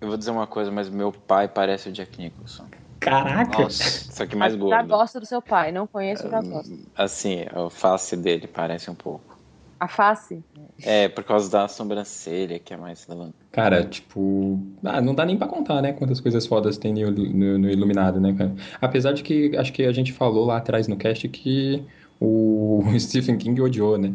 Eu 0.00 0.08
vou 0.08 0.16
dizer 0.16 0.30
uma 0.30 0.46
coisa, 0.46 0.70
mas 0.70 0.88
meu 0.88 1.10
pai 1.10 1.48
parece 1.48 1.88
o 1.88 1.92
Jack 1.92 2.20
Nicholson. 2.20 2.66
Caraca! 3.00 3.62
Nossa, 3.62 4.12
só 4.12 4.26
que 4.26 4.36
mais 4.36 4.54
Já 4.54 4.58
gordo. 4.58 4.88
gosto 4.88 5.20
do 5.20 5.26
seu 5.26 5.40
pai, 5.40 5.72
não 5.72 5.86
conheço, 5.86 6.28
já 6.28 6.40
gosto. 6.40 6.72
Assim, 6.96 7.44
a 7.50 7.70
face 7.70 8.16
dele 8.16 8.46
parece 8.46 8.90
um 8.90 8.94
pouco. 8.94 9.36
A 9.78 9.88
face? 9.88 10.42
É, 10.82 11.08
por 11.08 11.22
causa 11.22 11.50
da 11.50 11.68
sobrancelha, 11.68 12.58
que 12.58 12.72
é 12.72 12.76
mais. 12.76 13.06
Cara, 13.52 13.84
tipo. 13.84 14.58
Ah, 14.82 15.00
não 15.00 15.14
dá 15.14 15.24
nem 15.24 15.36
pra 15.36 15.46
contar, 15.46 15.82
né? 15.82 15.92
Quantas 15.92 16.20
coisas 16.20 16.46
fodas 16.46 16.78
tem 16.78 16.92
no, 16.94 17.10
no- 17.10 17.58
no 17.58 17.70
Iluminado, 17.70 18.18
né, 18.20 18.34
cara? 18.36 18.54
Apesar 18.80 19.12
de 19.12 19.22
que 19.22 19.54
acho 19.56 19.72
que 19.72 19.84
a 19.84 19.92
gente 19.92 20.12
falou 20.12 20.46
lá 20.46 20.56
atrás 20.56 20.88
no 20.88 20.96
cast 20.96 21.28
que 21.28 21.84
o 22.20 22.82
Stephen 22.98 23.36
King 23.36 23.60
odiou, 23.60 23.98
né? 23.98 24.14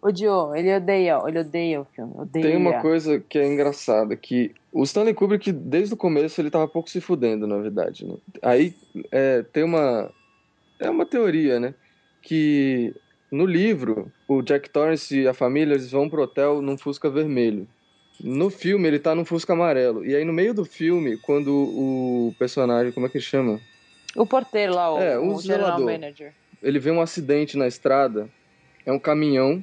Odiou, 0.00 0.54
ele 0.54 0.76
odeia, 0.76 1.20
ele 1.26 1.40
odeia 1.40 1.80
o 1.80 1.84
filme. 1.86 2.12
Odeia. 2.16 2.46
Tem 2.46 2.56
uma 2.56 2.80
coisa 2.80 3.18
que 3.18 3.38
é 3.38 3.46
engraçada, 3.46 4.14
que 4.14 4.54
o 4.74 4.82
Stanley 4.82 5.14
Kubrick, 5.14 5.52
desde 5.52 5.94
o 5.94 5.96
começo, 5.96 6.40
ele 6.40 6.50
tava 6.50 6.66
pouco 6.66 6.90
se 6.90 7.00
fudendo, 7.00 7.46
na 7.46 7.56
verdade, 7.58 8.04
né? 8.04 8.16
Aí 8.42 8.74
é, 9.12 9.42
tem 9.44 9.62
uma... 9.62 10.10
É 10.80 10.90
uma 10.90 11.06
teoria, 11.06 11.60
né? 11.60 11.72
Que 12.20 12.92
no 13.30 13.46
livro, 13.46 14.10
o 14.28 14.42
Jack 14.42 14.68
Torrance 14.68 15.16
e 15.20 15.28
a 15.28 15.32
família, 15.32 15.74
eles 15.74 15.92
vão 15.92 16.08
pro 16.08 16.22
hotel 16.22 16.60
num 16.60 16.76
Fusca 16.76 17.08
vermelho. 17.08 17.68
No 18.20 18.50
filme, 18.50 18.88
ele 18.88 18.98
tá 18.98 19.14
num 19.14 19.24
Fusca 19.24 19.52
amarelo. 19.52 20.04
E 20.04 20.14
aí, 20.14 20.24
no 20.24 20.32
meio 20.32 20.52
do 20.52 20.64
filme, 20.64 21.16
quando 21.18 21.48
o 21.52 22.34
personagem, 22.38 22.92
como 22.92 23.06
é 23.06 23.08
que 23.08 23.18
ele 23.18 23.24
chama? 23.24 23.60
O 24.16 24.26
porteiro 24.26 24.74
lá, 24.74 24.92
o, 24.92 24.98
É, 24.98 25.18
o 25.18 25.34
o 25.34 25.40
general 25.40 25.76
zelador. 25.78 25.86
manager. 25.86 26.32
ele 26.62 26.78
vê 26.78 26.90
um 26.90 27.00
acidente 27.00 27.56
na 27.56 27.66
estrada, 27.66 28.28
é 28.86 28.92
um 28.92 28.98
caminhão 28.98 29.62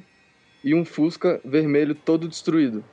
e 0.64 0.74
um 0.74 0.84
Fusca 0.84 1.40
vermelho 1.44 1.94
todo 1.94 2.28
destruído. 2.28 2.84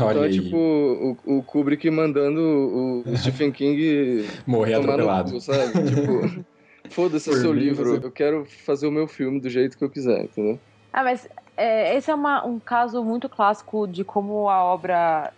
Olha 0.00 0.10
então 0.12 0.24
é 0.24 0.26
aí. 0.26 0.32
tipo 0.32 0.56
o, 0.56 1.38
o 1.38 1.42
Kubrick 1.42 1.90
mandando 1.90 2.40
o, 2.40 3.00
o 3.00 3.04
Stephen 3.16 3.52
King 3.52 4.24
Morrer 4.46 4.74
no 4.76 4.80
atropelado. 4.82 5.32
cu, 5.32 5.40
sabe? 5.40 5.72
tipo, 5.88 6.90
foda-se 6.90 7.30
Por 7.30 7.38
seu 7.38 7.52
mim, 7.52 7.60
livro, 7.60 7.84
você- 7.84 8.06
eu 8.06 8.12
quero 8.12 8.44
fazer 8.64 8.86
o 8.86 8.92
meu 8.92 9.06
filme 9.08 9.40
do 9.40 9.48
jeito 9.48 9.76
que 9.76 9.84
eu 9.84 9.90
quiser, 9.90 10.24
entendeu? 10.24 10.60
Ah, 10.92 11.02
mas 11.02 11.28
é, 11.56 11.96
esse 11.96 12.10
é 12.10 12.14
uma- 12.14 12.46
um 12.46 12.60
caso 12.60 13.02
muito 13.04 13.28
clássico 13.28 13.86
de 13.86 14.04
como 14.04 14.48
a 14.48 14.62
obra 14.64 15.32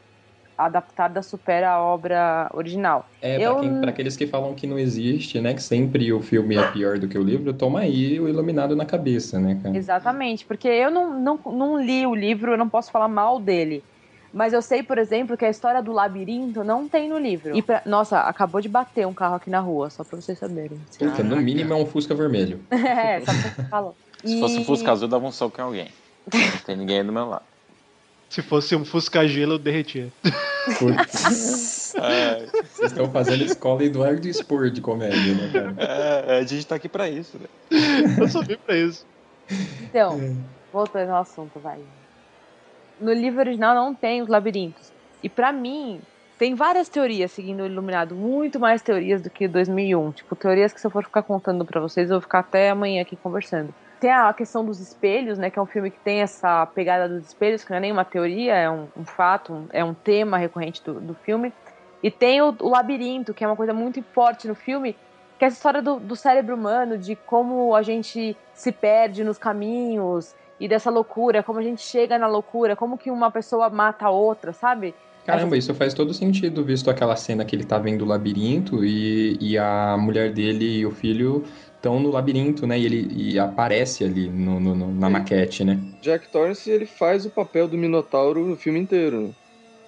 adaptada 0.57 1.23
supera 1.23 1.71
a 1.71 1.81
obra 1.83 2.51
original. 2.55 3.07
É, 3.21 3.39
pra, 3.39 3.49
Eu 3.49 3.61
quem- 3.61 3.81
pra 3.81 3.91
aqueles 3.91 4.17
que 4.17 4.27
falam 4.27 4.55
que 4.55 4.67
não 4.67 4.79
existe, 4.79 5.41
né? 5.41 5.53
Que 5.55 5.63
sempre 5.63 6.13
o 6.13 6.21
filme 6.23 6.57
é 6.57 6.73
pior 6.73 6.99
do 6.99 7.09
que 7.09 7.19
o 7.19 7.23
livro, 7.23 7.53
toma 7.53 7.81
aí 7.81 8.19
o 8.21 8.29
Iluminado 8.29 8.75
na 8.77 8.87
cabeça, 8.87 9.39
né, 9.39 9.59
cara? 9.63 9.77
Exatamente, 9.77 10.47
porque 10.47 10.69
eu 10.69 10.91
não, 10.91 11.19
não, 11.21 11.41
não 11.47 11.81
li 11.83 12.07
o 12.07 12.15
livro, 12.15 12.53
eu 12.53 12.59
não 12.59 12.69
posso 12.69 12.91
falar 12.91 13.09
mal 13.09 13.39
dele. 13.41 13.85
Mas 14.37 14.53
eu 14.53 14.61
sei, 14.61 14.83
por 14.83 14.99
exemplo, 14.99 15.35
que 15.35 15.47
a 15.47 15.49
história 15.49 15.83
do 15.83 15.93
labirinto 15.93 16.63
não 16.63 16.87
tem 16.87 17.09
no 17.09 17.17
livro. 17.19 17.57
E 17.57 17.63
pra- 17.63 17.81
Nossa, 17.87 18.21
acabou 18.21 18.61
de 18.61 18.69
bater 18.69 19.07
um 19.07 19.15
carro 19.15 19.37
aqui 19.37 19.49
na 19.49 19.61
rua, 19.61 19.89
só 19.89 20.05
pra 20.05 20.21
vocês 20.21 20.39
saberem. 20.39 20.79
Porque 20.99 21.23
no 21.23 21.37
mínimo 21.37 21.73
é 21.73 21.77
um 21.77 21.87
Fusca 21.87 22.15
vermelho. 22.15 22.61
é, 22.71 23.21
só 23.21 23.25
pra 23.25 23.35
você 23.35 23.63
falar. 23.71 23.93
Se 24.23 24.39
fosse 24.39 24.59
um 24.59 24.65
Fusca 24.67 24.93
azul, 24.93 25.09
dava 25.09 25.25
um 25.25 25.33
soco 25.33 25.59
em 25.59 25.65
alguém. 25.65 25.89
Não 26.31 26.59
tem 26.67 26.77
ninguém 26.77 27.03
do 27.03 27.11
meu 27.15 27.25
lado. 27.27 27.45
Se 28.29 28.43
fosse 28.43 28.77
um 28.77 28.85
Fusca 28.85 29.27
gelo, 29.27 29.55
eu 29.55 29.59
derretia. 29.59 30.13
Putz. 30.79 31.95
Vocês 31.97 32.93
estão 32.93 33.11
fazendo 33.11 33.43
escola 33.43 33.83
Eduardo 33.85 34.29
Spor 34.35 34.69
de 34.69 34.83
comédia, 34.83 35.35
né, 35.35 35.51
cara? 35.51 35.75
É, 35.79 36.39
a 36.41 36.43
gente 36.43 36.67
tá 36.67 36.75
aqui 36.75 36.91
pra 36.91 37.09
isso, 37.09 37.39
né? 37.39 37.47
Eu 38.21 38.29
só 38.29 38.43
vim 38.43 38.59
pra 38.59 38.77
isso. 38.77 39.07
Então, 39.83 40.37
voltando 40.71 41.09
ao 41.11 41.23
assunto, 41.23 41.59
vai. 41.59 41.79
No 43.01 43.13
livro 43.13 43.41
original 43.41 43.75
não 43.75 43.95
tem 43.95 44.23
os 44.23 44.29
labirintos. 44.29 44.93
E 45.23 45.29
pra 45.29 45.53
mim, 45.53 46.01
tem 46.39 46.55
várias 46.55 46.89
teorias 46.89 47.33
seguindo 47.33 47.63
o 47.63 47.67
Iluminado, 47.67 48.15
muito 48.15 48.61
mais 48.61 48.83
teorias 48.83 49.23
do 49.23 49.31
que 49.31 49.49
2001. 49.49 50.13
Tipo, 50.13 50.37
teorias 50.37 50.73
que 50.73 50.81
se 50.81 50.87
eu 50.87 50.91
for 50.91 51.05
ficar 51.05 51.23
contando 51.23 51.65
pra 51.65 51.81
vocês, 51.81 52.11
eu 52.11 52.17
vou 52.17 52.21
ficar 52.21 52.41
até 52.41 52.71
amanhã 52.71 53.03
aqui 53.03 53.17
conversando. 53.17 53.75
Tem 53.99 54.11
a 54.11 54.33
questão 54.35 54.65
dos 54.65 54.79
espelhos, 54.79 55.39
né? 55.39 55.49
Que 55.49 55.59
é 55.59 55.63
um 55.63 55.67
filme 55.67 55.91
que 55.91 55.99
tem 55.99 56.21
essa 56.21 56.67
pegada 56.67 57.09
dos 57.09 57.27
espelhos, 57.27 57.65
que 57.65 57.71
não 57.71 57.79
é 57.79 57.81
nem 57.81 57.93
uma 57.93 58.05
teoria, 58.05 58.55
é 58.55 58.69
um, 58.71 58.87
um 58.95 59.05
fato, 59.05 59.67
é 59.73 59.83
um 59.83 59.95
tema 59.95 60.37
recorrente 60.37 60.83
do, 60.85 61.01
do 61.01 61.15
filme. 61.15 61.53
E 62.03 62.11
tem 62.11 62.43
o, 62.43 62.55
o 62.61 62.69
labirinto, 62.69 63.33
que 63.33 63.43
é 63.43 63.47
uma 63.47 63.57
coisa 63.57 63.73
muito 63.73 64.03
forte 64.13 64.47
no 64.47 64.55
filme, 64.55 64.95
que 65.39 65.45
é 65.45 65.49
essa 65.49 65.57
história 65.57 65.81
do, 65.81 65.99
do 65.99 66.15
cérebro 66.15 66.55
humano, 66.55 66.99
de 66.99 67.17
como 67.17 67.75
a 67.75 67.81
gente 67.81 68.37
se 68.53 68.71
perde 68.71 69.25
nos 69.25 69.39
caminhos 69.39 70.35
e 70.61 70.67
dessa 70.69 70.91
loucura, 70.91 71.43
como 71.43 71.59
a 71.59 71.63
gente 71.63 71.83
chega 71.83 72.19
na 72.19 72.27
loucura, 72.27 72.75
como 72.77 72.97
que 72.99 73.11
uma 73.11 73.31
pessoa 73.31 73.69
mata 73.71 74.07
a 74.07 74.11
outra, 74.11 74.53
sabe? 74.53 74.95
Caramba, 75.27 75.57
isso 75.57 75.75
faz 75.75 75.93
todo 75.93 76.15
sentido, 76.15 76.65
visto 76.65 76.89
aquela 76.89 77.17
cena 77.17 77.45
que 77.45 77.55
ele 77.57 77.65
tá 77.65 77.79
vendo 77.79 78.03
o 78.03 78.05
labirinto 78.09 78.85
e, 78.85 79.37
e 79.41 79.59
a 79.59 79.97
mulher 79.99 80.33
dele 80.33 80.79
e 80.79 80.87
o 80.87 80.91
filho 80.93 81.43
estão 81.75 81.99
no 81.99 82.11
labirinto, 82.11 82.65
né? 82.65 82.79
E 82.79 82.85
ele 82.87 83.09
e 83.13 83.39
aparece 83.39 84.05
ali 84.05 84.29
no, 84.29 84.61
no- 84.61 84.75
no- 84.75 84.93
na 84.95 85.11
maquete, 85.11 85.65
né? 85.65 85.79
Jack 86.01 86.29
Torrance, 86.29 86.71
ele 86.71 86.87
faz 86.87 87.27
o 87.27 87.31
papel 87.31 87.67
do 87.67 87.77
Minotauro 87.77 88.47
no 88.47 88.57
filme 88.57 88.79
inteiro. 88.79 89.21
né? 89.23 89.31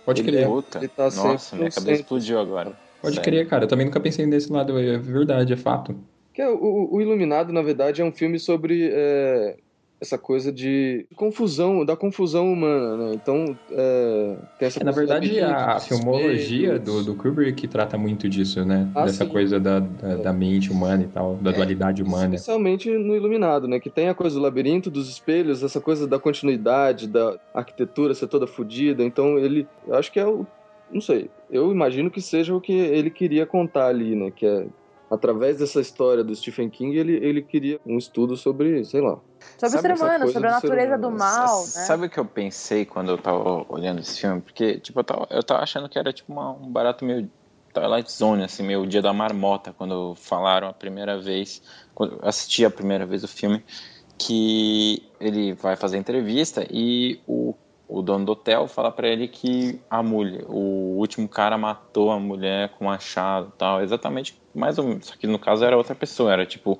Pode 0.04 0.22
Ele 0.22 0.30
crer. 0.32 0.42
é- 0.42 0.46
Puta, 0.48 0.78
ele 0.78 0.88
tá 0.88 1.04
nossa, 1.04 1.56
minha 1.56 1.70
cabeça 1.70 1.70
centro. 1.70 1.92
explodiu 1.92 2.40
agora. 2.40 2.72
Pode 3.00 3.14
Sério. 3.14 3.30
crer, 3.30 3.48
cara. 3.48 3.64
Eu 3.64 3.68
também 3.68 3.86
nunca 3.86 4.00
pensei 4.00 4.26
nesse 4.26 4.50
lado, 4.52 4.76
é 4.76 4.98
verdade, 4.98 5.52
é 5.52 5.56
fato. 5.56 5.94
Que 6.34 6.42
é, 6.42 6.48
o, 6.48 6.88
o 6.92 7.00
Iluminado, 7.00 7.52
na 7.52 7.62
verdade, 7.62 8.02
é 8.02 8.04
um 8.04 8.12
filme 8.12 8.38
sobre 8.40 8.90
é, 8.92 9.56
essa 10.00 10.16
coisa 10.16 10.52
de 10.52 11.06
confusão, 11.16 11.84
da 11.84 11.96
confusão 11.96 12.52
humana, 12.52 12.96
né? 12.96 13.12
Então, 13.14 13.56
é, 13.72 14.36
tem 14.58 14.68
essa 14.68 14.80
É, 14.80 14.84
na 14.84 14.92
verdade, 14.92 15.40
a 15.40 15.74
dos 15.74 15.86
filmologia 15.86 16.78
do, 16.78 17.02
do 17.02 17.14
Kubrick 17.16 17.66
trata 17.66 17.98
muito 17.98 18.28
disso, 18.28 18.64
né? 18.64 18.88
Ah, 18.94 19.04
Dessa 19.04 19.24
sim. 19.24 19.30
coisa 19.30 19.58
da, 19.58 19.80
da, 19.80 20.16
da 20.16 20.32
mente 20.32 20.70
humana 20.70 21.02
e 21.02 21.08
tal, 21.08 21.34
da 21.36 21.50
dualidade 21.50 22.02
humana. 22.02 22.36
Especialmente 22.36 22.88
no 22.90 23.16
Iluminado, 23.16 23.66
né? 23.66 23.80
Que 23.80 23.90
tem 23.90 24.08
a 24.08 24.14
coisa 24.14 24.36
do 24.36 24.42
labirinto, 24.42 24.90
dos 24.90 25.08
espelhos, 25.08 25.62
essa 25.62 25.80
coisa 25.80 26.06
da 26.06 26.18
continuidade, 26.18 27.08
da 27.08 27.36
arquitetura 27.52 28.14
ser 28.14 28.28
toda 28.28 28.46
fodida. 28.46 29.02
Então 29.02 29.38
ele. 29.38 29.66
Eu 29.86 29.96
acho 29.96 30.12
que 30.12 30.20
é 30.20 30.26
o. 30.26 30.46
Não 30.90 31.00
sei. 31.00 31.28
Eu 31.50 31.72
imagino 31.72 32.10
que 32.10 32.22
seja 32.22 32.54
o 32.54 32.60
que 32.60 32.72
ele 32.72 33.10
queria 33.10 33.44
contar 33.44 33.88
ali, 33.88 34.14
né? 34.14 34.30
Que 34.30 34.46
é. 34.46 34.66
Através 35.10 35.58
dessa 35.58 35.80
história 35.80 36.22
do 36.22 36.34
Stephen 36.34 36.68
King, 36.68 36.96
ele, 36.98 37.14
ele 37.16 37.42
queria 37.42 37.80
um 37.86 37.96
estudo 37.96 38.36
sobre, 38.36 38.84
sei 38.84 39.00
lá. 39.00 39.20
Sobre 39.58 39.78
o 39.78 39.80
ser 39.80 39.92
humano, 39.92 40.28
sobre 40.32 40.48
a 40.48 40.50
do 40.50 40.54
natureza 40.54 40.86
humano. 40.96 41.02
do 41.02 41.10
mal, 41.18 41.60
né? 41.64 41.66
Sabe 41.66 42.06
o 42.06 42.10
que 42.10 42.18
eu 42.20 42.24
pensei 42.24 42.84
quando 42.84 43.10
eu 43.10 43.18
tava 43.18 43.64
olhando 43.68 44.00
esse 44.00 44.20
filme? 44.20 44.40
Porque, 44.40 44.78
tipo, 44.80 45.00
eu 45.00 45.04
tava, 45.04 45.26
eu 45.30 45.42
tava 45.42 45.62
achando 45.62 45.88
que 45.88 45.98
era 45.98 46.12
tipo 46.12 46.32
uma- 46.32 46.52
um 46.52 46.70
barato 46.70 47.04
meio 47.04 47.30
Twilight 47.72 48.10
Zone, 48.12 48.44
assim, 48.44 48.62
meio 48.62 48.86
Dia 48.86 49.00
da 49.02 49.12
Marmota, 49.12 49.72
quando 49.72 50.14
falaram 50.16 50.68
a 50.68 50.72
primeira 50.72 51.18
vez, 51.18 51.62
quando 51.94 52.14
eu 52.14 52.20
assisti 52.22 52.64
a 52.64 52.70
primeira 52.70 53.06
vez 53.06 53.24
o 53.24 53.28
filme, 53.28 53.64
que 54.18 55.10
ele 55.20 55.52
vai 55.54 55.76
fazer 55.76 55.96
entrevista 55.96 56.66
e 56.70 57.20
o, 57.26 57.54
o 57.88 58.02
dono 58.02 58.24
do 58.26 58.32
hotel 58.32 58.68
fala 58.68 58.92
pra 58.92 59.08
ele 59.08 59.26
que 59.28 59.80
a 59.88 60.02
mulher, 60.02 60.44
o 60.48 60.96
último 60.98 61.28
cara 61.28 61.56
matou 61.56 62.10
a 62.10 62.20
mulher 62.20 62.70
com 62.78 62.84
machado 62.84 63.50
e 63.54 63.58
tal, 63.58 63.82
exatamente, 63.82 64.38
mais 64.54 64.78
ou 64.78 64.84
menos, 64.86 65.06
só 65.06 65.16
que 65.16 65.26
no 65.26 65.38
caso 65.38 65.64
era 65.64 65.76
outra 65.76 65.94
pessoa, 65.94 66.32
era 66.32 66.44
tipo, 66.44 66.78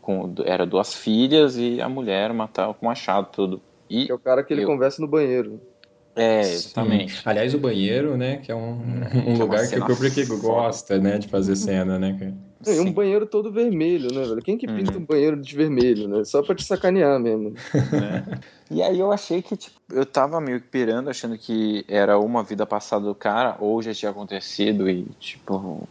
com, 0.00 0.34
era 0.44 0.66
duas 0.66 0.94
filhas 0.94 1.56
e 1.56 1.80
a 1.80 1.88
mulher 1.88 2.32
matava 2.32 2.74
com 2.74 2.86
machado 2.86 3.28
tudo. 3.32 3.62
E 3.88 4.10
é 4.10 4.14
o 4.14 4.18
cara 4.18 4.42
que 4.44 4.52
ele 4.52 4.62
eu- 4.62 4.66
conversa 4.66 5.00
no 5.00 5.08
banheiro. 5.08 5.60
É, 6.14 6.40
exatamente. 6.40 7.14
Sim. 7.14 7.22
Aliás, 7.24 7.54
o 7.54 7.58
banheiro, 7.58 8.18
né? 8.18 8.36
Que 8.36 8.52
é 8.52 8.54
um, 8.54 8.78
que 9.10 9.16
um 9.16 9.20
é 9.20 9.34
uma 9.34 9.38
lugar 9.44 9.66
que 9.68 9.78
o 9.78 9.96
foda. 10.26 10.36
gosta, 10.42 10.98
né? 10.98 11.16
De 11.16 11.28
fazer 11.28 11.56
cena, 11.56 11.98
né, 11.98 12.16
cara? 12.18 12.51
E 12.70 12.80
um 12.80 12.92
banheiro 12.92 13.26
todo 13.26 13.50
vermelho, 13.52 14.12
né, 14.12 14.26
velho? 14.26 14.42
Quem 14.42 14.56
que 14.58 14.66
pinta 14.66 14.98
um 14.98 15.04
banheiro 15.04 15.40
de 15.40 15.56
vermelho, 15.56 16.08
né? 16.08 16.24
Só 16.24 16.42
pra 16.42 16.54
te 16.54 16.62
sacanear 16.62 17.18
mesmo. 17.20 17.52
E 18.70 18.82
aí 18.82 18.98
eu 18.98 19.12
achei 19.12 19.42
que, 19.42 19.54
tipo, 19.54 19.78
eu 19.92 20.06
tava 20.06 20.40
meio 20.40 20.58
que 20.58 20.68
pirando, 20.68 21.10
achando 21.10 21.36
que 21.36 21.84
era 21.86 22.18
uma 22.18 22.42
vida 22.42 22.64
passada 22.64 23.04
do 23.04 23.14
cara, 23.14 23.54
ou 23.60 23.82
já 23.82 23.92
tinha 23.92 24.10
acontecido, 24.10 24.88
e, 24.88 25.04
tipo, 25.20 25.86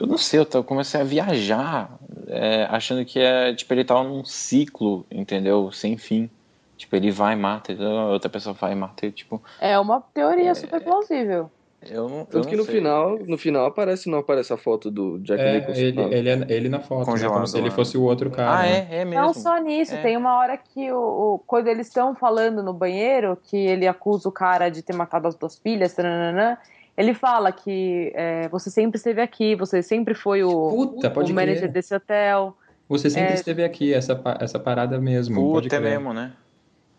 eu 0.00 0.04
não 0.06 0.18
sei, 0.18 0.40
eu 0.40 0.44
tava- 0.44 0.64
comecei 0.64 1.00
a 1.00 1.04
viajar, 1.04 1.96
é, 2.26 2.64
achando 2.64 3.04
que 3.04 3.20
é, 3.20 3.54
tipo, 3.54 3.72
ele 3.72 3.84
tava 3.84 4.02
num 4.02 4.24
ciclo, 4.24 5.06
entendeu? 5.12 5.70
Sem 5.70 5.96
fim. 5.96 6.28
Tipo, 6.76 6.96
ele 6.96 7.12
vai 7.12 7.34
e 7.34 7.36
mata, 7.36 7.72
e 7.72 7.80
outra 7.84 8.28
pessoa 8.28 8.52
vai 8.52 8.72
e 8.72 8.74
mata, 8.74 9.06
e, 9.06 9.12
tipo, 9.12 9.40
É 9.60 9.78
uma 9.78 10.00
teoria 10.00 10.54
super 10.56 10.80
plausível. 10.80 11.50
Eu 11.82 12.08
não. 12.08 12.18
eu 12.20 12.24
Tanto 12.26 12.38
não 12.44 12.50
que 12.50 12.56
no 12.56 12.64
sei. 12.64 12.74
final, 12.74 13.18
no 13.18 13.38
final 13.38 13.66
aparece, 13.66 14.10
não 14.10 14.18
aparece 14.18 14.52
a 14.52 14.56
foto 14.56 14.90
do 14.90 15.18
Jack 15.20 15.40
É, 15.40 15.52
Nicholson. 15.60 15.80
ele, 15.80 16.00
ele, 16.14 16.28
é, 16.30 16.46
ele 16.48 16.68
na 16.68 16.80
foto, 16.80 17.10
né? 17.14 17.28
Como 17.28 17.46
se 17.46 17.56
ele 17.58 17.70
fosse 17.70 17.96
o 17.96 18.02
outro 18.02 18.30
cara. 18.30 18.58
Ah, 18.58 18.62
né? 18.62 18.88
é, 18.90 18.96
é 19.00 19.04
mesmo. 19.04 19.20
Não 19.24 19.32
só 19.34 19.56
nisso, 19.58 19.94
É. 19.94 20.02
tem 20.02 20.16
uma 20.16 20.36
hora 20.38 20.56
que 20.56 20.90
o, 20.92 20.98
o- 21.34 21.38
quando 21.46 21.68
eles 21.68 21.86
estão 21.86 22.14
falando 22.14 22.62
no 22.62 22.72
banheiro, 22.72 23.38
que 23.44 23.56
ele 23.56 23.86
acusa 23.86 24.28
o 24.28 24.32
cara 24.32 24.68
de 24.68 24.82
ter 24.82 24.94
matado 24.94 25.28
as 25.28 25.34
duas 25.34 25.56
filhas, 25.58 25.94
tananana, 25.94 26.58
ele 26.96 27.14
fala 27.14 27.52
que 27.52 28.10
é, 28.16 28.48
você 28.48 28.70
sempre 28.70 28.96
esteve 28.98 29.20
aqui, 29.22 29.54
você 29.54 29.82
sempre 29.82 30.14
foi 30.14 30.42
o, 30.42 30.70
Puta, 30.70 31.08
pode 31.10 31.30
o 31.30 31.34
manager 31.34 31.70
desse 31.70 31.94
hotel. 31.94 32.56
Você 32.88 33.08
sempre 33.10 33.32
É. 33.32 33.34
esteve 33.34 33.62
aqui, 33.62 33.94
essa, 33.94 34.20
essa 34.40 34.58
parada 34.58 34.98
mesmo. 34.98 35.36
pode 35.52 35.66
Puta, 35.68 35.76
é 35.76 35.78
crer. 35.78 35.90
mesmo, 35.92 36.12
né? 36.12 36.32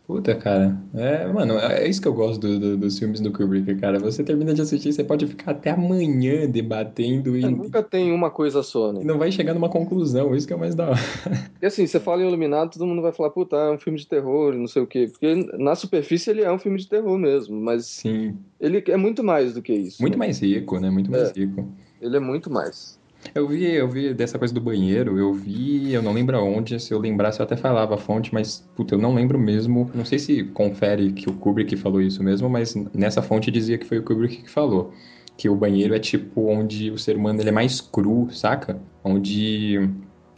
Puta, 0.10 0.34
cara. 0.34 0.76
É, 0.96 1.28
mano, 1.28 1.60
é 1.60 1.88
isso 1.88 2.02
que 2.02 2.08
eu 2.08 2.14
gosto 2.16 2.40
do- 2.42 2.60
do- 2.60 2.78
dos 2.78 2.98
filmes 2.98 3.20
do 3.22 3.32
Kubrick, 3.32 3.76
cara. 3.76 4.00
Você 4.00 4.24
termina 4.24 4.56
de 4.56 4.62
assistir, 4.64 4.92
você 4.92 5.04
pode 5.04 5.28
ficar 5.28 5.52
até 5.52 5.70
amanhã 5.70 6.50
debatendo 6.50 7.38
e, 7.38 7.42
Nunca 7.42 7.84
tem 7.84 8.12
uma 8.12 8.32
coisa 8.32 8.64
só, 8.64 8.92
né? 8.92 9.02
e 9.04 9.06
não 9.06 9.20
vai 9.20 9.32
chegar 9.32 9.54
numa 9.54 9.70
conclusão. 9.70 10.36
Isso 10.36 10.48
que 10.48 10.54
é 10.54 10.56
o 10.56 10.60
mais 10.60 10.74
da 10.74 10.90
hora. 10.90 10.96
E 11.62 11.66
assim, 11.68 11.86
você 11.86 12.00
fala 12.00 12.24
em 12.24 12.28
Iluminado, 12.28 12.72
todo 12.72 12.88
mundo 12.88 13.04
vai 13.04 13.12
falar, 13.12 13.30
puta, 13.30 13.56
é 13.56 13.70
um 13.72 13.78
filme 13.78 14.00
de 14.00 14.08
terror, 14.08 14.56
não 14.56 14.66
sei 14.66 14.82
o 14.82 14.88
quê. 14.88 15.08
Porque 15.12 15.36
na 15.60 15.76
superfície 15.76 16.32
ele 16.32 16.42
é 16.42 16.52
um 16.52 16.58
filme 16.58 16.80
de 16.80 16.88
terror 16.88 17.16
mesmo, 17.20 17.56
mas 17.62 17.86
Sim. 17.86 18.36
ele 18.60 18.84
é 18.88 18.98
muito 18.98 19.24
mais 19.24 19.54
do 19.54 19.62
que 19.62 19.74
isso. 19.74 20.02
Muito 20.02 20.14
né? 20.18 20.26
mais 20.26 20.40
rico, 20.42 20.80
né? 20.80 20.90
Muito 20.90 21.12
mais 21.12 21.30
É. 21.30 21.34
rico. 21.40 21.68
Ele 22.02 22.18
é 22.18 22.20
muito 22.20 22.50
mais. 22.52 22.99
Eu 23.36 23.48
vi, 23.48 23.66
eu 23.66 23.88
vi 23.88 24.14
dessa 24.14 24.40
coisa 24.40 24.54
do 24.54 24.62
banheiro, 24.62 25.18
eu 25.20 25.34
vi, 25.34 25.94
eu 25.94 26.02
não 26.02 26.14
lembro 26.14 26.38
aonde, 26.38 26.80
se 26.80 26.94
eu 26.94 27.00
lembrasse 27.00 27.40
eu 27.40 27.44
até 27.44 27.56
falava 27.56 27.96
a 27.96 27.98
fonte, 27.98 28.34
mas, 28.34 28.68
puta, 28.76 28.96
eu 28.96 29.00
não 29.00 29.14
lembro 29.14 29.38
mesmo. 29.38 29.90
Não 29.94 30.06
sei 30.06 30.18
se 30.18 30.44
confere 30.46 31.12
que 31.12 31.30
o 31.30 31.34
Kubrick 31.34 31.76
falou 31.76 32.02
isso 32.02 32.24
mesmo, 32.24 32.50
mas 32.50 32.76
nessa 32.94 33.22
fonte 33.22 33.52
dizia 33.52 33.78
que 33.78 33.86
foi 33.86 34.00
o 34.00 34.04
Kubrick 34.04 34.44
que 34.44 34.50
falou. 34.50 34.94
Que 35.38 35.50
o 35.50 35.56
banheiro 35.56 35.96
é 35.96 36.00
tipo 36.00 36.50
onde 36.50 36.92
o 36.92 36.98
ser 36.98 37.16
humano 37.16 37.42
ele 37.42 37.50
é 37.50 37.52
mais 37.52 37.80
cru, 37.80 38.28
saca? 38.32 38.82
Onde. 39.04 39.90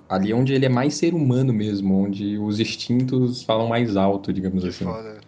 Ali 0.07 0.33
onde 0.33 0.53
ele 0.53 0.65
é 0.65 0.69
mais 0.69 0.95
ser 0.95 1.13
humano 1.13 1.53
mesmo, 1.53 2.03
onde 2.03 2.37
os 2.37 2.59
instintos 2.59 3.43
falam 3.43 3.67
mais 3.67 3.95
alto, 3.95 4.33
digamos 4.33 4.65
assim. 4.65 4.83
Foda. 4.83 5.21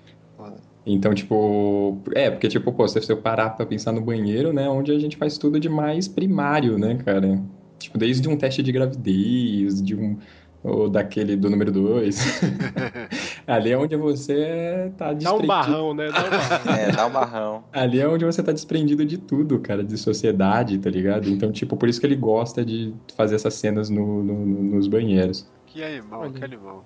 Então, 0.85 1.13
tipo, 1.13 2.01
é, 2.13 2.29
porque, 2.29 2.47
tipo, 2.49 2.71
pô, 2.73 2.87
se 2.87 2.99
você 3.01 3.15
parar 3.15 3.51
pra 3.51 3.65
pensar 3.65 3.91
no 3.93 4.01
banheiro, 4.01 4.51
né, 4.51 4.67
onde 4.67 4.91
a 4.91 4.99
gente 4.99 5.15
faz 5.15 5.37
tudo 5.37 5.59
de 5.59 5.69
mais 5.69 6.07
primário, 6.07 6.77
né, 6.77 6.95
cara? 7.05 7.39
Tipo, 7.79 7.97
desde 7.97 8.27
um 8.27 8.35
teste 8.37 8.61
de 8.61 8.71
gravidez, 8.71 9.81
de 9.81 9.95
um, 9.95 10.17
ou 10.61 10.89
daquele 10.89 11.35
do 11.37 11.49
número 11.49 11.71
2. 11.71 12.41
Ali 13.47 13.71
é 13.71 13.77
onde 13.77 13.95
você 13.95 14.91
tá 14.97 15.07
Dá 15.07 15.11
um 15.13 15.17
desprendido. 15.17 15.47
barrão, 15.47 15.93
né? 15.93 16.09
Dá 16.11 16.19
um 16.19 16.29
barrão. 16.29 16.73
É, 16.77 16.91
dá 16.91 17.05
um 17.07 17.11
barrão. 17.11 17.63
Ali 17.71 17.99
é 17.99 18.07
onde 18.07 18.25
você 18.25 18.41
tá 18.43 18.51
desprendido 18.51 19.05
de 19.05 19.17
tudo, 19.17 19.59
cara, 19.59 19.83
de 19.83 19.97
sociedade, 19.97 20.77
tá 20.79 20.89
ligado? 20.89 21.29
Então, 21.29 21.51
tipo, 21.51 21.75
por 21.77 21.87
isso 21.89 21.99
que 21.99 22.05
ele 22.05 22.15
gosta 22.15 22.63
de 22.65 22.93
fazer 23.17 23.35
essas 23.35 23.53
cenas 23.53 23.89
no, 23.89 24.23
no- 24.23 24.45
no- 24.45 24.63
nos 24.75 24.87
banheiros. 24.87 25.49
Que 25.67 25.83
animal, 25.83 26.29
que 26.31 26.43
animal. 26.43 26.85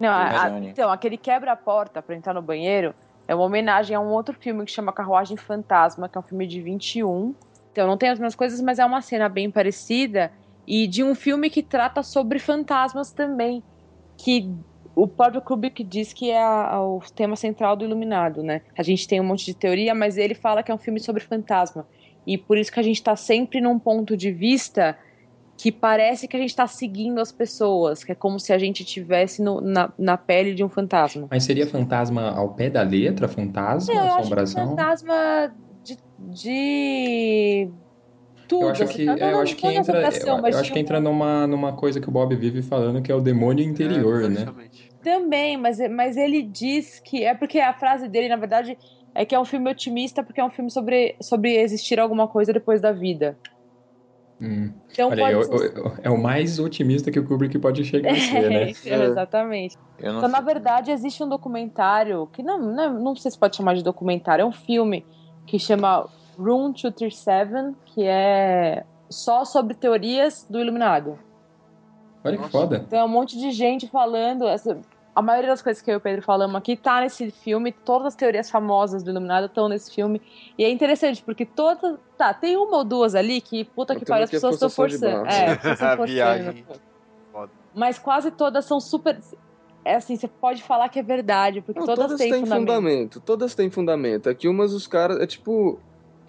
Não, 0.00 0.08
a- 0.08 0.44
a- 0.46 0.60
então, 0.60 0.90
aquele 0.90 1.16
quebra 1.16 1.52
a 1.52 1.56
porta 1.56 2.02
pra 2.02 2.16
entrar 2.16 2.34
no 2.34 2.42
banheiro 2.42 2.94
é 3.26 3.34
uma 3.34 3.44
homenagem 3.44 3.96
a 3.96 4.00
um 4.00 4.08
outro 4.08 4.34
filme 4.34 4.64
que 4.64 4.70
chama 4.70 4.92
Carruagem 4.92 5.36
Fantasma, 5.36 6.08
que 6.08 6.16
é 6.16 6.20
um 6.20 6.24
filme 6.24 6.46
de 6.46 6.60
21. 6.60 7.34
Então, 7.72 7.86
não 7.86 7.96
tem 7.96 8.10
as 8.10 8.18
mesmas 8.18 8.34
coisas, 8.34 8.60
mas 8.60 8.78
é 8.78 8.84
uma 8.84 9.00
cena 9.00 9.28
bem 9.28 9.50
parecida. 9.50 10.30
E 10.66 10.86
de 10.86 11.02
um 11.02 11.14
filme 11.14 11.50
que 11.50 11.62
trata 11.62 12.02
sobre 12.02 12.38
fantasmas 12.38 13.10
também. 13.12 13.62
Que 14.16 14.50
o 14.94 15.08
próprio 15.08 15.42
Kubrick 15.42 15.82
diz 15.82 16.12
que 16.12 16.30
é 16.30 16.46
o 16.76 17.00
tema 17.14 17.34
central 17.34 17.74
do 17.76 17.84
Iluminado, 17.84 18.42
né? 18.42 18.62
A 18.78 18.82
gente 18.82 19.08
tem 19.08 19.20
um 19.20 19.24
monte 19.24 19.44
de 19.44 19.54
teoria, 19.54 19.94
mas 19.94 20.16
ele 20.16 20.34
fala 20.34 20.62
que 20.62 20.70
é 20.70 20.74
um 20.74 20.78
filme 20.78 21.00
sobre 21.00 21.22
fantasma. 21.22 21.86
E 22.26 22.38
por 22.38 22.56
isso 22.56 22.72
que 22.72 22.80
a 22.80 22.82
gente 22.82 23.02
tá 23.02 23.16
sempre 23.16 23.60
num 23.60 23.78
ponto 23.78 24.16
de 24.16 24.30
vista 24.30 24.96
que 25.56 25.70
parece 25.70 26.26
que 26.26 26.36
a 26.36 26.40
gente 26.40 26.54
tá 26.54 26.66
seguindo 26.66 27.20
as 27.20 27.32
pessoas, 27.32 28.02
que 28.04 28.12
é 28.12 28.14
como 28.14 28.38
se 28.40 28.52
a 28.52 28.58
gente 28.58 28.82
estivesse 28.82 29.42
na, 29.42 29.92
na 29.98 30.16
pele 30.16 30.54
de 30.54 30.64
um 30.64 30.68
fantasma. 30.68 31.28
Mas 31.30 31.44
seria 31.44 31.66
fantasma 31.66 32.30
ao 32.30 32.54
pé 32.54 32.68
da 32.70 32.82
letra? 32.82 33.28
Fantasma? 33.28 33.92
Eu 33.94 34.00
acho 34.00 34.16
que 34.16 34.20
assombração? 34.22 34.76
fantasma 34.76 35.54
de, 35.84 35.98
de 36.18 37.70
tudo. 38.48 38.64
Eu 38.64 38.68
acho 38.70 38.84
assim, 38.84 38.96
que, 38.96 39.04
não- 39.06 39.14
é, 39.14 39.22
eu 39.22 39.32
não- 39.32 39.40
acho 39.40 39.56
que 39.56 39.62
não 39.64 39.70
entra, 39.72 39.80
assombração, 40.00 40.38
eu, 40.38 40.46
eu 40.52 40.58
acho 40.58 40.72
que 40.72 40.78
entra 40.78 41.00
numa, 41.00 41.46
numa 41.46 41.76
coisa 41.76 42.00
que 42.00 42.08
o 42.08 42.12
Bob 42.12 42.34
vive 42.36 42.62
falando, 42.62 43.02
que 43.02 43.10
é 43.10 43.14
o 43.14 43.20
demônio 43.20 43.64
interior, 43.64 44.24
É, 44.24 44.28
né? 44.28 44.46
Também, 45.02 45.56
mas, 45.58 45.78
mas 45.90 46.16
ele 46.16 46.42
diz 46.42 46.98
que. 47.04 47.24
É 47.24 47.34
porque 47.34 47.60
a 47.60 47.74
frase 47.74 48.08
dele, 48.08 48.28
na 48.28 48.36
verdade, 48.36 48.76
é 49.14 49.24
que 49.24 49.34
é 49.34 49.40
um 49.40 49.44
filme 49.44 49.70
otimista, 49.70 50.22
porque 50.24 50.40
é 50.40 50.44
um 50.44 50.50
filme 50.50 50.70
sobre, 50.70 51.14
sobre 51.22 51.56
existir 51.58 52.00
alguma 52.00 52.26
coisa 52.26 52.52
depois 52.52 52.80
da 52.80 52.90
vida. 52.90 53.38
Hum. 54.40 54.72
Então 54.92 55.10
Olha 55.10 55.36
pode 55.36 55.36
o- 55.54 55.58
ser. 55.58 55.78
o- 55.78 55.92
é 56.02 56.10
o 56.10 56.18
mais 56.20 56.58
otimista 56.58 57.10
que 57.10 57.18
o 57.20 57.26
Kubrick 57.26 57.58
pode 57.58 57.84
chegar 57.84 58.12
a 58.12 58.16
ser, 58.16 58.50
né? 58.50 58.72
É, 58.84 59.04
exatamente. 59.06 59.76
Eu 59.98 60.12
não 60.12 60.18
Então, 60.18 60.28
na 60.28 60.40
verdade, 60.40 60.90
existe 60.90 61.22
um 61.22 61.28
documentário, 61.28 62.26
que 62.32 62.42
não, 62.42 62.58
não, 62.58 62.94
não 63.00 63.16
sei 63.16 63.30
se 63.30 63.38
pode 63.38 63.56
chamar 63.56 63.74
de 63.74 63.82
documentário, 63.84 64.42
é 64.42 64.46
um 64.46 64.52
filme 64.52 65.06
que 65.46 65.58
chama 65.58 66.08
Room 66.36 66.72
237, 66.72 67.76
que 67.86 68.02
é 68.04 68.84
só 69.08 69.44
sobre 69.44 69.74
teorias 69.74 70.44
do 70.50 70.58
Iluminado. 70.58 71.16
Olha 72.24 72.38
que 72.38 72.48
foda. 72.48 72.82
Então 72.86 72.98
é 72.98 73.04
um 73.04 73.08
monte 73.08 73.38
de 73.38 73.50
gente 73.52 73.86
falando. 73.88 74.48
essa- 74.48 74.80
a 75.14 75.22
maioria 75.22 75.50
das 75.50 75.62
coisas 75.62 75.80
que 75.80 75.90
eu 75.90 75.94
e 75.94 75.96
o 75.96 76.00
Pedro 76.00 76.22
falamos 76.22 76.56
aqui 76.56 76.76
tá 76.76 77.00
nesse 77.00 77.30
filme. 77.30 77.70
Todas 77.70 78.08
as 78.08 78.14
teorias 78.16 78.50
famosas 78.50 79.02
do 79.02 79.10
Iluminado 79.10 79.46
estão 79.46 79.68
nesse 79.68 79.94
filme. 79.94 80.20
E 80.58 80.64
é 80.64 80.70
interessante, 80.70 81.22
porque 81.22 81.46
todas. 81.46 81.98
Tá, 82.18 82.34
tem 82.34 82.56
uma 82.56 82.78
ou 82.78 82.84
duas 82.84 83.14
ali 83.14 83.40
que, 83.40 83.64
puta 83.64 83.94
que 83.94 84.04
pariu, 84.04 84.24
as 84.24 84.30
é 84.30 84.32
pessoas 84.32 84.54
estão 84.54 84.68
de 84.68 84.74
forçando. 84.74 85.26
É, 85.26 85.54
forçando. 85.56 86.06
viagem. 86.06 86.64
Mas 87.74 87.98
quase 87.98 88.30
todas 88.30 88.64
são 88.64 88.80
super. 88.80 89.20
É 89.84 89.96
assim, 89.96 90.16
você 90.16 90.26
pode 90.26 90.62
falar 90.62 90.88
que 90.88 90.98
é 90.98 91.02
verdade, 91.02 91.60
porque 91.60 91.78
Não, 91.78 91.86
todas, 91.86 92.04
todas 92.06 92.18
têm 92.18 92.30
têm 92.30 92.40
fundamento. 92.44 92.66
fundamento. 92.66 93.20
Todas 93.20 93.54
têm 93.54 93.70
fundamento. 93.70 94.28
Aqui 94.30 94.48
umas 94.48 94.72
os 94.72 94.86
caras. 94.86 95.20
É 95.20 95.26
tipo. 95.26 95.78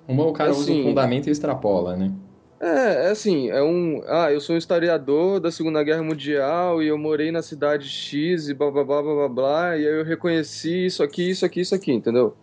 Uma 0.07 0.26
o 0.28 0.34
cara 0.34 0.52
usa 0.52 0.62
Assim- 0.62 0.82
o 0.82 0.84
fundamento 0.84 1.28
e 1.28 1.32
extrapola, 1.32 1.95
né? 1.95 2.12
É, 2.66 3.08
é 3.08 3.10
assim, 3.12 3.50
é 3.50 3.62
um. 3.62 4.02
Ah, 4.08 4.32
eu 4.32 4.42
sou 4.42 4.56
um 4.56 4.58
historiador 4.58 5.40
da 5.40 5.52
Segunda 5.52 5.84
Guerra 5.84 6.02
Mundial 6.02 6.82
e 6.82 6.88
eu 6.88 6.98
morei 6.98 7.32
na 7.32 7.44
cidade 7.44 7.88
X 7.88 8.48
e 8.50 8.56
blá 8.56 8.72
blá 8.72 8.84
blá 8.84 9.04
blá 9.04 9.14
blá 9.14 9.30
blá, 9.30 9.78
e 9.78 9.88
aí 9.88 9.94
eu 10.00 10.04
reconheci 10.04 10.88
isso 10.88 11.04
aqui, 11.04 11.30
isso 11.30 11.46
aqui, 11.46 11.62
isso 11.62 11.76
aqui, 11.76 11.92
entendeu? 11.92 12.36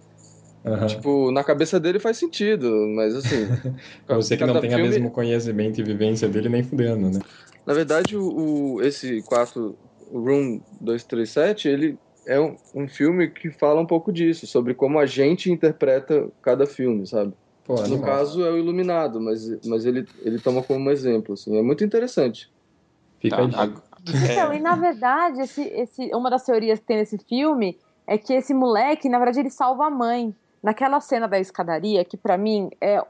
Aham. 0.65 0.86
Tipo, 0.86 1.32
na 1.32 1.43
cabeça 1.43 1.81
dele 1.81 1.99
faz 1.99 2.19
sentido, 2.19 2.70
mas 2.94 3.16
assim. 3.16 3.49
Você 4.09 4.36
que 4.36 4.44
não 4.44 4.61
tem 4.61 4.70
o 4.70 4.74
filme- 4.74 4.90
mesmo 4.90 5.11
conhecimento 5.11 5.81
e 5.81 5.85
vivência 5.85 6.28
dele, 6.28 6.49
nem 6.49 6.62
fudendo, 6.62 7.11
né? 7.11 7.20
Na 7.66 7.74
verdade, 7.74 8.16
o, 8.16 8.74
o- 8.77 8.82
esse 8.82 9.23
quarto, 9.23 9.78
o 10.09 10.20
Room 10.20 10.62
237, 10.70 11.69
ele 11.69 11.99
é 12.27 12.40
um, 12.40 12.57
um 12.74 12.89
filme 12.89 13.28
que 13.31 13.51
fala 13.51 13.81
um 13.81 13.86
pouco 13.86 14.12
disso, 14.12 14.47
sobre 14.47 14.74
como 14.74 14.99
a 14.99 15.07
gente 15.07 15.51
interpreta 15.51 16.31
cada 16.43 16.66
filme, 16.66 17.07
sabe? 17.07 17.35
Pô, 17.64 17.74
no 17.76 17.82
animal. 17.84 18.05
caso 18.05 18.44
é 18.44 18.51
o 18.51 18.59
Iluminado, 18.59 19.20
mas, 19.20 19.64
mas 19.66 19.84
ele, 19.84 20.06
ele 20.20 20.40
toma 20.40 20.62
como 20.62 20.90
exemplo, 20.90 21.34
assim. 21.34 21.56
É 21.56 21.62
muito 21.62 21.84
interessante. 21.84 22.51
Fica 23.20 23.36
Tá, 23.36 23.43
a 23.43 23.47
dica. 23.47 23.62
ag- 23.62 23.82
Então, 24.32 24.52
e 24.52 24.60
na 24.60 24.74
verdade, 24.74 25.43
esse, 25.43 25.62
esse, 25.62 26.10
uma 26.14 26.28
das 26.28 26.44
teorias 26.44 26.80
que 26.80 26.86
tem 26.86 26.97
nesse 26.97 27.18
filme 27.18 27.78
é 28.06 28.18
que 28.18 28.32
esse 28.34 28.52
moleque, 28.52 29.09
na 29.09 29.18
verdade, 29.18 29.40
ele 29.40 29.51
salva 29.51 29.86
a 29.86 29.90
mãe. 29.90 30.34
Naquela 30.62 31.01
cena 31.01 31.26
da 31.26 31.40
escadaria, 31.40 32.05
que 32.05 32.16
pra 32.16 32.39
mim 32.39 32.70
é 32.80 33.05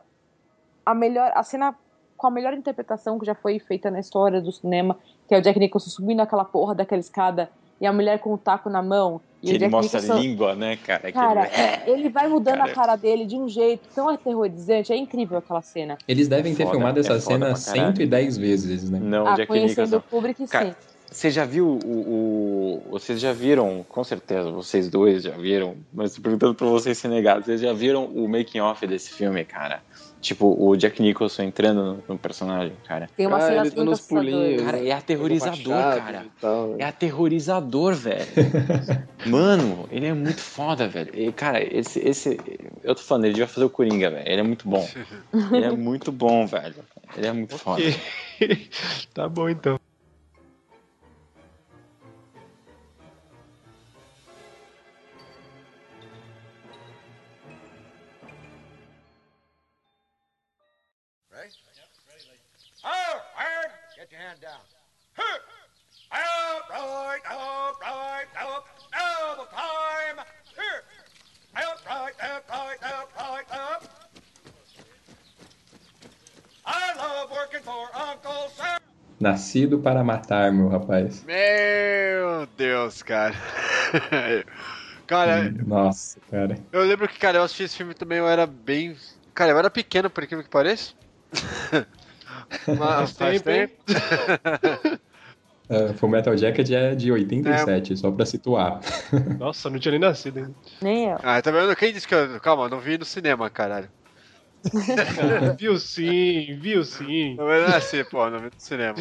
a 0.86 0.94
melhor, 0.94 1.30
a 1.34 1.42
cena 1.42 1.74
com 2.16 2.26
a 2.26 2.30
melhor 2.30 2.54
interpretação 2.54 3.18
que 3.18 3.26
já 3.26 3.34
foi 3.34 3.58
feita 3.58 3.90
na 3.90 4.00
história 4.00 4.40
do 4.40 4.50
cinema, 4.50 4.98
que 5.28 5.34
é 5.34 5.38
o 5.38 5.42
Jack 5.42 5.58
Nicholson 5.58 5.90
subindo 5.90 6.20
aquela 6.20 6.44
porra 6.46 6.74
daquela 6.74 7.00
escada 7.00 7.50
e 7.82 7.86
a 7.86 7.92
mulher 7.92 8.18
com 8.20 8.32
o 8.32 8.38
taco 8.38 8.70
na 8.70 8.80
mão. 8.80 9.20
E 9.42 9.46
Que 9.46 9.50
ele 9.54 9.58
Jack 9.58 9.72
mostra 9.72 9.98
a 9.98 10.02
Nicholson, 10.02 10.22
língua, 10.22 10.54
né, 10.54 10.76
cara? 10.86 11.00
Que 11.08 11.12
Cara, 11.12 11.50
ele- 11.84 12.00
ele 12.00 12.08
vai 12.10 12.28
mudando 12.28 12.58
Cara, 12.58 12.70
a 12.70 12.74
cara 12.74 12.96
dele 12.96 13.26
de 13.26 13.34
um 13.36 13.48
jeito 13.48 13.88
tão 13.92 14.08
aterrorizante. 14.08 14.92
É 14.92 14.96
incrível 14.96 15.36
aquela 15.38 15.60
cena. 15.60 15.98
Eles 16.06 16.28
devem 16.28 16.54
ter 16.54 16.62
foda, 16.62 16.76
filmado 16.76 17.00
essa 17.00 17.14
é 17.14 17.20
cena 17.20 17.46
pra 17.46 17.54
caralho. 17.60 17.92
110 17.96 18.38
vezes, 18.38 18.88
né? 18.88 19.00
Não, 19.02 19.26
ah, 19.26 19.34
Jack 19.34 19.48
conhecendo 19.48 19.86
Nicholson. 19.86 19.96
o 20.06 20.10
Kubrick, 20.10 20.46
Cara, 20.46 20.66
sim. 20.66 20.74
Você 21.10 21.30
já 21.30 21.44
viu 21.44 21.66
o, 21.84 22.82
o- 22.86 22.90
Vocês 22.92 23.20
já 23.20 23.32
viram, 23.32 23.84
com 23.88 24.02
certeza, 24.04 24.50
vocês 24.50 24.88
dois 24.88 25.24
já 25.24 25.32
viram, 25.32 25.74
mas 25.92 26.16
perguntando 26.18 26.54
pra 26.54 26.68
vocês 26.68 26.96
ser 26.96 27.08
negados, 27.08 27.44
vocês 27.46 27.60
já 27.60 27.72
viram 27.72 28.04
o 28.06 28.28
making 28.28 28.60
off 28.60 28.86
desse 28.86 29.10
filme, 29.10 29.44
cara? 29.44 29.82
Tipo, 30.22 30.56
o 30.56 30.76
Jack 30.76 31.02
Nicholson 31.02 31.42
entrando 31.42 31.82
no, 31.82 32.04
no 32.14 32.16
personagem, 32.18 32.76
cara. 32.86 33.10
Tem 33.16 33.26
uma 33.26 33.38
Ah, 33.38 33.64
cena 33.64 33.90
uns 33.90 34.00
pulinhos. 34.02 34.62
Cara, 34.62 34.78
é 34.78 34.92
aterrorizador, 34.92 35.74
cara. 35.74 36.26
tal? 36.40 36.76
É 36.78 36.84
aterrorizador, 36.84 37.92
velho. 37.94 38.24
Mano, 39.26 39.88
ele 39.90 40.06
é 40.06 40.14
muito 40.14 40.40
foda, 40.40 40.86
velho. 40.86 41.10
E, 41.12 41.32
cara, 41.32 41.60
esse, 41.60 41.98
esse. 41.98 42.38
Eu 42.84 42.94
tô 42.94 43.02
falando, 43.02 43.24
ele 43.24 43.34
devia 43.34 43.48
fazer 43.48 43.66
o 43.66 43.70
Coringa, 43.70 44.10
velho. 44.10 44.28
Ele 44.28 44.40
é 44.40 44.44
muito 44.44 44.68
bom. 44.68 44.88
Ele 45.52 45.64
é 45.64 45.70
muito 45.72 46.12
bom, 46.12 46.46
velho. 46.46 46.74
Ele 47.16 47.26
é 47.26 47.32
muito 47.32 47.58
foda. 47.58 47.82
tá 49.14 49.28
bom 49.28 49.48
então. 49.48 49.81
Down. 64.40 64.64
Up, 65.18 66.70
right, 66.70 67.20
up, 67.30 67.80
right, 67.82 68.26
up, 68.40 68.64
double 68.90 69.46
time. 69.50 70.24
Here. 70.56 70.82
Up, 71.54 71.78
right, 71.86 72.14
up, 72.18 72.48
right, 72.48 72.78
up, 72.82 73.12
right, 73.18 73.44
up. 73.52 73.84
I 76.64 76.94
love 76.96 77.30
working 77.30 77.60
for 77.62 77.90
Uncle 77.94 78.48
Sam. 78.56 78.80
Nascido 79.20 79.78
para 79.78 80.02
matar, 80.02 80.50
meu 80.50 80.68
rapaz. 80.68 81.22
Meu 81.24 82.46
Deus, 82.56 83.02
cara. 83.02 83.34
cara, 85.06 85.50
Nossa, 85.66 86.18
cara. 86.30 86.58
eu 86.72 86.82
lembro 86.84 87.06
que, 87.06 87.18
cara, 87.18 87.36
eu 87.38 87.42
assisti 87.42 87.64
esse 87.64 87.76
filme 87.76 87.92
também, 87.92 88.18
eu 88.18 88.26
era 88.28 88.46
bem. 88.46 88.96
Cara, 89.34 89.50
eu 89.52 89.58
era 89.58 89.68
pequeno, 89.68 90.08
por 90.08 90.24
incrível 90.24 90.42
que 90.44 90.50
pareça. 90.50 90.94
Mas 92.78 93.12
faz 93.16 93.42
tempo. 93.42 93.74
Uh, 95.68 95.94
Full 95.98 96.08
Metal 96.08 96.36
Jacket 96.36 96.70
é 96.70 96.94
de 96.94 97.10
87, 97.12 97.96
só 97.96 98.10
pra 98.10 98.26
situar. 98.26 98.80
Nossa, 99.38 99.70
não 99.70 99.78
tinha 99.78 99.92
nem 99.92 100.00
nascido 100.00 100.38
ainda. 100.38 100.54
Nem 100.80 101.10
eu. 101.10 101.18
Ah, 101.22 101.40
tá 101.40 101.50
vendo? 101.50 101.74
Quem 101.76 101.92
disse 101.92 102.06
que 102.06 102.14
eu. 102.14 102.40
Calma, 102.40 102.64
eu 102.64 102.70
não 102.70 102.80
vi 102.80 102.98
no 102.98 103.04
cinema, 103.04 103.48
caralho. 103.50 103.88
viu 105.58 105.78
sim, 105.78 106.58
viu 106.60 106.84
sim. 106.84 107.34
Não 107.34 107.50
é 107.50 107.76
assim, 107.76 108.04
pô, 108.04 108.28
não 108.30 108.38
vi 108.38 108.46
no 108.46 108.52
cinema. 108.58 108.98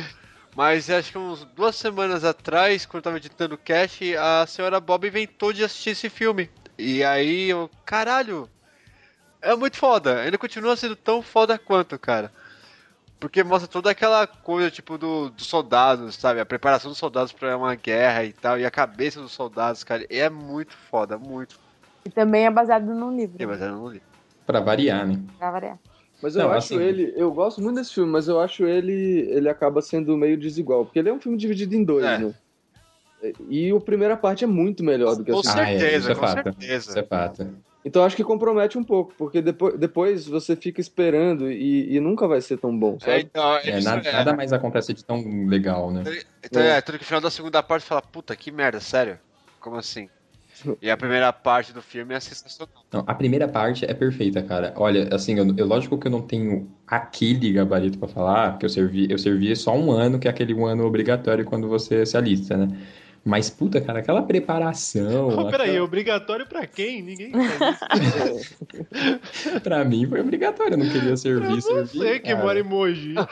Mas 0.56 0.90
acho 0.90 1.12
que 1.12 1.18
uns 1.18 1.46
duas 1.56 1.76
semanas 1.76 2.24
atrás, 2.24 2.86
quando 2.86 2.98
eu 2.98 3.04
tava 3.04 3.18
editando 3.18 3.56
o 3.56 3.58
cast, 3.58 4.16
a 4.18 4.46
senhora 4.46 4.80
Bob 4.80 5.08
inventou 5.08 5.54
de 5.54 5.64
assistir 5.64 5.92
esse 5.92 6.10
filme. 6.10 6.50
E 6.78 7.04
aí 7.04 7.50
eu. 7.50 7.70
Caralho! 7.86 8.50
É 9.42 9.56
muito 9.56 9.78
foda. 9.78 10.22
Ainda 10.22 10.38
continua 10.38 10.76
sendo 10.76 10.96
tão 10.96 11.22
foda 11.22 11.58
quanto, 11.58 11.98
cara. 11.98 12.32
Porque 13.22 13.44
mostra 13.44 13.68
toda 13.68 13.92
aquela 13.92 14.26
coisa, 14.26 14.72
tipo, 14.72 14.98
do, 14.98 15.30
dos 15.30 15.46
soldados, 15.46 16.16
sabe? 16.16 16.40
A 16.40 16.46
preparação 16.46 16.90
dos 16.90 16.98
soldados 16.98 17.32
pra 17.32 17.56
uma 17.56 17.76
guerra 17.76 18.26
e 18.26 18.34
tal. 18.34 18.60
E 18.60 18.66
a 18.66 18.72
cabeça 18.72 19.22
dos 19.22 19.32
soldados, 19.32 19.84
cara. 19.84 20.04
É 20.10 20.28
muito 20.28 20.76
foda, 20.90 21.20
muito. 21.20 21.60
E 22.04 22.10
também 22.10 22.48
é 22.48 22.50
baseado 22.50 22.86
num 22.96 23.16
livro. 23.16 23.36
E, 23.40 23.46
mas 23.46 23.62
eu 23.62 23.72
não 23.72 23.88
li. 23.90 24.02
Pra 24.44 24.60
variar, 24.60 25.06
né? 25.06 25.20
Pra 25.38 25.52
variar. 25.52 25.78
Mas 26.20 26.36
eu 26.36 26.42
Não, 26.44 26.50
acho 26.52 26.74
assim- 26.74 26.84
ele, 26.84 27.14
eu 27.16 27.32
gosto 27.32 27.62
muito 27.62 27.76
desse 27.76 27.94
filme, 27.94 28.12
mas 28.12 28.28
eu 28.28 28.40
acho 28.40 28.66
ele, 28.66 28.92
ele 29.30 29.48
acaba 29.48 29.84
sendo 29.84 30.18
meio 30.18 30.36
desigual, 30.36 30.84
porque 30.84 30.98
ele 30.98 31.10
é 31.10 31.14
um 31.14 31.22
filme 31.22 31.38
dividido 31.38 31.76
em 31.76 31.84
dois, 31.84 32.04
É. 32.06 32.18
né? 32.18 32.34
E 33.48 33.70
a 33.72 33.80
primeira 33.80 34.18
parte 34.18 34.44
é 34.44 34.48
muito 34.48 34.84
melhor 34.84 35.16
do 35.16 35.24
que 35.24 35.30
a 35.30 35.34
Com 35.36 35.44
segunda. 35.44 35.62
ah, 35.64 35.72
é, 35.72 35.78
certeza, 35.80 35.98
isso 35.98 36.12
é 36.12 36.16
com 36.16 36.22
fato. 36.28 36.44
certeza. 36.44 36.90
Isso 36.90 37.00
é 37.00 37.04
fato. 37.04 37.48
Então 37.84 38.04
acho 38.04 38.16
que 38.16 38.24
compromete 38.24 38.78
um 38.78 38.84
pouco, 38.84 39.14
porque 39.18 39.42
depois, 39.42 39.78
depois 39.78 40.28
você 40.28 40.56
fica 40.56 40.80
esperando 40.80 41.52
e, 41.52 41.96
e 41.96 42.00
nunca 42.00 42.28
vai 42.28 42.40
ser 42.42 42.58
tão 42.58 42.78
bom, 42.78 43.00
É, 43.02 43.20
sabe? 43.20 43.20
então, 43.20 43.58
É, 43.64 43.80
isso 43.80 43.90
nada, 43.90 44.04
é. 44.04 44.12
nada 44.12 44.34
mais 44.36 44.54
acontece 44.54 44.94
de 44.94 45.04
tão 45.04 45.22
legal, 45.48 45.92
né? 45.92 46.04
Então 46.44 46.62
é, 46.62 46.82
tudo 46.82 46.98
que 46.98 47.04
no 47.04 47.08
final 47.08 47.22
da 47.22 47.32
segunda 47.32 47.62
parte 47.64 47.86
fala, 47.86 48.02
puta, 48.02 48.36
que 48.36 48.52
merda, 48.52 48.80
sério? 48.80 49.20
Como 49.60 49.78
assim? 49.78 50.10
E 50.82 50.90
a 50.92 50.98
primeira 50.98 51.32
parte 51.34 51.74
do 51.74 51.82
filme 51.82 52.14
é 52.16 52.20
sensacional. 52.20 52.86
Não, 52.92 53.06
a 53.08 53.16
primeira 53.16 53.48
parte 53.48 53.86
é 53.86 53.94
perfeita, 53.94 54.44
cara. 54.44 54.74
Olha, 54.78 55.08
assim, 55.16 55.36
eu, 55.38 55.46
eu- 55.58 55.66
lógico 55.66 55.98
que 55.98 56.08
eu 56.08 56.12
não 56.12 56.22
tenho 56.28 56.70
aquele 56.86 57.54
gabarito 57.54 57.98
pra 57.98 58.08
falar, 58.08 58.52
porque 58.52 58.66
eu 58.66 58.70
servi, 58.70 59.08
eu 59.10 59.18
servi 59.18 59.56
só 59.56 59.74
um 59.78 59.92
ano, 59.92 60.20
que 60.20 60.28
é 60.28 60.32
aquele 60.32 60.54
um 60.54 60.66
ano 60.66 60.86
obrigatório 60.86 61.46
quando 61.46 61.70
você 61.70 62.06
se 62.06 62.18
alista, 62.18 62.58
né? 62.58 62.68
Mas, 63.24 63.52
puta, 63.52 63.80
cara, 63.80 64.00
aquela 64.00 64.24
preparação. 64.24 65.28
Oh, 65.30 65.46
peraí, 65.52 65.68
é 65.68 65.72
aquela- 65.74 65.86
obrigatório 65.86 66.48
pra 66.48 66.66
quem? 66.66 67.04
Ninguém 67.04 67.32
faz 67.58 67.78
isso. 68.36 69.60
Pra 69.62 69.86
mim 69.86 70.08
foi 70.08 70.22
obrigatório, 70.22 70.74
eu 70.74 70.78
não 70.80 70.90
queria 70.90 71.16
servir, 71.16 71.52
Eu 71.52 71.62
servir. 71.62 72.00
sei 72.00 72.20
que 72.20 72.30
cara. 72.32 72.44
mora 72.44 72.60
em 72.60 72.64
Mogi. 72.64 73.14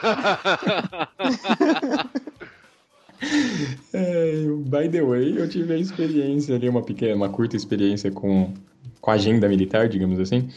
É, 3.92 4.32
by 4.64 4.88
the 4.88 5.02
way, 5.02 5.38
eu 5.38 5.46
tive 5.48 5.74
a 5.74 5.76
experiência 5.76 6.54
ali, 6.56 6.68
uma 6.68 6.82
pequena, 6.82 7.14
uma 7.14 7.28
curta 7.28 7.54
experiência 7.56 8.10
com, 8.10 8.52
com 9.00 9.10
a 9.10 9.14
agenda 9.14 9.46
militar, 9.48 9.88
digamos 9.90 10.18
assim. 10.18 10.48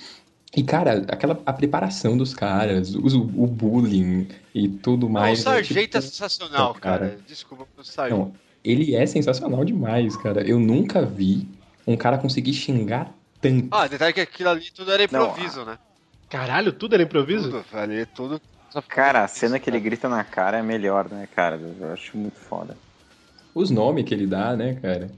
E, 0.56 0.64
cara, 0.64 1.04
aquela 1.10 1.42
a 1.46 1.52
preparação 1.52 2.16
dos 2.16 2.34
caras, 2.34 2.96
o, 2.96 3.18
o 3.18 3.48
bullying 3.48 4.28
e 4.56 4.70
tudo 4.70 5.02
Não, 5.02 5.10
o 5.10 5.12
mais. 5.14 5.40
é, 5.40 5.44
Sargento 5.44 5.98
é 5.98 6.00
tipo, 6.00 6.14
sensacional, 6.14 6.70
puta, 6.70 6.80
cara. 6.80 7.18
Desculpa 7.28 7.66
pro 7.76 7.84
Sargento. 7.84 8.32
Não, 8.64 8.72
ele 8.72 8.96
é 8.96 9.06
sensacional 9.06 9.64
demais, 9.66 10.16
cara. 10.18 10.42
Eu 10.42 10.60
nunca 10.60 11.06
vi 11.06 11.48
um 11.86 11.96
cara 11.96 12.18
conseguir 12.18 12.54
xingar 12.54 13.14
tanto. 13.42 13.68
Ah, 13.72 13.88
detalhe 13.88 14.14
que 14.14 14.22
aquilo 14.22 14.50
ali 14.50 14.72
tudo 14.72 14.92
era 14.92 15.04
improviso, 15.04 15.66
né? 15.66 15.78
Caralho, 16.30 16.72
tudo 16.74 16.94
era 16.94 17.04
improviso? 17.04 17.52
Tudo, 17.52 17.66
ali 17.74 18.06
tudo. 18.06 18.42
Cara, 18.88 19.24
a 19.24 19.28
cena 19.28 19.60
que 19.60 19.70
ele 19.70 19.80
grita 19.80 20.10
na 20.10 20.24
cara 20.24 20.58
é 20.58 20.64
melhor, 20.64 21.08
né, 21.10 21.28
cara? 21.36 21.60
Eu 21.80 21.94
acho 21.94 22.18
muito 22.18 22.40
foda. 22.40 22.76
Os 23.54 23.70
nomes 23.70 24.04
que 24.04 24.14
ele 24.14 24.26
dá, 24.26 24.56
né, 24.56 24.76
cara? 24.82 25.12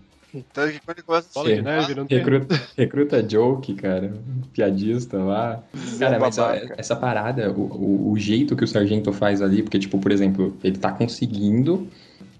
Tanto 0.51 0.73
que 0.73 0.80
quando 0.81 0.97
ele 0.97 1.05
começa 1.05 1.30
a 1.30 1.34
Bola 1.34 1.55
de 1.55 1.61
neve, 1.61 1.95
não 1.95 2.05
tem. 2.05 2.17
Recruta, 2.17 2.61
recruta 2.77 3.23
joke, 3.23 3.73
cara. 3.76 4.13
Piadista 4.51 5.17
lá. 5.17 5.63
Cara, 5.97 6.19
mas 6.19 6.38
essa 6.77 6.95
parada, 6.97 7.49
o, 7.51 7.61
o, 7.61 8.11
o 8.11 8.19
jeito 8.19 8.55
que 8.55 8.65
o 8.65 8.67
sargento 8.67 9.13
faz 9.13 9.41
ali, 9.41 9.63
porque, 9.63 9.80
tipo, 9.80 9.97
por 9.97 10.11
exemplo, 10.11 10.57
ele 10.61 10.77
tá 10.77 10.91
conseguindo 10.91 11.88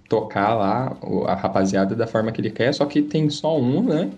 tocar 0.08 0.54
lá 0.56 0.98
a 1.28 1.36
rapaziada 1.36 1.96
da 1.96 2.08
forma 2.08 2.32
que 2.32 2.42
ele 2.42 2.52
quer, 2.52 2.74
só 2.74 2.86
que 2.86 3.02
tem 3.04 3.30
só 3.30 3.60
um, 3.60 3.84
né? 3.84 4.12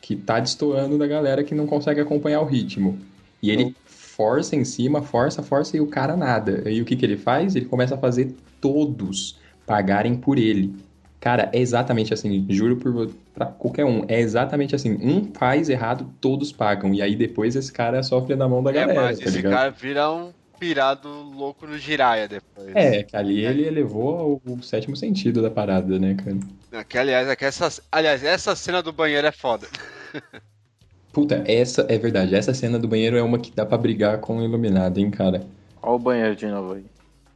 Que 0.00 0.16
tá 0.16 0.40
destoando 0.40 0.98
da 0.98 1.06
galera 1.06 1.44
que 1.44 1.54
não 1.54 1.66
consegue 1.66 2.00
acompanhar 2.00 2.40
o 2.40 2.44
ritmo. 2.46 2.98
E 3.42 3.50
ele 3.50 3.74
força 3.84 4.56
em 4.56 4.64
cima, 4.64 5.02
força, 5.02 5.42
força 5.42 5.76
e 5.76 5.80
o 5.80 5.88
cara 5.88 6.16
nada. 6.16 6.68
E 6.70 6.80
o 6.80 6.84
que 6.84 6.96
que 6.96 7.04
ele 7.04 7.16
faz? 7.16 7.56
Ele 7.56 7.66
começa 7.66 7.94
a 7.94 7.98
fazer 7.98 8.34
todos 8.60 9.38
pagarem 9.66 10.16
por 10.16 10.38
ele. 10.38 10.74
Cara, 11.20 11.50
é 11.52 11.58
exatamente 11.60 12.14
assim, 12.14 12.46
juro 12.48 12.76
por 12.76 13.08
pra 13.34 13.46
qualquer 13.46 13.84
um, 13.84 14.04
é 14.08 14.20
exatamente 14.20 14.74
assim. 14.74 14.94
Um 15.02 15.32
faz 15.34 15.68
errado, 15.68 16.14
todos 16.20 16.52
pagam. 16.52 16.94
E 16.94 17.02
aí 17.02 17.16
depois 17.16 17.56
esse 17.56 17.72
cara 17.72 18.02
sofre 18.02 18.36
na 18.36 18.48
mão 18.48 18.62
da 18.62 18.72
É, 18.72 18.86
galera, 18.86 19.10
mas 19.10 19.20
tá 19.20 19.30
esse 19.30 19.30
ligado? 19.30 19.46
cara 19.48 19.70
vira 19.70 20.10
um 20.12 20.32
pirado 20.58 21.08
louco 21.08 21.66
no 21.66 21.78
Jiraya 21.78 22.28
depois. 22.28 22.74
É, 22.74 23.02
que 23.02 23.16
ali 23.16 23.44
ele 23.44 23.66
elevou 23.66 24.40
o, 24.44 24.54
o 24.54 24.62
sétimo 24.62 24.96
sentido 24.96 25.42
da 25.42 25.50
parada, 25.50 25.98
né, 25.98 26.14
cara? 26.14 26.84
Que, 26.84 26.98
aliás, 26.98 27.28
é 27.28 27.36
que 27.36 27.44
essa, 27.44 27.82
aliás, 27.90 28.22
essa 28.22 28.54
cena 28.56 28.82
do 28.82 28.92
banheiro 28.92 29.26
é 29.26 29.32
foda. 29.32 29.66
Puta, 31.12 31.42
essa 31.46 31.86
é 31.88 31.96
verdade. 31.96 32.34
Essa 32.34 32.52
cena 32.52 32.78
do 32.78 32.86
banheiro 32.86 33.16
é 33.16 33.22
uma 33.22 33.38
que 33.38 33.50
dá 33.50 33.64
pra 33.64 33.78
brigar 33.78 34.18
com 34.18 34.36
o 34.36 34.44
Iluminado, 34.44 34.98
hein, 34.98 35.10
cara? 35.10 35.46
Olha 35.80 35.92
o 35.94 35.98
banheiro 35.98 36.36
de 36.36 36.46
novo 36.46 36.74
aí. 36.74 36.84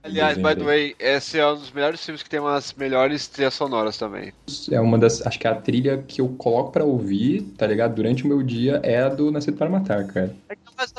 Aliás, 0.03 0.39
by 0.39 0.55
the 0.57 0.65
way, 0.65 0.97
esse 0.99 1.39
é 1.39 1.47
um 1.47 1.57
dos 1.57 1.71
melhores 1.73 2.03
filmes 2.03 2.23
que 2.23 2.31
tem 2.31 2.41
umas 2.41 2.73
melhores 2.73 3.29
trilhas 3.29 3.53
sonoras 3.53 3.99
também. 3.99 4.33
É 4.73 4.81
uma 4.81 4.99
das. 4.99 5.25
Acho 5.27 5.39
que 5.39 5.47
a 5.47 5.55
trilha 5.55 6.03
que 6.09 6.23
eu 6.23 6.29
coloco 6.39 6.73
pra 6.73 6.85
ouvir, 6.85 7.43
tá 7.59 7.67
ligado? 7.67 7.95
Durante 7.95 8.25
o 8.25 8.27
meu 8.27 8.43
dia 8.43 8.81
é 8.83 9.03
a 9.03 9.09
do 9.11 9.31
Nascido 9.31 9.59
para 9.59 9.69
Matar, 9.69 10.07
cara. 10.07 10.35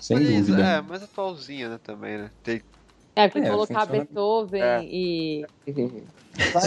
Sem 0.01 0.17
Atualiza- 0.17 0.51
dúvida. 0.51 0.67
É, 0.67 0.81
mais 0.81 1.01
atualzinha, 1.03 1.69
né, 1.69 1.79
também, 1.83 2.17
né? 2.19 2.31
Tem... 2.43 2.61
É, 3.15 3.27
porque 3.27 3.47
É, 3.47 3.49
colocar 3.51 3.79
funciona- 3.87 4.05
Beethoven 4.05 4.61
É. 4.61 4.83
e. 4.83 5.45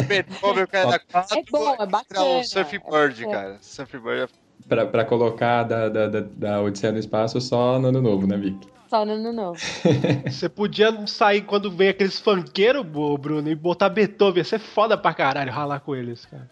Beethoven, 0.09 0.65
o 0.65 0.69
cara 0.69 0.91
da 0.91 0.99
quatro, 0.99 1.39
É 1.39 1.43
bom, 1.51 1.75
é 1.79 1.87
bacana. 1.87 2.23
o 2.25 2.43
Surf 2.45 2.75
é 2.77 2.79
bacana. 2.81 3.31
cara. 3.31 3.59
Surf 3.63 3.99
Bird 3.99 4.23
é 4.25 4.29
Pra, 4.69 4.87
pra 4.87 5.05
colocar 5.05 5.63
da, 5.65 5.89
da, 5.89 6.09
da, 6.09 6.21
da 6.21 6.63
Odisseia 6.63 6.93
no 6.93 6.99
Espaço 6.99 7.41
só 7.41 7.79
no 7.79 7.89
ano 7.89 8.01
novo, 8.01 8.27
né, 8.27 8.37
Vic? 8.37 8.67
Só 8.89 9.05
no 9.05 9.13
ano 9.13 9.33
novo. 9.33 9.61
Você 10.31 10.49
podia 10.49 11.07
sair 11.07 11.43
quando 11.43 11.71
vem 11.71 11.89
aqueles 11.89 12.19
funkeiros, 12.19 12.85
Bruno, 12.85 13.49
e 13.49 13.55
botar 13.55 13.89
Beethoven. 13.89 14.39
Ia 14.39 14.45
ser 14.45 14.59
foda 14.59 14.97
pra 14.97 15.13
caralho 15.13 15.53
ralar 15.53 15.81
com 15.81 15.95
eles, 15.95 16.25
cara. 16.25 16.49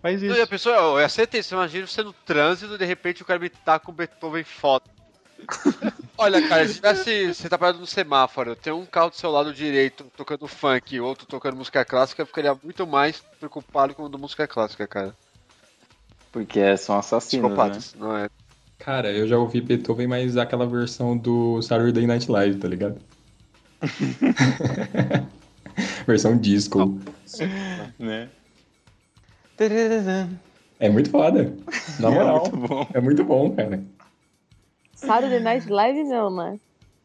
Faz 0.00 0.20
Não, 0.20 0.28
isso. 0.28 0.38
e 0.38 0.42
a 0.42 0.46
pessoa, 0.46 1.00
eu 1.00 1.08
ser 1.08 1.26
tenso, 1.26 1.54
imagina 1.54 1.86
você 1.86 2.02
no 2.02 2.12
trânsito 2.12 2.76
de 2.76 2.84
repente 2.84 3.22
o 3.22 3.24
cara 3.24 3.40
me 3.40 3.48
tá 3.48 3.78
com 3.78 3.90
Beethoven 3.90 4.44
foda. 4.44 4.84
Olha, 6.18 6.46
cara, 6.46 6.68
se 6.68 6.74
tivesse, 6.74 7.34
você 7.34 7.48
tá 7.48 7.56
parado 7.58 7.78
no 7.78 7.86
semáforo, 7.86 8.54
tem 8.54 8.72
um 8.72 8.86
carro 8.86 9.10
do 9.10 9.16
seu 9.16 9.30
lado 9.30 9.52
direito 9.52 10.04
tocando 10.16 10.46
funk, 10.46 11.00
outro 11.00 11.26
tocando 11.26 11.56
música 11.56 11.84
clássica, 11.84 12.22
eu 12.22 12.26
ficaria 12.26 12.54
muito 12.62 12.86
mais 12.86 13.22
preocupado 13.38 13.94
com 13.94 14.04
o 14.04 14.08
da 14.08 14.18
música 14.18 14.46
clássica, 14.46 14.86
cara. 14.86 15.16
Porque 16.34 16.76
são 16.76 16.98
assassinos, 16.98 17.56
né? 17.56 17.78
Não 17.96 18.16
é? 18.16 18.28
Cara, 18.76 19.12
eu 19.12 19.28
já 19.28 19.38
ouvi 19.38 19.60
Beethoven, 19.60 20.08
mas 20.08 20.36
aquela 20.36 20.66
versão 20.66 21.16
do 21.16 21.62
Saturday 21.62 22.08
Night 22.08 22.28
Live, 22.28 22.58
tá 22.58 22.66
ligado? 22.66 23.00
versão 26.04 26.36
disco. 26.36 26.98
Né? 28.00 28.28
É 30.80 30.88
muito 30.88 31.08
foda. 31.08 31.54
Na 32.00 32.08
É 32.08 32.10
moral. 32.10 32.50
muito 32.50 32.68
bom. 32.68 32.86
É 32.92 33.00
muito 33.00 33.24
bom, 33.24 33.54
cara. 33.54 33.80
Saturday 34.96 35.38
Night 35.38 35.70
Live 35.70 36.02
não, 36.02 36.34
né? 36.34 36.58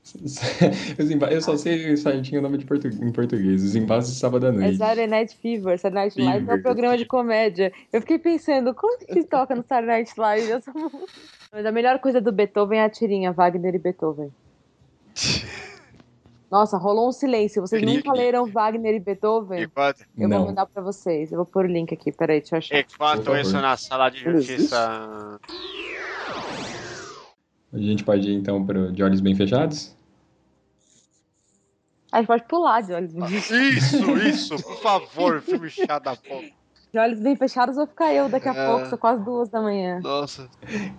Eu 1.31 1.41
só 1.41 1.55
sei 1.55 1.95
certinho 1.95 2.39
o 2.39 2.43
nome 2.43 2.57
de 2.57 2.65
portu... 2.65 2.87
em 2.87 3.11
português. 3.11 3.63
Os 3.63 3.75
embases 3.75 4.13
de 4.13 4.19
sábado 4.19 4.45
à 4.47 4.49
É 4.49 4.51
noite. 4.51 4.77
Saturday 4.77 5.07
Night 5.07 5.35
Fever. 5.37 5.77
Saturday 5.77 6.03
Night 6.05 6.19
Live 6.19 6.35
é 6.37 6.39
Fever. 6.39 6.55
um 6.57 6.61
programa 6.63 6.97
de 6.97 7.05
comédia. 7.05 7.71
Eu 7.93 8.01
fiquei 8.01 8.17
pensando, 8.17 8.73
como 8.73 8.97
que 8.97 9.23
toca 9.23 9.55
no 9.55 9.61
Saturday 9.63 9.97
Night 9.97 10.13
Live? 10.17 10.49
Eu 10.49 10.61
Mas 11.51 11.65
a 11.65 11.71
melhor 11.71 11.99
coisa 11.99 12.21
do 12.21 12.31
Beethoven 12.31 12.79
é 12.79 12.83
a 12.85 12.89
tirinha 12.89 13.31
Wagner 13.31 13.73
e 13.75 13.79
Beethoven. 13.79 14.31
Nossa, 16.51 16.77
rolou 16.77 17.09
um 17.09 17.11
silêncio. 17.11 17.61
Vocês 17.61 17.79
nunca 17.83 18.11
que- 18.11 18.17
leram 18.17 18.45
Wagner 18.47 18.95
e 18.95 18.99
Beethoven? 18.99 19.63
Enquanto, 19.63 20.03
Eu 20.17 20.27
Não. 20.27 20.37
vou 20.39 20.47
mandar 20.47 20.65
pra 20.65 20.81
vocês. 20.81 21.31
Eu 21.31 21.37
vou 21.37 21.45
pôr 21.45 21.65
o 21.65 21.67
link 21.67 21.93
aqui. 21.93 22.11
Peraí, 22.11 22.39
deixa 22.39 22.55
eu 22.55 22.57
achar. 22.57 22.79
enquanto 22.79 23.35
isso 23.35 23.53
na 23.53 23.77
sala 23.77 24.09
de 24.09 24.23
justiça. 24.23 25.39
A 27.71 27.77
gente 27.77 28.03
pode 28.03 28.29
ir 28.29 28.33
então 28.35 28.65
para 28.65 28.91
de 28.91 29.03
olhos 29.03 29.21
bem 29.21 29.35
fechados? 29.35 29.95
A 32.11 32.17
gente 32.17 32.27
pode 32.27 32.43
pular 32.45 32.81
de 32.81 32.91
olhos 32.93 33.13
bem 33.13 33.27
fechados. 33.27 33.51
Isso, 33.77 34.17
isso, 34.17 34.63
por 34.63 34.81
favor, 34.81 35.41
filme 35.41 35.69
chato 35.69 36.03
da 36.03 36.15
porra. 36.15 36.47
De 36.91 36.97
olhos 36.97 37.19
bem 37.19 37.35
fechados 37.35 37.75
vou 37.75 37.85
ficar 37.85 38.11
eu 38.11 38.27
daqui 38.27 38.49
a 38.49 38.53
É. 38.55 38.65
pouco. 38.67 38.87
São 38.87 38.97
quase 38.97 39.23
duas 39.23 39.47
da 39.49 39.61
manhã. 39.61 39.99
Nossa. 40.01 40.49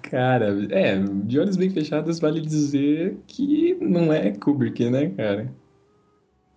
Cara, 0.03 0.57
é, 0.71 0.97
de 1.25 1.41
olhos 1.41 1.57
bem 1.57 1.69
fechados 1.69 2.21
vale 2.21 2.41
dizer 2.41 3.19
que 3.27 3.77
não 3.81 4.13
é 4.13 4.31
Kubrick, 4.31 4.89
né, 4.89 5.11
cara? 5.11 5.53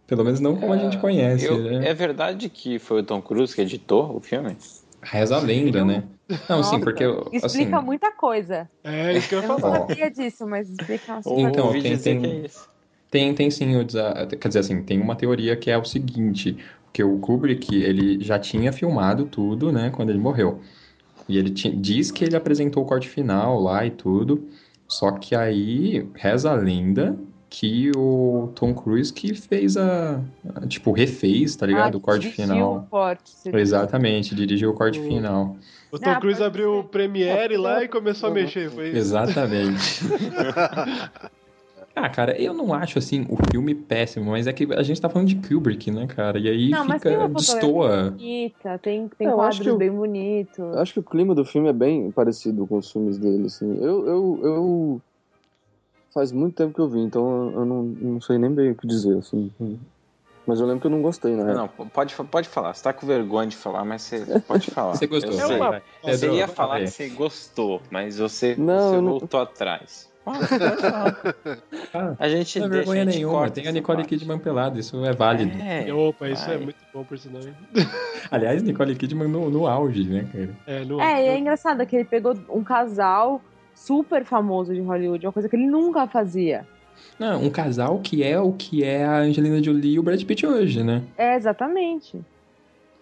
Pelo 0.06 0.24
menos 0.24 0.40
não 0.40 0.56
como 0.56 0.72
a 0.74 0.78
gente 0.78 1.00
conhece, 1.00 1.46
Eu- 1.46 1.58
né? 1.64 1.88
É 1.90 1.94
verdade 1.96 2.48
que 2.48 2.78
foi 2.78 3.00
o 3.00 3.04
Tom 3.04 3.20
Cruise 3.24 3.56
que 3.56 3.62
editou 3.62 4.16
o 4.16 4.20
filme? 4.20 4.56
Reza 5.04 5.36
a 5.38 5.40
lenda, 5.40 5.84
né? 5.86 6.04
Não, 6.50 6.64
sim, 6.64 6.72
Nossa, 6.72 6.80
porque 6.80 7.04
assim, 7.04 7.38
Explica 7.38 7.82
muita 7.82 8.12
coisa. 8.16 8.70
É 8.84 9.14
isso 9.18 9.28
que 9.28 9.36
eu 9.36 9.40
Eu 9.40 9.44
ia 9.44 9.48
não 9.50 9.60
falar. 9.60 9.88
sabia 9.88 10.10
disso, 10.12 10.48
mas 10.48 10.70
explica 10.70 11.16
assim. 11.16 11.32
Então, 11.42 11.68
ouvi 11.68 11.82
tem- 11.82 11.98
tem- 12.00 12.22
que 12.22 12.28
é. 12.28 12.48
Tem, 13.12 13.36
tem 13.36 13.52
sim, 13.52 13.68
quer 14.40 14.48
dizer 14.48 14.60
assim, 14.60 14.84
tem 14.84 15.00
uma 15.00 15.16
teoria 15.16 15.56
que 15.56 15.70
é 15.70 15.78
o 15.78 15.86
seguinte, 15.86 16.58
que 16.92 17.04
o 17.04 17.20
Kubrick, 17.20 17.76
ele 17.76 18.24
já 18.24 18.40
tinha 18.40 18.74
filmado 18.74 19.26
tudo, 19.28 19.72
né, 19.72 19.92
quando 19.92 20.10
ele 20.10 20.20
morreu. 20.20 20.62
E 21.28 21.38
ele 21.38 21.52
ti- 21.52 21.76
diz 21.76 22.12
que 22.12 22.24
ele 22.26 22.36
apresentou 22.36 22.84
o 22.84 22.86
corte 22.88 23.10
final 23.10 23.60
lá 23.62 23.86
e 23.86 23.92
tudo, 23.92 24.50
só 24.88 25.12
que 25.12 25.36
aí 25.36 26.10
reza 26.16 26.52
a 26.52 26.56
lenda 26.56 27.18
que 27.56 27.92
o 27.96 28.52
Tom 28.56 28.74
Cruise 28.74 29.14
que 29.14 29.32
fez 29.36 29.78
a, 29.78 30.20
a- 30.56 30.66
tipo, 30.68 30.92
refez, 30.92 31.56
tá 31.56 31.68
ligado, 31.68 31.96
Ah, 31.96 31.98
o 32.00 32.02
corte 32.02 32.28
final. 32.32 32.78
o 32.78 32.82
corte. 32.90 33.32
Exatamente, 33.46 34.34
dirigiu 34.34 34.72
o 34.72 34.74
corte 34.74 35.00
O- 35.00 35.04
final. 35.04 35.56
O 35.92 36.00
Tom 36.00 36.20
Cruise 36.20 36.42
abriu 36.42 36.80
o. 36.80 36.84
Premiere 36.84 37.56
lá 37.56 37.84
e 37.84 37.88
começou 37.88 38.30
a 38.30 38.34
mexer. 38.34 38.72
Foi 38.72 38.88
isso. 38.88 38.98
Exatamente. 38.98 40.00
Ah, 41.96 42.10
cara, 42.10 42.36
eu 42.42 42.56
não 42.56 42.74
acho 42.74 42.98
assim 42.98 43.24
o 43.30 43.38
filme 43.52 43.76
péssimo, 43.76 44.32
mas 44.32 44.48
é 44.48 44.52
que 44.54 44.68
a 44.74 44.82
gente 44.82 45.00
tá 45.00 45.08
falando 45.08 45.28
de 45.28 45.36
Kubrick, 45.36 45.92
né, 45.92 46.08
cara? 46.08 46.40
E 46.40 46.50
aí 46.50 46.70
Não, 46.72 46.86
fica 46.86 47.28
destoa. 47.28 48.10
bonita, 48.10 48.80
tem, 48.80 49.08
tem 49.10 49.28
acho 49.28 49.36
quadros 49.36 49.60
que 49.60 49.70
o- 49.70 49.78
bem 49.78 49.92
bonitos. 49.92 50.58
Eu 50.58 50.80
acho 50.80 50.92
que 50.94 51.00
o 51.00 51.04
clima 51.04 51.36
do 51.36 51.46
filme 51.46 51.70
é 51.70 51.74
bem 51.74 52.10
parecido 52.10 52.66
com 52.66 52.78
os 52.80 52.92
filmes 52.92 53.20
dele, 53.20 53.46
assim. 53.46 53.78
Eu, 53.78 54.08
eu, 54.08 54.40
eu... 54.44 55.02
Faz 56.14 56.32
muito 56.32 56.56
tempo 56.56 56.74
que 56.74 56.80
eu 56.82 56.88
vi, 56.90 57.00
então 57.00 57.52
eu 57.56 57.66
não, 57.66 57.84
não 57.84 58.22
sei 58.22 58.38
nem 58.38 58.52
bem 58.52 58.72
o 58.72 58.76
que 58.76 58.86
dizer, 58.86 59.18
assim. 59.18 59.52
Mas 60.46 60.60
eu 60.60 60.66
lembro 60.68 60.82
que 60.82 60.88
eu 60.88 60.92
não 60.92 61.02
gostei, 61.02 61.36
né? 61.36 61.54
Não, 61.54 61.68
pode, 61.68 62.14
pode 62.16 62.50
falar. 62.50 62.74
Você 62.74 62.84
tá 62.84 62.94
com 62.94 63.08
vergonha 63.08 63.48
de 63.48 63.56
falar, 63.56 63.84
mas 63.86 64.02
você 64.04 64.40
pode 64.42 64.70
falar. 64.72 64.94
Você 64.94 65.08
gostou? 65.08 65.32
Eu 65.34 65.40
É 65.40 65.48
sei. 65.48 65.56
uma-. 65.56 65.82
Você 66.04 66.30
ia 66.32 66.48
falar 66.48 66.80
que 66.82 66.88
você 66.88 67.10
gostou, 67.10 67.82
mas 67.90 68.18
você, 68.20 68.56
Não, 68.58 68.90
você 68.90 68.96
não- 69.02 69.10
voltou 69.20 69.40
atrás. 69.40 70.12
Falar. 70.24 71.18
Ah, 71.94 72.16
A 72.20 72.30
gente 72.30 72.60
Não 72.60 72.68
é 72.68 72.70
deixa, 72.70 72.86
vergonha 72.86 73.02
a 73.02 73.06
gente 73.06 73.16
nenhuma, 73.16 73.50
tem 73.50 73.68
a 73.68 73.72
Nicole. 73.72 74.06
Kidman 74.06 74.40
pelada, 74.40 74.80
isso 74.80 75.04
é 75.04 75.14
válido. 75.14 75.58
É, 75.62 75.92
Opa, 75.94 76.30
isso 76.30 76.50
é 76.50 76.58
muito 76.58 76.78
bom 76.94 77.04
por 77.04 77.18
sinal. 77.18 77.42
Aliás, 78.32 78.62
Nicole 78.64 78.96
Kidman 78.96 79.28
no, 79.28 79.50
no 79.50 79.68
auge, 79.68 80.04
né, 80.10 80.28
cara? 80.32 80.50
É, 80.66 80.86
no, 80.86 81.00
É, 81.02 81.26
e 81.26 81.28
é 81.30 81.38
engraçado 81.38 81.86
que 81.86 81.96
ele 81.96 82.06
pegou 82.06 82.34
um 82.50 82.64
casal 82.64 83.42
super 83.76 84.24
famoso 84.26 84.74
de 84.74 84.82
Hollywood, 84.82 85.26
uma 85.26 85.34
coisa 85.34 85.50
que 85.50 85.56
ele 85.56 85.68
nunca 85.68 86.08
fazia. 86.08 86.66
Não, 87.20 87.42
um 87.44 87.50
casal 87.50 88.00
que 88.00 88.24
é 88.24 88.40
o 88.40 88.52
que 88.54 88.84
é 88.84 89.04
a 89.06 89.18
Angelina 89.20 89.62
Jolie 89.62 89.94
e 89.94 90.00
o 90.00 90.04
Brad 90.04 90.22
Pitt 90.24 90.46
hoje, 90.46 90.84
né? 90.84 91.02
É, 91.18 91.36
exatamente. 91.36 92.20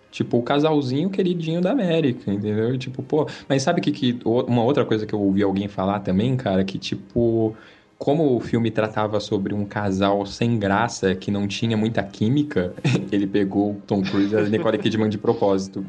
Tipo, 0.10 0.38
o 0.40 0.44
casalzinho 0.44 1.10
queridinho 1.10 1.62
da 1.62 1.72
América, 1.72 2.30
entendeu? 2.32 2.78
Tipo, 2.78 3.02
pô. 3.02 3.26
Mas 3.48 3.64
sabe 3.64 3.80
que, 3.80 3.92
que 3.92 4.20
uma 4.26 4.62
outra 4.64 4.84
coisa 4.84 5.06
que 5.06 5.14
eu 5.14 5.22
ouvi 5.22 5.42
alguém 5.42 5.68
falar 5.70 6.00
também, 6.00 6.36
cara, 6.36 6.64
que 6.64 6.78
tipo. 6.78 7.56
Como 7.98 8.36
o 8.36 8.40
filme 8.40 8.72
tratava 8.72 9.20
sobre 9.20 9.54
um 9.54 9.64
casal 9.64 10.26
sem 10.26 10.58
graça, 10.58 11.14
que 11.14 11.30
não 11.30 11.48
tinha 11.48 11.78
muita 11.78 12.02
química, 12.02 12.74
ele 13.12 13.28
pegou 13.28 13.74
o 13.74 13.82
Tom 13.86 14.02
Cruise 14.02 14.34
e 14.34 14.38
a 14.40 14.42
Nicole 14.42 14.80
Kidman 14.80 15.08
de 15.08 15.20
propósito. 15.20 15.86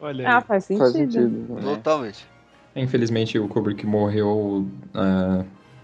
Olha 0.00 0.28
Ah, 0.28 0.36
aí. 0.38 0.44
faz 0.44 0.64
sentido. 0.64 0.78
Faz 0.84 0.92
sentido. 0.92 1.54
né? 1.54 1.60
Totalmente. 1.62 2.24
Infelizmente, 2.76 3.38
o 3.38 3.48
Kubrick 3.48 3.86
morreu 3.86 4.66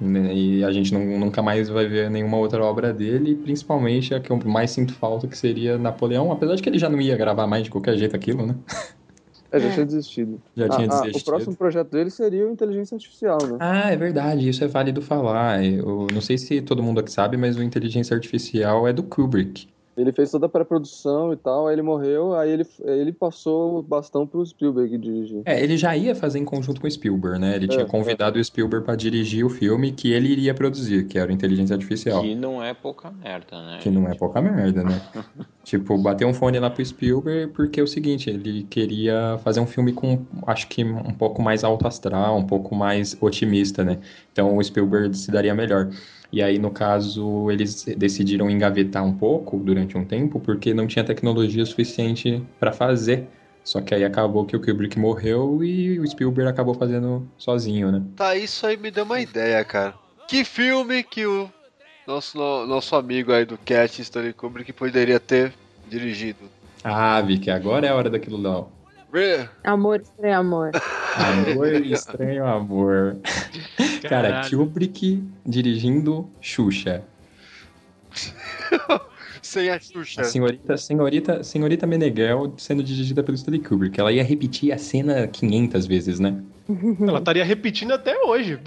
né, 0.01 0.35
e 0.35 0.64
a 0.64 0.73
gente 0.73 0.93
não- 0.93 1.19
nunca 1.19 1.43
mais 1.43 1.69
vai 1.69 1.86
ver 1.86 2.10
nenhuma 2.10 2.36
outra 2.36 2.62
obra 2.64 2.93
dele, 2.93 3.36
principalmente 3.36 4.14
a 4.14 4.20
que 4.20 4.31
eu 4.31 4.39
mais 4.44 4.70
sinto 4.73 4.93
falta, 4.94 5.28
que 5.28 5.39
seria 5.39 5.78
Napoleão, 5.78 6.32
apesar 6.32 6.56
de 6.56 6.62
que 6.62 6.69
ele 6.69 6.78
já 6.78 6.89
não 6.89 7.01
ia 7.01 7.16
gravar 7.16 7.47
mais 7.47 7.64
de 7.64 7.70
qualquer 7.70 7.97
jeito 7.97 8.16
aquilo, 8.16 8.44
né? 8.47 8.56
É, 9.52 9.60
já 9.60 9.70
tinha 9.70 9.86
desistido. 9.86 10.40
Já 10.56 10.69
tinha 10.69 10.89
Ah, 10.89 10.98
ah, 10.98 11.01
desistido. 11.02 11.20
O 11.20 11.24
próximo 11.24 11.56
projeto 11.56 11.90
dele 11.90 12.10
seria 12.10 12.47
o 12.47 12.51
Inteligência 12.51 12.94
Artificial, 12.97 13.39
né? 13.47 13.56
Ah, 13.60 13.90
é 13.93 13.97
verdade, 13.97 14.48
isso 14.48 14.64
é 14.64 14.66
válido 14.66 15.01
falar. 15.02 15.62
Eu 15.64 16.06
não 16.12 16.20
sei 16.20 16.36
se 16.39 16.60
todo 16.62 16.82
mundo 16.82 17.01
aqui 17.01 17.12
sabe, 17.12 17.36
mas 17.36 17.56
o 17.56 17.62
Inteligência 17.62 18.14
Artificial 18.14 18.89
é 18.89 18.93
do 18.93 19.02
Kubrick. 19.02 19.71
Ele 19.97 20.10
fez 20.10 20.31
toda 20.31 20.47
a 20.47 20.48
pré-produção 20.48 21.32
e 21.32 21.36
tal, 21.36 21.69
aí 21.69 21.74
ele 21.74 21.82
morreu, 21.82 22.35
aí 22.35 22.51
ele, 22.51 22.66
ele 22.82 23.12
passou 23.12 23.78
o 23.78 23.82
bastão 23.82 24.27
pro 24.27 24.44
Spielberg 24.44 24.97
dirigir. 24.97 25.43
É, 25.44 25.62
ele 25.62 25.77
já 25.77 25.94
ia 25.94 26.14
fazer 26.14 26.39
em 26.39 26.44
conjunto 26.44 26.81
com 26.81 26.86
o 26.86 26.90
Spielberg, 26.90 27.39
né? 27.39 27.56
Ele 27.56 27.69
tinha 27.69 27.82
É, 27.82 27.86
convidado 27.86 28.39
o 28.39 28.44
Spielberg 28.44 28.86
para 28.86 28.97
dirigir 28.97 29.44
o 29.44 29.51
filme 29.51 29.93
que 29.93 30.10
ele 30.12 30.28
iria 30.28 30.55
produzir, 30.55 31.06
que 31.06 31.19
era 31.19 31.31
o 31.31 31.35
Inteligência 31.35 31.74
Artificial. 31.74 32.23
Que 32.23 32.35
não 32.35 32.62
é 32.62 32.73
pouca 32.73 33.10
merda, 33.10 33.60
né? 33.62 33.78
Que 33.82 33.90
não 33.90 34.09
é 34.09 34.14
pouca 34.14 34.40
merda, 34.40 34.82
né? 34.82 35.01
tipo, 35.62 35.98
bateu 35.98 36.27
um 36.27 36.32
fone 36.35 36.59
lá 36.59 36.70
pro 36.70 36.85
Spielberg 36.85 37.52
porque 37.52 37.78
é 37.78 37.82
o 37.82 37.86
seguinte, 37.86 38.31
ele 38.31 38.64
queria 38.64 39.39
fazer 39.44 39.60
um 39.60 39.66
filme 39.66 39.93
com, 39.93 40.24
acho 40.47 40.69
que 40.69 40.82
um 40.85 41.12
pouco 41.12 41.43
mais 41.43 41.64
alto 41.64 41.86
astral, 41.86 42.39
um 42.39 42.47
pouco 42.47 42.74
mais 42.74 43.16
otimista, 43.20 43.85
né? 43.85 43.98
Então 44.32 44.56
o 44.56 44.62
Spielberg 44.64 45.14
se 45.16 45.31
daria 45.31 45.55
melhor. 45.55 45.90
E 46.32 46.42
aí, 46.42 46.59
no 46.59 46.70
caso, 46.70 47.50
eles 47.50 47.84
decidiram 47.96 48.48
engavetar 48.50 49.04
um 49.04 49.12
pouco 49.16 49.59
durante 49.59 49.98
um 49.98 50.04
tempo 50.04 50.40
porque 50.40 50.72
não 50.72 50.86
tinha 50.86 51.04
tecnologia 51.04 51.64
suficiente 51.66 52.42
para 52.59 52.72
fazer. 52.72 53.28
Só 53.62 53.80
que 53.80 53.94
aí 53.94 54.02
acabou 54.04 54.44
que 54.46 54.56
o 54.56 54.60
Kubrick 54.60 54.98
morreu 54.98 55.62
e 55.62 56.00
o 56.00 56.06
Spielberg 56.06 56.50
acabou 56.50 56.74
fazendo 56.74 57.28
sozinho, 57.38 57.92
né? 57.92 58.02
Tá, 58.16 58.34
isso 58.34 58.66
aí 58.66 58.76
me 58.76 58.90
deu 58.90 59.04
uma 59.04 59.20
ideia, 59.20 59.62
cara. 59.64 59.94
Que 60.26 60.44
filme 60.44 61.02
que 61.04 61.26
o 61.26 61.48
nosso, 62.06 62.36
no- 62.36 62.66
nosso 62.66 62.96
amigo 62.96 63.32
aí 63.32 63.44
do 63.44 63.59
Cat, 63.59 64.00
Stanley 64.00 64.32
Kubrick, 64.32 64.72
poderia 64.72 65.20
ter 65.20 65.52
dirigido? 65.88 66.38
Ah, 66.82 67.20
Vicky, 67.20 67.50
agora 67.50 67.86
é 67.86 67.90
a 67.90 67.94
hora 67.94 68.10
daquilo 68.10 68.38
não. 68.38 68.81
Amor, 69.62 70.01
estranho 70.01 70.39
amor. 70.39 70.70
Amor, 71.16 71.74
estranho 71.84 72.47
amor. 72.47 73.16
Cara, 74.02 74.09
Caralho. 74.09 74.59
Kubrick 74.59 75.22
dirigindo 75.44 76.30
Xuxa. 76.40 77.02
Sem 79.43 79.68
a 79.68 79.78
Xuxa. 79.78 80.22
A 80.22 80.24
senhorita, 80.24 80.76
senhorita, 80.78 81.43
senhorita 81.44 81.86
Meneghel 81.86 82.55
sendo 82.56 82.82
dirigida 82.82 83.22
pelo 83.22 83.34
Stanley 83.34 83.60
Kubrick. 83.60 84.01
Ela 84.01 84.12
ia 84.12 84.24
repetir 84.24 84.72
a 84.72 84.78
cena 84.78 85.26
500 85.26 85.84
vezes, 85.84 86.18
né? 86.18 86.40
Ela 87.06 87.18
estaria 87.18 87.44
repetindo 87.44 87.93
até 87.93 88.16
hoje. 88.24 88.59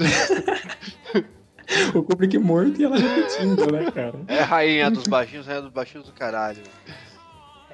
O 1.96 2.04
Kubrick 2.04 2.38
morto 2.38 2.80
e 2.80 2.84
ela 2.84 2.98
repetindo, 2.98 3.72
né, 3.72 3.90
cara? 3.90 4.14
É 4.28 4.40
a 4.42 4.46
rainha 4.46 4.92
dos 4.92 5.08
baixinhos, 5.08 5.48
rainha 5.48 5.64
dos 5.64 5.72
baixinhos 5.72 6.06
do 6.06 6.14
caralho. 6.14 6.62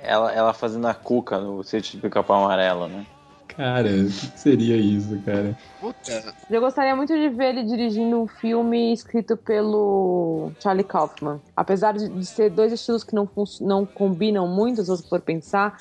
Ela, 0.03 0.31
ela 0.33 0.53
fazendo 0.53 0.87
a 0.87 0.93
cuca 0.93 1.39
no 1.39 1.63
sítio 1.63 1.93
de 1.93 2.01
pica-pau 2.01 2.43
amarelo, 2.43 2.87
né? 2.87 3.05
Cara, 3.47 3.87
o 3.87 4.05
que 4.05 4.39
seria 4.39 4.77
isso, 4.77 5.19
cara? 5.23 5.57
Puta. 5.79 6.33
Eu 6.49 6.61
gostaria 6.61 6.95
muito 6.95 7.13
de 7.13 7.29
ver 7.29 7.49
ele 7.49 7.63
dirigindo 7.63 8.21
um 8.21 8.27
filme 8.27 8.93
escrito 8.93 9.35
pelo 9.35 10.51
Charlie 10.59 10.85
Kaufman. 10.85 11.39
Apesar 11.55 11.93
de, 11.93 12.25
ser 12.25 12.49
dois 12.49 12.71
estilos 12.71 13.03
que 13.03 13.13
não, 13.13 13.29
não 13.59 13.85
combinam 13.85 14.47
muito, 14.47 14.81
se 14.81 14.87
você 14.87 15.07
for 15.07 15.19
pensar, 15.19 15.77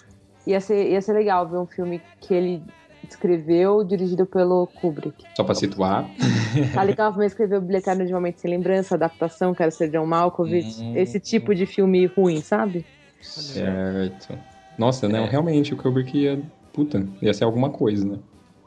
ia 0.47 0.61
ser, 0.61 0.91
ia 0.91 1.01
ser 1.01 1.13
legal 1.13 1.49
ver 1.49 1.59
um 1.59 1.67
filme 1.67 2.03
que 2.21 2.35
ele 2.35 2.63
escreveu, 3.09 3.85
dirigido 3.85 4.27
pelo 4.27 4.67
Kubrick. 4.67 5.25
Só 5.37 5.45
pra 5.45 5.55
situar. 5.55 6.09
Charlie 6.75 6.97
Kaufman 6.97 7.27
escreveu 7.27 7.61
Bilheteria 7.61 8.05
de 8.05 8.13
Momento 8.13 8.41
Sem 8.41 8.51
Lembrança, 8.51 8.95
adaptação, 8.95 9.55
Quero 9.55 9.71
Ser 9.71 9.91
John 9.91 10.07
Malkovich. 10.07 10.83
Hum. 10.83 10.97
Esse 10.97 11.21
tipo 11.21 11.55
de 11.55 11.67
filme 11.67 12.07
ruim, 12.07 12.41
sabe? 12.41 12.85
Certo. 13.21 14.39
Nossa, 14.79 15.09
né? 15.09 15.23
É. 15.23 15.27
Realmente, 15.27 15.75
o 15.75 15.77
Kubrick 15.77 16.17
ia. 16.17 16.41
Puta, 16.73 17.07
ia 17.21 17.35
ser 17.35 17.45
alguma 17.45 17.71
coisa, 17.71 18.07
né? 18.07 18.19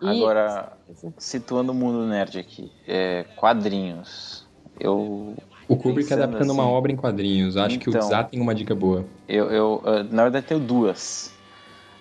E- 0.02 0.06
Agora, 0.08 0.74
situando 1.18 1.72
o 1.72 1.76
mundo 1.76 2.06
nerd 2.06 2.38
aqui, 2.38 2.70
é, 2.88 3.26
quadrinhos. 3.36 4.46
Eu. 4.80 5.38
O 5.68 5.78
Kubrick 5.78 6.14
adaptando 6.14 6.52
uma 6.52 6.64
assim, 6.64 6.72
obra 6.72 6.92
em 6.92 6.96
quadrinhos. 6.96 7.56
Acho 7.56 7.80
que 7.80 7.90
o 7.90 7.92
Então. 7.92 8.02
Zá 8.10 8.24
tem 8.24 8.42
uma 8.42 8.54
dica 8.54 8.76
boa. 8.76 9.06
Eu, 9.28 9.50
eu, 9.50 9.82
ah, 9.86 10.04
na 10.04 10.24
verdade, 10.24 10.46
tenho 10.46 10.60
duas. 10.60 11.34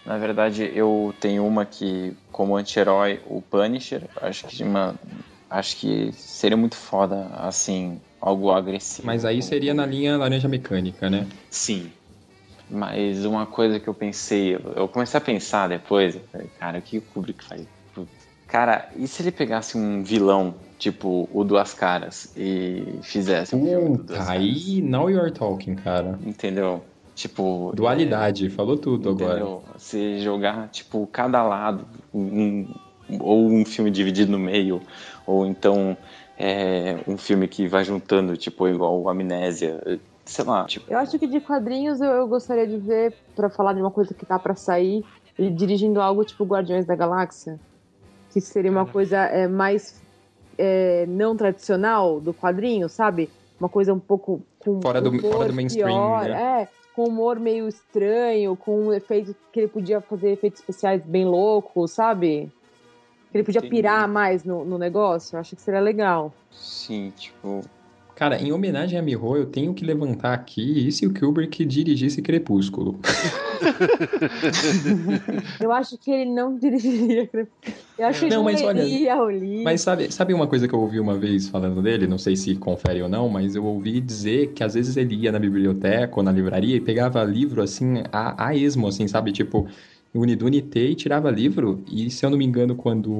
Na 0.04 0.18
verdade, 0.18 0.70
eu 0.74 1.14
tenho 1.20 1.46
uma 1.46 1.64
que, 1.64 2.12
como 2.32 2.56
anti-herói, 2.56 3.20
o 3.26 3.40
Punisher. 3.40 4.02
Acho 4.20 4.48
que 4.48 4.64
uma, 4.64 4.98
acho 5.48 5.76
que 5.76 6.10
seria 6.12 6.56
muito 6.56 6.74
foda, 6.74 7.28
assim, 7.34 8.00
algo 8.20 8.50
agressivo. 8.50 9.06
Mas 9.06 9.24
aí 9.24 9.40
seria 9.40 9.72
na 9.72 9.86
linha 9.86 10.16
laranja 10.16 10.48
mecânica, 10.48 11.08
né? 11.08 11.28
Sim. 11.48 11.92
Mas 12.70 13.24
uma 13.24 13.46
coisa 13.46 13.78
que 13.78 13.88
eu 13.88 13.94
pensei, 13.94 14.54
eu 14.54 14.88
comecei 14.88 15.18
a 15.18 15.20
pensar 15.20 15.68
depois, 15.68 16.18
falei, 16.30 16.48
cara, 16.58 16.78
o 16.78 16.82
que 16.82 16.98
o 16.98 17.02
Kubrick 17.02 17.44
faz? 17.44 17.66
Cara, 18.46 18.90
e 18.96 19.06
se 19.08 19.22
ele 19.22 19.32
pegasse 19.32 19.78
um 19.78 20.02
vilão, 20.02 20.54
tipo 20.78 21.28
o 21.32 21.42
Duas 21.44 21.72
Caras, 21.72 22.32
e 22.36 23.00
fizesse 23.02 23.56
um 23.56 23.64
filme 23.64 23.96
do 23.96 24.04
Duas 24.04 24.28
aí 24.28 24.82
now 24.82 25.08
you're 25.08 25.30
talking, 25.32 25.74
cara. 25.74 26.18
Entendeu? 26.22 26.84
Tipo. 27.14 27.72
Dualidade, 27.74 28.50
falou 28.50 28.76
tudo 28.76 29.10
agora. 29.10 29.40
Entendeu? 29.40 29.64
Você 29.74 30.18
jogar, 30.18 30.68
tipo, 30.68 31.06
cada 31.06 31.42
lado, 31.42 31.86
um- 32.12 32.68
ou 33.20 33.50
um 33.50 33.64
filme 33.64 33.90
dividido 33.90 34.32
no 34.32 34.38
meio, 34.38 34.80
ou 35.26 35.46
então 35.46 35.96
é, 36.36 36.98
um 37.06 37.16
filme 37.16 37.46
que 37.46 37.68
vai 37.68 37.84
juntando, 37.84 38.36
tipo, 38.36 38.66
igual 38.68 39.00
o 39.00 39.08
Amnésia, 39.08 39.80
sei 40.24 40.44
lá, 40.44 40.64
tipo. 40.66 40.90
Eu 40.92 40.98
acho 40.98 41.18
que 41.18 41.26
de 41.26 41.40
quadrinhos 41.40 42.00
eu, 42.00 42.10
eu 42.10 42.26
gostaria 42.28 42.66
de 42.66 42.76
ver, 42.78 43.14
pra 43.34 43.48
falar 43.50 43.72
de 43.72 43.80
uma 43.80 43.90
coisa 43.90 44.12
que 44.14 44.24
tá 44.26 44.38
pra 44.38 44.54
sair, 44.54 45.04
ele 45.38 45.50
dirigindo 45.50 46.00
algo 46.00 46.24
tipo 46.24 46.44
Guardiões 46.44 46.84
da 46.86 46.94
Galáxia. 46.94 47.58
Que 48.32 48.40
seria 48.40 48.70
uma 48.70 48.86
coisa 48.86 49.18
é, 49.18 49.46
mais 49.46 50.00
é, 50.56 51.04
não 51.06 51.36
tradicional 51.36 52.18
do 52.20 52.32
quadrinho, 52.32 52.88
sabe? 52.88 53.28
Uma 53.60 53.68
coisa 53.68 53.92
um 53.92 53.98
pouco 54.00 54.40
com 54.58 54.80
Fora 54.80 55.00
do- 55.02 55.10
humor 55.10 55.20
fora 55.32 55.48
do 55.48 55.54
mainstream, 55.54 55.86
pior, 55.88 56.24
né? 56.24 56.62
É, 56.62 56.68
com 56.94 57.04
humor 57.04 57.38
meio 57.38 57.68
estranho, 57.68 58.56
com 58.56 58.86
um 58.86 58.92
efeito 58.92 59.34
que 59.52 59.60
ele 59.60 59.68
podia 59.68 60.00
fazer 60.00 60.30
efeitos 60.32 60.60
especiais 60.60 61.02
bem 61.04 61.26
loucos, 61.26 61.90
sabe? 61.92 62.50
Que 63.30 63.36
ele 63.38 63.44
podia 63.44 63.58
Entendi. 63.60 63.76
pirar 63.76 64.08
mais 64.08 64.44
no, 64.44 64.64
no 64.64 64.78
negócio. 64.78 65.36
Eu 65.36 65.40
acho 65.40 65.54
que 65.56 65.62
seria 65.62 65.80
legal. 65.80 66.32
Sim, 66.50 67.12
tipo. 67.16 67.60
Cara, 68.14 68.40
em 68.40 68.52
homenagem 68.52 68.98
a 68.98 69.02
Miho, 69.02 69.36
eu 69.36 69.46
tenho 69.46 69.74
que 69.74 69.84
levantar 69.84 70.34
aqui 70.34 70.86
e 70.86 70.92
se 70.92 71.06
o 71.06 71.14
Kubrick 71.14 71.64
dirigisse 71.64 72.20
Crepúsculo? 72.20 73.00
Eu 75.60 75.72
acho 75.72 75.96
que 75.96 76.10
ele 76.10 76.30
não 76.30 76.58
dirigiria. 76.58 77.28
Eu 77.98 78.06
acho 78.06 78.20
que 78.20 78.26
ele 78.26 78.34
Não, 78.34 78.42
não 78.42 78.44
mas 78.44 78.62
olha, 78.62 78.82
leria 78.82 79.16
o 79.16 79.30
livro. 79.30 79.64
Mas 79.64 79.80
sabe, 79.80 80.12
sabe 80.12 80.34
uma 80.34 80.46
coisa 80.46 80.66
que 80.66 80.74
eu 80.74 80.80
ouvi 80.80 80.98
uma 80.98 81.16
vez 81.16 81.48
falando 81.48 81.80
dele? 81.80 82.06
Não 82.06 82.18
sei 82.18 82.36
se 82.36 82.54
confere 82.56 83.02
ou 83.02 83.08
não, 83.08 83.28
mas 83.28 83.54
eu 83.54 83.64
ouvi 83.64 84.00
dizer 84.00 84.52
que 84.52 84.64
às 84.64 84.74
vezes 84.74 84.96
ele 84.96 85.14
ia 85.14 85.32
na 85.32 85.38
biblioteca 85.38 86.12
ou 86.16 86.22
na 86.22 86.32
livraria 86.32 86.76
e 86.76 86.80
pegava 86.80 87.22
livro 87.22 87.62
assim, 87.62 88.02
a, 88.12 88.48
a 88.48 88.56
esmo, 88.56 88.88
assim, 88.88 89.06
sabe? 89.06 89.32
Tipo, 89.32 89.68
Unidunité 90.14 90.80
e 90.80 90.94
tirava 90.94 91.30
livro. 91.30 91.82
E 91.90 92.10
se 92.10 92.24
eu 92.24 92.30
não 92.30 92.36
me 92.36 92.44
engano, 92.44 92.74
quando 92.74 93.10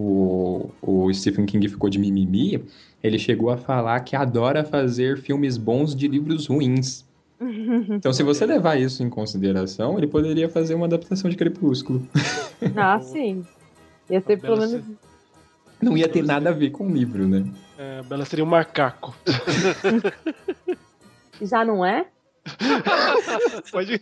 o, 0.83 1.11
Stephen 1.13 1.47
King 1.47 1.67
ficou 1.69 1.89
de 1.89 1.99
mimimi, 1.99 2.63
ele 3.03 3.19
chegou 3.19 3.51
a 3.51 3.57
falar 3.57 3.99
que 4.01 4.15
adora 4.15 4.63
fazer 4.63 5.19
filmes 5.19 5.57
bons 5.57 5.95
de 5.95 6.09
livros 6.09 6.47
ruins. 6.47 7.05
Então, 7.43 8.13
se 8.13 8.23
você 8.23 8.47
levar 8.47 8.81
isso 8.81 9.03
em 9.03 9.11
consideração, 9.11 9.99
ele 9.99 10.07
poderia 10.07 10.49
fazer 10.49 10.75
uma 10.75 10.87
adaptação 10.87 11.29
de 11.29 11.37
Crepúsculo. 11.37 12.07
Ah, 12.77 13.01
sim. 13.01 13.45
Ia 14.09 14.21
ter 14.21 14.39
pelo 14.39 14.57
menos. 14.57 14.85
Não 15.81 15.97
ia 15.97 16.09
ter 16.09 16.23
nada 16.23 16.51
a 16.51 16.53
ver 16.53 16.71
com 16.71 16.87
o 16.87 16.95
livro, 16.95 17.27
né? 17.27 17.45
É, 17.77 17.99
a 17.99 18.03
Bela 18.05 18.25
seria 18.25 18.45
um 18.45 18.49
macaco. 18.49 19.13
Já 21.43 21.65
não 21.65 21.85
é? 21.85 22.07
Pode. 23.73 24.01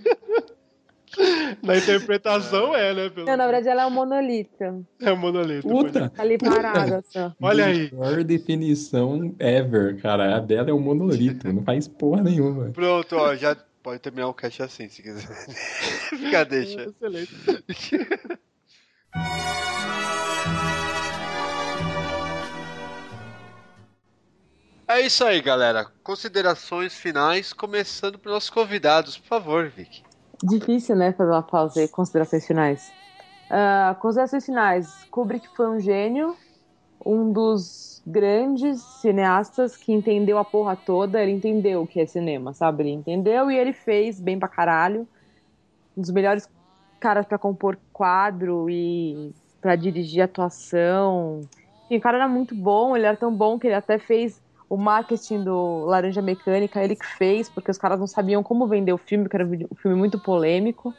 Na 1.62 1.76
interpretação 1.76 2.74
é, 2.74 2.94
né? 2.94 3.10
Pelo... 3.10 3.26
Não, 3.26 3.36
na 3.36 3.44
verdade 3.44 3.68
ela 3.68 3.82
é 3.82 3.86
um 3.86 3.90
monolito. 3.90 4.86
É 5.00 5.12
um 5.12 5.16
monolito. 5.16 5.68
Puta! 5.68 6.10
Tá 6.10 6.22
ali 6.22 6.38
parada 6.38 7.02
só. 7.08 7.32
Olha 7.40 7.66
aí. 7.66 7.90
Melhor 7.92 8.24
definição 8.24 9.34
ever, 9.38 10.00
cara. 10.00 10.36
A 10.36 10.40
dela 10.40 10.70
é 10.70 10.72
um 10.72 10.80
monolito, 10.80 11.52
não 11.52 11.62
faz 11.62 11.88
porra 11.88 12.22
nenhuma. 12.22 12.70
Pronto, 12.70 13.16
ó, 13.16 13.34
já 13.34 13.56
pode 13.82 14.00
terminar 14.00 14.28
o 14.28 14.34
cast 14.34 14.62
assim, 14.62 14.88
se 14.88 15.02
quiser. 15.02 15.26
Fica, 16.10 16.44
deixa. 16.44 16.82
Excelente. 16.82 17.34
É 24.86 25.00
isso 25.00 25.24
aí, 25.24 25.40
galera. 25.40 25.84
Considerações 26.02 26.94
finais, 26.94 27.52
começando 27.52 28.18
pelos 28.18 28.34
nossos 28.34 28.50
convidados, 28.50 29.16
por 29.16 29.28
favor, 29.28 29.68
Vicky. 29.68 30.02
Difícil, 30.42 30.96
né? 30.96 31.12
Fazer 31.12 31.30
uma 31.30 31.42
pausa 31.42 31.82
e 31.82 31.88
considerações 31.88 32.46
finais. 32.46 32.92
Ah, 33.50 33.96
considerações 34.00 34.46
finais. 34.46 35.04
Kubrick 35.10 35.48
foi 35.56 35.68
um 35.68 35.80
gênio, 35.80 36.36
um 37.04 37.32
dos 37.32 38.02
grandes 38.06 38.80
cineastas 39.00 39.76
que 39.76 39.92
entendeu 39.92 40.38
a 40.38 40.44
porra 40.44 40.76
toda. 40.76 41.22
Ele 41.22 41.32
entendeu 41.32 41.82
o 41.82 41.86
que 41.86 42.00
é 42.00 42.06
cinema, 42.06 42.52
sabe? 42.52 42.84
Ele 42.84 42.90
entendeu 42.92 43.50
e 43.50 43.56
ele 43.56 43.72
fez 43.72 44.20
bem 44.20 44.38
pra 44.38 44.48
caralho. 44.48 45.06
Um 45.96 46.00
dos 46.00 46.10
melhores 46.10 46.48
caras 46.98 47.26
pra 47.26 47.38
compor 47.38 47.78
quadro 47.92 48.70
e 48.70 49.34
pra 49.60 49.76
dirigir 49.76 50.22
atuação. 50.22 51.40
Enfim, 51.86 51.98
o 51.98 52.00
cara 52.00 52.18
era 52.18 52.28
muito 52.28 52.54
bom, 52.54 52.96
ele 52.96 53.06
era 53.06 53.16
tão 53.16 53.34
bom 53.34 53.58
que 53.58 53.66
ele 53.66 53.74
até 53.74 53.98
fez 53.98 54.40
o 54.70 54.76
marketing 54.76 55.42
do 55.42 55.84
Laranja 55.84 56.22
Mecânica, 56.22 56.82
ele 56.82 56.94
que 56.94 57.05
fez, 57.05 57.51
porque 57.51 57.72
os 57.72 57.76
caras 57.76 57.98
não 57.98 58.06
sabiam 58.06 58.40
como 58.40 58.68
vender 58.68 58.92
o 58.92 58.98
filme, 58.98 59.24
porque 59.24 59.36
era 59.36 59.44
um 59.44 59.74
filme 59.76 59.97
muito 59.97 60.16
polêmico. 60.18 60.94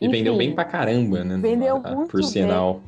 E 0.00 0.08
vendeu 0.08 0.32
Enfim, 0.32 0.38
bem 0.38 0.54
pra 0.54 0.64
caramba, 0.64 1.22
né? 1.22 1.36
Vendeu 1.36 1.82
Ah, 1.84 1.94
muito 1.94 2.10
Por 2.10 2.24
sinal. 2.24 2.80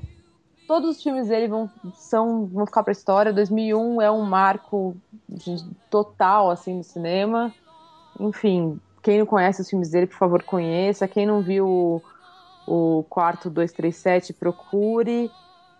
Todos 0.66 0.96
os 0.96 1.02
filmes 1.02 1.28
dele 1.28 1.48
vão, 1.48 1.70
são, 1.92 2.46
vão 2.46 2.66
ficar 2.66 2.82
pra 2.82 2.92
história. 2.92 3.32
2001 3.32 4.00
é 4.00 4.10
um 4.10 4.24
marco 4.24 4.96
de- 5.28 5.70
total, 5.90 6.50
assim, 6.50 6.78
do 6.78 6.82
cinema. 6.82 7.54
Enfim, 8.18 8.80
quem 9.02 9.18
não 9.18 9.26
conhece 9.26 9.60
os 9.60 9.68
filmes 9.68 9.90
dele, 9.90 10.06
por 10.06 10.16
favor, 10.16 10.42
conheça. 10.42 11.06
Quem 11.06 11.26
não 11.26 11.42
viu 11.42 11.68
o, 11.68 12.02
o 12.66 13.04
Quarto 13.04 13.50
237, 13.50 14.32
procure. 14.32 15.30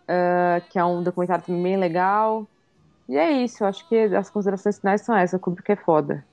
ah, 0.07 0.61
que 0.70 0.78
é 0.78 0.85
um 0.85 1.03
documentário 1.03 1.45
também 1.45 1.62
bem 1.62 1.77
legal. 1.78 2.47
E 3.09 3.16
é 3.16 3.43
isso, 3.45 3.62
eu 3.62 3.69
acho 3.69 3.87
que 3.89 3.95
as 3.97 4.28
considerações 4.31 4.78
finais 4.78 5.03
são 5.03 5.16
essas. 5.16 5.39
O 5.39 5.43
Kubrick 5.43 5.70
é 5.73 5.77
foda. 5.77 6.24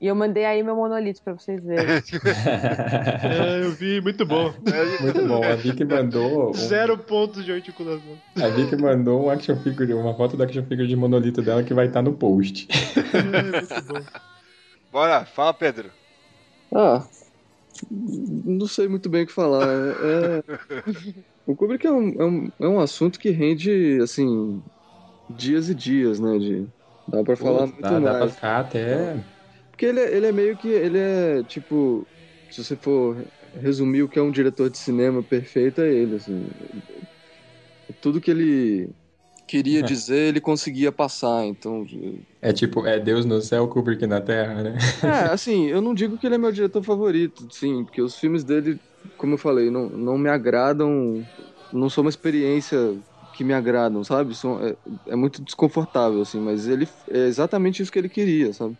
E 0.00 0.06
eu 0.06 0.14
mandei 0.14 0.44
aí 0.44 0.62
meu 0.62 0.76
monolito 0.76 1.20
pra 1.22 1.32
vocês 1.32 1.60
verem. 1.64 1.86
É, 3.24 3.64
eu 3.64 3.70
vi, 3.72 4.00
muito 4.00 4.24
bom. 4.26 4.52
Muito 5.00 5.26
bom. 5.26 5.42
A 5.42 5.56
Vicky 5.56 5.84
mandou. 5.84 6.50
um- 6.50 6.52
Zero 6.52 6.96
pontos 6.98 7.44
de 7.44 7.50
articulação. 7.52 8.16
A 8.36 8.46
Vicky 8.48 8.76
mandou 8.76 9.24
um 9.24 9.30
action 9.30 9.56
figure, 9.56 9.94
uma 9.94 10.14
foto 10.14 10.36
da 10.36 10.44
action 10.44 10.62
figure 10.64 10.86
de 10.86 10.94
monolito 10.94 11.40
dela 11.42 11.62
que 11.64 11.74
vai 11.74 11.86
estar 11.86 12.02
no 12.02 12.12
post. 12.12 12.68
Bora, 14.92 15.24
fala, 15.24 15.54
Pedro. 15.54 15.90
Ah, 16.74 17.02
não 17.90 18.66
sei 18.66 18.86
muito 18.88 19.08
bem 19.08 19.24
o 19.24 19.26
que 19.26 19.32
falar. 19.32 19.66
É, 19.66 20.42
o 21.46 21.56
Kubrick 21.56 21.86
é 21.86 21.90
um, 21.92 22.08
é, 22.20 22.24
um, 22.24 22.48
é 22.60 22.68
um 22.68 22.80
assunto 22.80 23.18
que 23.18 23.30
rende, 23.30 23.98
assim, 24.02 24.62
dias 25.28 25.68
e 25.68 25.74
dias, 25.74 26.20
né? 26.20 26.38
De, 26.38 26.68
dá 27.06 27.22
pra 27.24 27.36
falar 27.36 27.66
Pô, 27.66 27.74
muito 27.74 27.78
dá, 27.80 28.00
dá 28.00 28.14
pra 28.14 28.28
mais. 28.28 28.34
ficar 28.34 28.60
até. 28.60 29.24
Porque 29.70 29.86
ele, 29.86 30.00
é- 30.00 30.16
ele 30.16 30.26
é 30.26 30.32
meio 30.32 30.56
que. 30.56 30.68
Ele 30.68 30.98
é 30.98 31.44
tipo. 31.44 32.08
Se 32.50 32.62
você 32.64 32.76
for 32.76 33.28
resumir 33.54 34.02
o 34.02 34.08
que 34.08 34.18
é 34.18 34.22
um 34.22 34.30
diretor 34.30 34.70
de 34.70 34.78
cinema 34.78 35.22
perfeito, 35.22 35.80
é 35.80 35.92
ele. 35.92 36.14
Assim. 36.16 36.48
Tudo 38.00 38.20
que 38.20 38.30
ele 38.30 38.94
queria 39.46 39.82
dizer, 39.82 40.28
ele 40.30 40.40
conseguia 40.40 40.92
passar. 40.92 41.44
Então. 41.46 41.84
É 42.40 42.52
tipo, 42.52 42.86
é 42.86 42.98
Deus 43.00 43.24
no 43.24 43.40
céu, 43.40 43.68
Kubrick 43.68 44.06
na 44.06 44.20
terra, 44.20 44.62
né? 44.62 44.74
É, 45.02 45.08
assim, 45.32 45.66
eu 45.66 45.80
não 45.80 45.94
digo 45.94 46.18
que 46.18 46.26
ele 46.26 46.34
é 46.36 46.38
meu 46.38 46.50
diretor 46.50 46.82
favorito, 46.82 47.46
sim, 47.52 47.84
porque 47.84 48.00
os 48.02 48.16
filmes 48.16 48.44
dele, 48.44 48.80
como 49.16 49.34
eu 49.34 49.38
falei, 49.38 49.70
não, 49.70 49.88
não 49.90 50.18
me 50.18 50.28
agradam. 50.30 51.28
Não 51.70 51.90
são 51.90 52.02
uma 52.04 52.10
experiência 52.10 52.78
que 53.36 53.44
me 53.44 53.54
agradam, 53.54 54.02
sabe? 54.04 54.34
São, 54.34 54.60
é, 54.64 54.76
é 55.08 55.16
muito 55.16 55.42
desconfortável, 55.44 56.20
assim, 56.22 56.40
mas 56.40 56.66
ele 56.68 56.88
é 57.10 57.26
exatamente 57.26 57.82
isso 57.82 57.92
que 57.92 57.98
ele 57.98 58.08
queria, 58.08 58.52
sabe? 58.52 58.76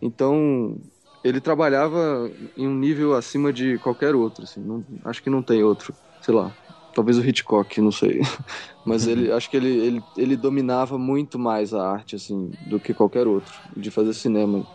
Então, 0.00 0.80
ele 1.24 1.40
trabalhava 1.40 2.30
em 2.56 2.66
um 2.68 2.74
nível 2.78 3.14
acima 3.14 3.52
de 3.52 3.78
qualquer 3.78 4.14
outro, 4.14 4.44
assim, 4.44 4.62
não- 4.62 4.84
acho 5.04 5.22
que 5.22 5.30
não 5.30 5.42
tem 5.42 5.62
outro, 5.64 5.94
sei 6.20 6.34
lá, 6.34 6.56
talvez 6.94 7.18
o 7.18 7.24
Hitchcock, 7.24 7.80
não 7.80 7.92
sei, 7.92 8.20
mas 8.84 9.06
ele, 9.06 9.30
acho 9.32 9.50
que 9.50 9.56
ele, 9.56 9.68
ele, 9.70 10.06
ele 10.16 10.36
dominava 10.36 10.98
muito 10.98 11.38
mais 11.38 11.74
a 11.74 11.82
arte, 11.90 12.16
assim, 12.16 12.52
do 12.60 12.80
que 12.80 12.94
qualquer 12.94 13.26
outro, 13.26 13.54
de 13.76 13.90
fazer 13.90 14.14
cinema. 14.14 14.66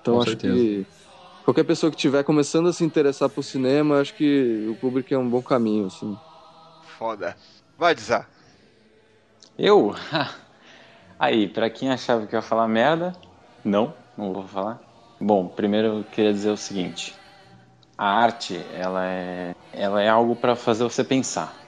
Então, 0.00 0.18
Com 0.18 0.20
acho 0.20 0.36
certeza. 0.36 0.70
que 0.76 0.88
qualquer 1.42 1.64
pessoa 1.64 1.90
que 1.90 1.96
estiver 1.98 2.24
começando 2.24 2.68
a 2.68 2.74
se 2.74 2.84
interessar 2.84 3.30
por 3.30 3.42
cinema, 3.44 4.00
acho 4.00 4.14
que 4.16 4.66
o 4.68 4.76
Kubrick 4.76 5.12
é 5.14 5.18
um 5.18 5.30
bom 5.30 5.42
caminho, 5.42 5.86
assim. 5.86 6.20
Foda. 6.82 7.36
Vai, 7.76 7.94
Dizar. 7.94 8.30
Eu? 9.60 9.94
Aí, 11.18 11.46
pra 11.46 11.68
quem 11.68 11.90
achava 11.90 12.26
que 12.26 12.34
eu 12.34 12.38
ia 12.38 12.42
falar 12.42 12.66
merda, 12.66 13.12
não, 13.62 13.94
não 14.16 14.32
vou 14.32 14.48
falar. 14.48 14.80
Bom, 15.20 15.48
primeiro 15.48 15.98
eu 15.98 16.04
queria 16.04 16.32
dizer 16.32 16.50
o 16.50 16.56
seguinte: 16.56 17.20
a 17.96 18.06
arte, 18.06 18.56
ela 18.70 19.06
é, 19.06 19.50
ela 19.70 20.00
é 20.00 20.08
algo 20.08 20.34
pra 20.34 20.56
fazer 20.56 20.82
você 20.84 21.04
pensar. 21.04 21.60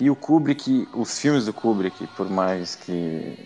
E 0.00 0.10
o 0.10 0.16
Kubrick, 0.16 0.88
os 0.92 1.20
filmes 1.20 1.46
do 1.46 1.54
Kubrick, 1.54 2.08
por 2.08 2.28
mais 2.28 2.74
que 2.74 3.38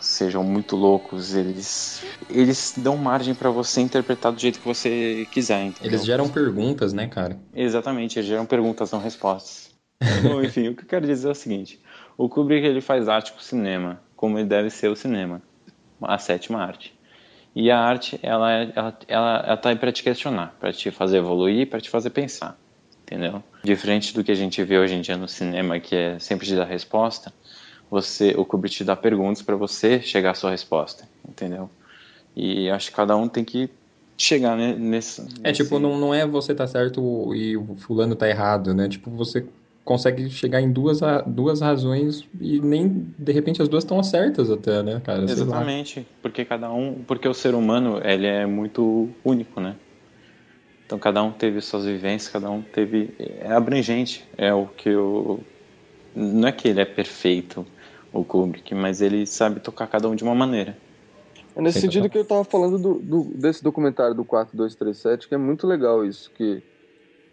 sejam 0.00 0.44
muito 0.44 0.76
loucos, 0.76 1.34
eles 1.34 2.04
eles 2.28 2.74
dão 2.78 2.96
margem 2.96 3.34
pra 3.34 3.50
você 3.50 3.80
interpretar 3.80 4.32
do 4.32 4.40
jeito 4.40 4.60
que 4.60 4.64
você 4.64 5.26
quiser, 5.32 5.64
entendeu? 5.64 5.94
Eles 5.94 6.06
geram 6.06 6.28
perguntas, 6.28 6.92
né, 6.92 7.08
cara? 7.08 7.36
Exatamente, 7.52 8.20
eles 8.20 8.28
geram 8.28 8.46
perguntas, 8.46 8.92
não 8.92 9.00
respostas. 9.00 9.76
Bom, 10.22 10.42
enfim, 10.42 10.68
o 10.68 10.76
que 10.76 10.84
eu 10.84 10.88
quero 10.88 11.06
dizer 11.06 11.26
é 11.26 11.32
o 11.32 11.34
seguinte: 11.34 11.82
o 12.18 12.28
Kubrick 12.28 12.66
ele 12.66 12.80
faz 12.82 13.08
arte 13.08 13.32
com 13.32 13.38
o 13.38 13.42
cinema, 13.42 14.00
como 14.16 14.38
ele 14.38 14.48
deve 14.48 14.68
ser 14.68 14.88
o 14.90 14.96
cinema, 14.96 15.40
a 16.02 16.18
sétima 16.18 16.60
arte. 16.60 16.92
E 17.54 17.70
a 17.70 17.78
arte, 17.78 18.18
ela, 18.22 18.52
é- 18.52 18.72
ela, 18.76 18.98
ela, 19.08 19.44
ela 19.46 19.56
tá 19.56 19.70
aí 19.70 19.76
para 19.76 19.90
te 19.92 20.02
questionar, 20.02 20.54
para 20.60 20.72
te 20.72 20.90
fazer 20.90 21.18
evoluir, 21.18 21.68
para 21.70 21.80
te 21.80 21.88
fazer 21.88 22.10
pensar, 22.10 22.58
entendeu? 23.02 23.42
Diferente 23.64 24.12
do 24.12 24.22
que 24.22 24.30
a 24.30 24.34
gente 24.34 24.62
vê 24.62 24.78
hoje 24.78 24.94
em 24.94 25.00
dia 25.00 25.16
no 25.16 25.26
cinema, 25.28 25.80
que 25.80 25.94
é 25.96 26.18
sempre 26.18 26.46
te 26.46 26.54
dar 26.54 26.64
resposta, 26.66 27.32
você, 27.90 28.34
o 28.36 28.44
Kubrick 28.44 28.76
te 28.76 28.84
dá 28.84 28.94
perguntas 28.94 29.40
para 29.42 29.56
você 29.56 30.00
chegar 30.02 30.32
à 30.32 30.34
sua 30.34 30.50
resposta, 30.50 31.08
entendeu? 31.26 31.70
E 32.36 32.68
acho 32.70 32.90
que 32.90 32.96
cada 32.96 33.16
um 33.16 33.26
tem 33.28 33.44
que 33.44 33.70
chegar 34.16 34.56
ne- 34.56 34.74
nesse. 34.76 35.22
É 35.42 35.52
tipo, 35.52 35.78
não, 35.78 35.98
não 35.98 36.12
é 36.14 36.26
você 36.26 36.54
tá 36.54 36.66
certo 36.66 37.34
e 37.34 37.56
o 37.56 37.76
fulano 37.76 38.14
tá 38.14 38.28
errado, 38.28 38.74
né? 38.74 38.88
Tipo, 38.88 39.10
você 39.10 39.46
consegue 39.88 40.28
chegar 40.28 40.60
em 40.60 40.70
duas, 40.70 41.00
duas 41.26 41.62
razões 41.62 42.28
e 42.38 42.60
nem, 42.60 43.14
de 43.18 43.32
repente, 43.32 43.62
as 43.62 43.68
duas 43.68 43.84
estão 43.84 44.02
certas 44.02 44.50
até, 44.50 44.82
né, 44.82 45.00
cara? 45.00 45.26
Sei 45.26 45.44
lá. 45.44 45.62
Exatamente, 45.62 46.06
porque 46.22 46.44
cada 46.44 46.70
um, 46.72 47.02
porque 47.04 47.26
o 47.28 47.34
ser 47.34 47.54
humano 47.54 48.00
ele 48.04 48.26
é 48.26 48.44
muito 48.46 49.08
único, 49.24 49.60
né? 49.60 49.76
Então 50.84 50.98
cada 50.98 51.22
um 51.22 51.32
teve 51.32 51.60
suas 51.60 51.84
vivências, 51.84 52.32
cada 52.32 52.50
um 52.50 52.62
teve 52.62 53.14
é 53.18 53.52
abrangente, 53.52 54.24
é 54.36 54.52
o 54.52 54.66
que 54.66 54.88
eu 54.90 55.44
não 56.14 56.48
é 56.48 56.52
que 56.52 56.68
ele 56.68 56.80
é 56.80 56.84
perfeito 56.84 57.64
o 58.12 58.24
Kubrick, 58.24 58.74
mas 58.74 59.00
ele 59.00 59.26
sabe 59.26 59.60
tocar 59.60 59.86
cada 59.86 60.08
um 60.08 60.14
de 60.16 60.24
uma 60.24 60.34
maneira. 60.34 60.76
É 61.54 61.60
nesse 61.60 61.80
Sim, 61.80 61.86
sentido 61.86 62.08
que 62.08 62.18
eu 62.18 62.24
tava 62.26 62.44
falando 62.44 62.78
do, 62.78 62.94
do- 63.00 63.24
desse 63.36 63.62
documentário 63.62 64.14
do 64.14 64.24
4237, 64.24 65.28
que 65.28 65.34
é 65.34 65.38
muito 65.38 65.66
legal 65.66 66.04
isso, 66.04 66.30
que 66.34 66.62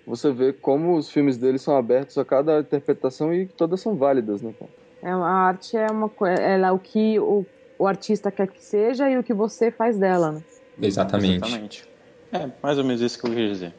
você 0.05 0.31
vê 0.31 0.53
como 0.53 0.95
os 0.95 1.09
filmes 1.09 1.37
dele 1.37 1.57
são 1.57 1.75
abertos 1.75 2.17
a 2.17 2.25
cada 2.25 2.59
interpretação 2.59 3.33
e 3.33 3.47
todas 3.47 3.81
são 3.81 3.95
válidas, 3.95 4.41
né, 4.41 4.53
cara? 4.57 4.71
É, 5.01 5.09
a 5.09 5.17
arte 5.17 5.77
é 5.77 5.87
uma 5.87 6.09
coisa, 6.09 6.41
ela 6.41 6.67
é 6.67 6.71
o 6.71 6.79
que 6.79 7.19
o, 7.19 7.45
o 7.77 7.87
artista 7.87 8.31
quer 8.31 8.47
que 8.47 8.63
seja 8.63 9.09
e 9.09 9.17
o 9.17 9.23
que 9.23 9.33
você 9.33 9.71
faz 9.71 9.97
dela, 9.97 10.31
né? 10.31 10.43
Exatamente. 10.81 11.35
Exatamente. 11.35 11.89
É 12.31 12.49
mais 12.61 12.77
ou 12.77 12.83
menos 12.83 13.01
isso 13.01 13.19
que 13.19 13.25
eu 13.25 13.31
queria 13.31 13.49
dizer. 13.49 13.73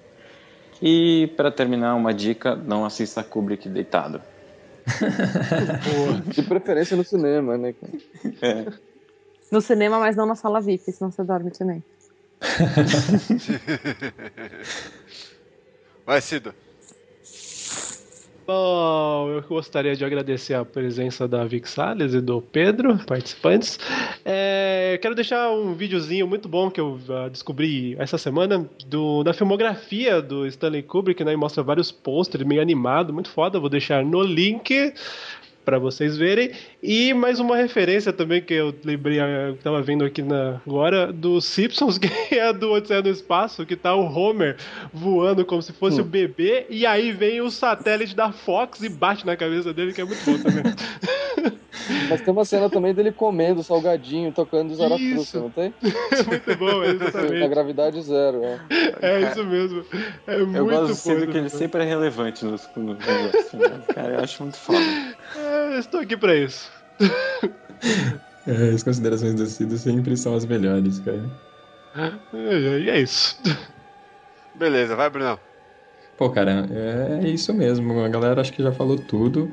E 0.80 1.32
para 1.36 1.50
terminar, 1.50 1.94
uma 1.94 2.12
dica: 2.12 2.54
não 2.54 2.84
assista 2.84 3.22
Kubrick 3.22 3.68
deitado. 3.68 4.20
De 6.32 6.42
preferência 6.42 6.96
no 6.96 7.04
cinema, 7.04 7.58
né? 7.58 7.74
É. 8.40 8.66
No 9.50 9.60
cinema, 9.60 9.98
mas 9.98 10.16
não 10.16 10.26
na 10.26 10.34
sala 10.34 10.60
VIP, 10.60 10.92
senão 10.92 11.10
você 11.10 11.24
dorme 11.24 11.50
também. 11.50 11.82
Vai, 16.06 16.20
Cido. 16.20 16.54
Bom, 18.46 19.28
eu 19.28 19.42
gostaria 19.42 19.96
de 19.96 20.04
agradecer 20.04 20.54
a 20.54 20.64
presença 20.64 21.26
da 21.26 21.44
Vic 21.44 21.68
e 21.98 22.20
do 22.20 22.40
Pedro, 22.40 22.96
participantes. 23.04 23.76
É, 24.24 25.00
quero 25.02 25.16
deixar 25.16 25.50
um 25.50 25.74
videozinho 25.74 26.28
muito 26.28 26.48
bom 26.48 26.70
que 26.70 26.80
eu 26.80 26.96
ah, 27.08 27.28
descobri 27.28 27.96
essa 27.98 28.16
semana 28.16 28.64
do, 28.86 29.24
da 29.24 29.34
filmografia 29.34 30.22
do 30.22 30.46
Stanley 30.46 30.84
Kubrick, 30.84 31.24
né? 31.24 31.32
E 31.32 31.36
mostra 31.36 31.64
vários 31.64 31.90
pôsteres, 31.90 32.46
meio 32.46 32.62
animado, 32.62 33.12
muito 33.12 33.30
foda. 33.30 33.58
Vou 33.58 33.68
deixar 33.68 34.04
no 34.04 34.22
link 34.22 34.94
para 35.66 35.80
vocês 35.80 36.16
verem. 36.16 36.52
E 36.80 37.12
mais 37.12 37.40
uma 37.40 37.56
referência 37.56 38.12
também 38.12 38.40
que 38.40 38.54
eu 38.54 38.72
lembrei, 38.84 39.18
ah, 39.18 39.48
eu 39.48 39.56
tava 39.56 39.82
vendo 39.82 40.04
aqui 40.04 40.22
na, 40.22 40.60
agora, 40.64 41.12
do 41.12 41.40
Simpsons, 41.40 41.98
que 41.98 42.08
é 42.30 42.48
a 42.48 42.52
do 42.52 42.70
Odisseia 42.70 43.02
no 43.02 43.10
Espaço, 43.10 43.66
que 43.66 43.74
tá 43.74 43.94
o 43.94 44.06
Homer 44.06 44.56
voando 44.94 45.44
como 45.44 45.60
se 45.60 45.72
fosse 45.72 46.00
o 46.00 46.04
bebê, 46.04 46.66
e 46.70 46.86
aí 46.86 47.10
vem 47.10 47.40
o 47.40 47.50
satélite 47.50 48.14
da 48.14 48.30
Fox 48.30 48.80
e 48.82 48.88
bate 48.88 49.26
na 49.26 49.36
cabeça 49.36 49.74
dele, 49.74 49.92
que 49.92 50.00
é 50.00 50.04
muito 50.04 50.24
bom 50.24 50.38
também. 50.38 50.62
Mas 52.08 52.20
tem 52.20 52.32
uma 52.32 52.44
cena 52.44 52.68
também 52.68 52.94
dele 52.94 53.12
comendo 53.12 53.62
salgadinho, 53.62 54.32
tocando 54.32 54.74
Zaratustra, 54.74 55.20
Isso. 55.20 55.38
não 55.38 55.50
tem? 55.50 55.72
muito 56.26 56.56
bom, 56.56 56.82
é 56.82 56.90
exatamente. 56.90 57.42
A 57.42 57.48
gravidade 57.48 58.02
zero, 58.02 58.42
é. 58.44 58.60
É 59.02 59.30
isso 59.30 59.44
mesmo. 59.44 59.84
É 60.26 60.38
muito 60.38 60.56
Eu 60.56 60.66
gosto 60.66 60.94
sempre 60.94 61.26
que 61.28 61.38
ele 61.38 61.48
sempre 61.48 61.82
é 61.82 61.86
relevante 61.86 62.44
nos, 62.44 62.68
nos 62.76 62.98
negócios, 62.98 63.52
né? 63.52 63.82
Cara, 63.94 64.14
eu 64.14 64.20
acho 64.20 64.42
muito 64.42 64.56
foda. 64.56 64.78
É, 65.76 65.78
estou 65.78 66.00
aqui 66.00 66.16
pra 66.16 66.34
isso. 66.34 66.70
É, 68.48 68.70
as 68.70 68.84
considerações 68.84 69.34
do 69.34 69.44
Cido 69.44 69.76
sempre 69.76 70.16
são 70.16 70.32
as 70.36 70.46
melhores, 70.46 71.00
cara. 71.00 71.28
E 72.32 72.88
é 72.88 73.00
isso. 73.00 73.36
Beleza, 74.54 74.94
vai, 74.94 75.10
Brunão. 75.10 75.36
Pô, 76.16 76.30
cara, 76.30 76.64
é 76.70 77.28
isso 77.28 77.52
mesmo. 77.52 78.04
A 78.04 78.08
galera 78.08 78.40
acho 78.40 78.52
que 78.52 78.62
já 78.62 78.70
falou 78.70 78.96
tudo. 78.96 79.52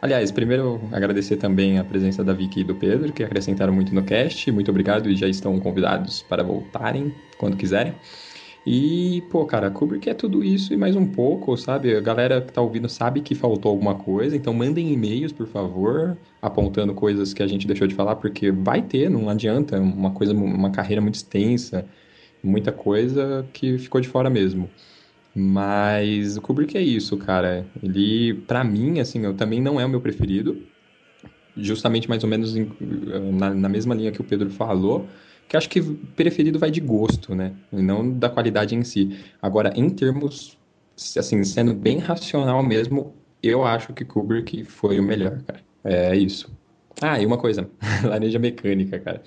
Aliás, 0.00 0.30
primeiro 0.30 0.80
agradecer 0.92 1.36
também 1.36 1.80
a 1.80 1.84
presença 1.84 2.22
da 2.22 2.32
Vicky 2.32 2.60
e 2.60 2.64
do 2.64 2.76
Pedro, 2.76 3.12
que 3.12 3.24
acrescentaram 3.24 3.72
muito 3.72 3.92
no 3.92 4.04
cast. 4.04 4.52
Muito 4.52 4.70
obrigado 4.70 5.10
e 5.10 5.16
já 5.16 5.26
estão 5.26 5.58
convidados 5.58 6.22
para 6.22 6.44
voltarem 6.44 7.12
quando 7.36 7.56
quiserem. 7.56 7.92
E, 8.70 9.22
pô, 9.30 9.46
cara, 9.46 9.70
Kubrick 9.70 10.10
é 10.10 10.14
tudo 10.14 10.44
isso 10.44 10.74
e 10.74 10.76
mais 10.76 10.94
um 10.94 11.06
pouco, 11.06 11.56
sabe? 11.56 11.96
A 11.96 12.02
galera 12.02 12.42
que 12.42 12.52
tá 12.52 12.60
ouvindo 12.60 12.86
sabe 12.86 13.22
que 13.22 13.34
faltou 13.34 13.70
alguma 13.70 13.94
coisa, 13.94 14.36
então 14.36 14.52
mandem 14.52 14.92
e-mails, 14.92 15.32
por 15.32 15.46
favor, 15.46 16.18
apontando 16.42 16.92
coisas 16.92 17.32
que 17.32 17.42
a 17.42 17.46
gente 17.46 17.66
deixou 17.66 17.86
de 17.86 17.94
falar, 17.94 18.16
porque 18.16 18.52
vai 18.52 18.82
ter, 18.82 19.08
não 19.08 19.30
adianta, 19.30 19.80
uma 19.80 20.10
coisa, 20.10 20.34
uma 20.34 20.70
carreira 20.70 21.00
muito 21.00 21.14
extensa, 21.14 21.86
muita 22.44 22.70
coisa 22.70 23.48
que 23.54 23.78
ficou 23.78 24.02
de 24.02 24.08
fora 24.08 24.28
mesmo. 24.28 24.68
Mas 25.34 26.36
o 26.36 26.42
Kubrick 26.42 26.76
é 26.76 26.82
isso, 26.82 27.16
cara. 27.16 27.64
Ele, 27.82 28.34
pra 28.34 28.62
mim, 28.62 29.00
assim, 29.00 29.24
eu 29.24 29.32
também 29.32 29.62
não 29.62 29.80
é 29.80 29.86
o 29.86 29.88
meu 29.88 30.02
preferido. 30.02 30.62
Justamente 31.56 32.06
mais 32.06 32.22
ou 32.22 32.28
menos 32.28 32.54
na, 32.54 33.54
na 33.54 33.68
mesma 33.70 33.94
linha 33.94 34.12
que 34.12 34.20
o 34.20 34.24
Pedro 34.24 34.50
falou. 34.50 35.08
Que 35.48 35.56
acho 35.56 35.68
que 35.68 35.80
preferido 36.14 36.58
vai 36.58 36.70
de 36.70 36.80
gosto, 36.80 37.34
né? 37.34 37.54
E 37.72 37.80
não 37.80 38.10
da 38.10 38.28
qualidade 38.28 38.74
em 38.74 38.84
si. 38.84 39.18
Agora, 39.40 39.72
em 39.74 39.88
termos, 39.88 40.58
assim, 41.16 41.42
sendo 41.42 41.74
bem 41.74 41.98
racional 41.98 42.62
mesmo, 42.62 43.14
eu 43.42 43.64
acho 43.64 43.92
que 43.94 44.04
Kubrick 44.04 44.64
foi 44.64 45.00
o 45.00 45.02
melhor, 45.02 45.42
cara. 45.42 45.60
É 45.84 46.14
isso. 46.14 46.50
Ah, 47.00 47.20
e 47.20 47.24
uma 47.24 47.38
coisa. 47.38 47.70
Laranja 48.04 48.38
mecânica, 48.38 48.98
cara. 48.98 49.22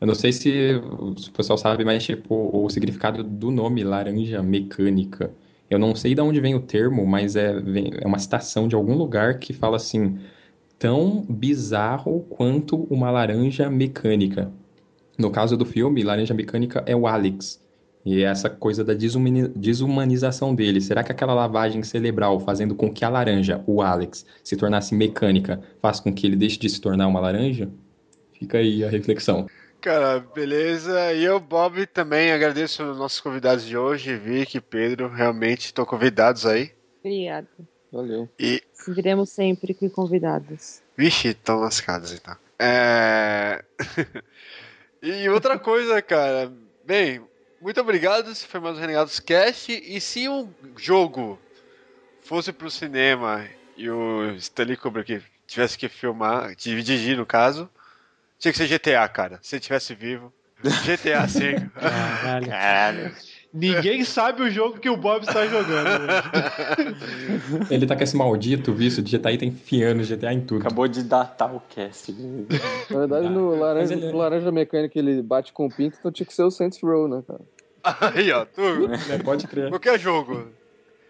Eu 0.00 0.06
não 0.06 0.14
sei 0.14 0.32
se 0.32 0.74
o 0.76 1.14
pessoal 1.32 1.56
sabe, 1.56 1.84
mas 1.84 2.04
tipo, 2.04 2.50
o 2.52 2.68
significado 2.68 3.24
do 3.24 3.50
nome 3.50 3.82
laranja 3.82 4.42
mecânica. 4.42 5.32
Eu 5.70 5.78
não 5.78 5.94
sei 5.94 6.14
de 6.14 6.20
onde 6.20 6.40
vem 6.40 6.54
o 6.54 6.60
termo, 6.60 7.06
mas 7.06 7.34
é, 7.34 7.54
é 8.00 8.06
uma 8.06 8.18
citação 8.18 8.68
de 8.68 8.74
algum 8.74 8.94
lugar 8.94 9.38
que 9.38 9.52
fala 9.54 9.76
assim: 9.76 10.18
tão 10.78 11.22
bizarro 11.22 12.20
quanto 12.28 12.76
uma 12.90 13.10
laranja 13.10 13.70
mecânica. 13.70 14.52
No 15.18 15.30
caso 15.30 15.56
do 15.56 15.64
filme, 15.64 16.02
Laranja 16.02 16.34
Mecânica 16.34 16.82
é 16.86 16.94
o 16.94 17.06
Alex. 17.06 17.64
E 18.04 18.22
é 18.22 18.26
essa 18.26 18.48
coisa 18.48 18.84
da 18.84 18.94
desumani- 18.94 19.48
desumanização 19.48 20.54
dele. 20.54 20.80
Será 20.80 21.02
que 21.02 21.10
aquela 21.10 21.34
lavagem 21.34 21.82
cerebral 21.82 22.38
fazendo 22.38 22.74
com 22.74 22.92
que 22.92 23.04
a 23.04 23.08
laranja, 23.08 23.62
o 23.66 23.82
Alex, 23.82 24.24
se 24.44 24.56
tornasse 24.56 24.94
mecânica, 24.94 25.60
faz 25.82 25.98
com 25.98 26.12
que 26.14 26.26
ele 26.26 26.36
deixe 26.36 26.56
de 26.58 26.68
se 26.70 26.80
tornar 26.80 27.08
uma 27.08 27.18
laranja? 27.18 27.68
Fica 28.38 28.58
aí 28.58 28.84
a 28.84 28.88
reflexão. 28.88 29.46
Cara, 29.80 30.20
beleza. 30.20 31.12
E 31.14 31.24
eu, 31.24 31.40
Bob, 31.40 31.84
também 31.86 32.30
agradeço 32.30 32.84
os 32.84 32.96
nossos 32.98 33.20
convidados 33.20 33.64
de 33.64 33.76
hoje, 33.76 34.16
Vicky, 34.16 34.60
Pedro. 34.60 35.08
Realmente 35.08 35.66
estão 35.66 35.84
convidados 35.84 36.46
aí. 36.46 36.70
Obrigada. 37.00 37.48
Valeu. 37.92 38.28
E, 38.38 38.62
Seguiremos 38.72 39.30
sempre 39.30 39.74
com 39.74 39.88
convidados. 39.90 40.80
vixe, 40.96 41.28
estão 41.28 41.58
lascados 41.58 42.12
então. 42.12 42.36
É... 42.58 43.64
e 45.12 45.28
outra 45.28 45.58
coisa, 45.58 46.02
cara. 46.02 46.52
Bem, 46.84 47.20
muito 47.60 47.80
obrigado. 47.80 48.30
Esse 48.30 48.46
foi 48.46 48.58
mais 48.58 48.76
um 48.76 48.80
Renegados 48.80 49.20
Cast. 49.20 49.72
E 49.72 50.00
se 50.00 50.28
um 50.28 50.52
jogo 50.76 51.38
fosse 52.22 52.52
pro 52.52 52.70
cinema 52.70 53.46
e 53.76 53.88
o 53.88 54.34
Stanley 54.36 54.76
Kubrick 54.76 55.22
tivesse 55.46 55.78
que 55.78 55.88
filmar, 55.88 56.56
dirigir 56.56 57.16
no 57.16 57.24
caso, 57.24 57.70
tinha 58.38 58.52
que 58.52 58.58
ser 58.58 58.66
GTA, 58.66 59.08
cara. 59.08 59.38
Se 59.42 59.56
ele 59.56 59.60
tivesse 59.60 59.94
vivo. 59.94 60.32
GTA 60.62 61.28
5. 61.28 61.70
Caralho. 61.78 62.46
Caralho. 62.48 63.14
Ninguém 63.58 64.04
sabe 64.04 64.42
o 64.42 64.50
jogo 64.50 64.78
que 64.78 64.88
o 64.90 64.96
Bob 64.98 65.22
está 65.26 65.46
jogando. 65.46 65.88
hoje. 66.02 67.66
Ele 67.72 67.86
tá 67.86 67.96
com 67.96 68.02
esse 68.02 68.14
maldito 68.16 68.72
vício 68.74 69.02
de 69.02 69.16
GTA 69.16 69.32
e 69.32 69.38
tá 69.38 69.44
enfiando 69.46 70.04
GTA 70.04 70.32
em 70.32 70.40
tudo. 70.42 70.60
Acabou 70.60 70.86
de 70.86 71.02
datar 71.02 71.54
o 71.54 71.60
cast. 71.70 72.12
Na 72.90 72.98
verdade, 72.98 73.28
no 73.30 73.58
laranja, 73.58 73.94
ele- 73.94 74.12
no 74.12 74.18
laranja 74.18 74.52
mecânica 74.52 74.98
ele 74.98 75.22
bate 75.22 75.52
com 75.54 75.66
o 75.66 75.70
pinto, 75.70 75.96
então 75.98 76.12
tinha 76.12 76.26
que 76.26 76.34
ser 76.34 76.42
o 76.42 76.50
Saints 76.50 76.78
Row, 76.82 77.08
né, 77.08 77.22
cara? 77.26 77.40
Aí, 78.14 78.30
ó, 78.32 78.44
tu. 78.44 78.60
É, 79.10 79.18
pode 79.22 79.46
crer. 79.46 79.70
Qualquer 79.70 79.98
jogo. 79.98 80.48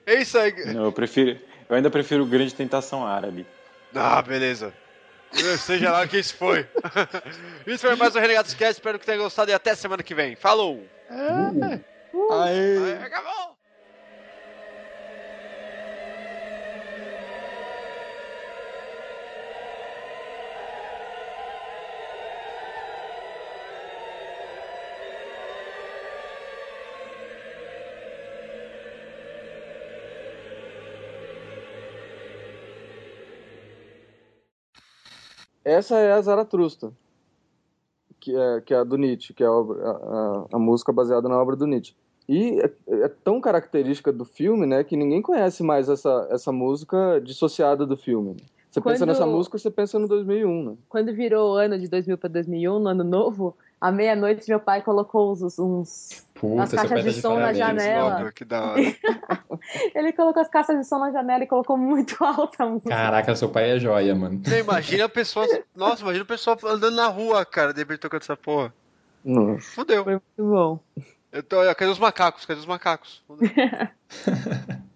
É 0.06 0.20
isso 0.20 0.38
aí. 0.38 0.52
Não, 0.72 0.84
eu 0.84 0.92
prefiro. 0.92 1.36
Eu 1.68 1.74
ainda 1.74 1.90
prefiro 1.90 2.22
o 2.22 2.26
Grande 2.26 2.54
Tentação 2.54 3.04
Árabe. 3.04 3.44
Ah, 3.92 4.22
beleza. 4.22 4.72
Seja 5.58 5.90
lá 5.90 6.04
o 6.04 6.08
que 6.08 6.18
isso 6.18 6.36
foi. 6.36 6.64
isso 7.66 7.84
foi 7.86 7.96
mais 7.96 8.14
um 8.14 8.20
Renegados 8.20 8.54
Cast. 8.54 8.74
Espero 8.74 8.98
que 9.00 9.04
tenham 9.06 9.22
gostado 9.24 9.50
e 9.50 9.54
até 9.54 9.74
semana 9.74 10.02
que 10.02 10.14
vem. 10.14 10.36
Falou! 10.36 10.80
Aê! 12.30 12.94
Acabou! 13.04 13.56
Essa 35.64 35.96
é 35.98 36.12
a 36.12 36.20
Zaratrusta, 36.22 36.92
que 38.20 38.34
é, 38.36 38.60
que 38.60 38.72
é 38.72 38.78
a 38.78 38.84
do 38.84 38.96
Nietzsche, 38.96 39.34
que 39.34 39.42
é 39.42 39.46
a, 39.46 39.50
a- 39.50 40.46
a 40.52 40.58
música 40.58 40.92
baseada 40.92 41.28
na 41.28 41.40
obra 41.40 41.56
do 41.56 41.66
Nietzsche. 41.66 41.94
E 42.28 42.60
é, 42.60 42.70
é 43.04 43.08
tão 43.22 43.40
característica 43.40 44.12
do 44.12 44.24
filme, 44.24 44.66
né, 44.66 44.82
que 44.82 44.96
ninguém 44.96 45.22
conhece 45.22 45.62
mais 45.62 45.88
essa, 45.88 46.26
essa 46.30 46.50
música 46.50 47.20
dissociada 47.22 47.86
do 47.86 47.96
filme. 47.96 48.36
Você 48.70 48.80
pensa 48.80 48.98
Quando- 48.98 49.08
nessa 49.08 49.26
música, 49.26 49.56
você 49.58 49.70
pensa 49.70 49.98
no 49.98 50.06
2001, 50.08 50.70
né? 50.70 50.76
Quando 50.88 51.14
virou 51.14 51.54
o 51.54 51.56
ano 51.56 51.78
de 51.78 51.88
2000 51.88 52.18
para 52.18 52.28
2001, 52.28 52.78
no 52.78 52.88
ano 52.88 53.04
novo, 53.04 53.56
à 53.80 53.90
meia-noite 53.90 54.48
meu 54.48 54.60
pai 54.60 54.82
colocou 54.82 55.32
uns, 55.32 55.58
uns 55.58 56.26
Puta, 56.34 56.64
as 56.64 56.70
caixas 56.72 56.90
tá 56.90 56.96
de 56.96 57.14
de 57.14 57.20
som 57.22 57.38
na 57.38 57.54
janela. 57.54 58.16
Óbvio, 58.16 58.32
que 58.34 58.44
da 58.44 58.72
hora. 58.72 58.82
Ele 59.94 60.12
colocou 60.12 60.42
as 60.42 60.48
caixas 60.48 60.76
de 60.76 60.84
som 60.84 60.98
na 60.98 61.10
janela 61.10 61.44
e 61.44 61.46
colocou 61.46 61.78
muito 61.78 62.16
alta 62.22 62.64
a 62.64 62.68
música. 62.68 62.90
Caraca, 62.90 63.34
seu 63.34 63.48
pai 63.48 63.70
é 63.70 63.78
joia, 63.78 64.14
mano. 64.14 64.42
Você 64.44 64.60
imagina 64.60 65.04
a 65.06 65.08
pessoa. 65.08 65.46
Nossa, 65.74 66.02
imagina 66.02 66.24
a 66.24 66.28
pessoa 66.28 66.58
andando 66.64 66.96
na 66.96 67.06
rua, 67.08 67.46
cara, 67.46 67.72
de 67.72 67.80
repente 67.80 68.00
tocando 68.00 68.22
essa 68.22 68.36
porra. 68.36 68.74
Nossa. 69.24 69.62
Fudeu. 69.72 70.04
Foi 70.04 70.12
muito 70.12 70.24
bom. 70.38 70.78
Eu 71.36 71.42
tô, 71.42 71.56
cadê 71.74 71.90
os 71.90 71.98
macacos? 71.98 72.46
Cadê 72.46 72.60
os 72.60 72.66
macacos? 72.66 73.22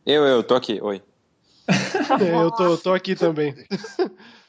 Eu, 0.07 0.25
eu, 0.25 0.43
tô 0.43 0.55
aqui. 0.55 0.81
Oi. 0.81 1.03
É, 1.69 2.35
eu 2.43 2.51
tô, 2.51 2.79
tô 2.79 2.95
aqui 2.95 3.15
também. 3.15 3.55